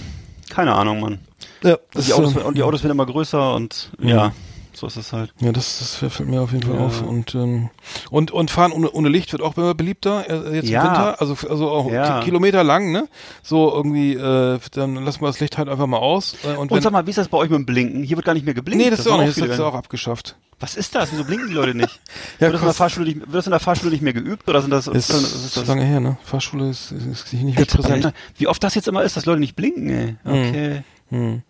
keine 0.50 0.74
Ahnung, 0.74 1.00
Mann. 1.00 1.18
Ja, 1.62 1.76
Und 1.94 2.06
die 2.06 2.12
Autos, 2.12 2.36
äh, 2.36 2.40
und 2.40 2.56
die 2.58 2.62
Autos 2.62 2.82
werden 2.82 2.92
immer 2.92 3.06
größer 3.06 3.54
und 3.54 3.90
ja, 4.00 4.32
so 4.76 4.86
ist 4.86 4.96
es 4.96 5.12
halt. 5.12 5.32
ja, 5.40 5.52
das, 5.52 5.78
das 5.78 5.94
fällt 5.96 6.28
mir 6.28 6.40
auf 6.40 6.52
jeden 6.52 6.64
Fall 6.66 6.76
Ja. 6.76 6.86
auf. 6.86 7.02
Und, 7.02 7.34
ähm, 7.34 7.70
und, 8.10 8.30
und 8.30 8.50
fahren 8.50 8.72
ohne, 8.72 8.90
ohne 8.90 9.08
Licht 9.08 9.32
wird 9.32 9.42
auch 9.42 9.56
immer 9.56 9.74
beliebter, 9.74 10.28
äh, 10.28 10.56
jetzt 10.56 10.68
Ja. 10.68 10.80
im 10.82 10.88
Winter. 10.90 11.20
Also, 11.20 11.36
also 11.48 11.70
auch 11.70 11.90
Ja. 11.90 12.18
ki 12.20 12.24
Kilometer 12.26 12.64
lang, 12.64 12.92
ne? 12.92 13.08
So 13.42 13.72
irgendwie, 13.72 14.14
äh, 14.14 14.58
dann 14.72 14.94
lassen 14.96 15.20
wir 15.20 15.26
das 15.28 15.40
Licht 15.40 15.58
halt 15.58 15.68
einfach 15.68 15.86
mal 15.86 15.98
aus. 15.98 16.36
Äh, 16.44 16.48
und 16.48 16.58
Und 16.58 16.70
wenn, 16.72 16.82
sag 16.82 16.92
mal, 16.92 17.06
wie 17.06 17.10
ist 17.10 17.18
das 17.18 17.28
bei 17.28 17.38
euch 17.38 17.50
mit 17.50 17.58
dem 17.58 17.66
Blinken? 17.66 18.02
Hier 18.02 18.16
wird 18.16 18.24
gar 18.26 18.34
nicht 18.34 18.44
mehr 18.44 18.54
geblinkt. 18.54 18.84
nee, 18.84 18.90
das, 18.90 19.00
ist 19.00 19.08
auch 19.08 19.18
nicht, 19.18 19.40
das 19.40 19.48
ist 19.48 19.60
auch 19.60 19.74
abgeschafft. 19.74 20.36
Was 20.60 20.76
ist 20.76 20.94
das? 20.94 21.10
Wieso 21.10 21.24
blinken 21.24 21.48
die 21.48 21.54
Leute 21.54 21.74
nicht? 21.74 22.00
Ja, 22.38 22.46
wird, 22.46 22.54
das 22.54 22.60
in 22.62 22.66
der 22.66 22.74
Fahrschule 22.74 23.06
nicht, 23.06 23.20
wird 23.20 23.34
das 23.34 23.46
in 23.46 23.50
der 23.50 23.60
Fahrschule 23.60 23.90
nicht 23.90 24.02
mehr 24.02 24.12
geübt 24.12 24.48
oder 24.48 24.62
sind 24.62 24.70
das, 24.70 24.86
Ist, 24.86 25.12
was 25.12 25.22
ist 25.44 25.54
so 25.54 25.62
lange 25.64 25.84
her, 25.84 25.98
ne? 26.00 26.16
Fahrschule 26.24 26.70
ist, 26.70 26.92
ist, 26.92 27.04
ist 27.06 27.32
nicht 27.32 27.56
mehr 27.56 27.66
präsent. 27.66 28.12
Wie 28.36 28.46
oft 28.46 28.62
das 28.62 28.74
jetzt 28.76 28.86
immer 28.88 29.02
ist, 29.02 29.16
dass 29.16 29.26
Leute 29.26 29.40
nicht 29.40 29.56
blinken, 29.56 29.90
ey. 29.90 30.16
Okay. 30.24 30.82
Hm. 31.12 31.42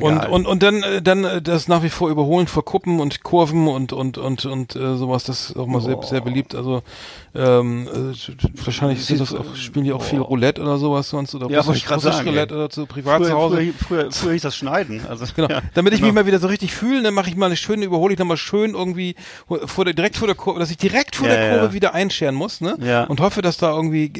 Und, 0.00 0.28
und, 0.28 0.46
und 0.46 0.62
dann, 0.62 0.84
äh, 0.84 1.02
dann 1.02 1.24
äh, 1.24 1.42
das 1.42 1.66
nach 1.66 1.82
wie 1.82 1.88
vor 1.90 2.10
Überholen 2.10 2.46
vor 2.46 2.64
Kuppen 2.64 3.00
und 3.00 3.24
Kurven 3.24 3.66
und, 3.66 3.92
und, 3.92 4.18
und, 4.18 4.46
und 4.46 4.76
äh, 4.76 4.96
sowas, 4.96 5.24
das 5.24 5.50
ist 5.50 5.56
auch 5.56 5.66
mal 5.66 5.80
sehr, 5.80 6.00
sehr 6.02 6.20
beliebt. 6.20 6.54
Also 6.54 6.82
ähm, 7.34 7.88
äh, 7.88 8.64
wahrscheinlich 8.64 9.04
sind 9.04 9.20
das 9.20 9.34
auch, 9.34 9.56
spielen 9.56 9.84
die 9.84 9.92
auch 9.92 10.02
viel 10.04 10.20
Roulette 10.20 10.62
oder 10.62 10.78
sowas 10.78 11.10
sonst 11.10 11.34
oder 11.34 11.50
Ja, 11.50 11.60
Russisch, 11.60 11.90
Russisch 11.90 12.14
sagen, 12.14 12.28
Roulette 12.28 12.54
ey. 12.54 12.60
oder 12.60 12.70
zu 12.70 12.86
privat 12.86 13.16
früher, 13.18 13.26
zu 13.26 13.34
Hause. 13.34 13.56
Früher, 13.56 13.72
früher, 13.74 14.12
früher 14.12 14.32
hieß 14.34 14.42
das 14.42 14.56
Schneiden. 14.56 15.00
Also, 15.08 15.24
Genau. 15.34 15.48
ja, 15.48 15.60
Damit 15.74 15.92
ich 15.92 15.98
genau. 16.00 16.12
mich 16.12 16.14
mal 16.14 16.26
wieder 16.26 16.38
so 16.38 16.46
richtig 16.46 16.72
fühle, 16.72 17.02
dann 17.02 17.14
mache 17.14 17.28
ich 17.30 17.36
mal 17.36 17.46
eine 17.46 17.56
schöne, 17.56 17.84
überhole 17.84 18.12
ich 18.12 18.18
nochmal 18.20 18.36
schön 18.36 18.74
irgendwie 18.74 19.16
vor 19.66 19.84
der, 19.84 19.94
direkt 19.94 20.16
vor 20.18 20.28
der 20.28 20.36
Kurve, 20.36 20.60
dass 20.60 20.70
ich 20.70 20.76
direkt 20.78 21.16
vor 21.16 21.26
Ja, 21.26 21.34
der 21.34 21.46
ja. 21.46 21.58
Kurve 21.58 21.72
wieder 21.72 21.94
einscheren 21.94 22.36
muss, 22.36 22.60
ne? 22.60 22.76
Ja. 22.80 23.04
Und 23.04 23.20
hoffe, 23.20 23.42
dass 23.42 23.56
da 23.56 23.74
irgendwie 23.74 24.12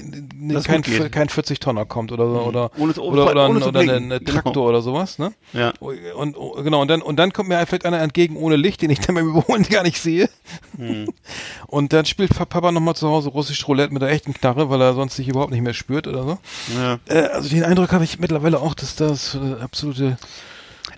Dass 0.53 0.65
kein, 0.65 0.83
kein 0.83 1.29
40 1.29 1.61
Tonner 1.61 1.85
kommt 1.85 2.11
oder 2.11 2.27
so, 2.27 2.41
oder, 2.41 2.71
Ohne 2.77 2.95
zu- 2.95 3.03
oder, 3.03 3.31
oder, 3.31 3.49
ohne 3.49 3.65
oder 3.65 3.81
ein, 3.81 3.87
blinken. 3.87 4.13
ein 4.13 4.19
Genau. 4.25 4.41
Traktor 4.43 4.69
oder 4.69 4.80
sowas, 4.83 5.19
ne? 5.19 5.33
Ja. 5.53 5.73
Und, 5.81 6.37
und 6.37 6.65
genau, 6.65 6.81
und 6.83 6.89
dann, 6.89 7.03
und 7.03 7.17
dann 7.17 7.33
kommt 7.33 7.49
mir 7.49 7.65
vielleicht 7.67 7.85
einer 7.85 8.01
entgegen 8.01 8.37
ohne 8.37 8.57
Licht, 8.57 8.83
den 8.83 8.91
ich 8.91 9.01
dann 9.01 9.15
beim 9.15 9.29
Überholen 9.29 9.63
gar 9.65 9.83
nicht 9.83 9.99
sehe. 10.01 10.29
Hm. 10.77 11.09
Und 11.67 11.93
dann 11.93 12.05
spielt 12.05 12.35
Papa 12.35 12.73
nochmal 12.73 12.97
zu 12.97 13.09
Hause 13.09 13.29
russisch 13.29 13.67
Roulette 13.69 13.93
mit 13.93 14.03
der 14.03 14.11
echten 14.11 14.35
Knarre, 14.35 14.71
weil 14.71 14.81
er 14.81 14.95
sonst 14.95 15.17
sich 15.17 15.29
überhaupt 15.29 15.53
nicht 15.53 15.63
mehr 15.63 15.75
spürt 15.75 16.07
oder 16.07 16.25
so. 16.25 16.39
Ja. 16.77 16.99
Äh, 17.07 17.29
also 17.29 17.49
den 17.49 17.65
Eindruck 17.65 17.93
habe 17.93 18.05
ich 18.05 18.19
mittlerweile 18.19 18.61
auch, 18.61 18.75
dass 18.75 18.97
das 18.97 19.37
äh, 19.37 19.63
absolute 19.63 20.19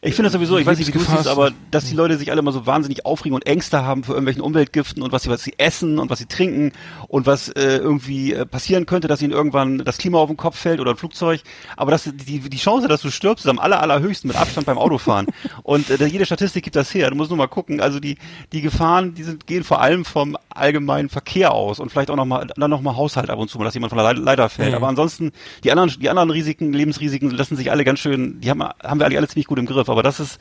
Ich 0.05 0.17
finde 0.17 0.27
das 0.27 0.33
sowieso, 0.33 0.59
ich 0.59 0.67
weiß 0.67 0.79
nicht, 0.79 0.89
wie 0.89 0.93
du 0.93 0.99
es 0.99 1.07
siehst, 1.07 1.29
aber 1.29 1.53
dass 1.71 1.85
die 1.85 1.95
Leute 1.95 2.17
sich 2.19 2.33
alle 2.33 2.43
mal 2.43 2.51
so 2.51 2.67
wahnsinnig 2.67 3.07
aufregen 3.07 3.37
und 3.37 3.47
Ängste 3.47 3.85
haben 3.85 4.03
vor 4.03 4.17
irgendwelchen 4.17 4.43
Umweltgiften 4.43 5.01
und 5.01 5.13
was 5.13 5.23
sie, 5.23 5.31
was 5.31 5.45
sie 5.45 5.55
essen 5.59 6.01
und 6.01 6.11
was 6.11 6.19
sie 6.19 6.27
trinken 6.27 6.73
und 7.07 7.25
was 7.27 7.49
äh, 7.51 7.77
irgendwie 7.77 8.33
äh, 8.33 8.45
passieren 8.45 8.85
könnte, 8.85 9.07
dass 9.07 9.23
ihnen 9.23 9.31
irgendwann 9.33 9.79
das 9.79 9.99
Klima 9.99 10.19
auf 10.19 10.27
den 10.29 10.37
Kopf 10.37 10.59
fällt 10.59 10.81
oder 10.81 10.91
ein 10.91 10.97
Flugzeug. 10.97 11.43
Aber 11.77 11.93
das, 11.93 12.03
die, 12.13 12.41
die 12.41 12.57
Chance, 12.57 12.89
dass 12.89 13.01
du 13.01 13.13
stirbst, 13.13 13.45
ist 13.45 13.49
am 13.49 13.61
aller, 13.61 13.81
allerhöchsten 13.81 14.27
mit 14.27 14.37
Abstand 14.37 14.67
beim 14.67 14.77
Autofahren. 14.77 15.27
und 15.63 15.89
äh, 15.89 16.05
jede 16.07 16.27
Statistik 16.27 16.65
gibt 16.65 16.75
das 16.75 16.93
her. 16.93 17.09
Du 17.09 17.15
musst 17.17 17.31
nur 17.31 17.39
mal 17.39 17.47
gucken. 17.47 17.81
Also 17.81 18.01
die, 18.01 18.19
die 18.53 18.61
Gefahren, 18.61 19.15
die 19.15 19.23
sind, 19.23 19.47
gehen 19.47 19.63
vor 19.63 19.81
allem 19.81 20.05
vom 20.05 20.37
allgemeinen 20.51 21.11
Verkehr 21.11 21.53
aus 21.53 21.79
und 21.79 21.91
vielleicht 21.93 22.11
auch 22.11 22.17
noch 22.17 22.25
mal, 22.25 22.49
dann 22.57 22.71
noch 22.71 22.81
mal 22.81 22.97
Haushalt 22.97 23.31
ab 23.31 23.39
und 23.39 23.49
zu 23.51 23.57
mal, 23.59 23.67
dass 23.67 23.75
jemand 23.75 23.91
von 23.91 23.99
der 23.99 24.15
Le- 24.15 24.21
Leiter 24.21 24.49
fällt. 24.49 24.71
Mhm. 24.71 24.75
Aber 24.79 24.89
ansonsten, 24.89 25.31
die 25.63 25.71
anderen, 25.71 25.91
die 26.01 26.11
anderen 26.11 26.31
Risiken, 26.31 26.73
Lebensrisiken 26.73 27.31
lassen 27.31 27.55
sich 27.55 27.71
alle 27.71 27.85
ganz 27.85 28.01
schön, 28.01 28.41
die 28.41 28.51
haben, 28.51 28.63
haben 28.65 28.99
wir 28.99 29.05
alle, 29.07 29.17
alle 29.17 29.29
ziemlich 29.29 29.47
gut 29.47 29.61
im 29.61 29.67
Griff. 29.67 29.92
Aber 29.93 30.03
das 30.03 30.19
ist, 30.21 30.39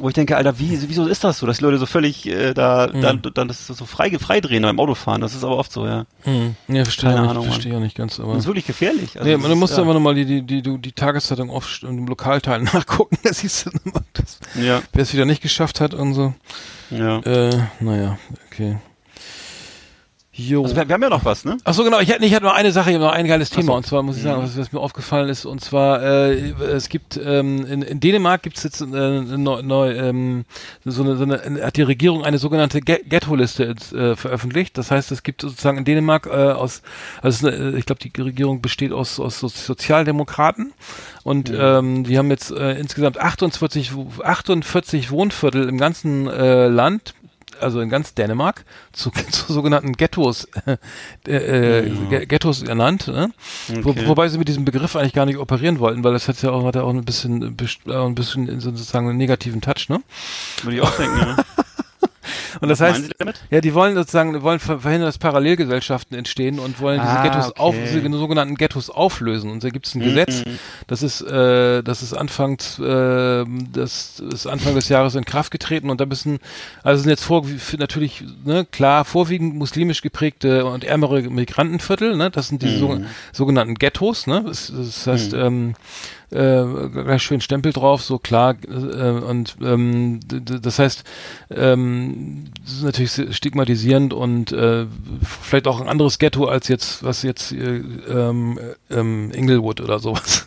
wo 0.00 0.08
ich 0.08 0.14
denke, 0.14 0.36
Alter, 0.36 0.58
wie, 0.58 0.76
wieso 0.88 1.06
ist 1.06 1.22
das 1.22 1.38
so, 1.38 1.46
dass 1.46 1.58
die 1.58 1.64
Leute 1.64 1.78
so 1.78 1.86
völlig 1.86 2.26
äh, 2.26 2.52
da, 2.52 2.88
Mhm. 2.92 3.00
dann, 3.00 3.22
dann 3.34 3.48
das 3.48 3.66
so 3.66 3.84
frei, 3.86 4.10
freidrehen 4.18 4.62
beim 4.64 4.80
Autofahren? 4.80 5.20
Das 5.20 5.34
ist 5.34 5.44
aber 5.44 5.56
oft 5.56 5.70
so, 5.72 5.86
ja. 5.86 6.06
Hm. 6.22 6.56
Ja, 6.68 6.82
verstehe 6.84 7.10
Keine 7.10 7.24
ich 7.24 7.30
Ahnung, 7.30 7.44
verstehe 7.44 7.76
auch 7.76 7.80
nicht 7.80 7.96
ganz, 7.96 8.18
aber. 8.18 8.32
Das 8.32 8.42
ist 8.42 8.46
wirklich 8.46 8.66
gefährlich. 8.66 9.16
Also 9.18 9.28
nee, 9.30 9.36
man, 9.36 9.50
du 9.50 9.56
musst 9.56 9.76
ja. 9.76 9.82
aber 9.82 9.94
nochmal 9.94 10.14
die, 10.16 10.24
die, 10.26 10.42
die, 10.42 10.62
die, 10.62 10.78
die 10.78 10.92
Tageszeitung 10.92 11.48
auf 11.50 11.80
im 11.82 12.06
Lokalteil 12.06 12.60
nachgucken, 12.74 13.18
da 13.22 13.32
siehst 13.32 13.66
du 13.66 13.70
das, 14.14 14.40
Ja, 14.60 14.82
wer 14.92 15.02
es 15.02 15.12
wieder 15.14 15.26
nicht 15.26 15.42
geschafft 15.42 15.80
hat 15.80 15.94
und 15.94 16.14
so. 16.14 16.34
ja. 16.90 17.18
Äh, 17.20 17.56
naja, 17.80 18.18
okay. 18.50 18.78
Jo. 20.36 20.64
Also 20.64 20.74
wir, 20.74 20.88
wir 20.88 20.94
haben 20.94 21.02
ja 21.02 21.10
noch 21.10 21.24
was, 21.24 21.44
ne? 21.44 21.58
Ach 21.62 21.74
so, 21.74 21.84
genau. 21.84 22.00
Ich 22.00 22.10
hatte, 22.12 22.24
ich 22.24 22.34
hatte 22.34 22.44
noch 22.44 22.54
eine 22.54 22.72
Sache, 22.72 22.90
ich 22.90 22.96
habe 22.96 23.04
noch 23.04 23.12
ein 23.12 23.26
geiles 23.28 23.50
Thema. 23.50 23.66
so. 23.66 23.74
Und 23.74 23.86
zwar 23.86 24.02
muss 24.02 24.16
ich 24.16 24.24
sagen, 24.24 24.42
was, 24.42 24.56
was 24.58 24.72
mir 24.72 24.80
aufgefallen 24.80 25.28
ist. 25.28 25.44
Und 25.44 25.60
zwar, 25.60 26.02
äh, 26.02 26.50
es 26.72 26.88
gibt, 26.88 27.16
ähm, 27.24 27.64
in, 27.66 27.82
in 27.82 28.00
Dänemark 28.00 28.42
gibt 28.42 28.56
es 28.56 28.64
jetzt 28.64 28.80
äh, 28.80 28.84
neu, 28.86 29.62
neu, 29.62 29.92
ähm, 29.92 30.44
so 30.84 31.04
eine, 31.04 31.16
so 31.16 31.22
eine, 31.22 31.62
hat 31.64 31.76
die 31.76 31.82
Regierung 31.82 32.24
eine 32.24 32.38
sogenannte 32.38 32.80
Ghetto-Liste 32.80 33.74
äh, 33.92 34.16
veröffentlicht. 34.16 34.76
Das 34.76 34.90
heißt, 34.90 35.12
es 35.12 35.22
gibt 35.22 35.42
sozusagen 35.42 35.78
in 35.78 35.84
Dänemark 35.84 36.26
äh, 36.26 36.30
aus, 36.30 36.82
also 37.22 37.46
eine, 37.46 37.78
ich 37.78 37.86
glaube, 37.86 38.00
die 38.06 38.20
Regierung 38.20 38.60
besteht 38.60 38.90
aus, 38.92 39.20
aus 39.20 39.38
so 39.38 39.46
Sozialdemokraten. 39.46 40.72
Und 41.22 41.50
ähm, 41.56 42.04
die 42.04 42.18
haben 42.18 42.30
jetzt 42.30 42.50
äh, 42.50 42.72
insgesamt 42.78 43.18
48, 43.18 43.94
Wo- 43.94 44.08
48 44.22 45.10
Wohnviertel 45.10 45.68
im 45.68 45.78
ganzen 45.78 46.26
äh, 46.26 46.66
Land 46.66 47.14
also 47.60 47.80
in 47.80 47.88
ganz 47.88 48.14
Dänemark, 48.14 48.64
zu, 48.92 49.10
zu 49.30 49.52
sogenannten 49.52 49.92
Ghettos, 49.92 50.48
äh, 50.66 50.76
äh, 51.30 51.90
Ge- 52.08 52.26
Ghettos 52.26 52.62
ernannt, 52.62 53.08
ne? 53.08 53.30
Wo, 53.82 53.90
Okay. 53.90 54.06
wobei 54.06 54.28
sie 54.28 54.38
mit 54.38 54.48
diesem 54.48 54.64
Begriff 54.64 54.96
eigentlich 54.96 55.12
gar 55.12 55.26
nicht 55.26 55.38
operieren 55.38 55.78
wollten, 55.78 56.02
weil 56.04 56.12
das 56.12 56.28
hat 56.28 56.40
ja 56.42 56.50
auch, 56.50 56.64
hat 56.66 56.74
ja 56.74 56.82
auch 56.82 56.90
ein 56.90 57.04
bisschen, 57.04 57.42
äh, 57.86 57.92
ein 57.94 58.14
bisschen 58.14 58.60
sozusagen 58.60 59.08
einen 59.08 59.18
negativen 59.18 59.60
Touch, 59.60 59.88
ne? 59.88 60.02
Würde 60.62 60.76
ich 60.76 60.82
auch 60.82 60.96
denken, 60.96 61.16
ja. 61.18 61.36
Und 62.60 62.68
das 62.68 62.80
heißt, 62.80 63.10
ja, 63.50 63.60
die 63.60 63.74
wollen 63.74 63.94
sozusagen, 63.94 64.42
wollen 64.42 64.58
ver- 64.58 64.80
verhindern, 64.80 65.08
dass 65.08 65.18
Parallelgesellschaften 65.18 66.16
entstehen 66.16 66.58
und 66.58 66.80
wollen 66.80 67.00
diese 67.00 67.18
Ah, 67.18 67.22
Ghettos 67.22 67.56
auf, 67.56 67.74
okay. 67.74 68.00
diese 68.00 68.18
sogenannten 68.18 68.54
Ghettos 68.56 68.90
auflösen. 68.90 69.50
Und 69.50 69.64
da 69.64 69.70
gibt 69.70 69.86
es 69.86 69.94
ein 69.94 70.00
Mhm. 70.00 70.04
Gesetz, 70.04 70.42
das 70.86 71.02
ist, 71.02 71.20
äh, 71.22 71.82
das 71.82 72.02
ist 72.02 72.14
anfangs, 72.14 72.78
äh, 72.78 73.44
das 73.72 74.20
ist 74.20 74.46
Anfang 74.46 74.74
des 74.74 74.88
Jahres 74.88 75.14
in 75.14 75.24
Kraft 75.24 75.50
getreten 75.50 75.90
und 75.90 76.00
da 76.00 76.06
müssen, 76.06 76.38
also 76.82 77.02
sind 77.02 77.10
jetzt 77.10 77.24
vor, 77.24 77.44
natürlich, 77.78 78.22
ne, 78.44 78.66
klar, 78.70 79.04
vorwiegend 79.04 79.54
muslimisch 79.54 80.02
geprägte 80.02 80.64
und 80.66 80.84
ärmere 80.84 81.22
Migrantenviertel, 81.22 82.16
ne, 82.16 82.30
das 82.30 82.48
sind 82.48 82.62
Mhm. 82.62 82.66
diese 82.66 82.78
so, 82.78 83.00
sogenannten 83.32 83.74
Ghettos, 83.74 84.26
ne, 84.26 84.42
das, 84.46 84.72
das 84.74 85.06
heißt, 85.06 85.32
ähm, 85.34 85.74
äh, 86.34 87.18
schön 87.18 87.40
Stempel 87.40 87.72
drauf, 87.72 88.02
so 88.02 88.18
klar. 88.18 88.56
Äh, 88.66 89.10
und 89.10 89.56
ähm, 89.62 90.20
das 90.26 90.78
heißt, 90.78 91.04
ähm, 91.50 92.46
das 92.62 92.74
ist 92.74 92.82
natürlich 92.82 93.36
stigmatisierend 93.36 94.12
und 94.12 94.52
äh, 94.52 94.86
vielleicht 95.22 95.66
auch 95.66 95.80
ein 95.80 95.88
anderes 95.88 96.18
Ghetto 96.18 96.46
als 96.46 96.68
jetzt, 96.68 97.02
was 97.02 97.22
jetzt 97.22 97.52
äh, 97.52 97.76
ähm, 97.76 98.58
äh, 98.90 98.94
ähm, 98.94 99.30
Inglewood 99.32 99.80
oder 99.80 99.98
sowas. 99.98 100.46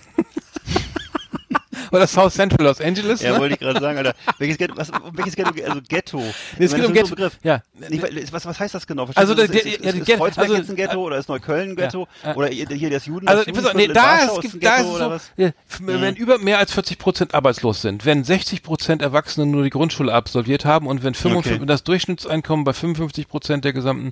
Oder 1.92 2.08
South 2.08 2.34
Central 2.34 2.66
Los 2.68 2.82
Angeles. 2.82 3.22
Ja, 3.22 3.34
ne? 3.34 3.40
wollte 3.40 3.54
ich 3.56 3.60
gerade 3.60 3.80
sagen, 3.80 3.98
Alter. 3.98 4.14
Welches 4.38 4.58
Ghetto, 4.58 4.76
was, 4.78 4.92
welches 5.14 5.36
Ghetto, 5.36 5.52
also 5.68 5.82
Ghetto. 5.88 6.18
Nee, 6.20 6.66
es 6.66 6.72
Ich 6.74 6.78
geht 6.78 6.86
um 6.86 6.92
ist 6.94 6.98
Ghetto. 7.02 7.10
Begriff. 7.16 7.38
Ja, 7.44 7.62
weil- 7.80 8.24
was, 8.32 8.46
was 8.46 8.60
heißt 8.60 8.76
das 8.76 8.88
genau? 8.88 9.08
Also 9.16 9.34
du, 9.36 9.42
ist, 9.44 9.54
der- 9.54 9.66
ist, 9.66 9.80
ist 9.82 10.06
Ghetto- 10.06 10.18
Kreuzberg 10.24 10.46
also- 10.48 10.56
jetzt 10.58 10.70
ein 10.70 10.76
Ghetto 10.76 11.02
oder 11.02 11.18
ist 11.18 11.30
Neukölln 11.30 11.72
ein 11.72 11.76
Ghetto? 11.76 12.08
äh, 12.24 12.34
oder 12.34 12.48
hier 12.48 12.90
das 12.90 13.06
Juden 13.06 13.28
Also, 13.28 13.44
das 13.52 13.74
nee, 13.74 13.88
da, 13.88 14.26
es 14.26 14.32
ist 14.34 14.42
gibt, 14.54 14.64
da 14.66 14.76
ist 14.78 14.88
es 14.88 14.98
so, 14.98 15.42
ja, 15.42 15.48
f- 15.48 15.54
wenn 15.82 16.16
über 16.16 16.38
mehr 16.40 16.58
als 16.60 16.72
40 16.74 16.98
Prozent 16.98 17.34
arbeitslos 17.34 17.82
sind, 17.82 18.06
wenn 18.06 18.24
60 18.24 18.64
Prozent 18.64 19.02
Erwachsene 19.02 19.46
nur 19.46 19.64
die 19.64 19.70
Grundschule 19.70 20.14
absolviert 20.14 20.66
haben 20.66 20.88
und 20.88 21.04
wenn 21.04 21.14
55, 21.14 21.58
Okay. 21.62 21.66
das 21.66 21.84
Durchschnittseinkommen 21.84 22.64
bei 22.66 22.74
55 22.74 23.28
Prozent 23.28 23.66
der 23.66 23.74
gesamten, 23.74 24.12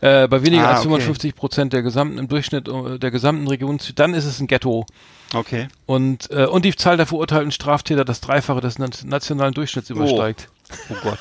äh, 0.00 0.28
bei 0.28 0.42
weniger 0.44 0.64
Ah, 0.64 0.70
als 0.70 0.80
okay. 0.80 0.88
55 0.88 1.34
Prozent 1.34 1.72
der 1.72 1.82
gesamten, 1.82 2.18
im 2.18 2.28
Durchschnitt 2.28 2.68
äh, 2.68 2.98
der 2.98 3.10
gesamten 3.10 3.46
Region, 3.48 3.78
dann 3.94 4.14
ist 4.14 4.24
es 4.24 4.40
ein 4.40 4.46
Ghetto. 4.46 4.86
Okay. 5.32 5.66
Und, 5.86 6.30
äh, 6.30 6.44
und 6.46 6.64
die 6.64 6.74
Zahl 6.76 6.96
der 6.96 7.06
verurteilten 7.14 7.52
Straftäter 7.52 8.04
das 8.04 8.20
Dreifache 8.20 8.60
des 8.60 8.78
na- 8.78 8.88
nationalen 9.04 9.54
Durchschnitts 9.54 9.90
übersteigt. 9.90 10.48
Oh 10.90 10.94
Gott. 11.02 11.18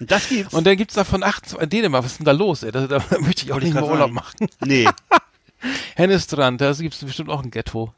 Und 0.00 0.10
das 0.10 0.28
gibt's? 0.28 0.52
Und 0.54 0.66
dann 0.66 0.76
gibt's 0.76 0.94
davon 0.94 1.22
28, 1.22 1.62
in 1.62 1.70
Dänemark, 1.70 2.04
was 2.04 2.12
ist 2.12 2.18
denn 2.18 2.26
da 2.26 2.32
los, 2.32 2.62
ey? 2.62 2.72
Da, 2.72 2.86
da 2.86 3.02
möchte 3.20 3.44
ich 3.44 3.52
auch 3.52 3.58
nicht 3.58 3.68
ich 3.68 3.74
mehr 3.74 3.84
Urlaub 3.84 3.98
sagen. 4.00 4.14
machen. 4.14 4.48
nee. 4.64 4.88
Hennestrand, 5.94 6.60
da 6.60 6.72
gibt's 6.72 6.98
bestimmt 7.04 7.30
auch 7.30 7.42
ein 7.42 7.50
Ghetto. 7.50 7.94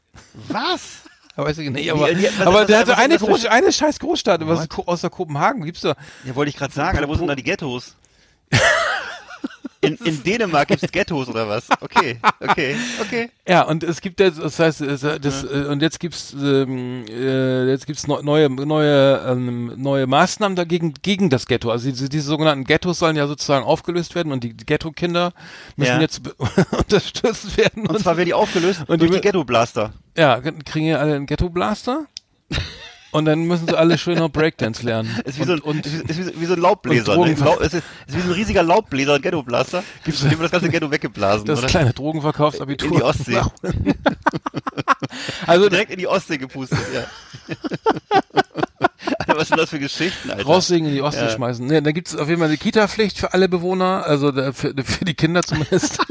Was? 0.49 0.99
Aber 1.35 1.49
ich 1.49 1.57
Die- 1.57 1.91
aber, 1.91 2.13
die- 2.13 2.23
was- 2.25 2.41
aber 2.47 2.53
was- 2.61 2.67
der 2.67 2.81
was- 2.81 2.89
hatte 2.89 2.97
eine, 2.97 3.15
was- 3.15 3.21
Groß, 3.27 3.45
eine 3.45 3.71
scheiß 3.71 3.99
Großstadt, 3.99 4.45
was 4.47 4.67
außer 4.69 5.09
Kopenhagen 5.09 5.63
gibt's 5.65 5.81
da. 5.81 5.95
Ja, 6.25 6.35
wollte 6.35 6.49
ich 6.49 6.57
gerade 6.57 6.73
sagen, 6.73 6.97
Alter, 6.97 7.09
wo 7.09 7.15
sind 7.15 7.27
da 7.27 7.35
die 7.35 7.43
Ghettos? 7.43 7.95
In, 9.85 9.95
in 10.05 10.23
Dänemark 10.23 10.67
gibt's 10.67 10.85
Ghettos 10.91 11.27
oder 11.27 11.47
was? 11.47 11.65
Okay, 11.81 12.17
okay, 12.39 12.75
okay. 13.01 13.29
Ja, 13.47 13.61
und 13.63 13.83
es 13.83 14.01
gibt 14.01 14.19
jetzt, 14.19 14.39
das 14.39 14.57
heißt, 14.59 14.81
es, 14.81 15.01
das, 15.01 15.43
äh, 15.43 15.65
und 15.69 15.81
jetzt 15.81 15.99
gibt's, 15.99 16.33
ähm, 16.33 17.05
äh, 17.09 17.69
jetzt 17.69 17.85
gibt's 17.85 18.07
neu- 18.07 18.21
neue, 18.23 18.49
neue, 18.49 19.23
ähm, 19.27 19.73
neue 19.77 20.07
Maßnahmen 20.07 20.55
dagegen, 20.55 20.93
gegen 21.01 21.29
das 21.29 21.45
Ghetto. 21.45 21.69
Also 21.71 21.89
diese, 21.89 22.09
diese 22.09 22.25
sogenannten 22.27 22.63
Ghettos 22.65 22.99
sollen 22.99 23.15
ja 23.15 23.27
sozusagen 23.27 23.65
aufgelöst 23.65 24.15
werden 24.15 24.31
und 24.31 24.43
die 24.43 24.55
Ghetto-Kinder 24.55 25.33
müssen 25.75 25.91
Ja. 25.95 26.01
jetzt 26.01 26.21
unterstützt 26.77 27.57
werden. 27.57 27.87
Und 27.87 27.99
zwar 27.99 28.17
werden 28.17 28.27
die 28.27 28.33
aufgelöst 28.33 28.81
Und 28.87 29.01
durch 29.01 29.11
die- 29.11 29.17
die 29.17 29.21
Ghetto-Blaster. 29.21 29.93
ja, 30.17 30.41
kriegen 30.65 30.87
ja 30.87 30.97
alle 30.97 31.15
einen 31.15 31.25
Ghetto-Blaster. 31.25 32.05
Und 33.15 33.23
dann 33.23 33.45
müssen 33.45 33.65
sie 33.65 33.77
alle 33.77 33.97
schön 33.97 34.17
noch 34.19 34.27
Breakdance 34.29 34.83
lernen. 34.83 35.17
Ist 35.23 35.37
wie, 35.37 35.43
und, 35.43 35.47
so 35.47 35.53
ein, 35.53 35.59
und 35.61 35.85
ist, 35.85 36.17
wie- 36.17 36.41
wie, 36.41 36.45
so- 36.45 36.53
ein 36.55 36.59
Laubbläser. 36.59 37.15
Ne? 37.15 37.31
Es 37.61 37.73
ist, 37.73 37.83
ist 38.07 38.15
wie 38.17 38.19
so 38.19 38.27
ein 38.27 38.33
riesiger 38.33 38.61
Laubbläser, 38.61 39.13
ein 39.13 39.21
Ghetto-Blaster. 39.21 39.85
Gibt's- 40.03 40.19
Dem 40.27 40.37
das 40.41 40.51
ganze 40.51 40.67
Ghetto 40.67 40.91
weggeblasen, 40.91 41.45
das 41.45 41.59
oder? 41.59 41.69
kleine 41.69 41.93
Drogenverkaufsabitur. 41.93 42.89
In 42.91 42.97
die 42.97 43.03
Ostsee. 43.03 43.39
also 45.47 45.69
Direkt 45.69 45.91
in 45.91 45.99
die 45.99 46.07
Ostsee 46.07 46.37
gepustet, 46.37 46.77
ja. 46.93 47.05
Alter, 49.19 49.37
was 49.39 49.47
sind 49.47 49.59
das 49.59 49.69
für 49.69 49.79
Geschichten, 49.79 50.31
Alter? 50.31 50.43
raussägen 50.43 50.89
in 50.89 50.95
die 50.95 51.01
Ostsee 51.01 51.21
Ja. 51.25 51.29
schmeißen. 51.29 51.65
Ne, 51.65 51.81
da 51.81 51.91
gibt's 51.93 52.17
auf 52.17 52.27
jeden 52.27 52.39
Fall 52.39 52.49
eine 52.49 52.57
Kita-Pflicht 52.57 53.17
für 53.17 53.33
alle 53.33 53.47
Bewohner, 53.47 54.03
also 54.05 54.33
für, 54.33 54.73
für 54.83 55.05
die 55.05 55.13
Kinder 55.13 55.41
zumindest. 55.41 55.99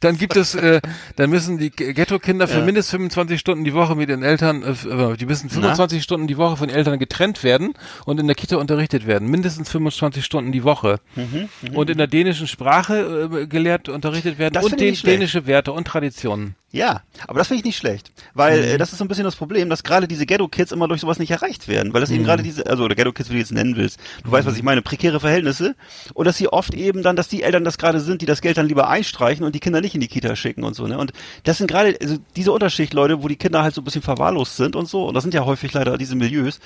Dann 0.00 0.16
gibt 0.18 0.36
es, 0.36 0.54
äh, 0.54 0.80
dann 1.16 1.30
müssen 1.30 1.58
die 1.58 1.70
Ghetto-Kinder 1.70 2.48
für 2.48 2.58
Ja. 2.58 2.64
mindestens 2.64 2.90
25 2.92 3.38
Stunden 3.40 3.64
die 3.64 3.74
Woche 3.74 3.94
mit 3.96 4.08
den 4.08 4.22
Eltern, 4.22 4.62
äh, 4.62 4.70
äh, 5.12 5.16
die 5.16 5.26
müssen 5.26 5.50
25 5.50 6.02
Stunden 6.02 6.26
die 6.26 6.36
Woche 6.36 6.56
von 6.56 6.68
den 6.68 6.76
Eltern 6.76 6.98
getrennt 6.98 7.42
werden 7.44 7.74
und 8.04 8.20
in 8.20 8.26
der 8.26 8.36
Kita 8.36 8.56
unterrichtet 8.56 9.06
werden. 9.06 9.28
Mindestens 9.28 9.68
25 9.70 10.24
Stunden 10.24 10.52
die 10.52 10.64
Woche. 10.64 11.00
Mhm, 11.14 11.48
und 11.74 11.90
in 11.90 11.98
der 11.98 12.06
dänischen 12.06 12.46
Sprache 12.46 13.28
äh, 13.32 13.46
gelehrt, 13.46 13.88
unterrichtet 13.88 14.38
werden 14.38 14.54
Das 14.54 14.64
und 14.64 14.78
schlecht. 14.78 15.06
dänische 15.06 15.46
Werte 15.46 15.72
und 15.72 15.86
Traditionen. 15.86 16.54
Ja, 16.70 17.00
aber 17.26 17.38
das 17.38 17.48
finde 17.48 17.60
ich 17.60 17.64
nicht 17.64 17.78
schlecht, 17.78 18.12
weil 18.34 18.58
Mhm. 18.58 18.64
äh, 18.74 18.78
das 18.78 18.92
ist 18.92 18.98
so 18.98 19.04
ein 19.04 19.08
bisschen 19.08 19.24
das 19.24 19.36
Problem, 19.36 19.70
dass 19.70 19.84
gerade 19.84 20.06
diese 20.06 20.26
Ghetto-Kids 20.26 20.70
immer 20.70 20.86
durch 20.86 21.00
sowas 21.00 21.18
nicht 21.18 21.30
erreicht 21.30 21.66
werden, 21.66 21.94
weil 21.94 22.02
das 22.02 22.10
Mhm. 22.10 22.16
eben 22.16 22.24
gerade 22.24 22.42
diese, 22.42 22.66
also 22.66 22.84
oder 22.84 22.94
Ghetto-Kids, 22.94 23.30
wie 23.30 23.34
du 23.34 23.38
jetzt 23.38 23.52
nennen 23.52 23.76
willst, 23.76 23.98
du 24.22 24.30
weißt, 24.30 24.46
was 24.46 24.54
ich 24.54 24.62
meine, 24.62 24.82
prekäre 24.82 25.18
Verhältnisse 25.18 25.76
und 26.12 26.26
dass 26.26 26.36
sie 26.36 26.48
oft 26.48 26.74
eben 26.74 27.02
dann, 27.02 27.16
dass 27.16 27.28
die 27.28 27.42
Eltern 27.42 27.64
das 27.64 27.78
gerade 27.78 28.00
sind, 28.00 28.20
die 28.20 28.26
das 28.26 28.42
Geld 28.42 28.58
dann 28.58 28.66
lieber 28.68 28.86
einstreichen 28.88 29.46
und 29.46 29.54
die 29.54 29.57
Kinder 29.60 29.80
nicht 29.80 29.94
in 29.94 30.00
die 30.00 30.08
Kita 30.08 30.36
schicken 30.36 30.64
und 30.64 30.74
so, 30.74 30.86
ne? 30.86 30.98
Und 30.98 31.12
das 31.44 31.58
sind 31.58 31.66
gerade 31.68 31.96
also 32.00 32.16
diese 32.36 32.52
Unterschicht, 32.52 32.92
Leute, 32.94 33.22
wo 33.22 33.28
die 33.28 33.36
Kinder 33.36 33.62
halt 33.62 33.74
so 33.74 33.80
ein 33.80 33.84
bisschen 33.84 34.02
verwahrlost 34.02 34.56
sind 34.56 34.76
und 34.76 34.88
so, 34.88 35.06
und 35.08 35.14
das 35.14 35.22
sind 35.24 35.34
ja 35.34 35.44
häufig 35.44 35.72
leider 35.72 35.98
diese 35.98 36.16
Milieus. 36.16 36.60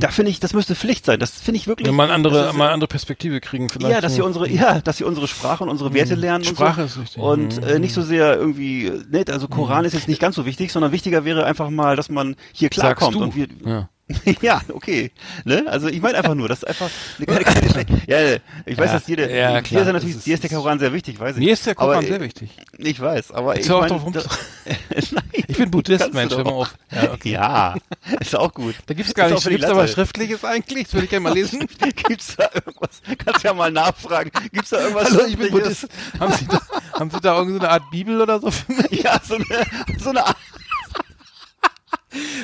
Da 0.00 0.08
finde 0.08 0.30
ich, 0.30 0.40
das 0.40 0.54
müsste 0.54 0.74
Pflicht 0.74 1.04
sein. 1.06 1.18
Das 1.20 1.30
finde 1.40 1.56
ich 1.58 1.66
wirklich. 1.66 1.86
Ja, 1.86 1.92
Mhm. 1.92 1.96
mal 1.96 2.04
eine 2.04 2.12
andere, 2.14 2.48
ist, 2.48 2.54
mal 2.56 2.70
andere 2.70 2.88
Perspektive 2.88 3.40
kriegen 3.40 3.68
vielleicht. 3.68 3.92
ja, 3.92 4.00
dass 4.00 4.14
sie 4.14 4.22
unsere, 4.22 4.48
ja, 4.48 4.80
dass 4.80 4.96
sie 4.98 5.04
unsere 5.04 5.26
Sprache 5.28 5.64
und 5.64 5.70
unsere 5.70 5.92
Werte 5.94 6.14
lernen 6.14 6.44
Sprache 6.44 6.80
und 6.82 6.86
ist 6.86 6.94
so. 6.94 7.00
wichtig. 7.02 7.22
Und 7.22 7.62
äh, 7.64 7.78
nicht 7.78 7.94
so 7.94 8.02
sehr 8.02 8.36
irgendwie, 8.36 8.86
äh, 8.86 9.02
ne, 9.10 9.24
also 9.30 9.48
Koran 9.48 9.84
ist 9.84 9.92
jetzt 9.94 10.08
nicht 10.08 10.20
ganz 10.20 10.36
so 10.36 10.46
wichtig, 10.46 10.72
sondern 10.72 10.92
wichtiger 10.92 11.24
wäre 11.24 11.44
einfach 11.44 11.70
mal, 11.70 11.96
dass 11.96 12.08
man 12.08 12.36
hier 12.52 12.68
Sagst 12.72 12.80
klarkommt 12.80 13.16
du. 13.16 13.22
und 13.22 13.34
wir, 13.36 13.46
ja. 13.64 13.88
ja, 14.42 14.60
okay, 14.72 15.10
ne, 15.44 15.64
also 15.68 15.88
ich 15.88 16.00
meine 16.00 16.18
einfach 16.18 16.34
nur, 16.34 16.48
das 16.48 16.58
ist 16.58 16.68
einfach 16.68 16.90
eine 17.18 17.26
keine 17.44 17.70
schlechte, 17.70 18.00
ja, 18.06 18.36
ich 18.66 18.76
weiß, 18.78 18.86
Ja, 18.86 18.92
dass 18.94 19.06
jeder, 19.06 19.30
ja, 19.30 19.62
klar, 19.62 19.82
ist 19.82 19.92
natürlich, 19.92 20.16
ist- 20.16 20.26
dir 20.26 20.34
ist 20.34 20.42
der 20.42 20.50
Koran 20.50 20.78
sehr 20.78 20.92
wichtig, 20.92 21.18
weiß 21.20 21.36
ich. 21.36 21.44
Mir 21.44 21.52
ist 21.52 21.66
der 21.66 21.74
Koran 21.74 21.98
aber, 21.98 22.06
sehr 22.06 22.16
äh, 22.20 22.24
wichtig. 22.24 22.50
Ich 22.78 23.00
weiß, 23.00 23.32
aber 23.32 23.56
Jetzt 23.56 23.66
ich 23.66 23.72
meine, 23.72 23.86
drauf 23.88 24.02
Nein, 25.12 25.24
Ich 25.46 25.56
bin 25.56 25.70
Buddhist, 25.70 26.12
Mensch, 26.12 26.34
hör 26.34 26.44
mal 26.44 26.50
auf. 26.50 26.74
Ja, 26.90 27.12
okay. 27.12 27.32
Ja, 27.32 27.74
ist 28.20 28.34
auch 28.36 28.52
gut. 28.52 28.74
Da 28.86 28.94
gibt's 28.94 29.14
gar 29.14 29.28
nicht, 29.30 29.46
gibt's 29.48 29.66
aber. 29.66 29.86
Schriftliches 29.86 30.44
eigentlich? 30.44 30.84
Das 30.84 30.94
würde 30.94 31.04
ich 31.04 31.10
gerne 31.10 31.22
mal 31.24 31.34
lesen. 31.34 31.66
Gibt's 32.08 32.36
da 32.36 32.48
irgendwas? 32.54 33.00
Kannst 33.24 33.44
ja 33.44 33.54
mal 33.54 33.70
nachfragen. 33.70 34.30
Gibt's 34.52 34.70
da 34.70 34.80
irgendwas? 34.80 35.10
Hallo, 35.10 35.24
ich 35.26 35.36
bin? 35.36 35.50
Buddhist. 35.50 35.86
Haben 36.18 36.32
Sie 36.34 36.46
da, 36.46 36.60
haben 36.98 37.10
Sie 37.10 37.20
da 37.20 37.38
irgendeine 37.38 37.70
Art 37.70 37.90
Bibel 37.90 38.20
oder 38.20 38.40
so 38.40 38.50
für 38.50 38.72
mich? 38.72 39.02
Ja, 39.02 39.20
so 39.22 39.34
eine, 39.34 39.44
so 39.98 40.10
eine 40.10 40.26
Art 40.26 40.36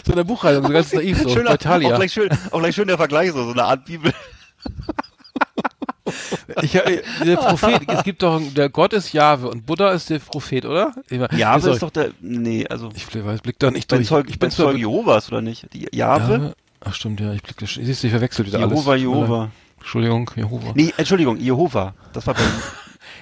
So 0.05 0.13
eine 0.13 0.25
Buchhaltung, 0.25 0.65
so 0.67 0.73
ganz 0.73 0.93
naiv, 0.93 1.19
so. 1.23 1.29
schöner, 1.29 1.51
bei 1.51 1.55
auch 1.55 1.59
Thalia. 1.59 1.97
gleich 1.97 2.13
schön, 2.13 2.29
auch 2.51 2.61
gleich 2.61 2.75
schön 2.75 2.87
der 2.87 2.97
Vergleich, 2.97 3.33
so, 3.33 3.45
so 3.45 3.53
eine 3.53 3.65
Art 3.65 3.85
Bibel. 3.85 4.13
Ich, 6.63 6.75
äh, 6.75 7.03
der 7.25 7.37
Prophet, 7.37 7.83
es 7.89 8.05
gibt 8.05 8.23
doch, 8.23 8.41
der 8.55 8.69
Gott 8.69 8.93
ist 8.93 9.13
Jahwe 9.13 9.49
und 9.49 9.67
Buddha 9.67 9.91
ist 9.91 10.09
der 10.09 10.21
Prophet, 10.21 10.65
oder? 10.65 10.93
Jahwe 11.37 11.71
ist 11.71 11.83
doch 11.83 11.91
der, 11.91 12.11
nee, 12.21 12.65
also, 12.69 12.91
Ich 12.95 13.07
weiß, 13.13 13.41
blick 13.41 13.59
da 13.59 13.71
nicht 13.71 13.91
durch. 13.91 14.07
Zeug, 14.07 14.27
ich 14.29 14.39
bin 14.39 14.51
zwar 14.51 14.67
Zeugen 14.67 14.79
Jehovas, 14.79 15.29
oder 15.31 15.43
nicht? 15.43 15.67
Die 15.73 15.89
Jahwe? 15.93 16.55
Ach 16.81 16.95
stimmt, 16.95 17.21
ja, 17.21 17.33
ich 17.33 17.43
blick 17.43 17.59
das, 17.59 17.75
siehst 17.75 18.03
du, 18.03 18.07
ich 18.07 18.13
verwechsel 18.13 18.47
wieder 18.47 18.61
Jehova, 18.61 18.93
alles. 18.93 19.03
Jehova. 19.03 19.51
Entschuldigung, 19.79 20.31
Jehova. 20.37 20.73
Nee, 20.75 20.95
Entschuldigung, 20.97 21.37
Jehova. 21.39 21.95
Das 22.13 22.27
war 22.27 22.35
bei, 22.35 22.43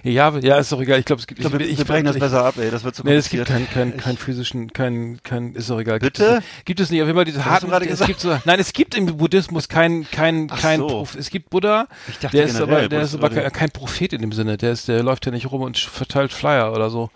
Ja, 0.04 0.36
ja, 0.38 0.58
ist 0.58 0.70
doch 0.70 0.82
egal, 0.82 0.98
ich 0.98 1.06
glaube, 1.06 1.20
es 1.20 1.26
gibt, 1.26 1.40
ich 1.40 1.46
glaube, 1.46 1.58
wir, 1.58 1.78
wir 1.78 1.84
brechen 1.86 2.04
das 2.04 2.16
ich, 2.16 2.20
besser 2.20 2.44
ab, 2.44 2.56
ey, 2.58 2.70
das 2.70 2.84
wird 2.84 2.94
zu 2.94 3.04
Nee, 3.04 3.14
es 3.14 3.30
gibt 3.30 3.46
keinen 3.46 3.70
kein, 3.70 3.96
kein 3.96 4.18
physischen, 4.18 4.70
kein, 4.70 5.18
kein, 5.22 5.54
ist 5.54 5.70
doch 5.70 5.80
egal. 5.80 5.98
Gibt 5.98 6.18
Bitte? 6.18 6.28
es, 6.28 6.34
nicht. 6.36 6.66
gibt 6.66 6.80
es 6.80 6.90
nicht, 6.90 7.00
auf 7.00 7.06
jeden 7.06 7.16
Fall 7.16 7.24
diese 7.24 7.44
harten, 7.46 7.72
es 7.72 8.00
gibt 8.00 8.20
so, 8.20 8.36
nein, 8.44 8.60
es 8.60 8.74
gibt 8.74 8.94
im 8.94 9.06
Buddhismus 9.16 9.68
kein, 9.68 10.06
kein, 10.10 10.48
Ach 10.50 10.60
kein, 10.60 10.80
so. 10.80 11.08
Es 11.18 11.30
gibt 11.30 11.48
Buddha, 11.48 11.88
Ich 12.08 12.18
dachte 12.18 12.36
der 12.36 12.46
ist 12.46 12.60
aber, 12.60 12.86
der 12.86 13.00
ist 13.00 13.14
aber 13.14 13.30
kein, 13.30 13.50
kein 13.50 13.70
Prophet 13.70 14.12
in 14.12 14.20
dem 14.20 14.32
Sinne, 14.32 14.58
der 14.58 14.72
ist, 14.72 14.88
der 14.88 15.02
läuft 15.02 15.24
ja 15.24 15.32
nicht 15.32 15.50
rum 15.50 15.62
und 15.62 15.78
verteilt 15.78 16.34
Flyer 16.34 16.74
oder 16.74 16.90
so. 16.90 17.08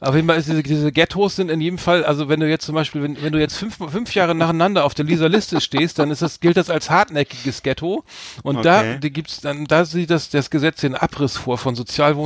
Auf 0.00 0.16
jeden 0.16 0.26
Fall 0.26 0.38
ist 0.38 0.48
diese, 0.48 0.64
diese 0.64 0.90
Ghettos 0.90 1.36
sind 1.36 1.48
in 1.48 1.60
jedem 1.60 1.78
Fall, 1.78 2.04
also 2.04 2.28
wenn 2.28 2.40
du 2.40 2.48
jetzt 2.48 2.66
zum 2.66 2.74
Beispiel, 2.74 3.04
wenn, 3.04 3.22
wenn 3.22 3.32
du 3.32 3.38
jetzt 3.38 3.56
fünf, 3.56 3.76
fünf 3.76 4.12
Jahre 4.16 4.34
nacheinander 4.34 4.84
auf 4.84 4.94
der 4.94 5.04
Lisa 5.04 5.26
Liste 5.26 5.60
stehst, 5.60 6.00
dann 6.00 6.10
ist 6.10 6.22
das, 6.22 6.40
gilt 6.40 6.56
das 6.56 6.70
als 6.70 6.90
hartnäckiges 6.90 7.62
Ghetto 7.62 8.02
und 8.42 8.64
da, 8.64 8.80
Okay. 8.80 8.98
die 9.00 9.12
gibt's 9.12 9.40
dann, 9.42 9.66
da 9.66 9.84
sieht 9.84 10.10
das, 10.10 10.30
das 10.30 10.50
Gesetz 10.50 10.80
den 10.80 10.96
Abriss 10.96 11.36
vor 11.36 11.56
von 11.56 11.76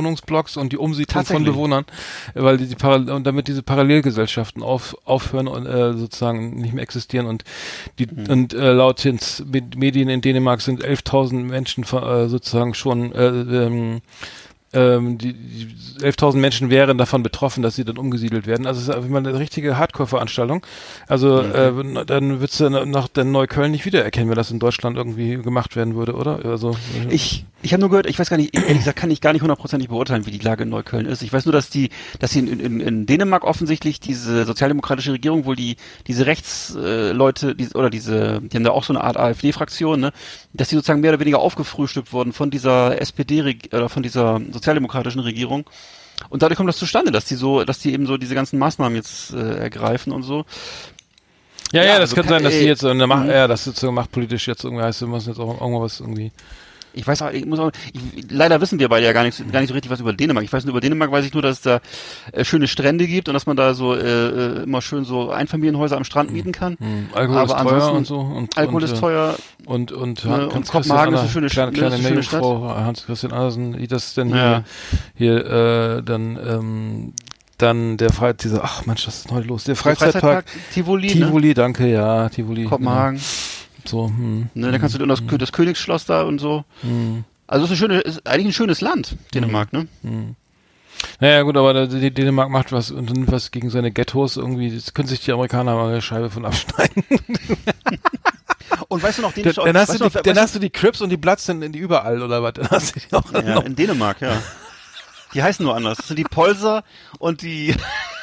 Sozialwohnungsblocks 0.07 0.57
und 0.57 0.71
die 0.73 0.77
Umsiedlung 0.77 1.25
von? 1.25 1.43
Bewohnern, 1.43 1.85
weil 2.33 2.57
die, 2.57 2.67
die 2.67 2.75
Paral 2.75 3.09
und 3.09 3.25
damit 3.25 3.47
diese 3.47 3.63
Parallelgesellschaften 3.63 4.63
auf, 4.63 4.95
aufhören 5.05 5.47
und 5.47 5.65
äh, 5.65 5.93
sozusagen 5.93 6.55
nicht 6.61 6.73
mehr 6.73 6.83
existieren 6.83 7.27
und 7.27 7.43
die 7.99 8.07
Mhm. 8.07 8.29
und 8.29 8.53
äh, 8.53 8.71
laut 8.71 9.03
den 9.03 9.19
Medien 9.75 10.09
in 10.09 10.21
Dänemark 10.21 10.61
sind 10.61 10.83
11.000 10.83 11.43
Menschen 11.43 11.83
äh, 11.83 12.27
sozusagen 12.27 12.73
schon 12.73 13.11
äh, 13.11 13.27
ähm, 13.27 14.01
ähm, 14.73 15.17
die, 15.17 15.33
die 15.33 15.67
11.000 16.01 16.35
Menschen 16.37 16.69
wären 16.69 16.97
davon 16.97 17.23
betroffen, 17.23 17.63
dass 17.63 17.75
sie 17.75 17.85
dann 17.85 17.97
umgesiedelt 17.97 18.45
werden. 18.47 18.65
Also 18.67 18.81
es 18.81 18.87
ist 18.89 18.93
einfach 18.95 19.09
mal 19.09 19.19
eine 19.19 19.39
richtige 19.39 19.77
Hardcore-Veranstaltung. 19.77 20.65
Also 21.07 21.41
Mhm. 21.41 21.97
äh, 21.97 22.05
dann 22.05 22.39
würdest 22.39 22.59
du 22.59 22.69
nach 22.69 23.07
der 23.07 23.23
Neukölln 23.23 23.71
nicht 23.71 23.85
wiedererkennen, 23.85 24.29
wenn 24.29 24.35
das 24.35 24.51
in 24.51 24.59
Deutschland 24.59 24.97
irgendwie 24.97 25.37
gemacht 25.37 25.75
werden 25.75 25.95
würde, 25.95 26.13
oder? 26.15 26.43
Also 26.45 26.75
Ich, 27.09 27.45
ich 27.61 27.73
habe 27.73 27.81
nur 27.81 27.89
gehört, 27.89 28.07
ich 28.07 28.19
weiß 28.19 28.29
gar 28.29 28.37
nicht, 28.37 28.55
ehrlich 28.55 28.79
gesagt 28.79 28.97
kann 28.99 29.09
ich 29.11 29.21
gar 29.21 29.33
nicht 29.33 29.41
hundertprozentig 29.41 29.89
beurteilen, 29.89 30.25
wie 30.25 30.31
die 30.31 30.39
Lage 30.39 30.63
in 30.63 30.69
Neukölln 30.69 31.05
ist. 31.05 31.21
Ich 31.23 31.31
weiß 31.31 31.45
nur, 31.45 31.53
dass 31.53 31.69
die, 31.69 31.89
dass 32.19 32.31
sie 32.31 32.39
in, 32.39 32.59
in, 32.59 32.79
in 32.81 33.05
Dänemark 33.05 33.43
offensichtlich 33.45 33.99
diese 33.99 34.45
sozialdemokratische 34.45 35.13
Regierung, 35.13 35.45
wohl 35.45 35.55
die 35.55 35.77
diese 36.07 36.25
Rechtsleute, 36.25 37.51
äh, 37.51 37.55
die, 37.55 37.69
oder 37.73 37.89
diese, 37.89 38.41
die 38.41 38.55
haben 38.57 38.63
da 38.63 38.71
auch 38.71 38.83
so 38.83 38.93
eine 38.93 39.03
Art 39.03 39.17
AfD-Fraktion, 39.17 39.99
ne, 39.99 40.11
dass 40.53 40.69
die 40.69 40.75
sozusagen 40.75 41.01
mehr 41.01 41.11
oder 41.11 41.19
weniger 41.19 41.39
aufgefrühstückt 41.39 42.13
wurden 42.13 42.33
von 42.33 42.49
dieser 42.49 42.99
SPD 43.01 43.57
oder 43.71 43.89
von 43.89 44.03
dieser 44.03 44.39
sozialdemokratischen 44.67 45.21
Regierung. 45.21 45.65
Und 46.29 46.41
dadurch 46.41 46.57
kommt 46.57 46.69
das 46.69 46.77
zustande, 46.77 47.11
dass 47.11 47.25
die 47.25 47.35
so, 47.35 47.63
dass 47.63 47.79
die 47.79 47.93
eben 47.93 48.05
so 48.05 48.17
diese 48.17 48.35
ganzen 48.35 48.59
Maßnahmen 48.59 48.95
jetzt 48.95 49.33
äh, 49.33 49.57
ergreifen 49.59 50.11
und 50.11 50.23
so. 50.23 50.45
Ja, 51.71 51.83
ja, 51.83 51.89
Ja, 51.89 51.99
das 51.99 52.11
also 52.11 52.15
kann 52.15 52.27
sein, 52.27 52.43
dass 52.43 52.53
äh, 52.53 52.59
die 52.61 52.65
jetzt 52.65 52.81
so 52.81 52.89
eine 52.89 53.07
Macht, 53.07 53.25
mhm. 53.25 53.31
ja, 53.31 53.47
das 53.47 53.65
jetzt 53.65 53.79
so 53.79 53.91
machtpolitisch 53.91 54.47
jetzt 54.47 54.63
irgendwie 54.63 54.83
heißt, 54.83 55.01
wir 55.01 55.07
müssen 55.07 55.29
jetzt 55.29 55.39
auch 55.39 55.61
irgendwas 55.61 55.99
irgendwie. 55.99 56.31
Ich 56.97 57.07
weiß 57.07 57.21
auch, 57.21 57.31
ich 57.31 57.45
muss 57.45 57.59
auch, 57.59 57.71
ich, 57.93 58.29
leider 58.29 58.59
wissen 58.59 58.79
wir 58.79 58.89
beide 58.89 59.05
ja 59.05 59.13
gar 59.13 59.23
nicht, 59.23 59.51
gar 59.51 59.59
nicht 59.59 59.69
so 59.69 59.73
richtig 59.73 59.91
was 59.91 59.99
über 59.99 60.13
Dänemark. 60.13 60.43
Ich 60.43 60.51
weiß 60.51 60.65
nur, 60.65 60.71
über 60.71 60.81
Dänemark 60.81 61.11
weiß 61.11 61.25
ich 61.25 61.33
nur, 61.33 61.41
dass 61.41 61.57
es 61.57 61.61
da 61.61 61.79
äh, 62.31 62.43
schöne 62.43 62.67
Strände 62.67 63.07
gibt 63.07 63.27
und 63.29 63.33
dass 63.33 63.45
man 63.45 63.55
da 63.55 63.73
so 63.73 63.93
äh, 63.95 63.99
äh, 63.99 64.63
immer 64.63 64.81
schön 64.81 65.05
so 65.05 65.29
Einfamilienhäuser 65.31 65.95
am 65.97 66.03
Strand 66.03 66.31
mieten 66.31 66.51
kann. 66.51 66.77
Hm, 66.79 67.09
Alkohol 67.13 67.37
Aber 67.39 67.55
ist 67.57 67.63
teuer 67.69 67.91
und 67.93 68.07
so. 68.07 68.19
Und, 68.19 68.57
Alkohol 68.57 68.83
und, 68.83 68.89
ist 68.91 68.97
äh, 68.97 68.99
teuer. 68.99 69.35
Und, 69.65 69.91
und, 69.91 70.25
Ne, 70.25 70.47
und 70.47 70.53
Hans 70.55 70.71
Kopenhagen 70.71 71.13
ist 71.13 71.19
eine 71.21 71.29
schöne 71.29 71.47
kleine, 71.47 71.71
Stadt, 71.71 71.77
kleine 71.77 71.89
ne, 72.01 72.07
eine 72.07 72.15
Meerjungfrau, 72.15 72.67
Hans 72.75 73.05
Christian 73.05 73.31
Andersen, 73.33 73.77
wie 73.77 73.87
das 73.87 74.13
denn 74.13 74.27
hier, 74.29 74.37
Ja. 74.37 74.63
hier, 75.15 75.45
äh, 75.45 76.03
dann, 76.03 76.37
ähm, 76.37 77.13
dann 77.57 77.97
der 77.97 78.11
Freit, 78.11 78.43
dieser, 78.43 78.63
ach 78.63 78.85
Mensch, 78.85 79.07
was 79.07 79.17
ist 79.17 79.29
denn 79.29 79.37
heute 79.37 79.47
los? 79.47 79.63
Der 79.63 79.73
Der 79.75 79.81
Freizeitpark, 79.81 80.45
Tivoli, 80.73 81.07
ne? 81.07 81.13
Tivoli, 81.13 81.53
danke, 81.53 81.87
ja, 81.91 82.29
Tivoli. 82.29 82.65
Kopenhagen. 82.65 83.17
Genau. 83.17 83.27
So, 83.87 84.07
hm, 84.07 84.49
Ne, 84.53 84.71
da 84.71 84.77
kannst 84.79 84.95
du 84.97 85.01
in 85.03 85.09
das, 85.09 85.21
das 85.25 85.51
Königsschloss 85.51 86.05
da 86.05 86.23
und 86.23 86.39
so. 86.39 86.65
hm, 86.81 87.23
Also 87.47 87.65
es 87.65 87.71
ist, 87.71 87.77
schöne, 87.77 87.99
ist 88.01 88.27
eigentlich 88.27 88.47
ein 88.47 88.53
schönes 88.53 88.81
Land, 88.81 89.15
Dänemark, 89.33 89.71
ne? 89.73 89.87
hm. 90.01 90.35
Naja, 91.19 91.43
gut, 91.43 91.55
aber 91.57 91.73
der- 91.87 92.09
Dänemark 92.09 92.49
macht 92.49 92.71
was 92.71 92.89
und 92.89 93.11
nimmt 93.11 93.31
was 93.31 93.51
gegen 93.51 93.69
seine 93.69 93.91
Ghettos 93.91 94.35
irgendwie. 94.35 94.73
Das 94.73 94.95
können 94.95 95.07
sich 95.07 95.19
die 95.19 95.31
Amerikaner 95.31 95.75
mal 95.75 95.89
eine 95.91 96.01
Scheibe 96.01 96.29
von 96.31 96.43
abschneiden. 96.45 97.03
Und 98.89 99.01
weißt 99.03 99.17
du 99.17 99.21
noch, 99.21 99.31
den 99.33 99.43
Dann, 99.43 99.53
dann, 99.65 99.77
hast, 99.77 99.93
du 99.93 99.97
die, 99.97 100.03
noch, 100.15 100.21
dann 100.21 100.37
hast 100.39 100.55
du 100.55 100.59
die 100.59 100.69
Crips 100.69 101.01
und 101.01 101.09
die 101.09 101.17
Bloods 101.17 101.45
dann 101.45 101.61
in 101.61 101.71
die 101.71 101.79
überall, 101.79 102.21
oder 102.21 102.41
was? 102.43 102.53
Dann 102.55 102.69
hast 102.69 102.95
du 102.95 102.99
die 102.99 103.13
auch 103.13 103.31
ja, 103.33 103.55
noch. 103.55 103.65
in 103.65 103.75
Dänemark, 103.75 104.21
ja. 104.21 104.41
Die 105.33 105.43
heißen 105.43 105.65
nur 105.65 105.75
anders. 105.75 105.97
Das 105.97 106.07
sind 106.07 106.17
die 106.19 106.23
Polser 106.23 106.83
und 107.19 107.41
die 107.41 107.75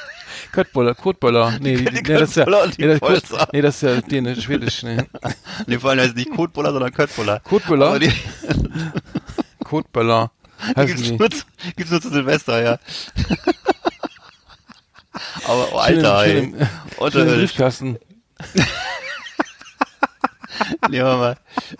Köttböller, 0.55 0.95
Kotböller. 0.95 1.59
Nee, 1.61 1.77
die, 1.79 1.85
Die 1.85 1.91
nee, 1.95 2.03
das 2.03 2.31
ist 2.31 2.37
ja, 2.37 2.45
Köttböller 2.45 2.73
nee, 2.79 2.87
das, 2.87 3.01
Polster. 3.01 3.49
nee, 3.53 3.61
das 3.61 3.75
ist 3.75 3.83
ja 3.83 4.01
dänisch, 4.01 4.45
schwedisch, 4.45 4.85
nee. 4.85 4.99
Nee, 5.67 5.79
vor 5.81 5.91
allem 5.91 5.99
heißt 6.01 6.15
nicht 6.15 6.31
Kotbuller, 6.31 6.71
sondern 6.73 6.93
Köttbuller. 6.93 7.41
Kotböller? 7.41 7.99
Kotböller. 9.65 10.31
gibt's, 10.77 11.11
nur, 11.11 11.29
zu- 11.31 11.45
gibt's 11.77 11.91
nur 11.91 12.01
zu 12.01 12.11
Silvester, 12.11 12.63
ja. 12.63 12.75
Aber 15.47 15.69
oh, 15.73 15.77
Alter, 15.79 16.25
schön 16.25 16.55
ey. 16.55 16.67
Schön 17.11 17.29
im. 17.29 17.35
Briefkasten. 17.39 17.99
Nee, 20.89 21.03
warte 21.03 21.19
mal. 21.19 21.37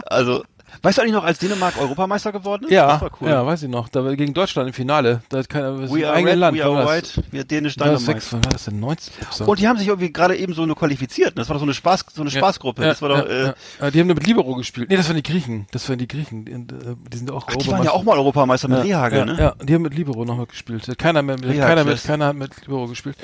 Also, 0.07 0.45
weißt 0.85 0.99
du 0.99 1.03
eigentlich 1.03 1.15
noch, 1.15 1.25
als 1.25 1.39
Dänemark 1.41 1.77
Europameister 1.81 2.31
geworden 2.31 2.65
ist? 2.65 2.71
Ja, 2.71 2.87
das 2.93 3.01
war 3.01 3.11
cool. 3.21 3.29
ja, 3.29 3.45
weiß 3.45 3.65
ich 3.65 3.69
noch. 3.69 3.89
Da 3.89 4.05
war 4.05 4.15
gegen 4.15 4.33
Deutschland 4.35 4.69
im 4.69 4.75
Finale. 4.75 5.23
Da 5.29 5.39
hat 5.39 5.49
keiner, 5.49 5.77
das 5.79 5.91
We 5.93 5.97
ein 5.99 6.05
are 6.05 6.13
eigenes 6.15 6.33
red, 6.35 6.39
Land. 6.41 6.59
we 6.59 6.65
are 6.65 6.87
white, 6.87 7.23
wir 7.33 7.45
Das, 7.45 7.51
war 7.53 7.61
das 7.63 7.75
Dynamite. 7.75 8.05
sechs, 8.05 8.33
war 8.33 8.41
das 8.41 8.65
denn? 8.67 8.81
19? 8.81 9.15
So. 9.31 9.45
Und 9.47 9.59
die 9.59 9.67
haben 9.67 9.79
sich 9.79 9.89
irgendwie 9.89 10.13
gerade 10.13 10.37
eben 10.37 10.55
so 10.55 10.63
eine 10.63 10.75
qualifiziert. 10.75 11.37
Das 11.37 11.49
war 11.49 11.55
doch 11.55 11.61
so 11.61 11.67
eine 11.67 11.75
Spaß, 11.75 12.05
so 12.15 12.21
eine 12.21 12.31
Spaßgruppe. 12.31 12.83
Ja, 12.83 12.89
das 12.89 13.03
war 13.03 13.09
doch, 13.09 13.19
ja, 13.19 13.25
äh, 13.25 13.43
ja. 13.47 13.55
Ja, 13.81 13.91
Die 13.91 14.01
haben 14.01 14.07
nur 14.07 14.15
mit 14.17 14.27
Libero 14.27 14.55
gespielt. 14.55 14.91
Nee, 14.91 14.97
das 14.97 15.09
waren 15.09 15.17
die 15.17 15.23
Griechen. 15.23 15.67
Das 15.73 15.89
waren 15.89 15.99
die 15.99 16.07
Griechen. 16.09 16.45
Die, 16.45 16.53
äh, 16.53 17.17
sind 17.17 17.31
auch 17.31 17.47
ach, 17.49 17.57
die 17.57 17.69
waren 17.71 17.83
ja 17.83 17.91
auch 17.91 18.05
mal 18.05 18.17
Europameister 18.19 18.69
mit 18.69 18.85
Rehagel, 18.85 19.19
ja, 19.21 19.25
ne? 19.25 19.37
Ja, 19.39 19.55
die 19.65 19.75
haben 19.75 19.83
mit 19.83 19.95
Libero 19.95 20.25
nochmal 20.25 20.47
gespielt. 20.47 20.87
Keiner 20.99 21.23
mehr, 21.23 21.37
mit, 21.37 21.45
Rehagel. 21.47 21.61
keiner 21.61 21.85
mit, 21.85 22.03
keiner 22.05 22.27
hat 22.27 22.37
mit 22.37 22.61
Libero 22.63 22.87
gespielt. 22.89 23.17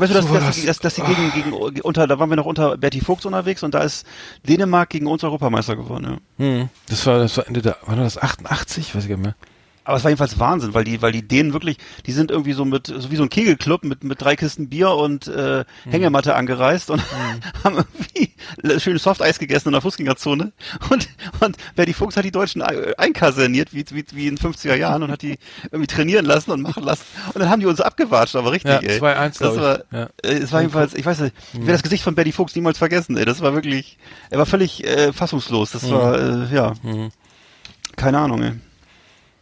Weißt 0.00 0.10
du, 0.10 0.14
dass, 0.14 0.28
war 0.28 0.40
dass, 0.40 0.56
das. 0.56 0.64
dass, 0.64 0.78
dass 0.78 0.94
sie 0.94 1.02
gegen, 1.02 1.32
gegen, 1.32 1.80
unter, 1.82 2.06
da 2.06 2.18
waren 2.18 2.30
wir 2.30 2.36
noch 2.36 2.46
unter 2.46 2.76
Bertie 2.76 3.00
Fuchs 3.00 3.24
unterwegs 3.24 3.62
und 3.62 3.74
da 3.74 3.80
ist 3.80 4.06
Dänemark 4.48 4.90
gegen 4.90 5.06
uns 5.06 5.24
Europameister 5.24 5.76
geworden, 5.76 6.18
ja. 6.38 6.44
Hm. 6.44 6.68
Das 6.88 7.06
war, 7.06 7.18
das 7.18 7.36
war 7.36 7.46
Ende 7.46 7.62
der, 7.62 7.76
war 7.86 7.96
das 7.96 8.18
88? 8.18 8.94
Weiß 8.94 9.04
ich 9.04 9.08
gar 9.08 9.16
nicht 9.16 9.24
mehr. 9.24 9.34
Aber 9.86 9.96
es 9.98 10.02
war 10.02 10.10
jedenfalls 10.10 10.38
Wahnsinn, 10.40 10.74
weil 10.74 10.82
die, 10.82 11.00
weil 11.00 11.12
die 11.12 11.26
Dänen 11.26 11.52
wirklich, 11.52 11.78
die 12.06 12.12
sind 12.12 12.32
irgendwie 12.32 12.54
so 12.54 12.64
mit, 12.64 12.88
so 12.88 13.10
wie 13.12 13.16
so 13.16 13.22
ein 13.22 13.30
Kegelclub 13.30 13.84
mit, 13.84 14.02
mit 14.02 14.20
drei 14.20 14.34
Kisten 14.34 14.68
Bier 14.68 14.90
und 14.90 15.28
äh, 15.28 15.64
Hängematte 15.88 16.34
angereist 16.34 16.90
und 16.90 17.00
haben 17.64 17.76
irgendwie 17.76 18.80
schönes 18.80 19.04
Softeis 19.04 19.38
gegessen 19.38 19.68
in 19.68 19.72
der 19.72 19.80
Fußgängerzone. 19.82 20.52
Und, 20.90 21.08
und 21.38 21.56
Bertie 21.76 21.92
Fuchs 21.92 22.16
hat 22.16 22.24
die 22.24 22.32
Deutschen 22.32 22.62
ein- 22.62 22.94
einkaserniert, 22.98 23.72
wie, 23.72 23.84
wie, 23.92 24.04
wie 24.12 24.26
in 24.26 24.34
den 24.34 24.52
50er 24.52 24.74
Jahren 24.74 25.04
und 25.04 25.12
hat 25.12 25.22
die 25.22 25.38
irgendwie 25.70 25.86
trainieren 25.86 26.26
lassen 26.26 26.50
und 26.50 26.62
machen 26.62 26.82
lassen. 26.82 27.04
Und 27.32 27.40
dann 27.40 27.48
haben 27.48 27.60
die 27.60 27.66
uns 27.66 27.80
abgewatscht, 27.80 28.34
aber 28.34 28.50
richtig, 28.50 28.72
Ja, 28.72 28.78
ey. 28.80 28.98
2-1, 29.00 29.16
Das 29.28 29.38
glaub 29.38 29.54
ich. 29.54 29.60
war, 29.60 29.78
Ja. 29.92 30.08
äh, 30.24 30.32
es 30.38 30.50
war 30.52 30.60
jedenfalls, 30.62 30.94
ich 30.94 31.06
weiß 31.06 31.20
nicht, 31.20 31.34
ich 31.52 31.60
werde 31.60 31.72
das 31.72 31.82
Gesicht 31.84 32.02
von 32.02 32.16
Bertie 32.16 32.32
Fuchs 32.32 32.56
niemals 32.56 32.78
vergessen, 32.78 33.16
ey. 33.16 33.24
Das 33.24 33.40
war 33.40 33.54
wirklich, 33.54 33.98
er 34.30 34.38
war 34.38 34.46
völlig 34.46 34.84
äh, 34.84 35.12
fassungslos. 35.12 35.70
Das 35.70 35.88
war, 35.90 36.18
äh, 36.50 36.52
ja, 36.54 36.72
Mhm. 36.82 37.10
keine 37.94 38.18
Ahnung, 38.18 38.42
ey. 38.42 38.52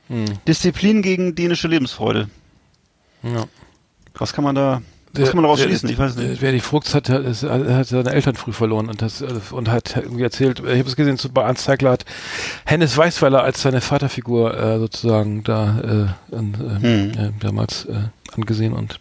Hm. 0.08 0.24
Disziplin 0.46 1.02
gegen 1.02 1.34
dänische 1.34 1.68
Lebensfreude. 1.68 2.28
Ja. 3.22 3.44
Was 4.14 4.32
kann 4.32 4.44
man 4.44 4.54
da, 4.54 4.82
was 5.14 5.28
kann 5.30 5.36
man 5.36 5.44
daraus 5.44 5.60
schließen? 5.60 5.88
Ich 5.88 5.98
weiß 5.98 6.16
nicht. 6.16 6.42
Wer 6.42 6.52
die 6.52 6.60
Fuchs 6.60 6.94
hat, 6.94 7.08
hat, 7.08 7.24
seine 7.86 8.10
Eltern 8.12 8.34
früh 8.36 8.52
verloren 8.52 8.88
und 8.88 9.00
das 9.00 9.22
und 9.22 9.68
hat 9.70 9.96
irgendwie 9.96 10.22
erzählt, 10.22 10.60
ich 10.60 10.78
habe 10.78 10.88
es 10.88 10.96
gesehen, 10.96 11.16
zu- 11.18 11.30
bei 11.32 11.44
Arndt 11.44 11.58
Zeigler 11.58 11.92
hat 11.92 12.04
Hennes 12.64 12.96
Weißweiler 12.96 13.42
als 13.42 13.62
seine 13.62 13.80
Vaterfigur 13.80 14.56
äh, 14.56 14.78
sozusagen 14.78 15.42
da 15.42 16.14
äh, 16.30 16.36
an, 16.36 16.54
äh, 16.82 16.86
Hm. 16.86 17.12
äh, 17.18 17.30
damals 17.40 17.86
äh, 17.86 17.94
angesehen 18.34 18.72
und 18.72 19.00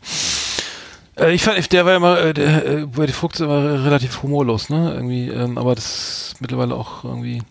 äh, 1.20 1.32
ich 1.34 1.44
fand, 1.44 1.72
der 1.74 1.86
war 1.86 1.96
immer, 1.96 2.20
äh, 2.20 2.34
der, 2.34 2.66
äh, 2.66 2.88
die 3.08 3.14
Fuchs 3.14 3.40
immer 3.40 3.84
relativ 3.84 4.24
humorlos, 4.24 4.70
ne? 4.70 4.94
Irgendwie, 4.96 5.30
ähm, 5.30 5.58
aber 5.60 5.76
das 5.76 6.32
ist 6.34 6.42
mittlerweile 6.42 6.74
auch 6.76 7.04
irgendwie. 7.04 7.42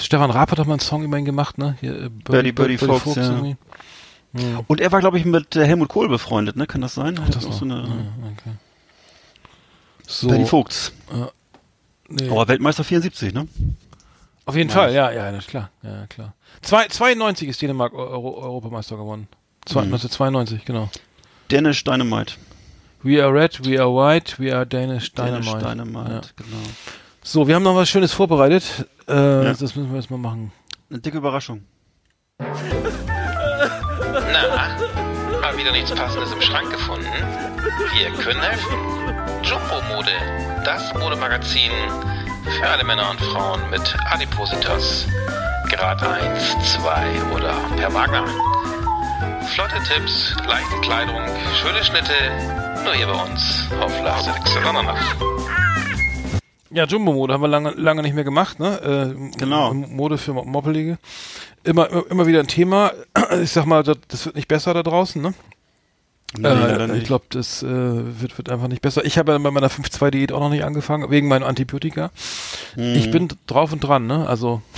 Stefan 0.00 0.30
Raab 0.30 0.50
hat 0.50 0.58
doch 0.58 0.66
mal 0.66 0.74
einen 0.74 0.80
Song 0.80 1.02
über 1.04 1.18
ihn 1.18 1.24
gemacht, 1.24 1.58
ne? 1.58 1.76
Hier, 1.80 2.04
äh, 2.04 2.08
Birdie- 2.08 2.52
Birdie 2.52 2.78
Fuchs, 2.78 3.14
ja. 3.16 3.22
irgendwie. 3.22 3.56
Hm. 4.36 4.60
Und 4.66 4.80
er 4.80 4.92
war, 4.92 5.00
glaube 5.00 5.18
ich, 5.18 5.24
mit 5.24 5.56
äh, 5.56 5.64
Helmut 5.66 5.88
Kohl 5.88 6.08
befreundet, 6.08 6.56
ne? 6.56 6.66
Kann 6.66 6.80
das 6.82 6.94
sein? 6.94 7.18
Ach, 7.22 7.28
das 7.30 7.44
auch 7.46 7.50
auch. 7.50 7.54
so 7.54 7.64
eine, 7.64 7.74
Ja, 7.82 8.32
okay. 8.32 8.52
So, 10.06 10.28
Birdie 10.28 10.44
Fuchs. 10.44 10.92
nee. 12.08 12.28
Oh, 12.30 12.46
Weltmeister 12.46 12.84
74, 12.84 13.32
ne? 13.34 13.48
Auf 14.44 14.54
jeden 14.54 14.70
Fall, 14.70 14.92
ja, 14.94 15.10
ja, 15.10 15.32
na 15.32 15.38
klar, 15.40 15.70
ja, 15.82 16.06
klar. 16.06 16.34
Zwei, 16.62 16.86
92 16.86 17.48
ist 17.48 17.60
Dänemark 17.62 17.92
Euro, 17.94 18.36
Europameister 18.38 18.96
geworden. 18.96 19.26
Zwei, 19.64 19.80
Mhm. 19.82 19.88
1992, 19.94 20.64
genau. 20.64 20.88
Danish 21.48 21.82
Dynamite. 21.82 22.34
We 23.02 23.22
are 23.22 23.32
red, 23.34 23.64
we 23.66 23.80
are 23.80 23.88
white, 23.92 24.38
we 24.38 24.54
are 24.54 24.64
Danish 24.64 25.12
Danish 25.12 25.46
Dynamite. 25.46 25.68
Dynamite, 25.68 26.10
Ja. 26.12 26.20
genau. 26.36 26.62
So, 27.24 27.48
wir 27.48 27.56
haben 27.56 27.64
noch 27.64 27.74
was 27.74 27.88
Schönes 27.88 28.12
vorbereitet. 28.12 28.86
Äh, 29.08 29.44
Ja. 29.44 29.50
Das 29.52 29.60
müssen 29.76 29.90
wir 29.90 29.96
jetzt 30.00 30.10
mal 30.10 30.18
machen. 30.18 30.52
Eine 30.90 31.00
dicke 31.00 31.18
Überraschung. 31.18 31.62
Na, 32.38 32.48
mal 35.40 35.56
wieder 35.56 35.72
nichts 35.72 35.90
Passendes 35.92 36.32
im 36.32 36.40
Schrank 36.40 36.70
gefunden? 36.70 37.06
Wir 37.94 38.10
können 38.22 38.40
helfen. 38.40 38.76
Jumbo 39.42 39.80
Mode, 39.94 40.10
das 40.64 40.92
Modemagazin 40.94 41.70
für 42.58 42.68
alle 42.68 42.84
Männer 42.84 43.10
und 43.10 43.20
Frauen 43.20 43.60
mit 43.70 43.96
Adipositas. 44.10 45.06
Grad 45.70 46.02
1, 46.02 46.56
2 46.74 47.34
oder 47.34 47.54
per 47.76 47.92
Wagner. 47.92 48.24
Flotte 49.54 49.76
Tipps, 49.88 50.34
leichte 50.46 50.80
Kleidung, 50.80 51.20
schöne 51.60 51.82
Schnitte, 51.84 52.12
nur 52.84 52.94
hier 52.94 53.06
bei 53.06 53.14
uns 53.24 53.68
auf 53.80 53.92
Lars 54.02 54.28
Alexander 54.28 54.72
Ja, 56.76 56.84
Jumbo-Mode 56.84 57.32
haben 57.32 57.40
wir 57.40 57.48
lange, 57.48 57.70
lange 57.70 58.02
nicht 58.02 58.14
mehr 58.14 58.24
gemacht, 58.24 58.60
ne? 58.60 59.14
Äh, 59.14 59.38
Genau. 59.38 59.72
Mode 59.72 60.18
für 60.18 60.34
Mo- 60.34 60.44
Moppelige. 60.44 60.98
Immer, 61.64 61.88
immer 62.10 62.26
wieder 62.26 62.40
ein 62.40 62.48
Thema. 62.48 62.92
Ich 63.42 63.50
sag 63.52 63.64
mal, 63.64 63.82
das, 63.82 64.26
wird 64.26 64.36
nicht 64.36 64.46
besser 64.46 64.74
da 64.74 64.82
draußen, 64.82 65.22
ne? 65.22 65.32
Nee, 66.36 66.48
äh, 66.48 66.98
ich 66.98 67.04
glaube, 67.04 67.24
das 67.30 67.62
äh, 67.62 67.66
wird, 67.66 68.36
wird 68.36 68.50
einfach 68.50 68.68
nicht 68.68 68.82
besser. 68.82 69.06
Ich 69.06 69.16
habe 69.16 69.32
ja 69.32 69.38
bei 69.38 69.50
meiner 69.50 69.70
5-2-Diät 69.70 70.32
auch 70.32 70.40
noch 70.40 70.50
nicht 70.50 70.64
angefangen, 70.64 71.10
wegen 71.10 71.28
meinem 71.28 71.44
Antibiotika. 71.44 72.10
Hm. 72.74 72.94
Ich 72.94 73.10
bin 73.10 73.28
drauf 73.46 73.72
und 73.72 73.80
dran, 73.80 74.06
ne? 74.06 74.28
Also. 74.28 74.60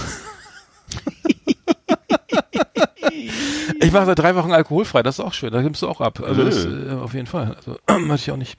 ich 3.81 3.91
mache 3.93 4.07
seit 4.07 4.19
drei 4.21 4.37
Wochen 4.37 4.53
alkoholfrei, 4.53 5.03
das 5.03 5.19
ist 5.19 5.25
auch 5.25 5.33
schön, 5.35 5.53
da 5.53 5.63
gibst 5.63 5.83
du 5.83 5.89
auch 5.89 6.01
ab. 6.01 6.23
Also 6.25 6.45
das, 6.45 6.65
äh, 6.65 6.93
auf 7.03 7.13
jeden 7.15 7.27
Fall. 7.27 7.57
Also 7.57 7.77
hatte 7.89 8.15
ich 8.15 8.31
auch 8.31 8.37
nicht. 8.37 8.57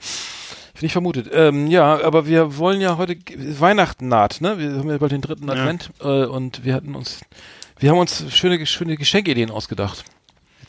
Ich 0.81 0.93
vermutet. 0.93 1.29
Ähm, 1.33 1.67
ja, 1.67 2.01
aber 2.03 2.25
wir 2.25 2.57
wollen 2.57 2.79
ja 2.81 2.97
heute 2.97 3.17
Weihnachten 3.37 4.07
naht, 4.07 4.39
ne? 4.41 4.57
Wir 4.57 4.71
haben 4.71 4.89
ja 4.89 4.97
bald 4.97 5.11
den 5.11 5.21
dritten 5.21 5.47
Ja. 5.47 5.53
Advent 5.53 5.91
äh, 6.01 6.25
und 6.25 6.63
wir 6.63 6.73
hatten 6.73 6.95
uns 6.95 7.21
Wir 7.79 7.91
haben 7.91 7.99
uns 7.99 8.25
schöne, 8.29 8.65
schöne 8.65 8.97
Geschenkideen 8.97 9.51
ausgedacht. 9.51 10.03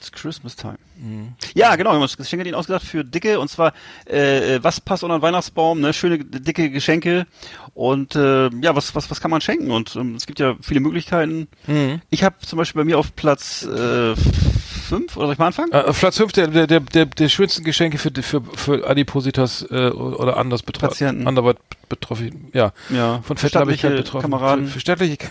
It's 0.01 0.11
Christmas 0.11 0.57
time. 0.57 0.78
Mhm. 0.96 1.34
Ja, 1.55 1.76
genau, 1.76 1.90
wir 1.90 1.96
haben 1.96 2.03
uns 2.03 2.16
Geschenke 2.16 2.57
ausgedacht 2.57 2.86
für 2.86 3.05
dicke 3.05 3.38
und 3.38 3.48
zwar 3.48 3.74
äh, 4.07 4.59
was 4.62 4.80
passt 4.80 5.05
unter 5.05 5.18
den 5.18 5.22
Weihnachtsbaum, 5.22 5.78
ne? 5.78 5.92
Schöne 5.92 6.24
dicke 6.24 6.70
Geschenke 6.70 7.26
und 7.74 8.16
äh, 8.16 8.48
ja, 8.62 8.74
was 8.74 8.94
was 8.94 9.11
was 9.11 9.20
kann 9.20 9.30
man 9.30 9.42
schenken 9.42 9.70
und 9.70 9.94
ähm, 9.96 10.14
es 10.14 10.24
gibt 10.24 10.38
ja 10.38 10.57
viele 10.62 10.80
Möglichkeiten. 10.80 11.48
Mhm. 11.66 12.01
Ich 12.09 12.24
habe 12.24 12.36
zum 12.38 12.57
Beispiel 12.57 12.80
bei 12.80 12.86
mir 12.86 12.98
auf 12.98 13.14
Platz 13.14 13.62
äh, 13.64 14.16
fünf 14.16 15.18
oder 15.18 15.26
soll 15.26 15.32
ich 15.34 15.38
mal 15.38 15.48
anfangen? 15.48 15.70
Äh, 15.72 15.92
Platz 15.92 16.16
fünf 16.16 16.32
der 16.32 16.46
der 16.46 16.66
der 16.66 16.80
der, 16.80 17.05
der 17.05 17.28
schönsten 17.28 17.62
Geschenke 17.62 17.98
für 17.98 18.11
für 18.22 18.40
für 18.40 18.88
Adipositas 18.88 19.66
äh, 19.70 19.90
oder 19.90 20.38
anders 20.38 20.62
betroffen 20.62 20.92
Patienten. 20.92 21.28
anderweit 21.28 21.59
betroffen 21.90 22.48
ja 22.55 22.72
ja 22.88 23.20
von 23.20 23.36
Fettleibigkeit 23.36 23.96
betroffen 23.96 24.30
Kameraden 24.30 24.66
für, 24.66 24.72
für 24.72 24.80
stattliche 24.80 25.18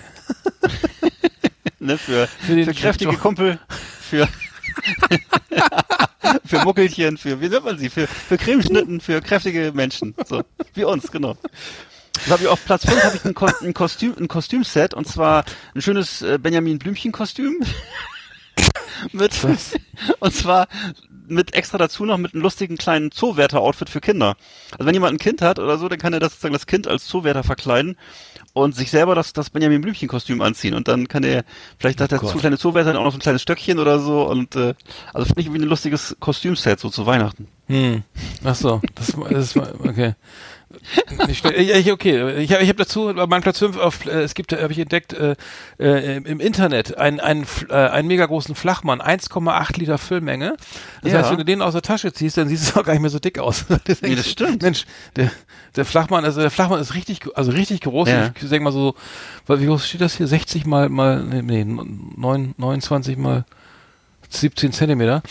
ne, 1.79 1.97
für, 1.97 2.27
für, 2.27 2.65
für 2.65 2.73
kräftige 2.75 3.17
Kumpel 3.17 3.57
für 3.99 4.27
für 6.45 6.59
Muckelchen, 6.63 7.17
für, 7.17 7.41
wie 7.41 7.49
nennt 7.49 7.65
man 7.65 7.77
sie? 7.77 7.89
Für, 7.89 8.07
für 8.07 8.37
Cremeschnitten, 8.37 9.01
für 9.01 9.21
kräftige 9.21 9.71
Menschen. 9.73 10.15
So, 10.25 10.43
wie 10.73 10.83
uns, 10.83 11.11
genau. 11.11 11.37
Dann 12.25 12.33
habe 12.33 12.43
ich 12.43 12.49
auf 12.49 12.63
Platz 12.65 12.85
5 12.85 13.03
habe 13.03 13.15
ich 13.15 13.25
ein, 13.25 13.33
Ko 13.33 13.47
ein 13.61 13.73
Kostüm, 13.73 14.15
ein 14.19 14.27
Kostümset 14.27 14.93
und 14.93 15.07
zwar 15.07 15.45
ein 15.73 15.81
schönes 15.81 16.21
äh, 16.21 16.37
Benjamin 16.37 16.79
Blümchen 16.79 17.11
Kostüm. 17.11 17.63
mit, 19.13 19.43
Was? 19.43 19.75
und 20.19 20.33
zwar 20.33 20.67
mit 21.27 21.53
extra 21.53 21.77
dazu 21.77 22.05
noch 22.05 22.17
mit 22.17 22.33
einem 22.33 22.41
lustigen 22.41 22.77
kleinen 22.77 23.11
Zoowärter-Outfit 23.11 23.89
für 23.89 24.01
Kinder. 24.01 24.35
Also 24.71 24.85
wenn 24.85 24.93
jemand 24.93 25.13
ein 25.13 25.19
Kind 25.19 25.41
hat 25.41 25.59
oder 25.59 25.77
so, 25.77 25.87
dann 25.87 25.99
kann 25.99 26.13
er 26.13 26.19
das 26.19 26.33
sozusagen 26.33 26.53
das 26.53 26.65
Kind 26.65 26.87
als 26.87 27.05
Zoowärter 27.05 27.43
verkleiden 27.43 27.97
und 28.59 28.75
sich 28.75 28.91
selber 28.91 29.15
das, 29.15 29.33
das 29.33 29.49
Benjamin 29.49 29.81
Blümchen-Kostüm 29.81 30.41
anziehen. 30.41 30.73
Und 30.73 30.87
dann 30.87 31.07
kann 31.07 31.23
er, 31.23 31.43
vielleicht 31.77 32.01
hat 32.01 32.11
der 32.11 32.23
oh 32.23 32.27
kleine 32.33 32.57
Zoowärter 32.57 32.97
auch 32.99 33.03
noch 33.03 33.11
so 33.11 33.17
ein 33.17 33.21
kleines 33.21 33.41
Stöckchen 33.41 33.79
oder 33.79 33.99
so. 33.99 34.27
Und 34.27 34.55
äh, 34.55 34.73
also 35.13 35.25
finde 35.25 35.41
ich 35.41 35.47
irgendwie 35.47 35.63
ein 35.63 35.69
lustiges 35.69 36.15
Kostümset 36.19 36.79
so 36.79 36.89
zu 36.89 37.05
Weihnachten. 37.05 37.47
Hm. 37.67 38.03
Ach 38.43 38.55
so, 38.55 38.81
das, 38.95 39.15
das 39.29 39.55
okay. 39.55 40.15
Nicht 41.27 41.43
ich, 41.45 41.91
okay, 41.91 42.37
ich 42.37 42.53
habe 42.53 42.63
ich 42.63 42.69
hab 42.69 42.77
dazu 42.77 43.11
mein 43.27 43.41
Platz 43.41 43.57
5 43.57 43.77
auf 43.77 44.05
äh, 44.05 44.21
es 44.21 44.35
gibt 44.35 44.51
habe 44.51 44.71
ich 44.71 44.77
entdeckt 44.77 45.13
äh, 45.13 45.35
äh, 45.79 46.17
im 46.17 46.39
Internet 46.39 46.97
einen 46.97 47.19
einen 47.19 47.47
äh, 47.69 47.73
einen 47.73 48.07
mega 48.07 48.25
großen 48.27 48.53
Flachmann 48.53 49.01
1,8 49.01 49.79
Liter 49.79 49.97
Füllmenge. 49.97 50.57
Das 51.01 51.11
ja. 51.11 51.19
heißt, 51.19 51.31
wenn 51.31 51.39
du 51.39 51.45
den 51.45 51.63
aus 51.63 51.73
der 51.73 51.81
Tasche 51.81 52.13
ziehst, 52.13 52.37
dann 52.37 52.47
siehst 52.47 52.75
du 52.75 52.79
auch 52.79 52.85
gar 52.85 52.93
nicht 52.93 53.01
mehr 53.01 53.09
so 53.09 53.17
dick 53.17 53.39
aus. 53.39 53.65
das, 53.85 54.03
nee, 54.03 54.15
das 54.15 54.29
stimmt. 54.29 54.61
Mensch, 54.61 54.85
der 55.15 55.31
der 55.75 55.85
Flachmann 55.85 56.23
also 56.23 56.39
der 56.39 56.51
Flachmann 56.51 56.79
ist 56.79 56.93
richtig 56.93 57.21
also 57.35 57.51
richtig 57.51 57.81
groß. 57.81 58.07
Ja. 58.07 58.31
Ich 58.39 58.47
sag 58.47 58.61
mal 58.61 58.71
so, 58.71 58.93
wie 59.47 59.65
groß 59.65 59.87
steht 59.87 60.01
das 60.01 60.15
hier 60.15 60.27
60 60.27 60.67
mal 60.67 60.89
mal 60.89 61.23
nee, 61.23 61.65
9, 61.65 62.53
29 62.57 63.17
mal 63.17 63.43
17 64.29 64.71
Zentimeter. 64.71 65.23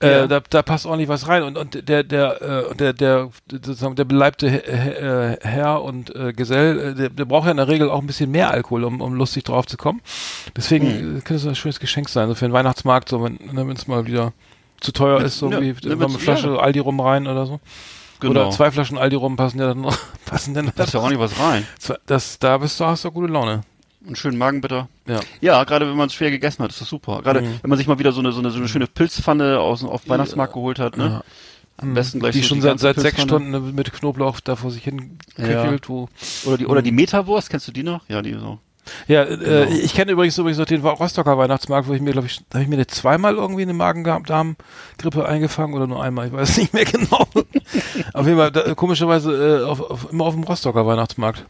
Äh, 0.00 0.10
ja. 0.10 0.26
da, 0.28 0.40
da 0.48 0.62
passt 0.62 0.86
ordentlich 0.86 1.08
was 1.08 1.26
rein 1.26 1.42
und, 1.42 1.58
und 1.58 1.88
der 1.88 2.04
der 2.04 2.40
äh, 2.70 2.74
der 2.76 2.92
der 2.92 3.30
sozusagen 3.50 3.96
der 3.96 4.04
beleibte 4.04 4.46
äh, 4.46 5.38
Herr 5.40 5.82
und 5.82 6.14
äh, 6.14 6.32
Gesell, 6.32 6.78
äh, 6.78 6.94
der, 6.94 7.08
der 7.08 7.24
braucht 7.24 7.46
ja 7.46 7.50
in 7.50 7.56
der 7.56 7.66
Regel 7.66 7.90
auch 7.90 8.00
ein 8.00 8.06
bisschen 8.06 8.30
mehr 8.30 8.52
Alkohol, 8.52 8.84
um, 8.84 9.00
um 9.00 9.14
lustig 9.14 9.42
drauf 9.42 9.66
zu 9.66 9.76
kommen. 9.76 10.00
Deswegen 10.56 10.86
mhm. 10.86 11.24
könnte 11.24 11.34
es 11.34 11.46
ein 11.46 11.56
schönes 11.56 11.80
Geschenk 11.80 12.08
sein, 12.08 12.28
so 12.28 12.36
für 12.36 12.46
den 12.46 12.52
Weihnachtsmarkt, 12.52 13.08
so 13.08 13.24
wenn 13.24 13.40
ne, 13.52 13.66
wenn 13.66 13.76
es 13.76 13.88
mal 13.88 14.06
wieder 14.06 14.32
zu 14.80 14.92
teuer 14.92 15.20
ist, 15.20 15.38
so 15.38 15.50
ja, 15.50 15.60
wie 15.60 15.72
ne, 15.72 15.92
eine 15.92 16.08
Flasche 16.10 16.50
ja. 16.50 16.56
Aldi 16.58 16.78
rum 16.78 17.00
rein 17.00 17.26
oder 17.26 17.46
so. 17.46 17.58
Genau. 18.20 18.42
Oder 18.42 18.50
zwei 18.50 18.70
Flaschen 18.70 18.98
Aldi 18.98 19.16
rum 19.16 19.36
passen 19.36 19.58
ja 19.58 19.66
dann 19.66 19.80
noch, 19.80 19.96
passen 20.26 20.54
denn 20.54 20.70
da 20.76 20.84
ist 20.84 20.94
ja 20.94 21.00
auch 21.00 21.08
nicht 21.08 21.18
was 21.18 21.38
rein. 21.38 21.66
Das, 22.06 22.38
da 22.38 22.58
bist 22.58 22.78
du, 22.78 22.84
hast 22.84 23.04
du 23.04 23.10
gute 23.10 23.32
Laune. 23.32 23.62
Einen 24.06 24.16
schönen 24.16 24.38
Magenbitter. 24.38 24.88
Ja. 25.06 25.20
Ja, 25.40 25.64
gerade 25.64 25.88
wenn 25.88 25.96
man 25.96 26.06
es 26.06 26.14
schwer 26.14 26.30
gegessen 26.30 26.62
hat, 26.62 26.70
ist 26.70 26.80
das 26.80 26.88
super. 26.88 27.20
Gerade 27.22 27.42
mhm. 27.42 27.58
wenn 27.62 27.68
man 27.68 27.78
sich 27.78 27.88
mal 27.88 27.98
wieder 27.98 28.12
so 28.12 28.20
eine, 28.20 28.32
so 28.32 28.38
eine, 28.38 28.50
so 28.50 28.58
eine 28.58 28.68
schöne 28.68 28.86
Pilzpfanne 28.86 29.58
aus, 29.58 29.82
auf 29.84 30.02
dem 30.02 30.10
Weihnachtsmarkt 30.10 30.54
geholt 30.54 30.78
hat, 30.78 30.96
ne? 30.96 31.04
Ja. 31.04 31.24
Am 31.80 31.94
besten 31.94 32.18
gleich 32.18 32.32
Die 32.32 32.40
so 32.40 32.48
schon 32.48 32.60
seit, 32.60 32.80
seit 32.80 32.98
sechs 32.98 33.22
Stunden 33.22 33.74
mit 33.74 33.92
Knoblauch 33.92 34.40
da 34.40 34.56
vor 34.56 34.72
sich 34.72 34.82
hin 34.82 35.18
köchelt, 35.36 35.84
ja. 35.84 35.88
wo. 35.88 36.08
Oder 36.44 36.58
die, 36.58 36.66
oder 36.66 36.82
die 36.82 36.90
Metawurst, 36.90 37.50
kennst 37.50 37.68
du 37.68 37.72
die 37.72 37.84
noch? 37.84 38.08
Ja, 38.08 38.20
die 38.20 38.34
so. 38.34 38.58
Ja, 39.06 39.22
äh, 39.22 39.36
genau. 39.36 39.50
äh, 39.50 39.78
ich 39.78 39.94
kenne 39.94 40.12
übrigens 40.12 40.36
übrigens 40.38 40.58
noch 40.58 40.66
den 40.66 40.80
Rostocker 40.80 41.38
Weihnachtsmarkt, 41.38 41.88
wo 41.88 41.92
ich 41.92 42.00
mir, 42.00 42.12
glaube 42.12 42.26
ich, 42.26 42.40
habe 42.52 42.62
ich 42.62 42.68
mir 42.68 42.84
zweimal 42.86 43.34
irgendwie 43.34 43.62
eine 43.62 43.74
Magen-Darm-Grippe 43.74 45.26
eingefangen 45.26 45.74
oder 45.74 45.86
nur 45.86 46.02
einmal, 46.02 46.26
ich 46.26 46.32
weiß 46.32 46.56
nicht 46.58 46.74
mehr 46.74 46.84
genau. 46.84 47.28
auf 48.12 48.26
jeden 48.26 48.38
Fall, 48.38 48.50
da, 48.50 48.74
komischerweise 48.74 49.60
äh, 49.60 49.64
auf, 49.64 49.80
auf, 49.80 50.12
immer 50.12 50.24
auf 50.24 50.34
dem 50.34 50.44
Rostocker 50.44 50.86
Weihnachtsmarkt. 50.86 51.44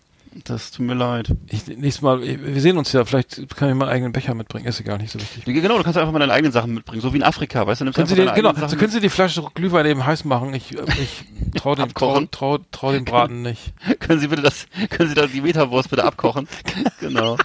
Das 0.44 0.70
tut 0.70 0.86
mir 0.86 0.94
leid. 0.94 1.34
Ich, 1.48 1.66
nächstes 1.66 2.02
Mal, 2.02 2.22
wir 2.22 2.60
sehen 2.60 2.78
uns 2.78 2.92
ja, 2.92 3.04
vielleicht 3.04 3.54
kann 3.56 3.68
ich 3.68 3.74
mal 3.74 3.86
einen 3.86 3.94
eigenen 3.94 4.12
Becher 4.12 4.34
mitbringen, 4.34 4.66
ist 4.66 4.80
egal, 4.80 4.98
nicht 4.98 5.12
so 5.12 5.20
wichtig. 5.20 5.44
Genau, 5.44 5.78
du 5.78 5.82
kannst 5.82 5.98
einfach 5.98 6.12
mal 6.12 6.18
deine 6.18 6.32
eigenen 6.32 6.52
Sachen 6.52 6.74
mitbringen, 6.74 7.00
so 7.00 7.12
wie 7.12 7.18
in 7.18 7.22
Afrika, 7.22 7.66
weißt 7.66 7.80
du? 7.80 7.84
Nimmst 7.84 7.96
können 7.96 8.08
Sie 8.08 8.14
den, 8.14 8.32
genau, 8.34 8.52
so 8.54 8.76
können 8.76 8.90
Sie 8.90 9.00
die 9.00 9.08
Flasche 9.08 9.42
Glühwein 9.54 9.86
eben 9.86 10.04
heiß 10.04 10.24
machen, 10.24 10.54
ich, 10.54 10.72
ich 10.72 11.24
trau 11.56 11.74
dem, 11.74 11.92
trau, 11.94 12.20
trau, 12.26 12.58
trau 12.70 12.92
dem 12.92 13.04
Braten 13.04 13.42
nicht. 13.42 13.72
können 14.00 14.20
Sie 14.20 14.28
bitte 14.28 14.42
das, 14.42 14.66
können 14.90 15.08
Sie 15.08 15.14
da 15.14 15.26
die 15.26 15.40
Metawurst 15.40 15.90
bitte 15.90 16.04
abkochen? 16.04 16.48
genau. 17.00 17.36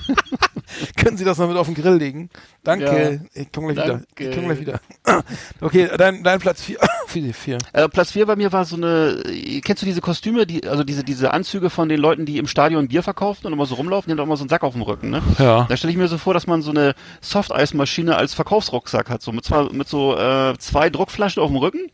können 0.97 1.17
Sie 1.17 1.25
das 1.25 1.37
noch 1.37 1.47
mit 1.47 1.57
auf 1.57 1.67
den 1.67 1.75
Grill 1.75 1.95
legen? 1.95 2.29
Danke, 2.63 3.21
ja, 3.33 3.41
ich 3.41 3.51
komme 3.51 3.73
gleich 3.73 3.87
danke. 3.87 4.05
wieder. 4.15 4.29
Ich 4.29 4.35
komme 4.35 4.47
gleich 4.47 4.59
wieder. 4.59 4.79
okay, 5.61 5.89
dein, 5.97 6.23
dein 6.23 6.39
Platz 6.39 6.63
4. 6.63 6.77
vier. 7.33 7.57
Äh, 7.73 7.89
Platz 7.89 8.11
4 8.11 8.25
bei 8.25 8.35
mir 8.35 8.51
war 8.51 8.65
so 8.65 8.75
eine, 8.75 9.21
kennst 9.63 9.81
du 9.81 9.85
diese 9.85 10.01
Kostüme, 10.01 10.45
die, 10.47 10.67
also 10.67 10.83
diese, 10.83 11.03
diese 11.03 11.31
Anzüge 11.31 11.69
von 11.69 11.89
den 11.89 11.99
Leuten, 11.99 12.25
die 12.25 12.37
im 12.37 12.47
Stadion 12.47 12.87
Bier 12.87 13.03
verkaufen 13.03 13.47
und 13.47 13.53
immer 13.53 13.65
so 13.65 13.75
rumlaufen, 13.75 14.07
die 14.07 14.11
haben 14.11 14.17
doch 14.17 14.25
immer 14.25 14.37
so 14.37 14.43
einen 14.43 14.49
Sack 14.49 14.63
auf 14.63 14.73
dem 14.73 14.81
Rücken, 14.81 15.09
ne? 15.09 15.21
Ja. 15.37 15.65
Da 15.69 15.77
stelle 15.77 15.91
ich 15.91 15.97
mir 15.97 16.07
so 16.07 16.17
vor, 16.17 16.33
dass 16.33 16.47
man 16.47 16.61
so 16.61 16.71
eine 16.71 16.95
Softeismaschine 17.21 18.15
als 18.15 18.33
Verkaufsrucksack 18.33 19.09
hat, 19.09 19.21
so 19.21 19.31
mit 19.31 19.45
zwei, 19.45 19.63
mit 19.71 19.87
so 19.87 20.17
äh, 20.17 20.57
zwei 20.57 20.89
Druckflaschen 20.89 21.41
auf 21.41 21.49
dem 21.49 21.57
Rücken. 21.57 21.91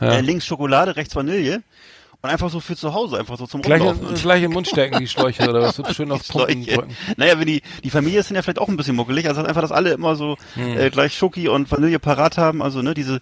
Ja. 0.00 0.12
Äh, 0.12 0.20
links 0.20 0.46
Schokolade, 0.46 0.96
rechts 0.96 1.14
Vanille. 1.16 1.62
Und 2.20 2.30
einfach 2.30 2.50
so 2.50 2.58
für 2.58 2.74
zu 2.74 2.94
Hause, 2.94 3.16
einfach 3.16 3.38
so 3.38 3.46
zum 3.46 3.62
gleich, 3.62 3.80
Rumlaufen. 3.80 4.16
Gleich 4.16 4.42
im 4.42 4.52
Mund 4.52 4.66
stecken, 4.66 4.98
die 4.98 5.06
Schläuche, 5.06 5.48
oder 5.48 5.62
was? 5.62 5.78
Wird 5.78 5.94
schön 5.94 6.10
auf 6.12 6.26
Pumpen 6.26 6.66
drücken. 6.66 6.96
Naja, 7.16 7.38
wenn 7.38 7.46
die, 7.46 7.62
die 7.84 7.90
Familie 7.90 8.18
ist 8.18 8.30
ja 8.30 8.42
vielleicht 8.42 8.58
auch 8.58 8.66
ein 8.66 8.76
bisschen 8.76 8.96
muckelig, 8.96 9.28
also 9.28 9.44
einfach, 9.44 9.60
dass 9.60 9.70
alle 9.70 9.92
immer 9.92 10.16
so 10.16 10.36
hm. 10.54 10.78
äh, 10.78 10.90
gleich 10.90 11.14
Schoki 11.16 11.46
und 11.46 11.70
Vanille 11.70 12.00
parat 12.00 12.36
haben, 12.36 12.60
also 12.60 12.82
ne, 12.82 12.94
diese, 12.94 13.20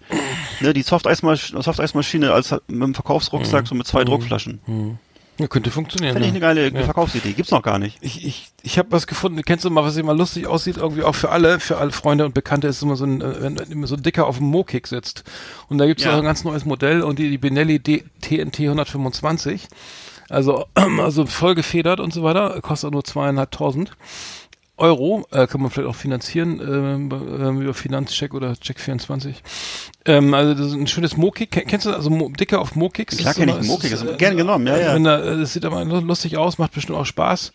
ne, 0.61 0.73
die 0.73 0.81
Softeismaschine 0.81 1.61
Soft 1.61 1.79
als 1.79 1.93
mit 1.93 2.81
dem 2.81 2.95
Verkaufsrucksack, 2.95 3.61
hm. 3.61 3.65
so 3.67 3.75
mit 3.75 3.85
zwei 3.85 3.99
hm. 3.99 4.07
Druckflaschen. 4.07 4.99
Ja, 5.39 5.47
könnte 5.47 5.69
funktionieren. 5.69 6.13
Finde 6.13 6.27
ich 6.27 6.33
eine 6.33 6.39
geile 6.39 6.71
ja. 6.71 6.83
Verkaufsidee. 6.83 7.33
Gibt's 7.33 7.51
noch 7.51 7.61
gar 7.61 7.77
nicht. 7.77 7.97
Ich, 8.01 8.25
ich, 8.25 8.49
ich 8.63 8.79
habe 8.79 8.91
was 8.91 9.05
gefunden. 9.05 9.41
Kennst 9.43 9.65
du 9.65 9.69
mal, 9.69 9.83
was 9.83 9.95
immer 9.95 10.15
lustig 10.15 10.47
aussieht? 10.47 10.77
Irgendwie 10.77 11.03
auch 11.03 11.13
für 11.13 11.29
alle, 11.29 11.59
für 11.59 11.77
alle 11.77 11.91
Freunde 11.91 12.25
und 12.25 12.33
Bekannte 12.33 12.67
ist 12.67 12.81
immer 12.81 12.95
so 12.95 13.05
ein, 13.05 13.21
äh, 13.21 13.41
wenn, 13.41 13.59
wenn 13.59 13.85
so 13.85 13.95
ein 13.95 14.01
Dicker 14.01 14.25
auf 14.25 14.37
dem 14.37 14.47
Mo-Kick 14.47 14.87
sitzt. 14.87 15.23
Und 15.69 15.77
da 15.77 15.85
gibt's 15.85 16.03
ja. 16.03 16.13
auch 16.13 16.17
ein 16.17 16.23
ganz 16.23 16.43
neues 16.43 16.65
Modell 16.65 17.03
und 17.03 17.19
die, 17.19 17.29
die 17.29 17.37
Benelli 17.37 17.79
D 17.79 18.03
TNT 18.21 18.61
125. 18.61 19.67
Also, 20.29 20.65
also 20.75 21.25
voll 21.27 21.53
gefedert 21.53 21.99
und 21.99 22.13
so 22.13 22.23
weiter. 22.23 22.59
Kostet 22.61 22.91
nur 22.91 23.03
zweieinhalbtausend. 23.03 23.91
Euro, 24.77 25.25
äh, 25.31 25.47
kann 25.47 25.61
man 25.61 25.71
vielleicht 25.71 25.89
auch 25.89 25.95
finanzieren 25.95 26.59
äh, 26.59 27.63
über 27.63 27.73
Finanzcheck 27.73 28.33
oder 28.33 28.51
Check24. 28.51 29.33
Ähm, 30.05 30.33
also 30.33 30.53
das 30.53 30.67
ist 30.67 30.73
ein 30.73 30.87
schönes 30.87 31.17
Mo-Kick. 31.17 31.51
Kennst 31.67 31.87
du 31.87 31.91
also 31.91 32.09
Mo 32.09 32.29
Dicker 32.29 32.61
auf 32.61 32.75
Mo-Kicks? 32.75 33.17
Klar 33.17 33.33
kenne 33.33 33.57
ich 33.59 33.67
Mo-Kick, 33.67 33.91
ist, 33.91 34.03
ist, 34.03 34.17
gerne 34.19 34.35
genommen, 34.35 34.67
ja, 34.67 34.77
ja. 34.77 34.95
Wenn 34.95 35.03
da, 35.03 35.17
das 35.17 35.53
sieht 35.53 35.65
aber 35.65 35.83
lustig 35.83 36.37
aus, 36.37 36.59
macht 36.59 36.73
bestimmt 36.73 36.97
auch 36.97 37.05
Spaß. 37.05 37.53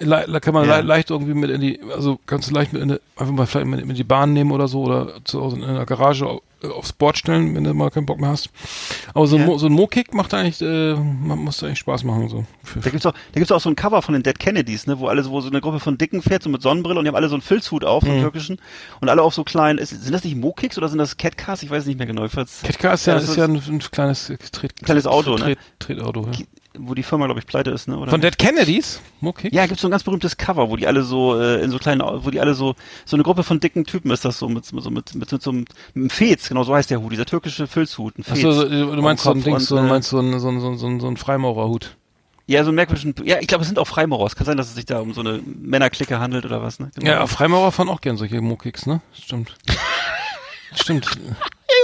Le 0.00 0.40
kann 0.40 0.52
man 0.52 0.68
ja. 0.68 0.78
le 0.78 0.82
leicht 0.82 1.10
irgendwie 1.10 1.34
mit 1.34 1.50
in 1.50 1.60
die, 1.60 1.80
also 1.94 2.18
kannst 2.26 2.50
du 2.50 2.54
leicht 2.54 2.72
mit 2.72 2.82
in 2.82 2.88
die, 2.88 3.00
einfach 3.16 3.32
mal 3.32 3.46
vielleicht 3.46 3.68
mit 3.68 3.80
in 3.80 3.94
die 3.94 4.04
Bahn 4.04 4.32
nehmen 4.32 4.50
oder 4.50 4.68
so 4.68 4.82
oder 4.82 5.24
zu 5.24 5.40
Hause 5.40 5.56
in 5.56 5.62
der 5.62 5.86
Garage 5.86 6.40
aufs 6.62 6.92
Board 6.92 7.18
stellen, 7.18 7.54
wenn 7.54 7.64
du 7.64 7.74
mal 7.74 7.90
keinen 7.90 8.06
Bock 8.06 8.20
mehr 8.20 8.30
hast. 8.30 8.50
Aber 9.14 9.26
so, 9.26 9.36
ja. 9.36 9.42
ein, 9.42 9.48
Mo, 9.48 9.58
so 9.58 9.66
ein 9.66 9.72
Mo-Kick 9.72 10.14
macht 10.14 10.34
eigentlich, 10.34 10.60
äh, 10.60 10.94
muss 10.94 11.62
eigentlich 11.62 11.78
Spaß 11.78 12.04
machen. 12.04 12.28
So. 12.28 12.44
Da 12.82 12.90
gibt's 12.90 13.06
auch, 13.06 13.12
da 13.12 13.40
gibt's 13.40 13.52
auch 13.52 13.60
so 13.60 13.68
ein 13.68 13.76
Cover 13.76 14.02
von 14.02 14.14
den 14.14 14.22
Dead 14.22 14.38
Kennedys, 14.38 14.86
ne, 14.86 14.98
wo 14.98 15.06
alle 15.06 15.22
so, 15.22 15.30
wo 15.30 15.40
so 15.40 15.48
eine 15.48 15.60
Gruppe 15.60 15.80
von 15.80 15.98
Dicken 15.98 16.22
fährt, 16.22 16.42
so 16.42 16.50
mit 16.50 16.62
Sonnenbrille 16.62 16.98
und 16.98 17.04
die 17.04 17.08
haben 17.08 17.16
alle 17.16 17.28
so 17.28 17.34
einen 17.34 17.42
Filzhut 17.42 17.84
auf, 17.84 18.02
so 18.02 18.08
einen 18.08 18.18
mhm. 18.18 18.22
türkischen, 18.22 18.58
und 19.00 19.08
alle 19.08 19.22
auf 19.22 19.34
so 19.34 19.44
kleinen, 19.44 19.78
ist, 19.78 19.90
sind 19.90 20.12
das 20.12 20.24
nicht 20.24 20.36
Mo-Kicks 20.36 20.78
oder 20.78 20.88
sind 20.88 20.98
das 20.98 21.16
Catcars? 21.16 21.62
Ich 21.62 21.70
weiß 21.70 21.86
nicht 21.86 21.98
mehr 21.98 22.06
genau. 22.06 22.26
Catcar 22.28 22.94
ist 22.94 23.06
ja, 23.06 23.16
ist 23.16 23.36
ja 23.36 23.44
ein, 23.44 23.56
ein 23.56 23.78
kleines, 23.78 24.32
Tret, 24.52 24.76
kleines 24.76 25.06
Auto, 25.06 25.36
Tret, 25.36 25.58
ne? 25.58 25.64
Tretauto, 25.78 26.28
ja 26.32 26.44
wo 26.78 26.94
die 26.94 27.02
Firma, 27.02 27.26
glaube 27.26 27.40
ich, 27.40 27.46
pleite 27.46 27.70
ist, 27.70 27.88
ne? 27.88 27.98
Oder? 27.98 28.10
Von 28.10 28.20
Dead 28.20 28.36
Kennedys? 28.36 29.00
Okay. 29.22 29.48
Ja, 29.52 29.66
gibt's 29.66 29.82
so 29.82 29.88
ein 29.88 29.90
ganz 29.90 30.02
berühmtes 30.02 30.36
Cover, 30.36 30.70
wo 30.70 30.76
die 30.76 30.86
alle 30.86 31.02
so 31.02 31.38
äh, 31.40 31.62
in 31.62 31.70
so 31.70 31.78
kleinen, 31.78 32.02
wo 32.02 32.30
die 32.30 32.40
alle 32.40 32.54
so 32.54 32.74
so 33.04 33.16
eine 33.16 33.22
Gruppe 33.22 33.42
von 33.42 33.60
dicken 33.60 33.84
Typen 33.84 34.10
ist 34.10 34.24
das 34.24 34.38
so 34.38 34.48
mit 34.48 34.64
so 34.64 34.90
mit 34.90 35.14
mit, 35.14 35.32
mit 35.32 35.42
so 35.42 35.50
einem, 35.50 35.64
mit 35.94 36.12
Fez, 36.12 36.48
genau 36.48 36.64
so 36.64 36.74
heißt 36.74 36.90
der 36.90 37.00
Hut, 37.00 37.12
dieser 37.12 37.26
türkische 37.26 37.66
Filzhut, 37.66 38.18
ein 38.18 38.24
Fez. 38.24 38.44
Achso, 38.44 38.64
du 38.64 39.02
meinst 39.02 39.24
so 39.24 39.30
ein 39.30 39.42
Ding, 39.42 39.58
so, 39.58 39.76
äh, 39.76 39.82
meinst 39.82 40.10
so 40.10 40.18
ein 40.18 40.38
so 40.38 40.48
ein, 40.48 40.60
so 40.78 40.86
ein, 40.86 41.00
so 41.00 41.08
ein 41.08 41.16
Freimaurerhut. 41.16 41.96
Ja, 42.48 42.64
so 42.64 42.70
ein 42.72 42.76
merkwürdigen, 42.76 43.14
ja, 43.26 43.40
ich 43.40 43.46
glaube, 43.46 43.60
es 43.60 43.68
sind 43.68 43.78
auch 43.78 43.86
Freimaurer. 43.86 44.24
Es 44.24 44.34
kann 44.34 44.46
sein, 44.46 44.56
dass 44.56 44.68
es 44.68 44.74
sich 44.74 44.86
da 44.86 45.00
um 45.00 45.12
so 45.12 45.20
eine 45.20 45.42
Männerklicke 45.44 46.18
handelt 46.18 46.46
oder 46.46 46.62
was, 46.62 46.80
ne? 46.80 46.90
Genau. 46.94 47.10
Ja, 47.10 47.26
Freimaurer 47.26 47.72
fahren 47.72 47.90
auch 47.90 48.00
gern 48.00 48.16
solche 48.16 48.40
Mokicks, 48.40 48.86
ne? 48.86 49.02
Stimmt. 49.12 49.54
Stimmt. 50.74 51.10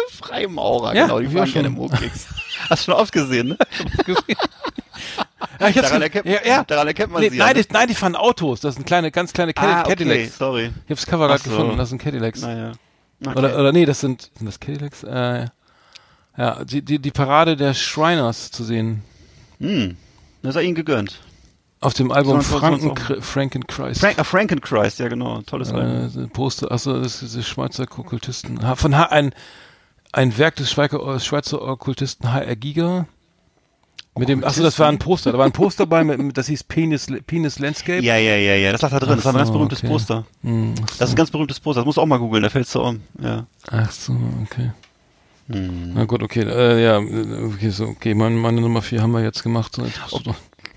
Freimaurer, 0.09 0.95
ja, 0.95 1.03
genau, 1.03 1.21
die 1.21 1.29
fahren 1.29 1.53
gerne 1.53 1.69
Mokicks. 1.69 2.29
Hast 2.71 2.89
du 2.89 2.93
schon 2.93 3.01
oft 3.01 3.13
gesehen, 3.13 3.49
ne? 3.49 3.59
Ja, 5.61 5.71
daran, 5.71 6.03
erkennt, 6.03 6.27
ja, 6.27 6.39
ja. 6.45 6.65
daran 6.65 6.87
erkennt 6.89 7.13
man 7.13 7.23
Nee, 7.23 7.29
sie. 7.31 7.39
nein, 7.39 7.49
ja, 7.49 7.55
ne? 7.55 7.63
die, 7.63 7.73
nein, 7.73 7.89
die 7.89 7.95
fahren 7.95 8.17
Autos. 8.17 8.61
Das 8.61 8.75
sind 8.75 8.87
kleine, 8.87 9.11
ganz 9.11 9.33
kleine 9.33 9.53
Cadi 9.53 9.73
ah, 9.73 9.81
okay, 9.81 9.89
Cadillacs. 9.91 10.39
sorry. 10.39 10.71
Ich 10.87 10.91
hab's 10.91 11.07
Cover 11.07 11.29
gerade 11.29 11.43
so. 11.43 11.51
gefunden. 11.51 11.77
Das 11.79 11.91
sind 11.91 11.99
Cadillacs. 11.99 12.41
Naja. 12.43 12.73
Okay. 13.25 13.39
Oder, 13.39 13.59
oder 13.59 13.73
nee, 13.73 13.85
das 13.87 14.01
sind, 14.01 14.31
sind 14.37 14.47
das 14.47 14.59
Cadillacs? 14.59 15.03
Äh, 15.05 15.47
ja, 16.37 16.65
die, 16.65 16.83
die, 16.83 16.99
die 16.99 17.11
Parade 17.11 17.57
der 17.57 17.75
Shriners 17.75 18.51
zu 18.51 18.65
sehen. 18.65 19.03
Hm. 19.61 19.97
Das 20.43 20.55
sei 20.55 20.63
ihnen 20.63 20.75
gegönnt. 20.75 21.21
Auf 21.81 21.95
dem 21.95 22.11
Album 22.11 22.41
soll- 22.41 22.59
Franken, 22.61 22.97
soll's 22.97 23.27
Frankenchrist. 23.27 24.01
Frank, 24.01 24.19
ah, 24.19 24.25
Frankenchrist, 24.25 24.99
ja 24.99 25.09
genau. 25.09 25.43
Tolles 25.43 25.71
Album. 25.73 26.07
Äh, 26.07 26.09
so 26.09 26.21
ein 26.21 26.31
Poster, 26.31 26.73
achso, 26.73 26.95
das 26.99 27.15
ist 27.15 27.23
diese 27.23 27.43
Schweizer 27.43 27.83
Okkultisten. 27.85 28.59
Von 28.77 28.97
H, 28.97 29.05
ein, 29.07 29.35
ein 30.13 30.37
Werk 30.39 30.57
des 30.57 30.71
Schweizer, 30.73 31.21
Schweizer 31.21 31.63
Okkultisten 31.63 32.33
H.R. 32.33 32.57
Giger. 32.57 33.07
Mit 34.17 34.29
dem, 34.29 34.45
achso, 34.45 34.63
das 34.63 34.79
war 34.79 34.89
ein 34.89 34.99
Poster. 34.99 35.33
Da 35.33 35.39
war 35.39 35.45
ein 35.45 35.53
Poster 35.53 35.87
bei, 35.87 36.05
mit, 36.05 36.37
das 36.37 36.47
hieß 36.47 36.65
Penis, 36.65 37.09
Penis 37.27 37.59
Landscape. 37.59 38.01
Ja, 38.01 38.17
ja, 38.17 38.37
ja, 38.37 38.55
ja. 38.55 38.71
Das 38.71 38.83
lag 38.83 38.91
da 38.91 39.01
drin. 39.01 39.17
Das 39.17 39.25
war 39.25 39.33
ein 39.33 39.37
Ach 39.37 39.41
ganz 39.41 39.49
so, 39.49 39.55
berühmtes 39.55 39.79
okay. 39.81 39.89
Poster. 39.89 40.25
Hm, 40.43 40.75
ach, 40.81 40.87
Das 40.99 41.09
ist 41.09 41.15
ein 41.15 41.17
ganz 41.17 41.31
berühmtes 41.31 41.59
Poster. 41.59 41.81
Das 41.81 41.87
musst 41.87 41.99
du 41.99 42.03
auch 42.03 42.07
mal 42.07 42.19
googeln, 42.19 42.43
da 42.43 42.49
fällt's 42.49 42.71
so 42.71 42.85
um. 42.85 43.01
Ja. 43.21 43.47
ach 43.71 43.91
so, 43.91 44.17
okay. 44.43 44.71
Hm. 45.49 45.95
Na 45.95 46.05
gut, 46.05 46.23
okay, 46.23 46.43
äh, 46.43 46.83
ja, 46.83 46.99
okay, 46.99 47.69
so, 47.71 47.87
okay, 47.87 48.15
meine, 48.15 48.37
meine 48.37 48.61
Nummer 48.61 48.83
vier 48.83 49.03
haben 49.03 49.13
wir 49.13 49.23
jetzt 49.23 49.43
gemacht. 49.43 49.75
So, 49.75 49.83
jetzt 49.83 49.99
du 50.13 50.35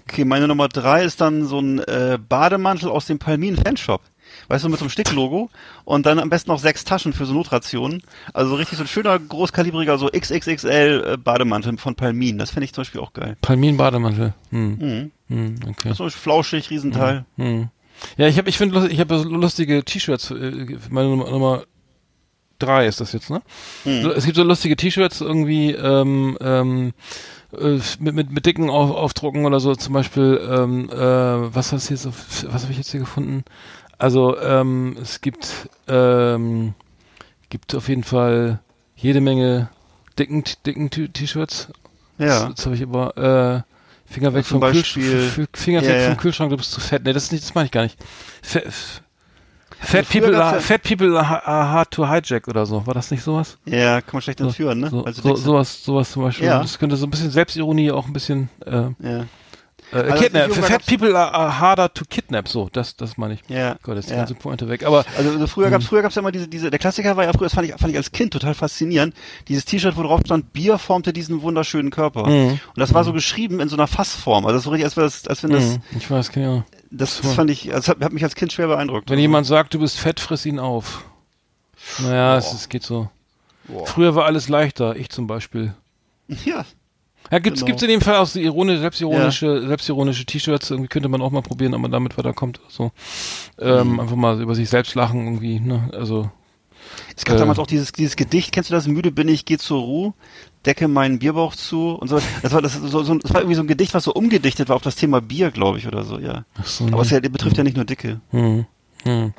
Okay, 0.10 0.26
meine 0.26 0.48
Nummer 0.48 0.68
drei 0.68 1.04
ist 1.04 1.22
dann 1.22 1.46
so 1.46 1.60
ein 1.60 1.80
äh, 1.80 2.18
Bademantel 2.18 2.90
aus 2.90 3.06
dem 3.06 3.20
Palmin 3.20 3.58
Fanshop. 3.58 4.02
Weißt 4.50 4.64
du, 4.64 4.70
mit 4.70 4.80
so 4.80 4.86
einem 4.86 4.90
Sticklogo 4.92 5.50
und 5.84 6.06
dann 6.06 6.20
am 6.20 6.30
besten 6.30 6.52
noch 6.52 6.60
sechs 6.60 6.86
Taschen 6.86 7.12
für 7.14 7.26
so 7.26 7.34
Notrationen. 7.34 8.02
Also 8.34 8.56
richtig 8.56 8.78
so 8.78 8.84
ein 8.86 8.88
schöner, 8.88 9.20
großkalibriger, 9.20 9.98
so 9.98 10.08
XXXL 10.08 11.04
äh, 11.14 11.18
Bademantel 11.18 11.78
von 11.78 11.96
Palmin. 11.96 12.38
Das 12.38 12.52
fände 12.52 12.66
ich 12.66 12.74
zum 12.74 12.82
Beispiel 12.84 13.02
auch 13.02 13.14
geil. 13.14 13.36
Palmin-Bademantel. 13.42 14.34
Hm, 14.52 14.78
Mhm. 14.78 15.12
hm, 15.28 15.56
okay. 15.70 15.94
So 15.94 16.10
flauschig, 16.10 16.70
Riesenteil. 16.70 17.26
Hm. 17.38 17.68
Ja, 18.18 18.28
ich 18.28 18.38
habe, 18.38 18.48
ich 18.50 18.58
finde, 18.58 18.88
ich 18.90 19.00
habe 19.00 19.18
so 19.20 19.28
lustige 19.28 19.84
T-Shirts. 19.84 20.32
äh, 20.32 20.78
Meine 20.90 21.10
Nummer, 21.10 21.30
Nummer 21.30 21.64
drei 22.60 22.88
ist 22.88 23.02
das 23.02 23.12
jetzt, 23.14 23.30
ne? 23.30 23.42
Hm. 23.84 24.12
Es 24.16 24.24
gibt 24.26 24.38
so 24.38 24.44
lustige 24.44 24.76
T-Shirts 24.76 25.22
irgendwie 25.22 25.72
ähm, 25.72 26.38
ähm, 26.42 26.94
äh, 27.58 27.80
mit, 28.00 28.16
mit, 28.16 28.32
mit 28.32 28.46
dicken 28.46 28.70
Auf, 28.70 28.92
Aufdrucken 28.92 29.46
oder 29.46 29.60
so. 29.60 29.76
Zum 29.76 29.94
Beispiel, 29.94 30.40
ähm, 30.50 30.90
äh, 30.90 30.96
was 31.56 31.72
hast 31.74 31.88
hier 31.88 31.98
so, 31.98 32.12
was 32.12 32.64
habe 32.64 32.72
ich 32.72 32.78
jetzt 32.78 32.92
hier 32.92 33.00
gefunden? 33.00 33.44
Also 33.98 34.40
ähm, 34.40 34.96
es 35.02 35.22
gibt 35.22 35.70
ähm, 35.88 36.74
gibt 37.50 37.74
auf 37.76 37.90
jeden 37.90 38.04
Fall 38.04 38.60
jede 38.96 39.22
Menge 39.22 39.70
dicken 40.20 40.44
dicken 40.66 40.90
T-Shirts. 40.90 41.68
Ja. 42.18 42.50
Jetzt 42.50 42.66
habe 42.66 42.76
ich 42.76 42.84
aber 42.84 43.18
äh, 43.66 44.12
Finger 44.12 44.34
weg 44.34 44.46
vom 44.46 44.60
Beispiel- 44.60 45.04
Kühlschrank. 45.04 45.50
Finger 45.54 45.82
Ja, 45.84 45.90
weg 45.90 46.02
ja. 46.02 46.08
vom 46.10 46.18
Kühlschrank, 46.18 46.50
du 46.52 46.58
bist 46.58 46.72
zu 46.72 46.80
fett. 46.80 47.04
Nee, 47.04 47.14
das 47.14 47.24
ist 47.26 47.32
nicht, 47.32 47.44
das 47.44 47.56
meine 47.56 47.66
ich 47.66 47.72
gar 47.72 47.84
nicht. 47.84 47.98
Fat, 48.42 48.64
fat, 49.80 50.10
people 50.10 50.42
are, 50.44 50.60
fat 50.62 50.82
people 50.84 51.20
are 51.20 51.42
hard 51.46 51.92
to 51.92 52.08
hijack 52.08 52.48
oder 52.48 52.66
so. 52.66 52.86
War 52.88 52.94
das 52.94 53.12
nicht 53.12 53.24
sowas? 53.24 53.58
Ja, 53.66 54.02
kann 54.02 54.12
man 54.14 54.22
schlecht 54.22 54.40
So, 54.40 54.46
entführen, 54.46 54.80
ne? 54.80 54.90
so, 54.90 55.06
sie 55.12 55.22
so, 55.22 55.36
sowas, 55.36 55.84
sowas 55.84 56.12
zum 56.12 56.24
Beispiel. 56.24 56.48
Ja. 56.48 56.62
Das 56.62 56.80
könnte 56.80 56.96
so 56.96 57.06
ein 57.06 57.10
bisschen 57.10 57.32
Selbstironie 57.32 57.92
auch 57.92 58.08
ein 58.08 58.14
bisschen 58.14 58.50
äh, 58.66 58.90
Ja. 59.00 59.26
Äh, 59.92 60.04
das 60.04 60.20
kidnap. 60.20 60.52
Fat 60.54 60.86
people 60.86 61.16
are, 61.18 61.34
are 61.34 61.60
harder 61.60 61.94
to 61.94 62.04
kidnap. 62.10 62.48
So, 62.48 62.70
das, 62.72 62.96
das 62.96 63.18
meine 63.18 63.36
ich. 63.36 63.42
Ja. 63.48 63.78
Gott, 63.84 64.04
die 64.04 64.10
ja. 64.10 64.18
ganze 64.18 64.36
Pointe 64.36 64.68
weg. 64.68 64.86
Aber 64.86 65.06
Also, 65.18 65.32
also 65.32 65.48
früher 65.48 65.70
gab's 65.70 65.86
früher 65.86 66.02
gab's 66.02 66.16
ja 66.16 66.22
immer 66.22 66.32
diese 66.32 66.48
diese 66.48 66.70
der 66.70 66.80
Klassiker 66.80 67.16
war 67.16 67.24
ja 67.24 67.32
früher 67.34 67.46
das 67.46 67.54
fand 67.54 67.68
ich 67.68 67.74
fand 67.74 67.90
ich 67.92 67.98
als 67.98 68.12
Kind 68.12 68.34
total 68.34 68.54
faszinierend 68.54 69.14
dieses 69.48 69.66
T-Shirt 69.66 69.96
wo 69.96 70.04
drauf 70.04 70.22
stand 70.26 70.52
Bier 70.54 70.78
formte 70.78 71.14
diesen 71.14 71.42
wunderschönen 71.42 71.92
Körper 71.92 72.28
Mhm. 72.28 72.50
und 72.52 72.78
das 72.78 72.94
war 72.94 73.04
so 73.04 73.14
geschrieben 73.14 73.60
in 73.60 73.70
so 73.70 73.76
einer 73.76 73.88
Fassform 73.88 74.46
also 74.46 74.60
so 74.60 74.70
richtig 74.72 74.86
als, 74.86 74.96
das, 74.96 75.28
als 75.28 75.44
wenn 75.44 75.52
das 75.52 75.64
mh, 75.64 75.78
ich 75.98 76.12
weiß, 76.12 76.36
Ahnung. 76.36 76.64
das, 76.92 77.22
das 77.22 77.34
fand 77.34 77.50
ich 77.50 77.74
also 77.74 77.92
hat, 77.92 78.02
hat 78.04 78.12
mich 78.14 78.24
als 78.24 78.36
Kind 78.36 78.52
schwer 78.52 78.68
beeindruckt 78.68 79.10
Wenn 79.10 79.20
jemand 79.20 79.46
sagt, 79.48 79.74
du 79.74 79.80
bist 79.80 79.98
fett, 80.00 80.20
friss 80.20 80.46
ihn 80.46 80.60
auf. 80.60 81.04
Naja, 82.00 82.38
es, 82.38 82.52
es 82.54 82.70
geht 82.70 82.84
so. 82.84 83.10
Früher 83.86 84.16
war 84.16 84.26
alles 84.26 84.50
leichter. 84.50 84.96
Ich 84.96 85.10
zum 85.10 85.28
Beispiel. 85.28 85.74
ja 86.46 86.66
Ja, 87.32 87.40
gibt's, 87.40 87.60
Genau. 87.62 87.68
gibt's 87.68 87.84
in 87.84 87.90
dem 87.90 88.02
Fall 88.02 88.16
auch 88.18 88.26
so 88.28 88.40
ironische, 88.40 88.80
selbstironische, 88.80 89.68
selbstironische 89.68 90.26
T-Shirts. 90.26 90.72
Irgendwie 90.72 90.88
könnte 90.88 91.10
man 91.10 91.22
auch 91.22 91.32
mal 91.32 91.42
probieren, 91.42 91.74
ob 91.74 91.82
man 91.82 91.92
damit 91.92 92.18
weiterkommt. 92.18 92.60
So. 92.70 92.92
Ähm, 93.60 93.94
Mhm. 93.94 94.00
Einfach 94.00 94.16
mal 94.16 94.42
über 94.42 94.56
sich 94.56 94.70
selbst 94.70 94.96
lachen 94.96 95.26
irgendwie, 95.26 95.60
ne? 95.60 95.90
Also. 95.94 96.30
es 97.16 97.26
gab 97.26 97.36
Äh. 97.36 97.40
damals 97.40 97.60
auch 97.60 97.68
dieses 97.68 97.92
dieses 97.92 98.16
Gedicht 98.16 98.52
kennst 98.54 98.70
du 98.70 98.74
das 98.74 98.88
müde 98.88 99.12
bin 99.12 99.28
ich 99.28 99.44
geh 99.46 99.58
zur 99.58 99.82
Ruhe 99.82 100.14
decke 100.66 100.88
meinen 100.88 101.20
Bierbauch 101.20 101.54
zu 101.56 101.92
und 101.96 102.08
so 102.08 102.20
das 102.42 102.54
war 102.54 102.62
das 102.62 102.74
so, 102.76 103.04
so 103.04 103.16
das 103.16 103.34
war 103.34 103.42
irgendwie 103.42 103.56
so 103.56 103.62
ein 103.62 103.68
Gedicht 103.68 103.94
was 103.94 104.04
so 104.06 104.14
umgedichtet 104.14 104.70
war 104.70 104.76
auf 104.78 104.82
das 104.84 104.96
Thema 104.96 105.20
Bier 105.22 105.52
glaube 105.52 105.80
ich 105.80 105.88
oder 105.88 106.04
so 106.06 106.18
ja 106.20 106.46
Ach 106.58 106.66
so, 106.66 106.86
aber 106.86 106.98
ne? 106.98 107.02
es 107.02 107.10
ja, 107.10 107.20
betrifft 107.20 107.58
ja 107.58 107.64
nicht 107.64 107.76
nur 107.76 107.86
Dicke 107.86 108.22
hm. 108.32 108.66
Hm. 109.04 109.34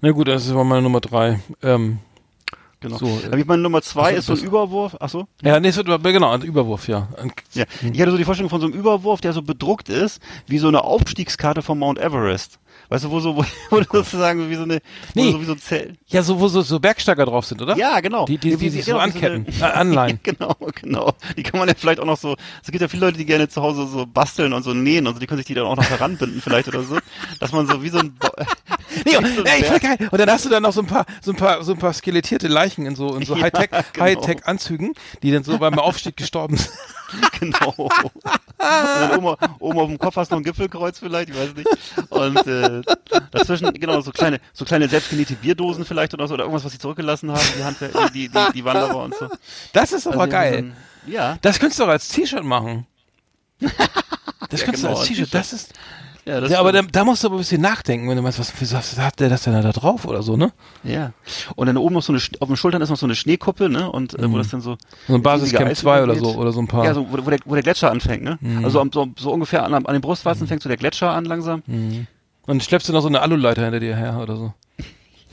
Na 0.00 0.10
gut, 0.10 0.26
das 0.28 0.52
war 0.54 0.64
meine 0.64 0.82
Nummer 0.82 1.00
drei. 1.00 1.40
Ähm, 1.62 1.98
genau 2.82 2.98
So, 2.98 3.06
äh, 3.06 3.26
Aber 3.28 3.38
ich 3.38 3.46
meine 3.46 3.62
Nummer 3.62 3.80
zwei 3.80 4.14
also 4.14 4.18
ist 4.18 4.26
so 4.26 4.32
ein 4.34 4.48
Überwurf 4.48 4.96
ach 5.00 5.08
so 5.08 5.26
ja, 5.42 5.58
nee, 5.60 5.68
es 5.68 5.76
wird, 5.76 5.86
genau, 6.02 6.30
ein 6.32 6.42
Überwurf, 6.42 6.88
ja. 6.88 7.08
Ein, 7.16 7.32
Ja, 7.54 7.64
ich 7.80 8.00
hatte 8.00 8.10
so 8.10 8.16
die 8.18 8.24
Vorstellung 8.24 8.50
von 8.50 8.60
so 8.60 8.66
einem 8.66 8.74
Überwurf, 8.76 9.20
der 9.22 9.32
so 9.32 9.40
bedruckt 9.42 9.88
ist, 9.88 10.20
wie 10.46 10.58
so 10.58 10.68
eine 10.68 10.84
Aufstiegskarte 10.84 11.62
vom 11.62 11.78
Mount 11.78 11.98
Everest. 11.98 12.58
Weißt 12.88 13.04
du, 13.04 13.10
wo 13.10 13.20
so, 13.20 13.36
wo, 13.36 13.44
wo 13.70 13.80
du 13.80 13.86
sozusagen 13.90 14.50
wie 14.50 14.54
so 14.54 14.62
eine, 14.64 14.80
wo 15.14 15.22
Nee. 15.22 15.32
so 15.32 15.40
wie 15.40 15.44
so 15.44 15.52
ein 15.52 15.58
Zelt. 15.58 15.96
ja, 16.08 16.22
so, 16.22 16.38
wo 16.40 16.48
so, 16.48 16.60
so 16.62 16.78
Bergsteiger 16.80 17.24
drauf 17.24 17.46
sind, 17.46 17.62
oder? 17.62 17.76
Ja, 17.76 18.00
genau. 18.00 18.26
Die, 18.26 18.36
die, 18.38 18.50
die, 18.50 18.60
Wie- 18.60 18.68
sich 18.70 18.84
genau, 18.84 18.98
so 19.00 19.06
wie 19.06 19.10
so 19.10 19.16
anketten, 19.16 19.46
eine- 19.62 19.72
äh, 19.72 19.76
anleihen. 19.76 20.20
genau, 20.22 20.56
genau. 20.74 21.12
Die 21.36 21.42
kann 21.42 21.58
man 21.58 21.68
ja 21.68 21.74
vielleicht 21.76 22.00
auch 22.00 22.04
noch 22.06 22.18
so, 22.18 22.36
es 22.62 22.70
gibt 22.70 22.82
ja 22.82 22.88
viele 22.88 23.06
Leute, 23.06 23.18
die 23.18 23.24
gerne 23.24 23.48
zu 23.48 23.62
Hause 23.62 23.86
so 23.86 24.04
basteln 24.06 24.52
und 24.52 24.62
so 24.62 24.74
nähen 24.74 25.06
und 25.06 25.14
so, 25.14 25.20
die 25.20 25.26
können 25.26 25.38
sich 25.38 25.46
die 25.46 25.54
dann 25.54 25.64
auch 25.66 25.76
noch 25.76 25.88
heranbinden 25.88 26.40
vielleicht 26.42 26.68
oder 26.68 26.82
so, 26.82 26.98
dass 27.40 27.52
man 27.52 27.66
so 27.66 27.82
wie 27.82 27.88
so 27.88 27.98
ein, 27.98 28.14
Nee, 29.04 29.16
ein 29.16 29.24
ey, 29.46 29.64
voll 29.64 29.78
geil. 29.80 29.96
Und 30.10 30.18
dann 30.18 30.30
hast 30.30 30.44
du 30.44 30.48
dann 30.48 30.62
noch 30.62 30.72
so 30.72 30.80
ein 30.80 30.86
paar, 30.86 31.06
so 31.22 31.32
ein 31.32 31.36
paar, 31.36 31.62
so 31.64 31.72
ein 31.72 31.78
paar 31.78 31.92
skelettierte 31.92 32.48
Leichen 32.48 32.86
in 32.86 32.94
so, 32.96 33.14
in 33.16 33.24
so 33.24 33.34
Ja, 33.36 33.42
Hightech, 33.44 33.70
genau. 33.92 34.04
Hightech-Anzügen, 34.06 34.94
die 35.22 35.30
dann 35.32 35.44
so 35.44 35.58
beim 35.58 35.78
Aufstieg 35.78 36.16
gestorben 36.16 36.56
sind. 36.56 36.70
genau. 37.40 37.74
Und 37.76 37.90
dann 38.58 39.18
oben, 39.18 39.36
oben 39.58 39.78
auf 39.78 39.88
dem 39.88 39.98
Kopf 39.98 40.16
hast 40.16 40.30
du 40.30 40.34
noch 40.36 40.40
ein 40.40 40.44
Gipfelkreuz 40.44 40.98
vielleicht, 40.98 41.30
ich 41.30 41.36
weiß 41.36 41.54
nicht. 41.54 41.68
Und 42.10 42.46
äh, 42.46 42.82
dazwischen, 43.30 43.72
genau, 43.74 44.00
so 44.00 44.10
kleine, 44.12 44.40
so 44.52 44.64
kleine 44.64 44.88
selbstgenähte 44.88 45.34
Bierdosen 45.34 45.84
vielleicht 45.84 46.14
oder 46.14 46.26
so, 46.28 46.34
oder 46.34 46.44
irgendwas, 46.44 46.64
was 46.64 46.72
sie 46.72 46.78
zurückgelassen 46.78 47.30
haben, 47.30 47.40
die 47.58 47.64
Handwer 47.64 47.88
die, 48.14 48.28
die, 48.28 48.52
die 48.54 48.64
Wanderer 48.64 48.96
und 48.96 49.14
so. 49.14 49.28
Das 49.72 49.92
ist 49.92 50.06
aber 50.06 50.20
Also 50.22 50.30
geil. 50.32 50.54
ein- 50.58 50.76
Ja, 51.06 51.36
Das 51.42 51.58
könntest 51.58 51.80
du 51.80 51.84
auch 51.84 51.88
als 51.88 52.08
T-Shirt 52.08 52.44
machen. 52.44 52.86
Das 54.50 54.60
Ja, 54.60 54.66
könntest 54.66 54.82
genau, 54.84 54.94
du 54.94 55.00
als 55.00 55.08
T-Shirt. 55.08 55.32
das 55.32 55.52
ist, 55.54 55.72
ja, 56.24 56.38
ja, 56.46 56.60
aber 56.60 56.70
da, 56.72 56.82
da 56.82 57.04
musst 57.04 57.22
du 57.24 57.28
aber 57.28 57.36
ein 57.36 57.38
bisschen 57.40 57.60
nachdenken, 57.60 58.08
wenn 58.08 58.16
du 58.16 58.22
meinst, 58.22 58.38
was, 58.38 58.52
was 58.60 58.98
hat 58.98 59.18
der 59.20 59.28
das 59.28 59.42
denn 59.42 59.60
da 59.60 59.72
drauf 59.72 60.04
oder 60.04 60.22
so, 60.22 60.36
ne? 60.36 60.52
ja. 60.84 61.12
Und 61.56 61.66
dann 61.66 61.76
oben 61.76 61.94
noch 61.94 62.02
so 62.02 62.12
eine, 62.12 62.22
auf 62.40 62.48
den 62.48 62.56
Schultern 62.56 62.80
ist 62.82 62.90
noch 62.90 62.96
so 62.96 63.06
eine 63.06 63.14
Schneekuppel, 63.16 63.68
ne, 63.68 63.90
und 63.90 64.18
äh, 64.18 64.30
wo 64.30 64.38
das 64.38 64.48
dann 64.48 64.60
so, 64.60 64.76
So 65.08 65.14
ein 65.14 65.22
Basiscamp 65.22 65.68
Eis 65.70 65.80
2 65.80 66.02
oder 66.04 66.14
so, 66.16 66.34
oder 66.36 66.52
so 66.52 66.60
ein 66.60 66.68
paar. 66.68 66.84
ja, 66.84 66.94
so, 66.94 67.06
wo, 67.10 67.26
wo, 67.26 67.30
der, 67.30 67.38
wo 67.44 67.54
der 67.54 67.62
Gletscher 67.62 67.90
anfängt, 67.90 68.22
ne? 68.22 68.38
Also 68.62 68.80
am- 68.80 68.92
so, 68.92 69.08
so 69.18 69.32
ungefähr 69.32 69.64
an, 69.64 69.74
an 69.74 69.84
den 69.92 70.00
Brustwarzen 70.00 70.46
fängt 70.46 70.62
so 70.62 70.68
der 70.68 70.78
Gletscher 70.78 71.10
an 71.12 71.24
langsam. 71.24 71.62
Und 71.66 72.06
dann 72.46 72.60
schleppst 72.60 72.88
du 72.88 72.92
noch 72.92 73.02
so 73.02 73.08
eine 73.08 73.20
Aluleiter 73.22 73.62
hinter 73.62 73.80
dir 73.80 73.96
her 73.96 74.18
oder 74.22 74.36
so. 74.36 74.52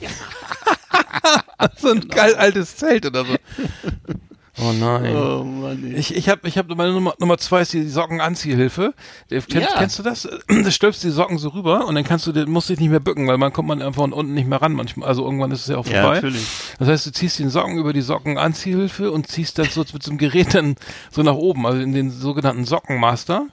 so 1.76 1.90
ein 1.90 2.08
geil 2.08 2.34
altes 2.34 2.76
Zelt 2.76 3.06
oder 3.06 3.24
so. 3.24 3.34
Oh 4.62 4.72
nein. 4.72 5.16
Oh 5.16 5.42
Mann. 5.44 5.94
Ich, 5.96 6.14
ich 6.14 6.28
habe 6.28 6.46
ich 6.46 6.58
hab 6.58 6.68
meine 6.68 6.92
Nummer, 6.92 7.14
Nummer 7.18 7.38
zwei 7.38 7.62
ist 7.62 7.72
die 7.72 7.88
Sockenanziehhilfe. 7.88 8.94
Kennst, 9.28 9.50
Ja. 9.52 9.66
kennst 9.78 9.98
du 9.98 10.02
das? 10.02 10.28
Du 10.48 10.70
stülpst 10.70 11.02
die 11.04 11.10
Socken 11.10 11.38
so 11.38 11.48
rüber 11.50 11.86
und 11.86 11.94
dann 11.94 12.04
kannst 12.04 12.26
du, 12.26 12.32
musst 12.46 12.68
dich 12.68 12.78
nicht 12.78 12.90
mehr 12.90 13.00
bücken, 13.00 13.26
weil 13.26 13.38
man 13.38 13.52
kommt 13.52 13.68
man 13.68 13.80
einfach 13.82 14.02
von 14.02 14.12
unten 14.12 14.34
nicht 14.34 14.46
mehr 14.48 14.60
ran 14.60 14.72
manchmal. 14.72 15.08
Also 15.08 15.24
irgendwann 15.24 15.50
ist 15.52 15.60
es 15.62 15.66
ja 15.68 15.76
auch 15.78 15.86
Ja, 15.86 16.02
vorbei. 16.02 16.14
natürlich. 16.16 16.46
Das 16.78 16.88
heißt, 16.88 17.06
du 17.06 17.12
ziehst 17.12 17.38
den 17.38 17.50
Socken 17.50 17.78
über 17.78 17.92
die 17.92 18.02
Sockenanziehhilfe 18.02 19.10
und 19.10 19.26
ziehst 19.28 19.58
dann 19.58 19.66
so 19.66 19.80
mit 19.92 20.02
so 20.02 20.10
einem 20.10 20.18
Gerät 20.18 20.54
dann 20.54 20.76
so 21.10 21.22
nach 21.22 21.34
oben, 21.34 21.66
also 21.66 21.80
in 21.80 21.92
den 21.92 22.10
sogenannten 22.10 22.64
Sockenmaster. 22.64 23.46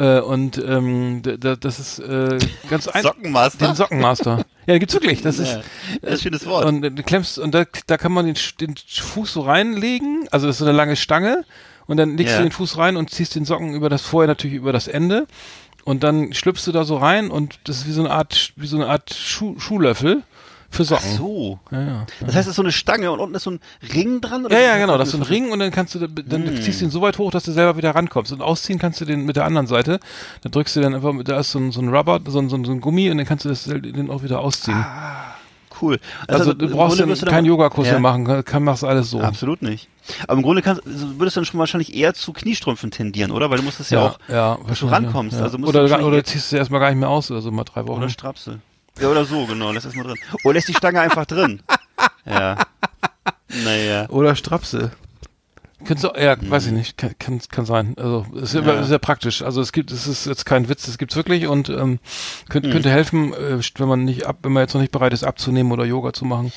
Äh, 0.00 0.20
und 0.20 0.56
ähm, 0.56 1.20
d- 1.22 1.36
d- 1.36 1.56
das 1.60 1.78
ist 1.78 1.98
äh, 1.98 2.38
ganz 2.70 2.88
einfach. 2.88 3.14
Sockenmaster? 3.14 3.66
Den 3.66 3.74
Sockenmaster. 3.76 4.44
Ja, 4.66 4.78
gibt's 4.78 4.94
wirklich. 4.94 5.20
Das 5.20 5.38
ist 5.38 5.52
Ja, 5.52 5.62
das 6.00 6.12
ist 6.14 6.18
ein 6.20 6.22
schönes 6.22 6.46
Wort. 6.46 6.64
und 6.64 6.82
äh, 6.84 6.90
du 6.90 7.02
klemmst 7.02 7.38
und 7.38 7.52
da, 7.54 7.64
da 7.86 7.98
kann 7.98 8.10
man 8.12 8.24
den, 8.24 8.36
den 8.60 8.74
Fuß 8.76 9.32
so 9.32 9.42
reinlegen, 9.42 10.26
also 10.30 10.46
das 10.46 10.54
ist 10.56 10.60
so 10.60 10.64
eine 10.64 10.72
lange 10.76 10.96
Stange 10.96 11.44
und 11.86 11.98
dann 11.98 12.16
legst 12.16 12.32
Ja. 12.32 12.38
du 12.38 12.44
den 12.44 12.52
Fuß 12.52 12.78
rein 12.78 12.96
und 12.96 13.10
ziehst 13.10 13.34
den 13.34 13.44
Socken 13.44 13.74
über 13.74 13.88
das 13.90 14.00
vorher 14.02 14.28
natürlich 14.28 14.56
über 14.56 14.72
das 14.72 14.88
Ende 14.88 15.26
und 15.84 16.02
dann 16.02 16.32
schlüpfst 16.32 16.64
du 16.66 16.72
da 16.72 16.84
so 16.84 16.96
rein 16.96 17.30
und 17.30 17.58
das 17.64 17.78
ist 17.78 17.86
wie 17.88 17.92
so 17.92 18.00
eine 18.02 18.10
Art 18.12 18.52
wie 18.56 18.66
so 18.68 18.76
eine 18.76 18.86
Art 18.86 19.12
Schuh, 19.12 19.58
Schuhlöffel 19.58 20.22
für 20.72 20.82
Ach 20.84 20.86
Socken. 21.00 21.16
so. 21.16 21.58
Ja, 21.72 21.80
ja. 21.82 22.06
Das 22.20 22.28
heißt, 22.36 22.46
es 22.46 22.50
ist 22.52 22.56
so 22.56 22.62
eine 22.62 22.70
Stange 22.72 23.10
und 23.10 23.18
unten 23.20 23.34
ist 23.34 23.42
so 23.42 23.50
ein 23.50 23.60
Ring 23.92 24.20
dran? 24.20 24.44
oder 24.46 24.54
Ja, 24.58 24.66
ja, 24.68 24.78
genau, 24.78 24.96
das 24.98 25.08
ist 25.08 25.12
so 25.12 25.18
ein 25.18 25.24
Ring 25.24 25.50
und 25.50 25.58
dann 25.58 25.70
kannst 25.72 25.94
du, 25.94 25.98
da- 25.98 26.06
dann 26.06 26.46
Hm. 26.46 26.62
ziehst 26.62 26.80
du 26.80 26.84
ihn 26.84 26.90
so 26.90 27.02
weit 27.02 27.18
hoch, 27.18 27.30
dass 27.32 27.42
du 27.44 27.52
selber 27.52 27.76
wieder 27.76 27.94
rankommst. 27.94 28.32
Und 28.32 28.40
ausziehen 28.40 28.78
kannst 28.78 29.00
du 29.00 29.04
den 29.04 29.24
mit 29.24 29.34
der 29.36 29.44
anderen 29.44 29.66
Seite. 29.66 29.98
Da 30.42 30.48
drückst 30.48 30.76
du 30.76 30.80
dann 30.80 30.94
einfach, 30.94 31.12
mit- 31.12 31.28
da 31.28 31.40
ist 31.40 31.50
so 31.50 31.58
ein, 31.58 31.72
so 31.72 31.80
ein 31.80 31.88
Rubber, 31.88 32.20
so 32.26 32.38
ein, 32.38 32.48
so 32.48 32.56
ein, 32.56 32.80
Gummi 32.80 33.10
und 33.10 33.18
dann 33.18 33.26
kannst 33.26 33.44
du 33.44 33.48
das, 33.48 33.64
den 33.64 34.10
auch 34.10 34.22
wieder 34.22 34.40
ausziehen. 34.40 34.84
cool. 35.82 35.98
Also, 36.28 36.52
du 36.54 36.66
im 36.66 36.72
brauchst 36.72 37.00
dann 37.00 37.08
du 37.08 37.16
keinen 37.26 37.46
Yogakurs 37.46 37.86
ja, 37.86 37.94
mehr 37.94 38.00
machen, 38.00 38.44
kann, 38.44 38.62
machst 38.62 38.84
alles 38.84 39.10
so. 39.10 39.20
Absolut 39.20 39.62
nicht. 39.62 39.88
Aber 40.28 40.34
im 40.34 40.42
Grunde 40.42 40.62
kannst, 40.62 40.86
also 40.86 41.18
würdest 41.18 41.36
du 41.36 41.40
dann 41.40 41.46
schon 41.46 41.58
wahrscheinlich 41.60 41.94
eher 41.94 42.14
zu 42.14 42.32
Kniestrümpfen 42.32 42.90
tendieren, 42.90 43.30
oder? 43.32 43.50
Weil 43.50 43.58
du 43.58 43.64
musst 43.64 43.80
es 43.80 43.90
ja, 43.90 44.06
auch, 44.06 44.18
ja, 44.28 44.58
dass 44.68 44.80
du 44.80 44.86
rankommst. 44.86 45.38
Ja. 45.38 45.44
Also 45.44 45.58
musst 45.58 45.68
oder, 45.74 45.86
du 45.88 46.04
oder 46.04 46.22
ziehst 46.24 46.52
du 46.52 46.56
erstmal 46.56 46.80
gar 46.80 46.90
nicht 46.90 46.98
mehr 46.98 47.08
aus 47.08 47.30
oder 47.30 47.40
so 47.40 47.50
mal 47.50 47.64
drei 47.64 47.86
Wochen. 47.86 47.98
oder 47.98 48.08
Strapse. 48.08 48.60
Ja, 49.00 49.08
oder 49.08 49.24
so, 49.24 49.46
genau. 49.46 49.72
Lass 49.72 49.84
erstmal 49.84 50.06
drin. 50.06 50.18
Oder 50.44 50.54
lässt 50.54 50.68
die 50.68 50.74
Stange 50.74 51.00
einfach 51.00 51.26
drin. 51.26 51.60
Ja. 52.26 52.56
Naja. 53.64 54.08
Oder 54.10 54.36
Strapse. 54.36 54.92
Könntest 55.84 56.04
du, 56.04 56.20
ja, 56.20 56.36
weiß 56.38 56.66
ich 56.66 56.72
nicht, 56.72 56.98
kann, 56.98 57.14
kann, 57.18 57.40
kann 57.50 57.64
sein. 57.64 57.94
Also 57.96 58.26
ist 58.34 58.52
ja. 58.52 58.60
Ja. 58.60 58.82
sehr 58.82 58.98
praktisch. 58.98 59.40
Also 59.40 59.62
es 59.62 59.72
gibt, 59.72 59.90
es 59.90 60.06
ist 60.06 60.26
jetzt 60.26 60.44
kein 60.44 60.68
Witz, 60.68 60.86
es 60.86 60.98
gibt's 60.98 61.16
wirklich 61.16 61.46
und 61.46 61.70
ähm, 61.70 62.00
könnte, 62.50 62.68
Mhm. 62.68 62.72
könnte 62.72 62.90
helfen, 62.90 63.32
äh, 63.32 63.58
wenn 63.78 63.88
man 63.88 64.04
nicht 64.04 64.26
ab, 64.26 64.36
wenn 64.42 64.52
man 64.52 64.62
jetzt 64.62 64.74
noch 64.74 64.82
nicht 64.82 64.92
bereit 64.92 65.14
ist 65.14 65.24
abzunehmen 65.24 65.72
oder 65.72 65.86
Yoga 65.86 66.12
zu 66.12 66.26
machen, 66.26 66.52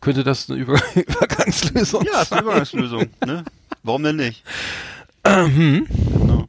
könnte 0.00 0.24
das 0.24 0.50
eine 0.50 0.58
Über 0.58 0.74
Übergangslösung 0.96 2.04
Ja, 2.04 2.22
ist 2.22 2.32
eine 2.32 2.40
sein. 2.40 2.44
Übergangslösung, 2.44 3.06
ne? 3.24 3.44
Warum 3.84 4.02
denn 4.02 4.16
nicht? 4.16 4.42
Mhm. 5.24 5.86
Genau. 6.24 6.43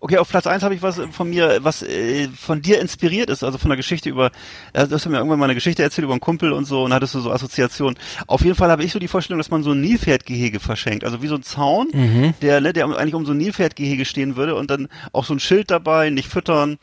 Okay, 0.00 0.18
auf 0.18 0.28
Platz 0.28 0.46
eins 0.46 0.62
habe 0.62 0.74
ich 0.74 0.82
was 0.82 1.00
von 1.12 1.30
mir, 1.30 1.58
was 1.62 1.82
äh, 1.82 2.28
von 2.28 2.60
dir 2.62 2.80
inspiriert 2.80 3.30
ist, 3.30 3.42
also 3.44 3.58
von 3.58 3.68
der 3.70 3.76
Geschichte 3.76 4.08
über, 4.08 4.30
äh, 4.72 4.86
du 4.86 4.94
hast 4.94 5.06
mir 5.06 5.16
irgendwann 5.16 5.38
mal 5.38 5.46
eine 5.46 5.54
Geschichte 5.54 5.82
erzählt 5.82 6.04
über 6.04 6.12
einen 6.14 6.20
Kumpel 6.20 6.52
und 6.52 6.64
so 6.64 6.84
und 6.84 6.92
hattest 6.92 7.14
du 7.14 7.20
so 7.20 7.30
Assoziationen. 7.30 7.96
Auf 8.26 8.42
jeden 8.42 8.56
Fall 8.56 8.70
habe 8.70 8.84
ich 8.84 8.92
so 8.92 8.98
die 8.98 9.08
Vorstellung, 9.08 9.38
dass 9.38 9.50
man 9.50 9.62
so 9.62 9.72
ein 9.72 9.80
Nilpferdgehege 9.80 10.60
verschenkt, 10.60 11.04
also 11.04 11.22
wie 11.22 11.28
so 11.28 11.36
ein 11.36 11.42
Zaun, 11.42 11.88
Mhm. 11.92 12.34
der, 12.42 12.60
ne, 12.60 12.72
der 12.72 12.86
eigentlich 12.86 13.14
um 13.14 13.24
so 13.26 13.32
ein 13.32 13.38
Nilpferdgehege 13.38 14.04
stehen 14.04 14.36
würde 14.36 14.54
und 14.54 14.70
dann 14.70 14.88
auch 15.12 15.24
so 15.24 15.34
ein 15.34 15.40
Schild 15.40 15.70
dabei, 15.70 16.10
nicht 16.10 16.28
füttern. 16.28 16.78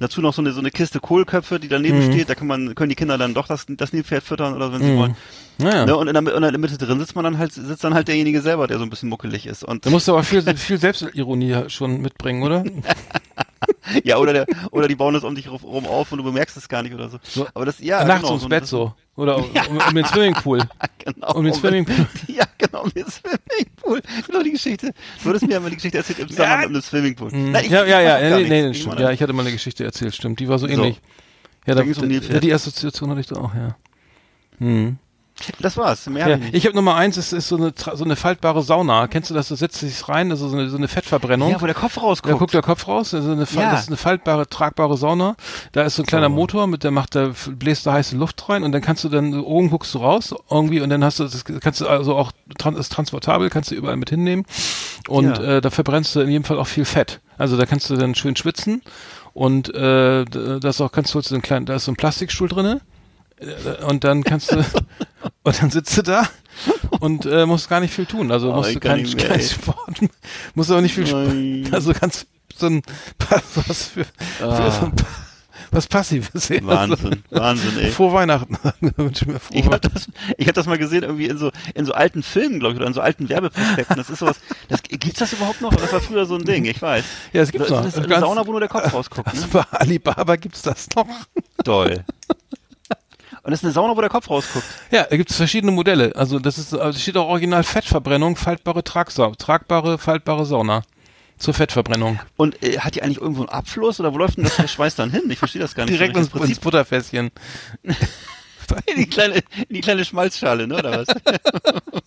Dazu 0.00 0.20
noch 0.20 0.34
so 0.34 0.42
eine, 0.42 0.50
so 0.52 0.58
eine 0.58 0.72
Kiste 0.72 0.98
Kohlköpfe, 0.98 1.60
die 1.60 1.68
daneben 1.68 1.98
Mhm. 1.98 2.02
steht, 2.12 2.28
da 2.28 2.34
kann 2.34 2.48
man, 2.48 2.74
können 2.74 2.88
die 2.88 2.96
Kinder 2.96 3.16
dann 3.16 3.32
doch 3.32 3.46
das, 3.46 3.66
das 3.68 3.92
Nilpferd 3.92 4.24
füttern 4.24 4.54
oder 4.54 4.72
wenn 4.72 4.82
sie 4.82 4.96
wollen. 4.96 5.14
Naja. 5.58 5.86
Ne, 5.86 5.96
und 5.96 6.08
in 6.08 6.14
der, 6.14 6.34
in 6.34 6.42
der 6.42 6.58
Mitte 6.58 6.76
drin 6.78 6.98
sitzt 6.98 7.14
man 7.14 7.24
dann 7.24 7.38
halt, 7.38 7.52
sitzt 7.52 7.84
dann 7.84 7.94
halt 7.94 8.08
derjenige 8.08 8.42
selber, 8.42 8.66
der 8.66 8.78
so 8.78 8.82
ein 8.84 8.90
bisschen 8.90 9.08
muckelig 9.08 9.46
ist. 9.46 9.62
Und 9.64 9.86
Da 9.86 9.90
musst 9.90 10.08
du 10.08 10.12
aber 10.12 10.24
viel, 10.24 10.42
viel 10.56 10.78
Selbstironie 10.78 11.68
schon 11.68 12.00
mitbringen, 12.00 12.42
oder? 12.42 12.64
Ja, 14.02 14.18
oder 14.18 14.32
der, 14.32 14.46
oder 14.72 14.88
die 14.88 14.94
bauen 14.94 15.14
das 15.14 15.24
um 15.24 15.34
dich 15.34 15.50
rum 15.50 15.86
auf 15.86 16.12
und 16.12 16.18
du 16.18 16.24
bemerkst 16.24 16.56
es 16.56 16.68
gar 16.68 16.82
nicht 16.82 16.94
oder 16.94 17.08
so. 17.08 17.18
So. 17.22 17.46
Aber 17.54 17.64
das, 17.64 17.78
ja, 17.80 18.04
Nachts 18.04 18.20
genau, 18.22 18.28
ums 18.32 18.42
so 18.42 18.48
Bett 18.48 18.66
so. 18.66 18.94
Oder 19.16 19.36
um, 19.38 19.44
um 19.88 19.94
den 19.94 20.04
Swimmingpool. 20.04 20.60
Genau. 21.04 21.34
Um 21.34 21.44
den 21.44 21.52
Swimmingpool. 21.52 22.06
Ja, 22.28 22.44
genau, 22.56 22.84
um 22.84 22.90
den 22.90 23.04
Swimmingpool. 23.06 24.00
Genau 24.26 24.42
die 24.42 24.52
Geschichte. 24.52 24.92
Du 25.22 25.28
hattest 25.28 25.46
mir 25.46 25.56
einmal 25.56 25.68
die 25.70 25.76
Geschichte 25.76 25.98
erzählt 25.98 26.18
im 26.18 26.28
Zusammenhang 26.28 26.72
mit 26.72 26.76
dem 26.76 26.82
Swimmingpool. 26.82 27.30
Mhm. 27.30 27.52
Nein, 27.52 27.64
ich- 27.66 27.70
ja, 27.70 27.84
ja, 27.84 28.00
ich 28.00 28.06
ja, 28.22 28.30
gar 28.30 28.38
nee, 28.40 28.48
nee, 28.62 28.74
stimmt. 28.74 28.94
mach 28.94 29.00
Ja, 29.00 29.10
ich 29.10 29.20
hatte 29.20 29.32
mal 29.34 29.42
eine 29.42 29.52
Geschichte 29.52 29.84
erzählt, 29.84 30.14
stimmt. 30.14 30.40
Die 30.40 30.48
war 30.48 30.58
so 30.58 30.66
So. 30.66 30.72
ähnlich. 30.72 31.00
Ja, 31.66 31.74
Da 31.74 31.82
da, 31.82 32.00
um 32.00 32.10
ja, 32.10 32.20
die 32.40 32.52
Assoziation 32.54 33.10
hatte 33.10 33.20
ich 33.20 33.26
da 33.26 33.36
auch, 33.36 33.54
ja. 33.54 33.76
Hm. 34.58 34.96
Das 35.58 35.76
war's. 35.76 36.06
Mehr 36.06 36.28
Ja, 36.28 36.38
ich 36.52 36.64
habe 36.64 36.76
Nummer 36.76 36.94
eins, 36.94 37.16
es 37.16 37.32
ist 37.32 37.48
so 37.48 37.56
eine, 37.56 37.74
so 37.94 38.04
eine 38.04 38.14
faltbare 38.14 38.62
Sauna. 38.62 39.08
Kennst 39.08 39.30
du 39.30 39.34
das? 39.34 39.48
Du 39.48 39.56
setzt 39.56 39.82
dich 39.82 40.08
rein, 40.08 40.30
also 40.30 40.48
so 40.48 40.56
eine, 40.56 40.70
so 40.70 40.76
eine 40.76 40.86
Fettverbrennung. 40.86 41.50
Ja, 41.50 41.60
wo 41.60 41.66
der 41.66 41.74
Kopf 41.74 41.96
Da 41.96 42.02
rausguckt. 42.02 42.38
guckt 42.38 42.54
der 42.54 42.62
Kopf 42.62 42.86
raus, 42.86 43.12
also 43.14 43.32
eine, 43.32 43.44
Ja. 43.52 43.70
das 43.72 43.82
ist 43.82 43.88
eine 43.88 43.96
faltbare, 43.96 44.46
tragbare 44.48 44.96
Sauna. 44.96 45.34
Da 45.72 45.82
ist 45.82 45.96
so 45.96 46.02
ein 46.02 46.06
kleiner 46.06 46.28
So. 46.28 46.34
Motor, 46.34 46.66
mit 46.68 46.84
der 46.84 46.92
macht 46.92 47.16
da 47.16 47.32
bläst 47.48 47.84
da 47.84 47.94
heiße 47.94 48.16
Luft 48.16 48.48
rein 48.48 48.62
und 48.62 48.70
dann 48.72 48.80
kannst 48.80 49.02
du 49.02 49.08
dann 49.08 49.34
oben 49.40 49.70
guckst 49.70 49.92
du 49.94 49.98
raus 49.98 50.34
irgendwie 50.50 50.80
und 50.80 50.88
dann 50.90 51.02
hast 51.04 51.18
du 51.18 51.24
das 51.24 51.44
kannst 51.44 51.80
du 51.80 51.88
also 51.88 52.14
auch 52.14 52.30
ist 52.78 52.92
transportabel, 52.92 53.50
kannst 53.50 53.70
du 53.72 53.74
überall 53.74 53.96
mit 53.96 54.10
hinnehmen 54.10 54.44
und 55.08 55.36
Ja. 55.38 55.56
äh, 55.56 55.60
da 55.60 55.70
verbrennst 55.70 56.14
du 56.14 56.20
in 56.20 56.30
jedem 56.30 56.44
Fall 56.44 56.58
auch 56.58 56.68
viel 56.68 56.84
Fett. 56.84 57.20
Also 57.38 57.56
da 57.56 57.66
kannst 57.66 57.90
du 57.90 57.96
dann 57.96 58.14
schön 58.14 58.36
schwitzen 58.36 58.82
und 59.32 59.74
äh, 59.74 60.24
das 60.24 60.80
auch 60.80 60.92
kannst 60.92 61.12
du 61.12 61.20
so 61.20 61.34
einen 61.34 61.42
kleinen, 61.42 61.66
da 61.66 61.74
ist 61.74 61.86
so 61.86 61.92
ein 61.92 61.96
Plastikstuhl 61.96 62.48
drinne 62.48 62.80
und 63.86 64.04
dann 64.04 64.22
kannst 64.24 64.52
du 64.52 64.56
und 65.42 65.62
dann 65.62 65.70
sitzt 65.70 65.96
du 65.98 66.02
da 66.02 66.28
und 67.00 67.26
äh, 67.26 67.46
musst 67.46 67.68
gar 67.68 67.80
nicht 67.80 67.92
viel 67.94 68.06
tun. 68.06 68.30
Also 68.30 68.52
Oh, 68.52 68.56
musst 68.56 68.68
ich 68.70 68.74
du 68.74 68.80
keinen 68.80 69.16
kein. 69.16 69.40
Sport, 69.40 70.00
musst 70.54 70.70
aber 70.70 70.80
nicht 70.80 70.94
viel 70.94 71.06
Sport, 71.06 71.74
also 71.74 71.92
ganz 71.92 72.26
so 72.56 72.66
ein 72.66 72.82
was 73.66 73.86
für, 73.88 74.04
für 74.04 74.44
Ah. 74.44 74.70
so 74.70 74.86
ein, 74.86 74.92
was 75.72 75.88
passives. 75.88 76.50
ey. 76.50 76.64
Wahnsinn, 76.64 77.24
Wahnsinn, 77.30 77.68
Also, 77.70 77.80
ey. 77.80 77.90
frohe 77.90 78.12
Weihnachten. 78.12 78.56
Wünsche 78.96 79.28
mir 79.28 79.40
frohe 79.40 79.58
Ich 79.58 79.66
habe 79.66 79.80
das, 79.80 80.08
ich 80.38 80.46
hab 80.46 80.54
das 80.54 80.66
mal 80.66 80.78
gesehen 80.78 81.02
irgendwie 81.02 81.26
in 81.26 81.36
so 81.36 81.50
in 81.74 81.84
so 81.84 81.92
alten 81.92 82.22
Filmen, 82.22 82.60
glaube 82.60 82.74
ich, 82.74 82.78
oder 82.78 82.86
in 82.86 82.94
so 82.94 83.00
alten 83.00 83.28
Werbeprospekten. 83.28 83.96
Das 83.96 84.08
ist 84.08 84.20
sowas. 84.20 84.36
Das, 84.68 84.82
gibt's 84.84 85.18
das 85.18 85.32
überhaupt 85.32 85.60
noch? 85.62 85.74
Das 85.74 85.92
war 85.92 86.00
früher 86.00 86.26
so 86.26 86.36
ein 86.36 86.44
Ding. 86.44 86.64
Ich 86.66 86.80
weiß. 86.80 87.04
Ja, 87.32 87.42
es 87.42 87.50
gibt's 87.50 87.68
das 87.70 87.80
noch. 87.80 87.86
ist 87.88 87.98
eine 87.98 88.20
Sauna, 88.20 88.46
wo 88.46 88.52
nur 88.52 88.60
der 88.60 88.68
Kopf 88.68 88.92
rausguckt. 88.94 89.26
Also 89.26 89.46
Ne? 89.46 89.48
bei 89.52 89.62
Alibaba 89.78 90.36
gibt's 90.36 90.62
das 90.62 90.86
noch. 90.94 91.08
Toll. 91.64 92.04
Und 93.44 93.50
das 93.50 93.60
ist 93.60 93.64
eine 93.64 93.72
Sauna, 93.72 93.94
wo 93.96 94.00
der 94.00 94.08
Kopf 94.10 94.30
rausguckt. 94.30 94.64
Ja, 94.90 95.04
da 95.04 95.16
gibt's 95.16 95.36
verschiedene 95.36 95.70
Modelle. 95.70 96.16
Also 96.16 96.38
das 96.38 96.56
ist, 96.56 96.74
also 96.74 96.98
steht 96.98 97.16
auch 97.18 97.28
original 97.28 97.62
Fettverbrennung, 97.62 98.36
faltbare 98.36 98.82
Tragsau 98.82 99.34
tragbare, 99.34 99.98
faltbare 99.98 100.46
Sauna. 100.46 100.82
Zur 101.36 101.52
Fettverbrennung. 101.52 102.20
Und 102.36 102.62
äh, 102.62 102.78
hat 102.78 102.94
die 102.94 103.02
eigentlich 103.02 103.20
irgendwo 103.20 103.42
einen 103.42 103.48
Abfluss 103.48 103.98
oder 103.98 104.14
wo 104.14 104.18
läuft 104.18 104.36
denn 104.36 104.44
das 104.44 104.54
der 104.54 104.68
Schweiß 104.68 104.94
dann 104.94 105.10
hin? 105.10 105.22
Ich 105.28 105.38
verstehe 105.38 105.60
das 105.60 105.74
gar 105.74 105.84
nicht. 105.84 105.98
Direkt 105.98 106.16
ins, 106.16 106.32
ins 106.32 106.60
Butterfässchen. 106.60 107.32
in 107.82 108.96
die 108.96 109.06
kleine, 109.06 109.42
in 109.68 109.74
die 109.74 109.80
kleine 109.80 110.04
Schmalzschale, 110.04 110.68
ne, 110.68 110.76
oder 110.78 111.04
was? 111.04 111.08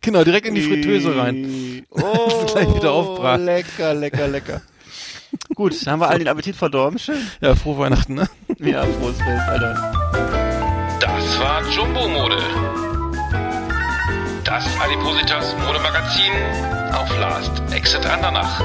Genau, 0.00 0.24
direkt 0.24 0.46
in 0.46 0.54
die 0.54 0.62
Fritteuse 0.62 1.16
rein. 1.16 1.84
Oh, 1.90 2.46
Gleich 2.52 2.74
wieder 2.74 2.92
aufbraten. 2.92 3.44
lecker, 3.44 3.94
lecker, 3.94 4.28
lecker. 4.28 4.62
Gut, 5.54 5.86
dann 5.86 5.92
haben 5.92 6.00
wir 6.00 6.08
allen 6.08 6.20
den 6.20 6.28
Appetit 6.28 6.56
verdorben. 6.56 6.98
Schön. 6.98 7.20
Ja, 7.40 7.54
frohe 7.54 7.78
Weihnachten, 7.78 8.14
ne? 8.14 8.28
Ja, 8.58 8.84
frohes 8.84 9.18
Fest, 9.18 9.48
Alter. 9.48 9.92
Das 11.00 11.38
war 11.40 11.62
Jumbo 11.70 12.08
Mode. 12.08 12.38
Das 14.44 14.66
Adipositas 14.80 15.54
Modemagazin 15.66 16.32
auf 16.92 17.18
Last 17.18 17.62
Exit 17.72 18.04
Andernach. 18.06 18.62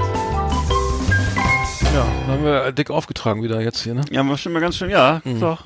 Ja, 1.94 2.08
dann 2.26 2.28
haben 2.38 2.44
wir 2.44 2.72
dick 2.72 2.90
aufgetragen 2.90 3.44
wieder 3.44 3.62
jetzt 3.62 3.84
hier, 3.84 3.94
ne? 3.94 4.02
Ja, 4.10 4.28
war 4.28 4.38
schon 4.38 4.52
mal 4.52 4.60
ganz 4.62 4.78
schön, 4.78 4.90
ja, 4.90 5.22
Mhm. 5.24 5.40
doch. 5.40 5.64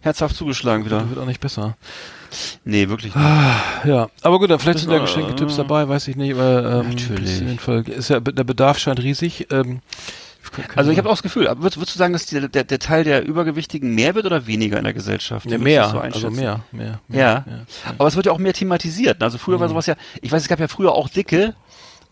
Herzhaft 0.00 0.34
zugeschlagen 0.36 0.84
wieder. 0.86 1.00
Das 1.00 1.08
wird 1.10 1.18
auch 1.18 1.26
nicht 1.26 1.40
besser. 1.40 1.76
Nee, 2.64 2.88
wirklich 2.88 3.14
nicht. 3.14 3.24
Ja, 3.84 4.08
aber 4.22 4.38
gut, 4.38 4.50
dann 4.50 4.58
vielleicht 4.58 4.78
sind 4.80 4.90
da 4.90 4.98
Geschenketipps 4.98 5.56
dabei, 5.56 5.88
weiß 5.88 6.08
ich 6.08 6.16
nicht, 6.16 6.34
aber 6.34 6.80
ähm, 6.80 6.88
Natürlich. 6.90 7.34
Auf 7.34 7.40
jeden 7.40 7.58
Fall 7.58 7.82
ist 7.88 8.08
ja 8.08 8.20
der 8.20 8.44
Bedarf 8.44 8.78
scheint 8.78 9.00
riesig. 9.02 9.46
Ähm, 9.50 9.80
Also 10.74 10.90
ich 10.90 10.96
habe 10.98 11.08
auch 11.08 11.12
das 11.14 11.22
Gefühl, 11.22 11.44
würdest, 11.58 11.76
würdest 11.76 11.94
du 11.94 11.98
sagen, 11.98 12.12
dass 12.14 12.24
die, 12.26 12.48
der, 12.48 12.64
der 12.64 12.78
Teil 12.78 13.04
der 13.04 13.26
Übergewichtigen 13.26 13.94
mehr 13.94 14.14
wird 14.14 14.24
oder 14.26 14.46
weniger 14.46 14.78
in 14.78 14.84
der 14.84 14.94
Gesellschaft? 14.94 15.50
ja, 15.50 15.58
mehr, 15.58 15.82
so 15.84 15.98
also 15.98 16.00
einschätzen? 16.00 16.36
mehr, 16.36 16.60
mehr, 16.72 17.00
mehr. 17.08 17.44
Ja. 17.46 17.92
Aber 17.98 18.08
es 18.08 18.16
wird 18.16 18.26
ja 18.26 18.32
auch 18.32 18.38
mehr 18.38 18.54
thematisiert. 18.54 19.22
Also 19.22 19.36
früher 19.38 19.56
Mhm. 19.56 19.60
war 19.60 19.68
sowas 19.68 19.86
ja, 19.86 19.96
ich 20.22 20.32
weiß, 20.32 20.40
es 20.42 20.48
gab 20.48 20.60
ja 20.60 20.68
früher 20.68 20.92
auch 20.92 21.08
Dicke, 21.10 21.54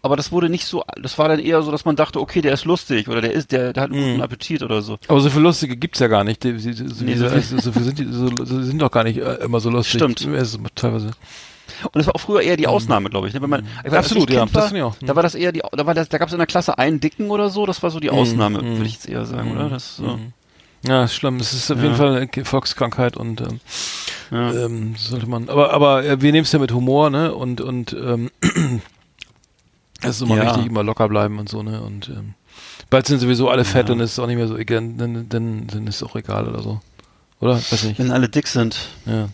aber 0.05 0.17
das 0.17 0.31
wurde 0.31 0.49
nicht 0.51 0.67
so, 0.67 0.85
das 1.03 1.19
war 1.19 1.29
dann 1.29 1.41
eher 1.41 1.63
so, 1.63 1.71
dass 1.73 1.85
man 1.85 1.97
dachte, 1.97 2.21
okay, 2.21 2.41
der 2.43 2.53
ist 2.53 2.65
lustig 2.65 3.09
oder 3.09 3.21
der 3.21 3.33
ist, 3.33 3.51
der, 3.53 3.73
der 3.73 3.83
hat 3.85 3.91
einen 3.91 4.01
Mhm. 4.01 4.11
guten 4.13 4.23
Appetit 4.23 4.63
oder 4.63 4.83
so. 4.83 4.99
Aber 5.09 5.21
so 5.21 5.31
viel 5.31 5.41
Lustige 5.43 5.77
gibt's 5.77 5.99
ja 5.99 6.09
gar 6.09 6.25
nicht. 6.25 6.45
Die, 6.45 6.53
die, 6.53 6.75
die, 6.75 6.89
so, 6.89 7.05
Nee, 7.05 7.17
so, 7.17 7.29
so 7.29 7.41
so, 7.41 7.59
so, 7.59 7.73
viel 7.73 7.83
sind 7.83 7.99
die, 7.99 8.05
so, 8.13 8.29
so, 8.45 8.63
sind 8.63 8.81
doch 8.83 8.91
gar 8.91 9.03
nicht 9.05 9.19
äh, 9.19 9.37
immer 9.45 9.61
so 9.61 9.71
lustig. 9.71 9.95
Stimmt. 10.01 10.21
Es 10.27 10.59
teilweise. 10.75 11.07
Und 11.85 11.97
das 11.97 12.07
war 12.07 12.15
auch 12.15 12.21
früher 12.21 12.43
eher 12.43 12.57
die 12.57 12.67
Ausnahme, 12.67 13.09
glaube 13.11 13.29
ich. 13.29 13.35
Ne? 13.35 13.41
Wenn 13.43 13.51
man, 13.51 13.67
ich 13.79 13.85
weiß, 13.87 13.93
Mhm. 13.93 13.97
Absolut, 13.99 14.31
ich 14.31 14.37
ja, 14.37 14.45
das 14.47 14.55
war, 14.55 14.73
ich 14.75 14.83
auch. 14.83 14.95
Da 15.01 15.17
war 15.17 15.23
das 15.23 15.35
eher 15.35 15.51
die, 15.53 15.63
da 15.73 15.87
war 15.87 15.95
das, 15.95 16.09
da 16.11 16.19
gab 16.19 16.29
es 16.29 16.33
in 16.35 16.39
der 16.39 16.47
Klasse 16.47 16.77
einen 16.79 17.01
Dicken 17.01 17.31
oder 17.31 17.49
so, 17.49 17.65
das 17.67 17.83
war 17.83 17.91
so 17.91 17.99
die 17.99 18.09
Mhm. 18.11 18.15
Ausnahme, 18.15 18.63
Mhm. 18.63 18.77
würde 18.77 18.85
ich 18.87 18.93
jetzt 18.95 19.09
eher 19.09 19.25
sagen, 19.25 19.53
oder? 19.53 19.71
Das, 19.71 19.97
so. 19.97 20.19
Ja, 20.87 21.05
ist 21.05 21.15
schlimm. 21.15 21.39
Das 21.39 21.55
ist 21.55 21.71
auf 21.71 21.79
Ja. 21.79 21.85
jeden 21.85 21.97
Fall 21.97 22.29
eine 22.35 22.45
Volkskrankheit 22.45 23.17
und 23.17 23.41
ähm, 23.41 23.61
Ja. 24.31 24.53
ähm, 24.67 24.95
sollte 24.99 25.27
man. 25.27 25.49
Aber 25.49 25.73
aber 25.73 26.21
wir 26.21 26.31
nehmen 26.33 26.45
es 26.45 26.53
ja 26.53 26.59
mit 26.59 26.73
Humor, 26.73 27.09
ne? 27.09 27.35
Und 27.35 27.63
und 27.63 27.95
ähm, 27.95 28.31
es 30.05 30.17
ist 30.17 30.23
immer 30.23 30.37
Ja. 30.37 30.47
wichtig, 30.47 30.67
immer 30.67 30.83
locker 30.83 31.09
bleiben 31.09 31.39
und 31.39 31.49
so, 31.49 31.63
ne? 31.63 31.81
Und 31.83 32.09
ähm, 32.09 32.35
bald 32.91 33.07
sind 33.07 33.19
sowieso 33.19 33.49
alle 33.49 33.65
fett 33.65 33.91
und 33.91 34.01
es 34.01 34.13
ist 34.13 34.19
auch 34.19 34.27
nicht 34.27 34.37
mehr 34.37 34.49
so 34.49 34.57
egal, 34.57 34.93
dann, 34.97 35.29
dann, 35.29 35.67
dann 35.67 35.87
ist 35.87 35.97
es 35.97 36.03
auch 36.03 36.17
egal 36.17 36.49
oder 36.49 36.63
so. 36.63 36.81
Oder? 37.41 37.57
Weiß 37.57 37.85
nicht. 37.85 37.99
Wenn 37.99 38.11
alle 38.11 38.29
dick 38.29 38.47
sind. 38.47 38.89
Ja. 39.07 39.29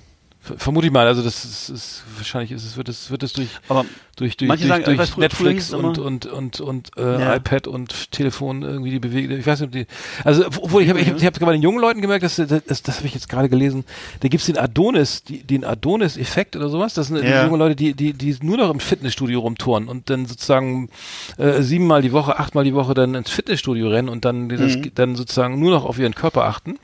Ver- 0.50 0.58
Vermute 0.58 0.86
ich 0.86 0.92
mal, 0.92 1.06
also 1.06 1.22
das 1.22 1.44
ist, 1.44 1.68
ist 1.70 2.02
wahrscheinlich 2.16 2.52
ist 2.52 2.64
es, 2.64 2.76
wird 2.76 2.88
es, 2.88 3.10
wird 3.10 3.22
es 3.22 3.32
durch, 3.32 3.48
Aber 3.68 3.84
durch, 4.16 4.36
durch, 4.36 4.48
durch, 4.50 4.66
sagen, 4.66 4.84
durch 4.84 5.16
Netflix 5.16 5.72
und, 5.72 5.96
immer- 5.96 6.04
und, 6.06 6.26
und, 6.26 6.60
und, 6.60 6.90
äh, 6.96 7.20
Ja. 7.20 7.36
iPad 7.36 7.66
und 7.66 8.10
Telefon 8.10 8.62
irgendwie 8.62 8.90
die 8.90 8.98
Bewegung, 8.98 9.38
ich 9.38 9.46
weiß 9.46 9.60
nicht, 9.60 9.66
ob 9.68 9.72
die, 9.72 9.86
also, 10.24 10.46
obwohl 10.46 10.82
ich 10.82 10.88
habe, 10.90 11.00
ich 11.00 11.08
habe, 11.08 11.18
ich 11.18 11.24
habe 11.24 11.40
bei 11.44 11.52
den 11.52 11.62
jungen 11.62 11.80
Leuten 11.80 12.00
gemerkt, 12.02 12.24
dass, 12.24 12.36
das, 12.36 12.48
das, 12.66 12.82
das 12.82 12.96
habe 12.98 13.06
ich 13.06 13.14
jetzt 13.14 13.28
gerade 13.28 13.48
gelesen, 13.48 13.84
da 14.20 14.28
gibt's 14.28 14.46
den 14.46 14.58
Adonis, 14.58 15.22
die, 15.24 15.42
den 15.42 15.64
Adonis-Effekt 15.64 16.56
oder 16.56 16.68
sowas, 16.68 16.94
das 16.94 17.06
sind 17.08 17.22
Ja. 17.24 17.44
junge 17.44 17.56
Leute, 17.58 17.76
die, 17.76 17.94
die, 17.94 18.12
die 18.12 18.36
nur 18.42 18.56
noch 18.58 18.70
im 18.70 18.80
Fitnessstudio 18.80 19.40
rumtouren 19.40 19.88
und 19.88 20.10
dann 20.10 20.26
sozusagen, 20.26 20.90
äh, 21.38 21.62
siebenmal 21.62 22.02
die 22.02 22.12
Woche, 22.12 22.38
achtmal 22.38 22.64
die 22.64 22.74
Woche 22.74 22.94
dann 22.94 23.14
ins 23.14 23.30
Fitnessstudio 23.30 23.88
rennen 23.88 24.08
und 24.08 24.24
dann, 24.24 24.48
das, 24.48 24.76
Mhm. 24.76 24.90
dann 24.94 25.16
sozusagen 25.16 25.58
nur 25.58 25.70
noch 25.70 25.84
auf 25.84 25.98
ihren 25.98 26.14
Körper 26.14 26.44
achten 26.44 26.78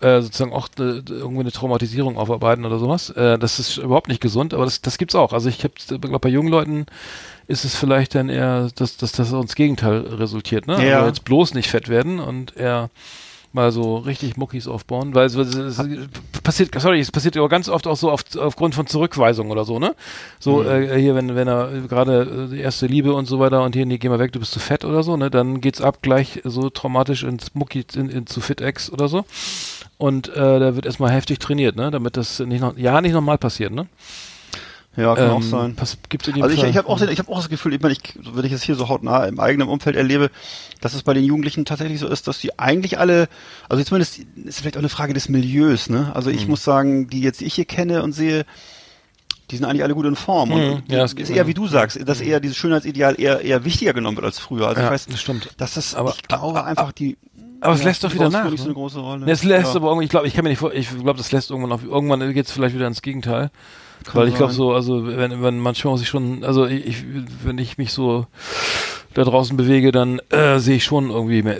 äh, 0.00 0.20
sozusagen 0.20 0.52
auch 0.52 0.68
äh, 0.78 1.02
irgendwie 1.08 1.40
eine 1.40 1.52
Traumatisierung 1.52 2.16
aufarbeiten 2.16 2.64
oder 2.64 2.78
sowas. 2.78 3.10
Äh, 3.10 3.38
das 3.38 3.58
ist 3.58 3.78
überhaupt 3.78 4.08
nicht 4.08 4.20
gesund, 4.20 4.54
aber 4.54 4.64
das, 4.64 4.80
das 4.80 4.98
gibt's 4.98 5.14
auch. 5.14 5.32
Also 5.32 5.48
ich 5.48 5.58
glaube, 5.58 6.18
bei 6.18 6.28
jungen 6.28 6.48
Leuten 6.48 6.86
ist 7.46 7.64
es 7.64 7.74
vielleicht 7.74 8.14
dann 8.14 8.28
eher, 8.28 8.68
dass, 8.74 8.96
dass 8.96 9.12
das 9.12 9.32
ins 9.32 9.54
Gegenteil 9.54 10.00
resultiert, 10.00 10.66
ne? 10.66 10.86
Ja. 10.86 10.96
Also 10.98 11.08
jetzt 11.08 11.24
bloß 11.24 11.54
nicht 11.54 11.68
fett 11.70 11.88
werden 11.88 12.20
und 12.20 12.56
eher 12.56 12.90
mal 13.54 13.72
so 13.72 13.96
richtig 13.96 14.36
Muckis 14.36 14.68
aufbauen, 14.68 15.14
weil 15.14 15.24
es, 15.24 15.34
es, 15.34 15.54
es 15.56 15.80
passiert, 16.42 16.78
sorry, 16.78 17.00
es 17.00 17.10
passiert 17.10 17.34
aber 17.38 17.48
ganz 17.48 17.70
oft 17.70 17.86
auch 17.86 17.96
so 17.96 18.10
auf, 18.10 18.22
aufgrund 18.36 18.74
von 18.74 18.86
Zurückweisung 18.86 19.50
oder 19.50 19.64
so, 19.64 19.78
ne? 19.78 19.94
So 20.38 20.62
Mhm. 20.62 20.68
äh, 20.68 21.00
hier, 21.00 21.14
wenn 21.14 21.34
wenn 21.34 21.48
er 21.48 21.70
gerade 21.88 22.48
äh, 22.50 22.54
die 22.54 22.60
erste 22.60 22.86
Liebe 22.86 23.14
und 23.14 23.24
so 23.24 23.40
weiter 23.40 23.62
und 23.62 23.74
hier, 23.74 23.86
nee, 23.86 23.96
geh 23.96 24.10
mal 24.10 24.18
weg, 24.18 24.32
du 24.32 24.38
bist 24.38 24.52
zu 24.52 24.60
fett 24.60 24.84
oder 24.84 25.02
so, 25.02 25.16
ne? 25.16 25.30
Dann 25.30 25.62
geht's 25.62 25.80
ab 25.80 26.02
gleich 26.02 26.42
so 26.44 26.68
traumatisch 26.68 27.22
ins 27.22 27.54
Mucki, 27.54 27.86
in, 27.94 28.10
in 28.10 28.26
zu 28.26 28.42
Fit-Ex 28.42 28.90
oder 28.92 29.08
so. 29.08 29.24
Und 29.98 30.28
äh, 30.28 30.34
da 30.60 30.74
wird 30.76 30.86
erstmal 30.86 31.10
heftig 31.10 31.40
trainiert, 31.40 31.74
ne? 31.76 31.90
Damit 31.90 32.16
das 32.16 32.38
nicht 32.38 32.60
noch, 32.60 32.76
ja, 32.76 33.00
nicht 33.00 33.12
nochmal 33.12 33.36
passiert, 33.38 33.72
ne? 33.72 33.88
Ja, 34.96 35.14
kann 35.14 35.30
auch 35.30 35.36
Ähm, 35.36 35.42
sein. 35.42 35.74
Pass, 35.76 35.96
gibt's 36.08 36.26
in 36.28 36.34
jedem 36.36 36.44
Also 36.44 36.54
ich, 36.54 36.60
Fall. 36.60 36.70
ich 36.70 36.76
habe 36.76 36.88
auch, 36.88 36.98
den- 36.98 37.08
ich 37.10 37.18
hab 37.20 37.28
auch 37.28 37.36
das 37.36 37.48
Gefühl, 37.48 37.74
ich 37.74 37.80
meine, 37.80 37.92
ich, 37.94 38.00
wenn 38.32 38.44
ich 38.44 38.52
es 38.52 38.62
hier 38.62 38.74
so 38.74 38.88
hautnah 38.88 39.26
im 39.26 39.38
eigenen 39.38 39.68
Umfeld 39.68 39.94
erlebe, 39.96 40.30
dass 40.80 40.94
es 40.94 41.02
bei 41.04 41.14
den 41.14 41.24
Jugendlichen 41.24 41.64
tatsächlich 41.64 42.00
so 42.00 42.08
ist, 42.08 42.26
dass 42.26 42.38
die 42.38 42.58
eigentlich 42.58 42.98
alle, 42.98 43.28
also 43.68 43.82
zumindest 43.84 44.20
ist 44.44 44.60
vielleicht 44.60 44.76
auch 44.76 44.80
eine 44.80 44.88
Frage 44.88 45.14
des 45.14 45.28
Milieus, 45.28 45.88
ne? 45.88 46.10
Also 46.14 46.30
Mhm. 46.30 46.36
ich 46.36 46.48
muss 46.48 46.64
sagen, 46.64 47.08
die 47.08 47.20
jetzt 47.20 47.42
ich 47.42 47.54
hier 47.54 47.64
kenne 47.64 48.02
und 48.02 48.12
sehe, 48.12 48.44
die 49.50 49.56
sind 49.56 49.66
eigentlich 49.66 49.82
alle 49.84 49.94
gut 49.94 50.06
in 50.06 50.16
Form. 50.16 50.52
Und 50.52 50.60
Mhm. 50.66 50.72
und 50.74 50.92
Ja, 50.92 50.98
das 50.98 51.12
ist 51.12 51.30
eher 51.30 51.46
wie 51.46 51.54
du 51.54 51.66
sagst, 51.68 51.98
dass 52.08 52.20
eher 52.20 52.38
dieses 52.40 52.56
Schönheitsideal 52.56 53.20
eher, 53.20 53.40
eher 53.40 53.64
wichtiger 53.64 53.92
genommen 53.92 54.16
wird 54.16 54.26
als 54.26 54.38
früher. 54.38 54.66
Also 54.68 54.80
Ja, 54.80 54.88
ich 54.88 54.92
weiß, 54.92 55.06
das 55.06 55.20
stimmt. 55.20 55.50
dass 55.58 55.74
das, 55.74 55.94
Aber- 55.94 56.10
ich 56.10 56.22
glaube 56.24 56.64
einfach 56.64 56.92
die, 56.92 57.16
aber 57.60 57.74
es 57.74 57.80
ja, 57.80 57.86
lässt 57.86 58.04
doch 58.04 58.14
wieder 58.14 58.30
nach. 58.30 58.50
nicht 58.50 58.58
so 58.58 58.64
ne? 58.64 58.68
eine 58.70 58.74
große 58.74 59.00
Rolle. 59.00 59.30
Es 59.30 59.44
lässt 59.44 59.70
Ja. 59.74 59.76
aber 59.76 59.88
irgendwie, 59.88 60.04
ich 60.04 60.10
glaube, 60.10 60.26
ich 60.26 60.34
kann 60.34 60.44
mir 60.44 60.50
nicht 60.50 60.58
vor, 60.58 60.72
ich 60.72 60.88
glaube, 60.90 61.16
das 61.18 61.32
lässt 61.32 61.50
irgendwann 61.50 61.72
auf, 61.72 61.84
irgendwann 61.84 62.32
geht's 62.32 62.52
vielleicht 62.52 62.74
wieder 62.74 62.86
ins 62.86 63.02
Gegenteil. 63.02 63.50
Kann 64.04 64.14
Weil 64.14 64.28
ich 64.28 64.36
glaube 64.36 64.52
so, 64.52 64.72
also 64.72 65.06
wenn, 65.06 65.42
wenn 65.42 65.58
manchmal 65.58 65.92
muss 65.92 66.02
ich 66.02 66.08
schon, 66.08 66.44
also 66.44 66.66
ich, 66.66 67.04
wenn 67.44 67.58
ich 67.58 67.78
mich 67.78 67.92
so 67.92 68.26
da 69.14 69.24
draußen 69.24 69.56
bewege, 69.56 69.90
dann 69.90 70.20
äh, 70.30 70.58
sehe 70.60 70.76
ich 70.76 70.84
schon 70.84 71.10
irgendwie 71.10 71.42
mehr, 71.42 71.58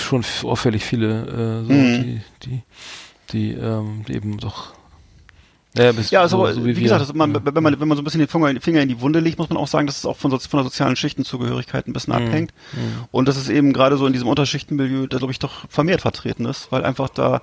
schon 0.00 0.24
auffällig 0.42 0.84
viele, 0.84 1.62
äh, 1.62 1.66
so, 1.66 1.72
Mhm. 1.72 2.02
die, 2.02 2.20
die, 2.42 2.62
die, 3.32 3.52
ähm, 3.52 4.04
die 4.08 4.14
eben 4.14 4.38
doch. 4.38 4.72
Ja, 5.76 5.90
Ja, 6.10 6.20
also 6.20 6.44
so, 6.46 6.52
so 6.52 6.64
wie, 6.66 6.76
wir. 6.76 6.82
gesagt, 6.82 7.00
das, 7.00 7.14
man, 7.14 7.32
ja. 7.34 7.40
wenn 7.44 7.62
man 7.62 7.80
wenn 7.80 7.88
man 7.88 7.96
so 7.96 8.02
ein 8.02 8.04
bisschen 8.04 8.20
den 8.20 8.28
Finger, 8.60 8.80
in 8.82 8.88
die 8.88 9.00
Wunde 9.00 9.20
legt, 9.20 9.38
muss 9.38 9.48
man 9.48 9.56
auch 9.56 9.68
sagen, 9.68 9.86
dass 9.86 9.96
es 9.98 10.04
auch 10.06 10.16
von, 10.16 10.30
so- 10.30 10.38
von 10.38 10.58
der 10.58 10.64
sozialen 10.64 10.96
Schichtenzugehörigkeit 10.96 11.86
ein 11.88 11.92
bisschen 11.94 12.14
Mhm. 12.14 12.26
abhängt 12.26 12.54
und 13.10 13.26
dass 13.28 13.36
es 13.36 13.48
eben 13.48 13.72
gerade 13.72 13.96
so 13.96 14.06
in 14.06 14.12
diesem 14.12 14.28
Unterschichtenmilieu, 14.28 15.06
da 15.06 15.16
glaube 15.18 15.32
ich 15.32 15.38
doch 15.38 15.64
vermehrt 15.70 16.02
vertreten 16.02 16.44
ist, 16.44 16.70
weil 16.72 16.84
einfach 16.84 17.08
da 17.08 17.40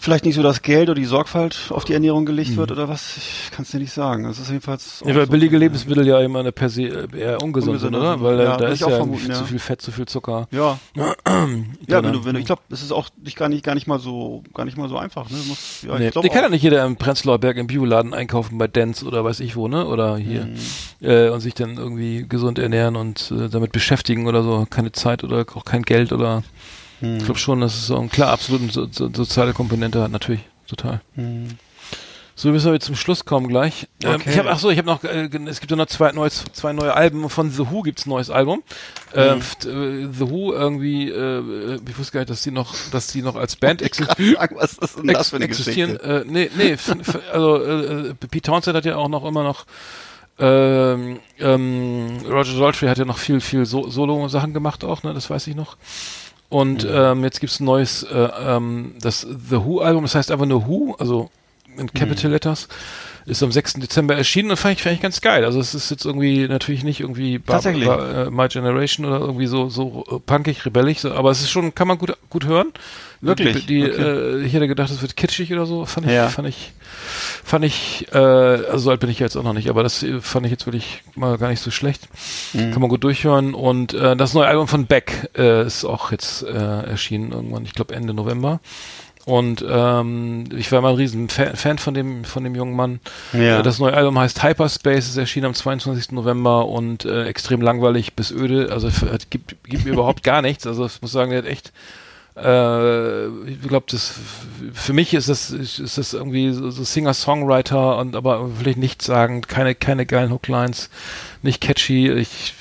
vielleicht 0.00 0.24
nicht 0.24 0.34
so 0.34 0.42
das 0.42 0.62
Geld 0.62 0.88
oder 0.88 0.94
die 0.98 1.04
Sorgfalt 1.04 1.66
auf 1.70 1.84
die 1.84 1.92
Ernährung 1.92 2.24
gelegt 2.24 2.56
wird 2.56 2.72
oder 2.72 2.88
was, 2.88 3.16
ich 3.18 3.50
kann 3.50 3.62
es 3.64 3.70
dir 3.70 3.78
nicht 3.78 3.92
sagen. 3.92 4.24
Es 4.24 4.38
ist 4.38 4.48
jedenfalls 4.48 5.02
Mhm. 5.02 5.08
Ja, 5.10 5.14
weil 5.16 5.26
so. 5.26 5.30
billige 5.32 5.58
Lebensmittel 5.58 6.06
ja 6.06 6.20
immer 6.20 6.40
eine 6.40 6.52
per 6.52 6.68
se 6.68 6.82
äh, 6.84 7.18
eher 7.18 7.42
ungesund 7.42 7.80
sind, 7.80 7.94
oder? 7.94 8.20
Weil 8.20 8.38
Ja, 8.40 8.56
da 8.56 8.68
ist 8.68 8.80
ja 8.80 8.88
vermuten, 8.88 9.32
zu 9.32 9.44
viel 9.44 9.58
Fett, 9.58 9.80
zu 9.82 9.92
viel 9.92 10.06
Zucker. 10.06 10.48
Ja, 10.50 10.78
ja, 10.96 11.14
drin. 11.26 12.04
wenn 12.04 12.12
du, 12.12 12.24
wenn 12.24 12.34
du, 12.34 12.40
ich 12.40 12.46
glaube, 12.46 12.62
es 12.70 12.82
ist 12.82 12.92
auch 12.92 13.08
nicht 13.22 13.36
gar 13.36 13.48
nicht 13.48 13.64
gar 13.64 13.74
nicht 13.74 13.86
mal 13.86 13.98
so 13.98 14.42
gar 14.54 14.64
nicht 14.64 14.76
mal 14.76 14.88
so 14.88 14.96
einfach, 14.96 15.28
ne? 15.30 15.36
Muss, 15.48 15.82
ja, 15.86 15.98
Nee, 15.98 16.06
ich 16.06 16.12
glaub 16.12 16.22
die 16.24 16.28
kann 16.30 16.42
ja 16.42 16.48
nicht 16.48 16.62
jeder 16.62 16.84
im 16.86 16.96
Prenzlauer 16.96 17.38
Berg 17.38 17.56
im 17.58 17.66
Bioladen 17.66 18.14
einkaufen 18.14 18.58
bei 18.58 18.68
Dents 18.68 19.04
oder 19.04 19.24
weiß 19.24 19.40
ich 19.40 19.54
wo, 19.56 19.68
ne? 19.68 19.86
Oder 19.86 20.16
hier 20.16 20.46
Mhm. 20.46 20.56
äh, 21.06 21.28
und 21.28 21.40
sich 21.40 21.54
dann 21.54 21.76
irgendwie 21.76 22.26
gesund 22.28 22.58
ernähren 22.58 22.96
und 22.96 23.30
äh, 23.30 23.48
damit 23.48 23.72
beschäftigen 23.72 24.26
oder 24.26 24.42
so. 24.42 24.66
Keine 24.70 24.92
Zeit 24.92 25.24
oder 25.24 25.44
auch 25.54 25.64
kein 25.64 25.82
Geld 25.82 26.12
oder 26.12 26.42
Mhm. 27.00 27.16
ich 27.18 27.24
glaube 27.24 27.38
schon, 27.40 27.60
dass 27.60 27.74
es 27.74 27.86
so 27.86 27.96
ein 27.98 28.08
klar 28.10 28.30
absolut 28.30 28.72
so, 28.72 28.86
so, 28.90 29.10
soziale 29.12 29.52
Komponente 29.52 30.02
hat, 30.02 30.10
natürlich, 30.10 30.40
total. 30.68 31.00
Mhm. 31.16 31.58
So 32.36 32.48
müssen 32.50 32.66
wir 32.68 32.72
jetzt 32.72 32.86
zum 32.86 32.96
Schluss 32.96 33.26
kommen 33.26 33.48
gleich. 33.48 33.86
Ähm, 34.02 34.14
Okay. 34.14 34.30
ich 34.30 34.38
habe 34.38 34.50
ach 34.50 34.58
so, 34.58 34.70
ich 34.70 34.78
habe 34.78 34.86
noch 34.86 35.04
äh, 35.04 35.28
es 35.46 35.60
gibt 35.60 35.70
ja 35.70 35.76
noch 35.76 35.86
zwei 35.88 36.10
neues, 36.12 36.44
zwei 36.54 36.72
neue 36.72 36.94
Alben 36.94 37.28
von 37.28 37.50
The 37.50 37.70
Who 37.70 37.82
gibt's 37.82 38.06
ein 38.06 38.10
neues 38.10 38.30
Album. 38.30 38.62
Ähm, 39.14 39.40
Mhm. 39.64 39.68
äh, 39.68 40.08
The 40.10 40.30
Who 40.30 40.52
irgendwie 40.54 41.10
äh, 41.10 41.78
ich 41.86 41.98
wusste 41.98 42.12
gar 42.14 42.20
nicht, 42.20 42.30
dass 42.30 42.42
die 42.42 42.50
noch 42.50 42.74
dass 42.92 43.08
die 43.08 43.20
noch 43.20 43.36
als 43.36 43.56
Band 43.56 43.82
existieren. 43.82 44.36
Sagen, 44.38 44.56
was 44.58 44.78
ist 44.78 44.96
denn 44.96 45.08
das 45.08 45.28
für 45.30 45.36
eine 45.36 45.44
existieren. 45.44 45.98
Geschichte? 45.98 46.24
Äh, 46.26 46.32
nee, 46.32 46.50
nee, 46.56 46.76
also 47.30 47.62
äh, 47.62 48.08
äh, 48.08 48.14
Pete 48.14 48.40
Townsend 48.50 48.74
hat 48.74 48.86
ja 48.86 48.96
auch 48.96 49.08
noch 49.08 49.26
immer 49.26 49.42
noch 49.42 49.66
ähm, 50.38 51.18
ähm, 51.38 52.20
Roger 52.26 52.58
Daltrey 52.58 52.88
hat 52.88 52.96
ja 52.96 53.04
noch 53.04 53.18
viel, 53.18 53.40
viel 53.42 53.66
so 53.66 53.90
Solo-Sachen 53.90 54.54
gemacht 54.54 54.82
auch, 54.84 55.02
ne, 55.02 55.12
das 55.12 55.28
weiß 55.28 55.46
ich 55.48 55.54
noch. 55.56 55.76
Und 56.50 56.86
ähm, 56.90 57.24
jetzt 57.24 57.40
gibt's 57.40 57.60
ein 57.60 57.64
neues, 57.64 58.02
äh, 58.02 58.28
ähm, 58.44 58.94
das 59.00 59.20
The 59.20 59.56
Who-Album, 59.64 60.02
das 60.02 60.14
heißt 60.14 60.30
einfach 60.30 60.46
nur 60.46 60.66
Who, 60.66 60.96
also 60.98 61.30
in 61.78 61.92
Capital 61.94 62.32
Letters, 62.32 62.68
ist 63.26 63.42
am 63.42 63.52
6. 63.52 63.74
Dezember 63.74 64.16
erschienen 64.16 64.50
und 64.50 64.56
fand 64.56 64.74
ich, 64.76 64.82
fand 64.82 64.96
ich 64.96 65.00
ganz 65.00 65.20
geil. 65.20 65.44
Also 65.44 65.60
es 65.60 65.74
ist 65.74 65.90
jetzt 65.90 66.04
irgendwie 66.04 66.48
natürlich 66.48 66.82
nicht 66.82 67.00
irgendwie 67.00 67.38
Bar-. 67.38 67.56
Bar- 67.86 68.26
äh, 68.26 68.30
My 68.30 68.48
Generation 68.48 69.06
oder 69.06 69.20
irgendwie 69.20 69.46
so 69.46 69.68
so 69.68 70.04
äh, 70.10 70.18
punkig, 70.18 70.66
rebellig, 70.66 71.00
so, 71.00 71.12
aber 71.12 71.30
es 71.30 71.40
ist 71.40 71.50
schon, 71.50 71.72
kann 71.74 71.86
man 71.86 71.98
gut 71.98 72.16
gut 72.28 72.44
hören. 72.46 72.72
Wirklich? 73.22 73.66
Die, 73.66 73.82
die 73.82 73.84
Okay. 73.90 74.02
äh, 74.02 74.42
ich 74.42 74.52
hätte 74.54 74.66
gedacht, 74.66 74.90
es 74.90 75.02
wird 75.02 75.16
kitschig 75.16 75.52
oder 75.52 75.66
so. 75.66 75.84
Fand 75.84 76.06
ich, 76.06 76.12
Ja. 76.12 76.28
fand 76.28 76.48
ich, 76.48 76.72
fand 77.44 77.64
ich, 77.66 78.06
äh, 78.12 78.16
also 78.18 78.78
so 78.78 78.90
alt 78.90 79.00
bin 79.00 79.10
ich 79.10 79.18
jetzt 79.18 79.36
auch 79.36 79.42
noch 79.42 79.52
nicht, 79.52 79.68
aber 79.68 79.82
das 79.82 80.02
äh, 80.02 80.20
fand 80.20 80.46
ich 80.46 80.52
jetzt 80.52 80.66
wirklich 80.66 81.02
mal 81.16 81.36
gar 81.36 81.48
nicht 81.50 81.60
so 81.62 81.70
schlecht. 81.70 82.08
Mhm. 82.54 82.70
Kann 82.72 82.80
man 82.80 82.88
gut 82.88 83.04
durchhören. 83.04 83.52
Und 83.54 83.92
äh, 83.92 84.16
das 84.16 84.32
neue 84.34 84.46
Album 84.46 84.68
von 84.68 84.86
Beck 84.86 85.28
äh, 85.36 85.66
ist 85.66 85.84
auch 85.84 86.12
jetzt 86.12 86.42
äh, 86.44 86.48
erschienen 86.52 87.32
irgendwann, 87.32 87.64
ich 87.64 87.74
glaube 87.74 87.94
Ende 87.94 88.14
November. 88.14 88.60
Und 89.26 89.62
ähm, 89.68 90.44
ich 90.56 90.72
war 90.72 90.80
mal 90.80 90.88
ein 90.90 90.96
riesen 90.96 91.28
Fan, 91.28 91.54
Fan 91.54 91.76
von 91.78 91.92
dem 91.92 92.24
von 92.24 92.42
dem 92.42 92.54
jungen 92.54 92.74
Mann. 92.74 93.00
Ja. 93.34 93.60
Äh, 93.60 93.62
Das 93.62 93.78
neue 93.78 93.92
Album 93.92 94.18
heißt 94.18 94.42
Hyperspace, 94.42 95.08
ist 95.10 95.16
erschienen 95.18 95.44
am 95.44 95.54
22. 95.54 96.12
November 96.12 96.66
und 96.66 97.04
äh, 97.04 97.26
extrem 97.26 97.60
langweilig 97.60 98.14
bis 98.14 98.32
öde. 98.32 98.70
Also 98.72 98.88
hat, 98.90 99.28
gibt, 99.30 99.56
gibt 99.64 99.84
mir 99.84 99.92
überhaupt 99.92 100.22
gar 100.24 100.40
nichts. 100.40 100.66
Also 100.66 100.86
ich 100.86 101.02
muss 101.02 101.12
sagen, 101.12 101.30
der 101.32 101.40
hat 101.40 101.46
echt 101.46 101.70
äh, 102.36 103.26
ich 103.48 103.62
glaube, 103.62 103.86
das 103.90 104.14
für 104.72 104.92
mich 104.92 105.14
ist 105.14 105.28
das 105.28 105.50
ist 105.50 105.98
das 105.98 106.12
irgendwie 106.12 106.52
so, 106.52 106.70
so 106.70 106.84
Singer-Songwriter 106.84 107.98
und 107.98 108.16
aber 108.16 108.48
vielleicht 108.58 108.78
nichts 108.78 109.06
sagen, 109.06 109.42
keine 109.42 109.74
keine 109.74 110.06
geilen 110.06 110.30
Hooklines, 110.30 110.90
nicht 111.42 111.60
catchy. 111.60 112.10
Ich 112.10 112.54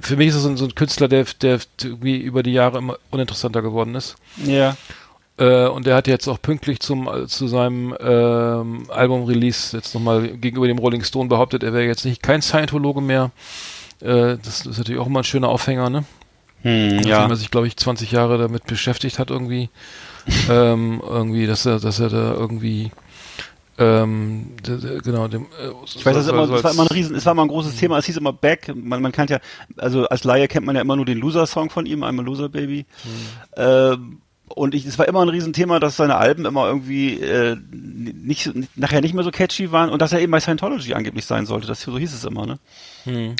für 0.00 0.16
mich 0.16 0.28
ist 0.28 0.36
es 0.36 0.42
so 0.42 0.48
ein, 0.48 0.56
so 0.56 0.64
ein 0.64 0.74
Künstler, 0.74 1.08
der 1.08 1.24
der 1.40 1.60
irgendwie 1.82 2.18
über 2.18 2.42
die 2.42 2.52
Jahre 2.52 2.78
immer 2.78 2.98
uninteressanter 3.10 3.62
geworden 3.62 3.94
ist. 3.94 4.16
Ja. 4.44 4.76
Äh, 5.38 5.66
und 5.66 5.86
der 5.86 5.96
hat 5.96 6.08
jetzt 6.08 6.28
auch 6.28 6.40
pünktlich 6.40 6.80
zum 6.80 7.28
zu 7.28 7.46
seinem 7.46 7.94
ähm, 8.00 8.86
Album-Release 8.90 9.76
jetzt 9.76 9.94
nochmal 9.94 10.28
gegenüber 10.28 10.66
dem 10.66 10.78
Rolling 10.78 11.04
Stone 11.04 11.28
behauptet, 11.28 11.62
er 11.62 11.72
wäre 11.72 11.84
jetzt 11.84 12.04
nicht 12.04 12.22
kein 12.22 12.42
Scientologe 12.42 13.00
mehr. 13.00 13.30
Äh, 14.00 14.36
das 14.42 14.66
ist 14.66 14.78
natürlich 14.78 15.00
auch 15.00 15.06
immer 15.06 15.20
ein 15.20 15.24
schöner 15.24 15.48
Aufhänger, 15.48 15.90
ne? 15.90 16.04
Hm, 16.66 16.96
Nachdem 16.96 17.08
ja. 17.10 17.28
er 17.28 17.36
sich, 17.36 17.52
glaube 17.52 17.68
ich, 17.68 17.76
20 17.76 18.10
Jahre 18.10 18.38
damit 18.38 18.64
beschäftigt 18.66 19.20
hat, 19.20 19.30
irgendwie. 19.30 19.70
ähm, 20.50 21.00
irgendwie, 21.08 21.46
dass 21.46 21.64
er, 21.64 21.78
dass 21.78 22.00
er 22.00 22.08
da 22.08 22.34
irgendwie 22.34 22.90
ähm, 23.78 24.56
genau, 25.04 25.28
dem, 25.28 25.42
äh, 25.42 25.70
Ich 25.84 26.04
weiß, 26.04 26.16
das, 26.16 26.24
ist 26.24 26.32
immer, 26.32 26.48
das 26.48 26.64
war 26.64 26.72
immer 26.72 26.82
ein 26.84 26.88
Riesen, 26.88 27.14
es 27.14 27.24
war 27.26 27.32
immer 27.32 27.44
ein 27.44 27.48
großes 27.48 27.76
Thema, 27.76 27.98
es 27.98 28.06
hieß 28.06 28.16
immer 28.16 28.32
Back, 28.32 28.74
man, 28.74 29.02
man 29.02 29.12
kennt 29.12 29.30
ja, 29.30 29.38
also 29.76 30.06
als 30.08 30.24
Laie 30.24 30.48
kennt 30.48 30.66
man 30.66 30.74
ja 30.74 30.82
immer 30.82 30.96
nur 30.96 31.04
den 31.04 31.18
Loser-Song 31.18 31.70
von 31.70 31.86
ihm, 31.86 32.02
I'm 32.02 32.18
a 32.18 32.22
Loser 32.22 32.48
Baby. 32.48 32.86
Ähm, 33.56 34.22
und 34.56 34.74
ich, 34.74 34.86
es 34.86 34.98
war 34.98 35.06
immer 35.06 35.20
ein 35.20 35.28
Riesenthema, 35.28 35.78
dass 35.80 35.96
seine 35.96 36.16
Alben 36.16 36.46
immer 36.46 36.66
irgendwie 36.66 37.20
äh, 37.20 37.56
nicht, 37.70 38.50
nachher 38.74 39.02
nicht 39.02 39.12
mehr 39.12 39.22
so 39.22 39.30
catchy 39.30 39.70
waren 39.70 39.90
und 39.90 40.00
dass 40.00 40.14
er 40.14 40.20
eben 40.20 40.32
bei 40.32 40.40
Scientology 40.40 40.94
angeblich 40.94 41.26
sein 41.26 41.44
sollte. 41.44 41.66
Das, 41.66 41.82
so 41.82 41.98
hieß 41.98 42.14
es 42.14 42.24
immer, 42.24 42.46
ne? 42.46 42.58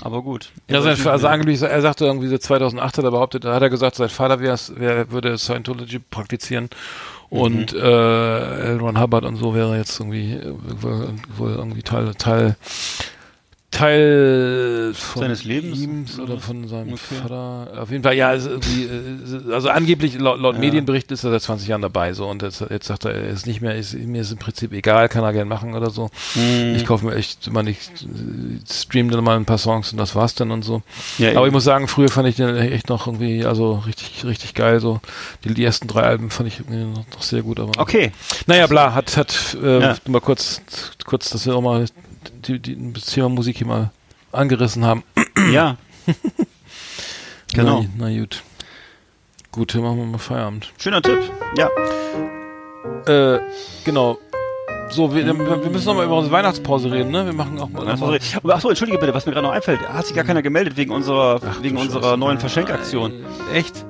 Aber 0.03 0.23
gut. 0.23 0.51
Ja, 0.69 0.83
sein, 0.83 0.97
also 1.07 1.27
angeblich, 1.27 1.63
er 1.63 1.81
sagte 1.81 2.05
irgendwie 2.05 2.29
so 2.29 2.37
2008 2.37 2.99
hat 2.99 3.05
er 3.05 3.11
behauptet, 3.11 3.45
da 3.45 3.55
hat 3.55 3.63
er 3.63 3.71
gesagt, 3.71 3.97
sein 3.97 4.11
Vater 4.11 4.41
wär, 4.41 5.11
würde 5.11 5.39
Scientology 5.39 5.99
praktizieren 5.99 6.69
und 7.31 7.73
Mhm. 7.73 7.79
äh. 7.81 8.73
Ron 8.73 9.01
Hubbard 9.01 9.25
und 9.25 9.37
so 9.37 9.55
wäre 9.55 9.77
jetzt 9.77 9.99
irgendwie 9.99 10.35
äh, 10.35 10.55
wohl, 10.83 11.15
wohl 11.37 11.53
irgendwie 11.53 11.83
Teil 11.83 12.15
Teil 12.15 12.57
Teil 13.71 14.93
von 14.95 15.23
Seines 15.23 15.45
Lebens? 15.45 15.79
ihm 15.81 16.07
oder 16.23 16.39
von 16.39 16.67
seinem 16.69 16.95
Okay. 16.95 17.15
Vater. 17.21 17.83
Auf 17.83 17.91
jeden 17.91 18.03
Fall, 18.03 18.15
ja, 18.15 18.33
äh, 18.35 18.39
also 19.53 19.69
angeblich 19.69 20.19
laut, 20.19 20.41
laut 20.41 20.55
Ja. 20.55 20.61
Medienberichten 20.61 21.13
ist 21.15 21.25
er 21.25 21.31
seit 21.33 21.43
20 21.43 21.69
Jahren 21.69 21.83
dabei 21.83 22.13
so 22.15 22.27
und 22.27 22.43
jetzt, 22.43 22.65
jetzt 22.71 22.87
sagt 22.87 23.05
er, 23.05 23.13
er 23.15 23.29
ist 23.29 23.47
nicht 23.47 23.61
mehr, 23.61 23.75
ist, 23.75 23.93
mir 23.95 24.21
ist 24.23 24.31
im 24.33 24.39
Prinzip 24.39 24.73
egal, 24.73 25.09
kann 25.09 25.25
er 25.25 25.33
gern 25.33 25.49
machen 25.49 25.75
oder 25.75 25.91
so. 25.91 26.11
Mhm. 26.37 26.75
Ich 26.77 26.87
kaufe 26.87 27.05
mir 27.07 27.17
echt 27.17 27.47
immer 27.49 27.63
nicht, 27.63 27.91
stream 28.71 29.11
dann 29.11 29.23
mal 29.25 29.37
ein 29.37 29.45
paar 29.45 29.59
Songs 29.59 29.93
und 29.93 29.99
das 29.99 30.15
war's 30.15 30.35
dann 30.35 30.53
und 30.53 30.63
so. 30.63 30.83
Ja, 31.19 31.31
Aber 31.31 31.41
eben. 31.41 31.47
ich 31.49 31.53
muss 31.53 31.65
sagen, 31.65 31.89
früher 31.89 32.09
fand 32.09 32.29
ich 32.29 32.37
den 32.37 32.57
echt 32.57 32.89
noch 32.89 33.07
irgendwie, 33.07 33.45
also 33.45 33.83
richtig, 33.87 34.25
richtig 34.25 34.55
geil. 34.55 34.81
So 34.81 35.01
die, 35.45 35.53
die 35.55 35.65
ersten 35.65 35.89
drei 35.89 36.03
Alben 36.03 36.31
fand 36.31 36.49
ich 36.49 36.61
noch, 36.67 37.05
noch 37.13 37.23
sehr 37.23 37.43
gut. 37.43 37.61
Aber 37.61 37.73
Okay. 37.79 38.13
naja, 38.47 38.69
bla, 38.69 38.95
hat, 38.95 39.17
hat 39.17 39.57
äh, 39.63 39.81
Ja. 39.81 39.97
mal 40.09 40.21
kurz, 40.21 40.63
kurz, 41.05 41.31
dass 41.31 41.45
wir 41.47 41.55
auch 41.57 41.61
mal 41.63 41.85
die, 42.31 42.59
die, 42.59 42.93
das 42.93 43.07
Thema 43.07 43.29
Musik 43.29 43.59
hier 43.59 43.67
mal 43.67 43.91
angerissen 44.33 44.85
haben. 44.85 45.03
Ja. 45.53 45.77
genau. 47.53 47.85
Na, 47.97 48.09
na 48.09 48.19
gut. 48.19 48.43
Gut, 49.53 49.75
dann 49.75 49.83
machen 49.83 49.99
wir 49.99 50.07
mal 50.07 50.19
Feierabend. 50.19 50.73
Schöner 50.79 51.01
Tipp. 51.01 51.21
Ja. 51.57 51.69
Äh, 53.07 53.41
genau. 53.85 54.19
So, 54.91 55.15
wir, 55.15 55.25
wir 55.25 55.35
müssen 55.71 55.87
noch 55.87 55.95
mal 55.95 56.05
über 56.05 56.17
unsere 56.17 56.35
Weihnachtspause 56.35 56.91
reden, 56.91 57.11
ne? 57.11 57.27
Wir 57.27 57.33
machen 57.33 57.59
auch 57.61 57.69
mal. 57.69 57.87
Ach 57.89 57.97
so, 57.97 58.17
aber 58.43 58.55
ach 58.55 58.61
so, 58.61 58.69
entschuldige 58.69 58.99
bitte, 58.99 59.15
was 59.15 59.27
mir 59.27 59.33
gerade 59.33 59.47
noch 59.47 59.53
einfällt. 59.53 59.81
Hat 59.89 60.07
sich 60.07 60.15
gar 60.15 60.25
keiner 60.25 60.43
gemeldet 60.43 60.77
wegen 60.77 60.91
unserer, 60.93 61.41
Ach, 61.45 61.63
wegen 61.63 61.77
unserer 61.77 62.03
Scheiße. 62.03 62.19
neuen 62.19 62.39
Verschenkaktion. 62.39 63.13
Echt? 63.53 63.85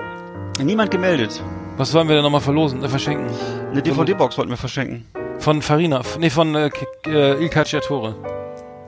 Niemand 0.63 0.91
gemeldet. 0.91 1.43
Was 1.77 1.93
wollen 1.95 2.09
wir 2.09 2.15
denn 2.17 2.25
nochmal 2.25 2.41
verlosen, 2.41 2.83
äh, 2.83 2.89
verschenken? 2.89 3.27
Eine 3.71 3.83
DVD-Box 3.83 4.39
wollten 4.39 4.51
wir 4.51 4.57
verschenken. 4.57 5.05
Von 5.39 5.63
Farina, 5.63 6.01
nee, 6.19 6.31
von 6.31 6.55
äh, 6.55 6.71
äh, 7.07 7.43
Il 7.43 7.49
Cacciatore. 7.49 8.15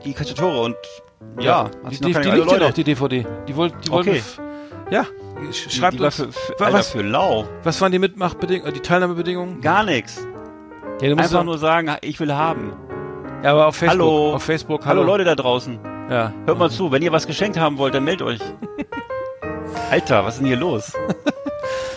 Die 0.05 0.13
Cacciatore 0.13 0.61
und 0.63 0.77
ja, 1.41 1.65
hat 1.65 1.71
die, 1.93 1.97
die, 2.01 2.13
die 2.13 2.31
liegt 2.31 2.51
ja 2.51 2.59
noch, 2.59 2.73
die 2.73 2.85
DVD. 2.85 3.27
Die, 3.47 3.55
wollt, 3.57 3.75
die 3.85 3.91
wollten 3.91 4.11
Okay. 4.11 4.23
Ja, 4.91 5.03
sch- 5.51 5.69
Die- 5.69 5.77
schreibt 5.77 5.95
die 5.95 5.99
war 6.01 6.07
uns. 6.07 6.17
für, 6.17 6.33
für, 6.33 6.65
Alter, 6.65 6.79
was, 6.79 6.91
für 6.91 7.03
lau. 7.03 7.45
was 7.63 7.81
waren 7.81 7.93
die 7.93 7.99
Mitmachbedingungen, 7.99 8.73
die 8.73 8.81
Teilnahmebedingungen? 8.81 9.61
Gar 9.61 9.85
nichts. 9.85 10.27
Ja, 11.01 11.11
du 11.11 11.17
musst 11.17 11.29
Einfach 11.33 11.45
nur 11.45 11.59
sagen, 11.59 11.95
ich 12.01 12.19
will 12.19 12.33
haben. 12.35 12.73
ja, 13.45 13.53
aber 13.53 13.67
auf 13.67 13.77
Facebook. 13.77 14.01
Hallo. 14.01 14.35
Auf 14.35 14.43
Facebook, 14.43 14.87
Hallo 14.87 15.01
hallo. 15.03 15.13
Leute 15.13 15.25
da 15.25 15.35
draußen. 15.35 15.79
Ja. 16.11 16.33
Hört 16.47 16.59
mal 16.59 16.71
zu, 16.71 16.91
wenn 16.91 17.03
ihr 17.03 17.13
was 17.13 17.27
geschenkt 17.27 17.59
haben 17.59 17.77
wollt, 17.79 17.95
dann 17.95 18.05
meldet 18.05 18.27
euch. 18.27 18.41
Alter, 19.91 20.25
was 20.25 20.35
ist 20.35 20.41
denn 20.41 20.47
hier 20.49 20.57
los? 20.57 20.93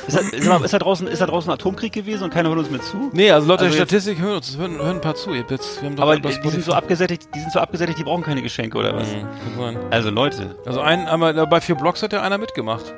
Ist 0.07 0.17
da, 0.17 0.19
ist, 0.21 0.47
da, 0.47 0.57
ist, 0.57 0.73
da 0.73 0.79
draußen, 0.79 1.07
ist 1.07 1.21
da 1.21 1.25
draußen 1.25 1.51
Atomkrieg 1.51 1.93
gewesen 1.93 2.23
und 2.23 2.33
keiner 2.33 2.49
hört 2.49 2.59
uns 2.59 2.69
mehr 2.69 2.81
zu? 2.81 3.09
Nee, 3.13 3.31
also 3.31 3.47
laut 3.47 3.59
Also 3.59 3.71
der 3.71 3.85
Statistik 3.85 4.19
hören 4.19 4.35
uns 4.35 4.57
hören, 4.57 4.77
hören 4.77 4.95
ein 4.97 5.01
paar 5.01 5.15
zu. 5.15 5.33
Jetzt, 5.33 5.81
wir 5.81 5.89
haben 5.89 5.95
doch 5.95 6.03
Aber 6.03 6.17
die, 6.17 6.39
die 6.41 6.49
sind 6.49 6.63
so 6.63 6.73
abgesättigt, 6.73 7.27
die 7.35 7.39
sind 7.39 7.51
so 7.51 7.59
abgesättigt, 7.59 7.99
die 7.99 8.03
brauchen 8.03 8.23
keine 8.23 8.41
Geschenke 8.41 8.77
oder 8.77 8.95
was? 8.95 9.07
Mhm, 9.07 9.21
kann 9.21 9.73
sein. 9.73 9.77
Also 9.91 10.09
Leute, 10.09 10.55
Also 10.65 10.81
ein, 10.81 11.07
einmal 11.07 11.33
bei 11.47 11.61
vier 11.61 11.75
Blocks 11.75 12.01
hat 12.03 12.13
ja 12.13 12.21
einer 12.21 12.37
mitgemacht. 12.37 12.93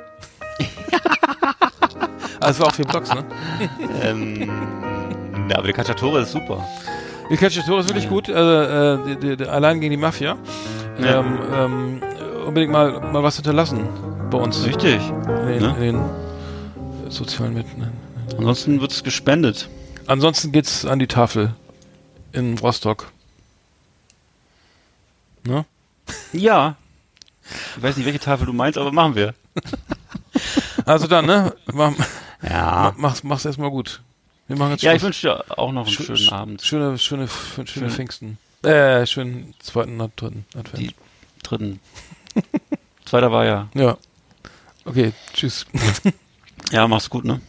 also 2.40 2.50
es 2.50 2.60
war 2.60 2.68
auch 2.68 2.74
vier 2.74 2.86
Blocks, 2.86 3.12
ne? 3.12 3.24
ähm, 4.02 4.50
ja, 5.50 5.58
aber 5.58 5.66
die 5.66 5.72
Cacciatore 5.72 6.20
ist 6.20 6.32
super. 6.32 6.64
Il 7.30 7.36
Cacciatore 7.36 7.80
ist 7.80 7.88
wirklich 7.88 8.08
gut, 8.08 8.28
äh, 8.28 8.94
äh, 8.94 8.98
die, 9.06 9.16
die, 9.16 9.36
die, 9.36 9.46
allein 9.46 9.80
gegen 9.80 9.92
die 9.92 9.96
Mafia. 9.96 10.36
Ja. 10.98 11.20
Ähm, 11.20 11.38
ähm, 11.54 12.02
unbedingt 12.46 12.72
mal, 12.72 13.00
mal 13.12 13.22
was 13.22 13.36
hinterlassen 13.36 13.88
bei 14.30 14.38
uns 14.38 14.64
Richtig. 14.66 15.00
in 15.26 15.46
den, 15.46 15.62
ne? 15.62 15.74
in 15.78 15.82
den 15.82 16.23
sozialen 17.14 17.54
Medien. 17.54 17.92
Ansonsten 18.36 18.80
wird 18.80 18.92
es 18.92 19.02
gespendet. 19.04 19.68
Ansonsten 20.06 20.52
geht's 20.52 20.84
an 20.84 20.98
die 20.98 21.06
Tafel 21.06 21.54
in 22.32 22.58
Rostock. 22.58 23.10
Ne? 25.44 25.64
Ja. 26.32 26.76
Ich 27.76 27.82
weiß 27.82 27.96
nicht, 27.96 28.06
welche 28.06 28.18
Tafel 28.20 28.46
du 28.46 28.52
meinst, 28.52 28.78
aber 28.78 28.92
machen 28.92 29.14
wir. 29.14 29.34
Also 30.86 31.06
dann, 31.06 31.24
ne? 31.24 31.54
Mach, 31.72 31.92
Ja. 32.42 32.92
mach's, 32.98 33.22
mach's 33.22 33.44
erstmal 33.46 33.70
gut. 33.70 34.02
Wir 34.48 34.58
machen 34.58 34.72
jetzt 34.72 34.82
Ja, 34.82 34.92
ich 34.92 35.00
wünsche 35.00 35.28
dir 35.28 35.58
auch 35.58 35.72
noch 35.72 35.86
einen 35.86 35.96
Sch- 35.96 36.04
schönen 36.04 36.18
sch- 36.18 36.32
Abend. 36.32 36.60
Schöne, 36.62 36.98
schöne, 36.98 37.26
schöne, 37.28 37.66
schöne 37.66 37.86
Schön. 37.86 37.90
Pfingsten. 37.90 38.38
Äh, 38.62 39.06
schönen 39.06 39.54
zweiten, 39.60 39.96
dritten 39.96 40.44
Advent. 40.54 40.78
Die- 40.78 40.94
Dritten. 41.42 41.80
Zweiter 43.06 43.32
war 43.32 43.46
ja. 43.46 43.68
Ja. 43.72 43.96
Okay, 44.84 45.12
tschüss. 45.32 45.64
Ja, 46.70 46.88
mach's 46.88 47.10
gut, 47.10 47.24
ne? 47.24 47.40